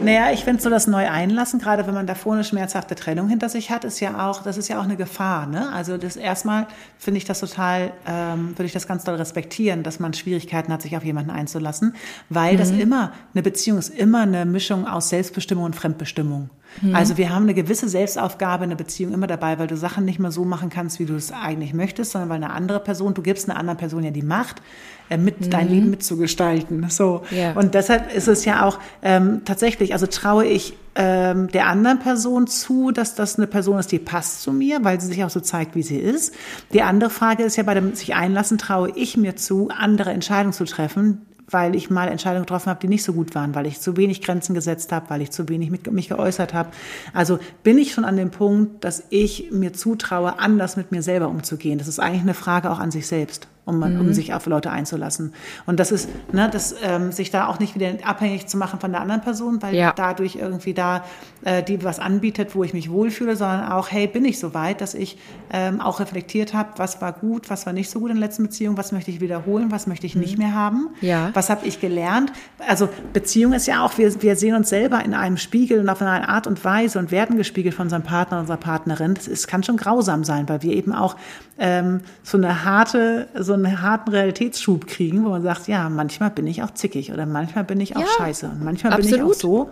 Naja, 0.00 0.32
ich 0.32 0.44
finde 0.44 0.62
so 0.62 0.70
das 0.70 0.86
neu 0.86 1.08
einlassen, 1.08 1.60
gerade 1.60 1.86
wenn 1.86 1.94
man 1.94 2.06
davor 2.06 2.34
eine 2.34 2.44
schmerzhafte 2.44 2.94
Trennung 2.94 3.28
hinter 3.28 3.48
sich 3.48 3.70
hat, 3.70 3.84
ist 3.84 4.00
ja 4.00 4.28
auch, 4.28 4.42
das 4.42 4.56
ist 4.56 4.68
ja 4.68 4.78
auch 4.78 4.84
eine 4.84 4.96
Gefahr. 4.96 5.46
Ne? 5.46 5.70
Also 5.72 5.96
das 5.96 6.16
erstmal 6.16 6.66
finde 6.98 7.18
ich 7.18 7.24
das 7.24 7.40
total, 7.40 7.92
ähm, 8.06 8.50
würde 8.50 8.64
ich 8.64 8.72
das 8.72 8.86
ganz 8.86 9.04
doll 9.04 9.14
respektieren, 9.14 9.82
dass 9.82 10.00
man 10.00 10.12
Schwierigkeiten 10.12 10.72
hat, 10.72 10.82
sich 10.82 10.96
auf 10.96 11.04
jemanden 11.04 11.30
einzulassen, 11.30 11.94
weil 12.28 12.54
mhm. 12.54 12.58
das 12.58 12.70
immer, 12.70 13.12
eine 13.34 13.42
Beziehung 13.42 13.78
ist 13.78 13.88
immer 13.88 14.22
eine 14.22 14.44
Mischung 14.44 14.86
aus 14.86 15.08
Selbstbestimmung 15.08 15.64
und 15.64 15.76
Fremdbestimmung. 15.76 16.50
Mhm. 16.80 16.94
Also 16.94 17.16
wir 17.16 17.30
haben 17.30 17.44
eine 17.44 17.54
gewisse 17.54 17.88
Selbstaufgabe 17.88 18.64
in 18.64 18.70
der 18.70 18.76
Beziehung 18.76 19.12
immer 19.12 19.26
dabei, 19.26 19.58
weil 19.58 19.66
du 19.66 19.76
Sachen 19.76 20.04
nicht 20.04 20.18
mehr 20.18 20.30
so 20.30 20.44
machen 20.44 20.70
kannst, 20.70 20.98
wie 20.98 21.04
du 21.04 21.14
es 21.14 21.32
eigentlich 21.32 21.74
möchtest, 21.74 22.12
sondern 22.12 22.30
weil 22.30 22.36
eine 22.36 22.50
andere 22.50 22.80
Person, 22.80 23.14
du 23.14 23.22
gibst 23.22 23.48
einer 23.48 23.58
anderen 23.58 23.78
Person 23.78 24.04
ja 24.04 24.10
die 24.10 24.22
Macht, 24.22 24.62
äh, 25.10 25.18
mit 25.18 25.40
mhm. 25.40 25.50
dein 25.50 25.68
Leben 25.68 25.90
mitzugestalten. 25.90 26.88
So. 26.88 27.22
Ja. 27.30 27.52
Und 27.52 27.74
deshalb 27.74 28.14
ist 28.14 28.28
es 28.28 28.44
ja 28.44 28.64
auch 28.66 28.78
ähm, 29.02 29.42
tatsächlich, 29.44 29.92
also 29.92 30.06
traue 30.06 30.46
ich 30.46 30.74
ähm, 30.94 31.48
der 31.48 31.66
anderen 31.66 31.98
Person 31.98 32.46
zu, 32.46 32.90
dass 32.90 33.14
das 33.14 33.36
eine 33.36 33.46
Person 33.46 33.78
ist, 33.78 33.92
die 33.92 33.98
passt 33.98 34.42
zu 34.42 34.52
mir, 34.52 34.84
weil 34.84 35.00
sie 35.00 35.06
sich 35.06 35.24
auch 35.24 35.30
so 35.30 35.40
zeigt, 35.40 35.74
wie 35.74 35.82
sie 35.82 35.98
ist. 35.98 36.34
Die 36.72 36.82
andere 36.82 37.10
Frage 37.10 37.42
ist 37.44 37.56
ja 37.56 37.62
bei 37.62 37.74
dem 37.74 37.94
sich 37.94 38.14
einlassen, 38.14 38.58
traue 38.58 38.90
ich 38.94 39.16
mir 39.16 39.36
zu, 39.36 39.68
andere 39.70 40.10
Entscheidungen 40.10 40.52
zu 40.52 40.64
treffen, 40.64 41.22
weil 41.48 41.74
ich 41.74 41.90
mal 41.90 42.08
Entscheidungen 42.08 42.44
getroffen 42.44 42.70
habe, 42.70 42.80
die 42.80 42.88
nicht 42.88 43.02
so 43.02 43.12
gut 43.12 43.34
waren, 43.34 43.54
weil 43.54 43.66
ich 43.66 43.80
zu 43.80 43.96
wenig 43.96 44.22
Grenzen 44.22 44.54
gesetzt 44.54 44.92
habe, 44.92 45.10
weil 45.10 45.22
ich 45.22 45.30
zu 45.30 45.48
wenig 45.48 45.70
mit, 45.70 45.90
mich 45.92 46.08
geäußert 46.08 46.54
habe. 46.54 46.70
Also 47.12 47.38
bin 47.62 47.78
ich 47.78 47.92
schon 47.92 48.04
an 48.04 48.16
dem 48.16 48.30
Punkt, 48.30 48.84
dass 48.84 49.04
ich 49.10 49.50
mir 49.50 49.72
zutraue, 49.72 50.38
anders 50.38 50.76
mit 50.76 50.92
mir 50.92 51.02
selber 51.02 51.28
umzugehen. 51.28 51.78
Das 51.78 51.88
ist 51.88 51.98
eigentlich 51.98 52.22
eine 52.22 52.34
Frage 52.34 52.70
auch 52.70 52.78
an 52.78 52.90
sich 52.90 53.06
selbst 53.06 53.48
um, 53.64 53.78
mhm. 53.78 54.00
um 54.00 54.12
sich 54.12 54.34
auf 54.34 54.46
Leute 54.46 54.70
einzulassen. 54.70 55.34
Und 55.66 55.78
das 55.78 55.92
ist, 55.92 56.08
ne, 56.32 56.48
das, 56.50 56.74
ähm, 56.82 57.12
sich 57.12 57.30
da 57.30 57.46
auch 57.46 57.60
nicht 57.60 57.74
wieder 57.74 57.92
abhängig 58.04 58.48
zu 58.48 58.56
machen 58.56 58.80
von 58.80 58.90
der 58.90 59.00
anderen 59.00 59.20
Person, 59.20 59.62
weil 59.62 59.74
ja. 59.74 59.92
dadurch 59.94 60.36
irgendwie 60.36 60.74
da 60.74 61.04
äh, 61.44 61.62
die 61.62 61.82
was 61.84 62.00
anbietet, 62.00 62.54
wo 62.54 62.64
ich 62.64 62.74
mich 62.74 62.90
wohlfühle, 62.90 63.36
sondern 63.36 63.70
auch, 63.70 63.90
hey, 63.90 64.08
bin 64.08 64.24
ich 64.24 64.40
so 64.40 64.52
weit, 64.52 64.80
dass 64.80 64.94
ich 64.94 65.16
ähm, 65.52 65.80
auch 65.80 66.00
reflektiert 66.00 66.54
habe, 66.54 66.70
was 66.76 67.00
war 67.00 67.12
gut, 67.12 67.50
was 67.50 67.66
war 67.66 67.72
nicht 67.72 67.90
so 67.90 68.00
gut 68.00 68.10
in 68.10 68.16
der 68.16 68.26
letzten 68.26 68.42
Beziehung, 68.42 68.76
was 68.76 68.90
möchte 68.90 69.10
ich 69.10 69.20
wiederholen, 69.20 69.70
was 69.70 69.86
möchte 69.86 70.06
ich 70.06 70.16
mhm. 70.16 70.22
nicht 70.22 70.38
mehr 70.38 70.54
haben, 70.54 70.88
ja. 71.00 71.30
was 71.34 71.48
habe 71.48 71.66
ich 71.66 71.80
gelernt. 71.80 72.32
Also 72.66 72.88
Beziehung 73.12 73.52
ist 73.52 73.66
ja 73.66 73.84
auch, 73.84 73.96
wir, 73.96 74.22
wir 74.22 74.34
sehen 74.34 74.56
uns 74.56 74.70
selber 74.70 75.04
in 75.04 75.14
einem 75.14 75.36
Spiegel 75.36 75.78
und 75.78 75.88
auf 75.88 76.02
eine 76.02 76.28
Art 76.28 76.48
und 76.48 76.64
Weise 76.64 76.98
und 76.98 77.12
werden 77.12 77.36
gespiegelt 77.36 77.74
von 77.74 77.86
unserem 77.86 78.02
Partner, 78.02 78.40
unserer 78.40 78.56
Partnerin. 78.56 79.14
Das 79.14 79.28
ist, 79.28 79.46
kann 79.46 79.62
schon 79.62 79.76
grausam 79.76 80.24
sein, 80.24 80.48
weil 80.48 80.62
wir 80.62 80.72
eben 80.72 80.92
auch 80.92 81.16
ähm, 81.58 82.00
so 82.22 82.38
eine 82.38 82.64
harte, 82.64 83.28
so 83.38 83.52
einen 83.52 83.82
harten 83.82 84.10
Realitätsschub 84.10 84.86
kriegen, 84.86 85.24
wo 85.24 85.30
man 85.30 85.42
sagt, 85.42 85.68
ja, 85.68 85.88
manchmal 85.88 86.30
bin 86.30 86.46
ich 86.46 86.62
auch 86.62 86.72
zickig 86.72 87.12
oder 87.12 87.26
manchmal 87.26 87.64
bin 87.64 87.80
ich 87.80 87.96
auch 87.96 88.00
ja, 88.00 88.06
scheiße 88.16 88.46
und 88.46 88.64
manchmal 88.64 88.94
absolut. 88.94 89.10
bin 89.10 89.26
ich 89.26 89.30
auch 89.30 89.38
so. 89.38 89.70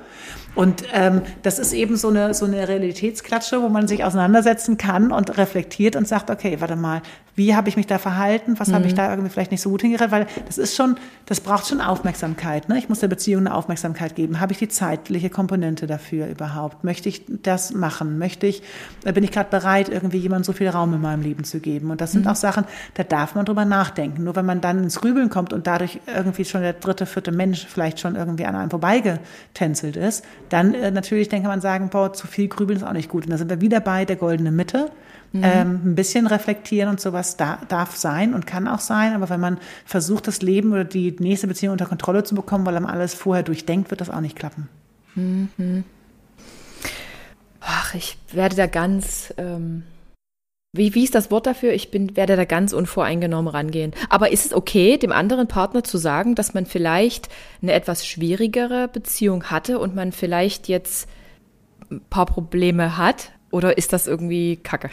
Und 0.55 0.83
ähm, 0.93 1.23
das 1.43 1.59
ist 1.59 1.73
eben 1.73 1.97
so 1.97 2.09
eine, 2.09 2.35
so 2.35 2.45
eine 2.45 2.67
Realitätsklatsche, 2.67 3.63
wo 3.63 3.69
man 3.69 3.87
sich 3.87 4.05
auseinandersetzen 4.05 4.77
kann 4.77 5.13
und 5.13 5.39
reflektiert 5.39 5.97
und 5.97 6.09
sagt, 6.09 6.29
okay, 6.29 6.57
warte 6.61 6.77
mal, 6.77 7.03
wie 7.37 7.55
habe 7.55 7.69
ich 7.69 7.77
mich 7.77 7.87
da 7.87 7.99
verhalten, 7.99 8.59
was 8.59 8.69
mhm. 8.69 8.75
habe 8.75 8.87
ich 8.87 8.93
mhm. 8.93 8.97
da 8.97 9.11
irgendwie 9.11 9.31
vielleicht 9.31 9.53
nicht 9.53 9.63
so 9.63 9.71
gut 9.71 9.83
hingerettet, 9.83 10.13
weil 10.13 10.27
das 10.47 10.59
ist 10.59 10.77
schon, 10.77 10.97
das 11.27 11.41
braucht 11.41 11.69
schon 11.69 11.81
Aufmerksamkeit. 11.81 12.69
Ne? 12.69 12.79
Ich 12.79 12.89
muss 12.89 13.01
der 13.01 13.09
Beziehung 13.09 13.47
eine 13.47 13.55
Aufmerksamkeit 13.55 14.17
geben. 14.17 14.41
Habe 14.41 14.53
ich 14.53 14.59
die 14.59 14.69
zeitliche 14.69 15.31
Komponente 15.31 15.87
dafür 15.87 16.27
überhaupt? 16.27 16.85
Möchte 16.85 17.09
ich 17.09 17.25
das 17.29 17.73
machen? 17.73 18.19
Möchte 18.19 18.47
ich, 18.47 18.63
äh, 19.05 19.13
bin 19.13 19.25
ich 19.25 19.31
gerade 19.31 19.51
bereit, 19.51 19.89
irgendwie 19.89 20.19
jemandem 20.19 20.45
so 20.45 20.53
viel 20.53 20.69
Raum 20.69 20.93
in 20.95 21.01
meinem 21.01 21.23
Leben 21.23 21.45
zu 21.45 21.61
geben? 21.61 21.70
Und 21.79 22.01
das 22.01 22.13
sind 22.13 22.25
mhm. 22.25 22.31
auch 22.31 22.37
Sachen, 22.37 22.65
da 22.95 23.05
darf 23.05 23.35
man 23.35 23.45
drüber 23.45 23.65
nachdenken. 23.65 24.25
Nur 24.25 24.37
wenn 24.37 24.47
man 24.47 24.61
dann 24.61 24.83
ins 24.83 25.01
Grübeln 25.01 25.31
kommt 25.31 25.53
und 25.53 25.67
dadurch 25.67 26.01
irgendwie 26.07 26.45
schon 26.45 26.63
der 26.63 26.73
dritte, 26.73 27.07
vierte 27.07 27.33
Mensch 27.33 27.67
vielleicht 27.67 28.01
schon 28.01 28.17
irgendwie 28.17 28.47
an 28.47 28.57
einem 28.57 28.71
vorbeigetänzelt 28.71 29.97
ist, 29.97 30.25
dann 30.49 30.75
äh, 30.75 30.91
natürlich 30.91 31.29
denke 31.29 31.49
man 31.49 31.61
sagen, 31.61 31.91
boah, 31.91 32.13
zu 32.13 32.27
viel 32.27 32.49
Grübeln 32.49 32.79
ist 32.79 32.85
auch 32.85 32.93
nicht 32.93 33.09
gut. 33.09 33.25
Und 33.25 33.31
da 33.31 33.39
sind 33.39 33.51
wir 33.51 33.61
wieder 33.61 33.81
bei 33.81 34.05
der 34.05 34.17
goldenen 34.17 34.57
Mitte. 34.57 34.91
Mhm. 35.33 35.43
Ähm, 35.45 35.81
ein 35.85 35.95
bisschen 35.95 36.27
reflektieren 36.27 36.89
und 36.89 37.01
sowas 37.01 37.37
da, 37.37 37.61
darf 37.69 37.97
sein 37.97 38.35
und 38.35 38.49
kann 38.49 38.67
auch 38.67 38.81
sein, 38.81 39.15
aber 39.15 39.31
wenn 39.31 39.39
man 39.39 39.59
versucht, 39.85 40.27
das 40.27 40.43
Leben 40.43 40.73
oder 40.73 40.83
die 40.83 41.15
nächste 41.21 41.47
Beziehung 41.47 41.73
unter 41.73 41.87
Kontrolle 41.87 42.25
zu 42.25 42.35
bekommen, 42.35 42.67
weil 42.67 42.75
man 42.75 42.87
alles 42.87 43.15
vorher 43.15 43.45
durchdenkt, 43.45 43.93
wird 43.93 44.01
das 44.01 44.11
auch 44.11 44.21
nicht 44.21 44.35
klappen. 44.35 44.69
Mhm. 45.15 45.85
Ach, 47.61 47.95
ich 47.95 48.19
werde 48.33 48.57
da 48.57 48.67
ganz, 48.67 49.33
ähm, 49.37 49.85
wie, 50.73 50.95
wie 50.95 51.03
ist 51.03 51.17
das 51.17 51.31
Wort 51.33 51.47
dafür? 51.47 51.73
Ich 51.73 51.91
bin, 51.91 52.17
werde 52.17 52.37
da 52.37 52.45
ganz 52.45 52.73
unvoreingenommen 52.73 53.53
rangehen. 53.53 53.93
Aber 54.09 54.31
ist 54.31 54.47
es 54.47 54.55
okay, 54.55 54.99
dem 54.99 55.11
anderen 55.11 55.49
Partner 55.49 55.83
zu 55.83 55.99
sagen, 55.99 56.37
dass 56.37 56.55
man 56.55 56.65
vielleicht 56.65 57.29
eine 57.61 57.73
etwas 57.73 58.07
schwierigere 58.07 58.87
Beziehung 58.87 59.45
hatte 59.45 59.81
und 59.81 59.97
man 59.97 60.13
vielleicht 60.13 60.69
jetzt 60.69 61.09
ein 61.91 62.01
paar 62.09 62.27
Probleme 62.27 62.97
hat? 62.97 63.33
Oder 63.51 63.79
ist 63.79 63.93
das 63.93 64.07
irgendwie 64.07 64.59
Kacke? 64.59 64.91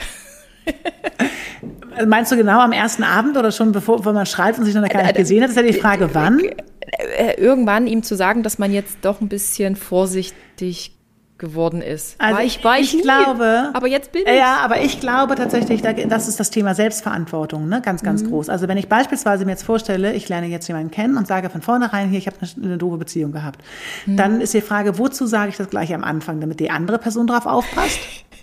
Meinst 2.08 2.32
du 2.32 2.38
genau 2.38 2.60
am 2.60 2.72
ersten 2.72 3.04
Abend 3.04 3.38
oder 3.38 3.52
schon 3.52 3.72
bevor 3.72 4.04
wenn 4.04 4.16
man 4.16 4.26
schreibt 4.26 4.58
und 4.58 4.66
sich 4.66 4.74
noch 4.74 4.88
gar 4.90 5.04
nicht 5.04 5.16
gesehen 5.16 5.44
hat? 5.44 5.50
Das 5.50 5.58
ist 5.58 5.64
ja 5.64 5.72
die 5.72 5.80
Frage, 5.80 6.10
wann? 6.14 6.40
Äh, 6.40 7.40
irgendwann 7.40 7.86
ihm 7.86 8.02
zu 8.02 8.16
sagen, 8.16 8.42
dass 8.42 8.58
man 8.58 8.74
jetzt 8.74 8.98
doch 9.04 9.22
ein 9.22 9.30
bisschen 9.30 9.76
vorsichtig 9.76 10.97
geworden 11.38 11.82
ist. 11.82 12.16
Also 12.20 12.38
war 12.38 12.44
ich, 12.44 12.64
war 12.64 12.80
ich, 12.80 12.96
ich 12.96 13.02
glaube, 13.02 13.70
aber 13.74 13.88
jetzt 13.88 14.12
bin 14.12 14.24
ich. 14.26 14.34
Ja, 14.34 14.58
aber 14.58 14.82
ich 14.82 15.00
glaube 15.00 15.36
tatsächlich, 15.36 15.82
das 15.82 16.28
ist 16.28 16.40
das 16.40 16.50
Thema 16.50 16.74
Selbstverantwortung, 16.74 17.70
ne? 17.70 17.82
ganz, 17.82 18.04
ganz 18.04 18.24
mhm. 18.24 18.30
groß. 18.30 18.50
Also 18.50 18.68
wenn 18.68 18.78
ich 18.78 18.88
beispielsweise 18.88 19.46
mir 19.46 19.52
jetzt 19.52 19.64
vorstelle, 19.64 20.14
ich 20.14 20.30
lerne 20.30 20.48
jetzt 20.48 20.68
jemanden 20.68 20.92
kennen 20.92 21.18
und 21.18 21.28
sage 21.28 21.50
von 21.50 21.62
vornherein, 21.62 22.10
hier, 22.10 22.20
ich 22.20 22.28
habe 22.28 22.38
eine, 22.42 22.66
eine 22.66 22.78
doofe 22.78 22.98
Beziehung 22.98 23.32
gehabt, 23.32 23.62
mhm. 24.06 24.18
dann 24.18 24.42
ist 24.42 24.54
die 24.54 24.62
Frage, 24.62 24.98
wozu 24.98 25.26
sage 25.26 25.50
ich 25.50 25.58
das 25.58 25.70
gleich 25.70 25.94
am 25.94 26.04
Anfang, 26.04 26.42
damit 26.42 26.60
die 26.60 26.72
andere 26.72 26.98
Person 26.98 27.28
drauf 27.28 27.46
aufpasst? 27.46 28.00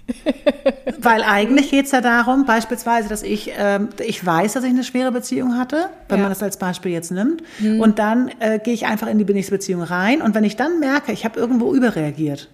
Weil 0.99 1.23
eigentlich 1.23 1.71
geht 1.71 1.87
es 1.87 1.93
ja 1.93 2.01
darum, 2.01 2.45
beispielsweise, 2.45 3.09
dass 3.09 3.23
ich, 3.23 3.53
ähm, 3.59 3.89
ich 4.05 4.25
weiß, 4.25 4.53
dass 4.53 4.65
ich 4.65 4.71
eine 4.71 4.85
schwere 4.85 5.13
Beziehung 5.13 5.57
hatte, 5.59 5.89
wenn 6.09 6.19
ja. 6.19 6.25
man 6.25 6.31
das 6.31 6.43
als 6.43 6.59
Beispiel 6.59 6.93
jetzt 6.93 7.11
nimmt. 7.11 7.43
Mhm. 7.59 7.81
Und 7.81 7.99
dann 7.99 8.31
äh, 8.39 8.59
gehe 8.59 8.75
ich 8.75 8.87
einfach 8.87 9.07
in 9.07 9.19
die 9.19 9.25
Beziehung 9.25 9.83
rein. 9.83 10.23
Und 10.23 10.35
wenn 10.35 10.45
ich 10.45 10.57
dann 10.57 10.79
merke, 10.79 11.13
ich 11.13 11.25
habe 11.25 11.41
irgendwo 11.41 11.75
überreagiert, 11.75 12.51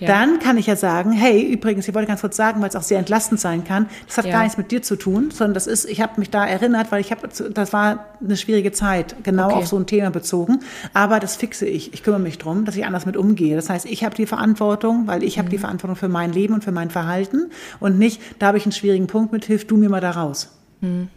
ja. 0.00 0.08
Dann 0.08 0.38
kann 0.38 0.56
ich 0.56 0.66
ja 0.66 0.76
sagen, 0.76 1.12
hey, 1.12 1.42
übrigens, 1.42 1.88
ich 1.88 1.94
wollte 1.94 2.08
ganz 2.08 2.20
kurz 2.20 2.36
sagen, 2.36 2.60
weil 2.60 2.68
es 2.68 2.76
auch 2.76 2.82
sehr 2.82 2.98
entlastend 2.98 3.40
sein 3.40 3.64
kann, 3.64 3.88
das 4.06 4.18
hat 4.18 4.26
ja. 4.26 4.32
gar 4.32 4.42
nichts 4.42 4.58
mit 4.58 4.70
dir 4.70 4.82
zu 4.82 4.96
tun, 4.96 5.30
sondern 5.30 5.54
das 5.54 5.66
ist, 5.66 5.84
ich 5.84 6.00
habe 6.00 6.14
mich 6.18 6.30
da 6.30 6.46
erinnert, 6.46 6.92
weil 6.92 7.00
ich 7.00 7.10
habe, 7.10 7.28
das 7.28 7.72
war 7.72 8.06
eine 8.22 8.36
schwierige 8.36 8.72
Zeit, 8.72 9.16
genau 9.22 9.46
okay. 9.46 9.54
auf 9.54 9.66
so 9.66 9.78
ein 9.78 9.86
Thema 9.86 10.10
bezogen. 10.10 10.60
Aber 10.94 11.20
das 11.20 11.36
fixe 11.36 11.66
ich. 11.66 11.92
Ich 11.94 12.02
kümmere 12.02 12.20
mich 12.20 12.38
drum, 12.38 12.64
dass 12.64 12.76
ich 12.76 12.86
anders 12.86 13.06
mit 13.06 13.16
umgehe. 13.16 13.56
Das 13.56 13.70
heißt, 13.70 13.86
ich 13.86 14.04
habe 14.04 14.14
die 14.14 14.26
Verantwortung, 14.26 15.06
weil 15.06 15.22
ich 15.22 15.36
mhm. 15.36 15.40
habe 15.40 15.50
die 15.50 15.58
Verantwortung 15.58 15.96
für 15.96 16.08
mein 16.08 16.32
Leben 16.32 16.54
und 16.54 16.64
für 16.64 16.72
mein 16.72 16.90
Verhalten 16.90 17.50
und 17.80 17.98
nicht, 17.98 18.20
da 18.38 18.48
habe 18.48 18.58
ich 18.58 18.64
einen 18.64 18.72
schwierigen 18.72 19.06
Punkt 19.06 19.32
mit, 19.32 19.44
hilf 19.44 19.66
du 19.66 19.76
mir 19.76 19.88
mal 19.88 20.00
da 20.00 20.12
raus. 20.12 20.50
Mhm. 20.80 21.08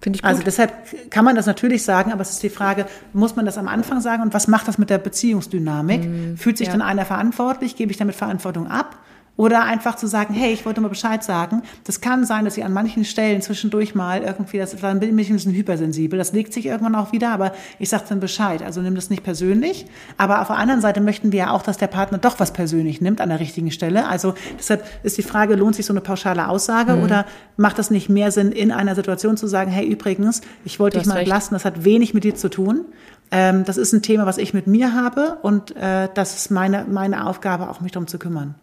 Finde 0.00 0.16
ich 0.16 0.22
gut. 0.22 0.28
Also 0.28 0.42
deshalb 0.42 0.72
kann 1.10 1.24
man 1.24 1.36
das 1.36 1.46
natürlich 1.46 1.82
sagen, 1.82 2.12
aber 2.12 2.22
es 2.22 2.30
ist 2.30 2.42
die 2.42 2.48
Frage, 2.48 2.86
muss 3.12 3.36
man 3.36 3.44
das 3.44 3.58
am 3.58 3.68
Anfang 3.68 4.00
sagen 4.00 4.22
und 4.22 4.32
was 4.32 4.48
macht 4.48 4.66
das 4.66 4.78
mit 4.78 4.88
der 4.88 4.98
Beziehungsdynamik? 4.98 6.04
Mhm. 6.04 6.36
Fühlt 6.38 6.56
sich 6.56 6.68
ja. 6.68 6.72
dann 6.72 6.82
einer 6.82 7.04
verantwortlich? 7.04 7.76
Gebe 7.76 7.92
ich 7.92 7.98
damit 7.98 8.14
Verantwortung 8.14 8.66
ab? 8.66 8.96
Oder 9.40 9.62
einfach 9.62 9.96
zu 9.96 10.06
sagen, 10.06 10.34
hey, 10.34 10.52
ich 10.52 10.66
wollte 10.66 10.82
mal 10.82 10.88
Bescheid 10.88 11.24
sagen. 11.24 11.62
Das 11.84 12.02
kann 12.02 12.26
sein, 12.26 12.44
dass 12.44 12.58
ich 12.58 12.64
an 12.66 12.74
manchen 12.74 13.06
Stellen 13.06 13.40
zwischendurch 13.40 13.94
mal 13.94 14.20
irgendwie, 14.20 14.58
das, 14.58 14.76
dann 14.76 15.00
bin 15.00 15.18
ich 15.18 15.30
ein 15.30 15.36
bisschen 15.36 15.54
hypersensibel. 15.54 16.18
Das 16.18 16.34
legt 16.34 16.52
sich 16.52 16.66
irgendwann 16.66 16.94
auch 16.94 17.12
wieder, 17.12 17.30
aber 17.30 17.52
ich 17.78 17.88
sage 17.88 18.04
dann 18.06 18.20
Bescheid. 18.20 18.62
Also 18.62 18.82
nimm 18.82 18.94
das 18.94 19.08
nicht 19.08 19.22
persönlich. 19.22 19.86
Aber 20.18 20.42
auf 20.42 20.48
der 20.48 20.58
anderen 20.58 20.82
Seite 20.82 21.00
möchten 21.00 21.32
wir 21.32 21.38
ja 21.38 21.50
auch, 21.52 21.62
dass 21.62 21.78
der 21.78 21.86
Partner 21.86 22.18
doch 22.18 22.38
was 22.38 22.52
persönlich 22.52 23.00
nimmt 23.00 23.22
an 23.22 23.30
der 23.30 23.40
richtigen 23.40 23.70
Stelle. 23.70 24.08
Also 24.08 24.34
deshalb 24.58 24.84
ist 25.04 25.16
die 25.16 25.22
Frage, 25.22 25.54
lohnt 25.54 25.74
sich 25.74 25.86
so 25.86 25.94
eine 25.94 26.02
pauschale 26.02 26.46
Aussage 26.46 26.96
mhm. 26.96 27.02
oder 27.02 27.24
macht 27.56 27.78
das 27.78 27.90
nicht 27.90 28.10
mehr 28.10 28.32
Sinn, 28.32 28.52
in 28.52 28.70
einer 28.70 28.94
Situation 28.94 29.38
zu 29.38 29.46
sagen, 29.46 29.70
hey, 29.70 29.86
übrigens, 29.86 30.42
ich 30.66 30.78
wollte 30.78 30.98
dich 30.98 31.06
mal 31.06 31.16
entlasten, 31.16 31.54
das 31.54 31.64
hat 31.64 31.82
wenig 31.86 32.12
mit 32.12 32.24
dir 32.24 32.34
zu 32.34 32.50
tun. 32.50 32.84
Ähm, 33.30 33.64
das 33.64 33.78
ist 33.78 33.94
ein 33.94 34.02
Thema, 34.02 34.26
was 34.26 34.36
ich 34.36 34.52
mit 34.52 34.66
mir 34.66 34.92
habe 34.92 35.38
und 35.40 35.74
äh, 35.76 36.10
das 36.12 36.36
ist 36.36 36.50
meine, 36.50 36.84
meine 36.90 37.26
Aufgabe, 37.26 37.70
auch 37.70 37.80
mich 37.80 37.92
darum 37.92 38.06
zu 38.06 38.18
kümmern. 38.18 38.54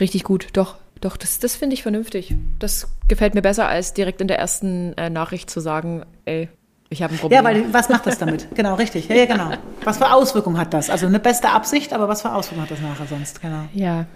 Richtig 0.00 0.24
gut, 0.24 0.48
doch. 0.52 0.76
Doch, 1.00 1.16
das, 1.16 1.38
das 1.38 1.54
finde 1.54 1.74
ich 1.74 1.82
vernünftig. 1.82 2.34
Das 2.58 2.88
gefällt 3.06 3.34
mir 3.34 3.42
besser, 3.42 3.68
als 3.68 3.94
direkt 3.94 4.20
in 4.20 4.26
der 4.26 4.38
ersten 4.38 4.94
äh, 4.94 5.10
Nachricht 5.10 5.48
zu 5.48 5.60
sagen, 5.60 6.04
ey, 6.24 6.48
ich 6.90 7.02
habe 7.02 7.14
ein 7.14 7.18
Problem. 7.18 7.38
Ja, 7.38 7.44
weil 7.44 7.72
was 7.72 7.88
macht 7.88 8.06
das 8.06 8.18
damit? 8.18 8.48
genau, 8.54 8.74
richtig. 8.74 9.08
Ja, 9.08 9.14
ja, 9.14 9.26
genau. 9.26 9.50
Was 9.84 9.98
für 9.98 10.10
Auswirkungen 10.10 10.58
hat 10.58 10.72
das? 10.74 10.90
Also 10.90 11.06
eine 11.06 11.20
beste 11.20 11.50
Absicht, 11.50 11.92
aber 11.92 12.08
was 12.08 12.22
für 12.22 12.32
Auswirkungen 12.32 12.62
hat 12.62 12.70
das 12.70 12.80
nachher 12.80 13.06
sonst? 13.06 13.40
Genau. 13.40 13.64
Ja. 13.74 14.06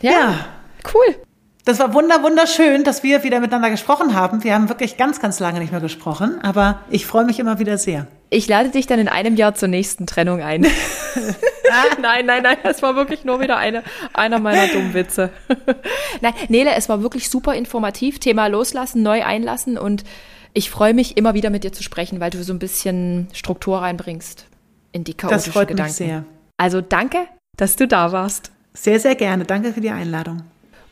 Ja, 0.00 0.10
ja. 0.10 0.46
cool. 0.94 1.16
Das 1.70 1.78
war 1.78 1.94
wunder 1.94 2.24
wunderschön, 2.24 2.82
dass 2.82 3.04
wir 3.04 3.22
wieder 3.22 3.38
miteinander 3.38 3.70
gesprochen 3.70 4.12
haben. 4.16 4.42
Wir 4.42 4.54
haben 4.54 4.68
wirklich 4.68 4.96
ganz, 4.96 5.20
ganz 5.20 5.38
lange 5.38 5.60
nicht 5.60 5.70
mehr 5.70 5.80
gesprochen, 5.80 6.40
aber 6.42 6.80
ich 6.90 7.06
freue 7.06 7.24
mich 7.24 7.38
immer 7.38 7.60
wieder 7.60 7.78
sehr. 7.78 8.08
Ich 8.28 8.48
lade 8.48 8.70
dich 8.70 8.88
dann 8.88 8.98
in 8.98 9.06
einem 9.06 9.36
Jahr 9.36 9.54
zur 9.54 9.68
nächsten 9.68 10.04
Trennung 10.04 10.42
ein. 10.42 10.62
nein, 12.02 12.26
nein, 12.26 12.42
nein, 12.42 12.56
es 12.64 12.82
war 12.82 12.96
wirklich 12.96 13.24
nur 13.24 13.38
wieder 13.38 13.56
eine, 13.56 13.84
einer 14.12 14.40
meiner 14.40 14.66
dummen 14.66 14.94
Witze. 14.94 15.30
nein, 16.20 16.34
Nele, 16.48 16.72
es 16.74 16.88
war 16.88 17.04
wirklich 17.04 17.30
super 17.30 17.54
informativ. 17.54 18.18
Thema 18.18 18.48
loslassen, 18.48 19.04
neu 19.04 19.24
einlassen 19.24 19.78
und 19.78 20.02
ich 20.54 20.70
freue 20.70 20.92
mich 20.92 21.16
immer 21.16 21.34
wieder 21.34 21.50
mit 21.50 21.62
dir 21.62 21.72
zu 21.72 21.84
sprechen, 21.84 22.18
weil 22.18 22.30
du 22.30 22.42
so 22.42 22.52
ein 22.52 22.58
bisschen 22.58 23.28
Struktur 23.32 23.80
reinbringst 23.80 24.44
in 24.90 25.04
die 25.04 25.14
chaotischen 25.14 25.44
das 25.44 25.52
freut 25.52 25.68
Gedanken. 25.68 25.90
Mich 25.90 25.96
sehr. 25.96 26.24
Also 26.56 26.80
danke, 26.80 27.28
dass 27.56 27.76
du 27.76 27.86
da 27.86 28.10
warst. 28.10 28.50
Sehr, 28.74 28.98
sehr 28.98 29.14
gerne. 29.14 29.44
Danke 29.44 29.72
für 29.72 29.80
die 29.80 29.90
Einladung. 29.90 30.42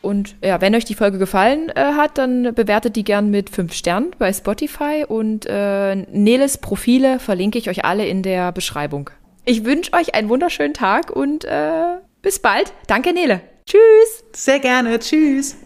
Und 0.01 0.35
ja, 0.43 0.61
wenn 0.61 0.75
euch 0.75 0.85
die 0.85 0.95
Folge 0.95 1.17
gefallen 1.17 1.69
äh, 1.69 1.93
hat, 1.93 2.17
dann 2.17 2.53
bewertet 2.55 2.95
die 2.95 3.03
gern 3.03 3.29
mit 3.29 3.49
fünf 3.49 3.73
Sternen 3.73 4.11
bei 4.17 4.31
Spotify 4.31 5.05
und 5.07 5.45
äh, 5.45 5.95
Neles 5.95 6.57
Profile 6.57 7.19
verlinke 7.19 7.57
ich 7.57 7.69
euch 7.69 7.83
alle 7.83 8.07
in 8.07 8.23
der 8.23 8.51
Beschreibung. 8.51 9.09
Ich 9.45 9.65
wünsche 9.65 9.93
euch 9.93 10.15
einen 10.15 10.29
wunderschönen 10.29 10.73
Tag 10.73 11.11
und 11.11 11.43
äh, 11.43 11.97
bis 12.21 12.39
bald. 12.39 12.71
Danke, 12.87 13.13
Nele. 13.13 13.41
Tschüss. 13.65 14.23
Sehr 14.33 14.59
gerne. 14.59 14.99
Tschüss. 14.99 15.57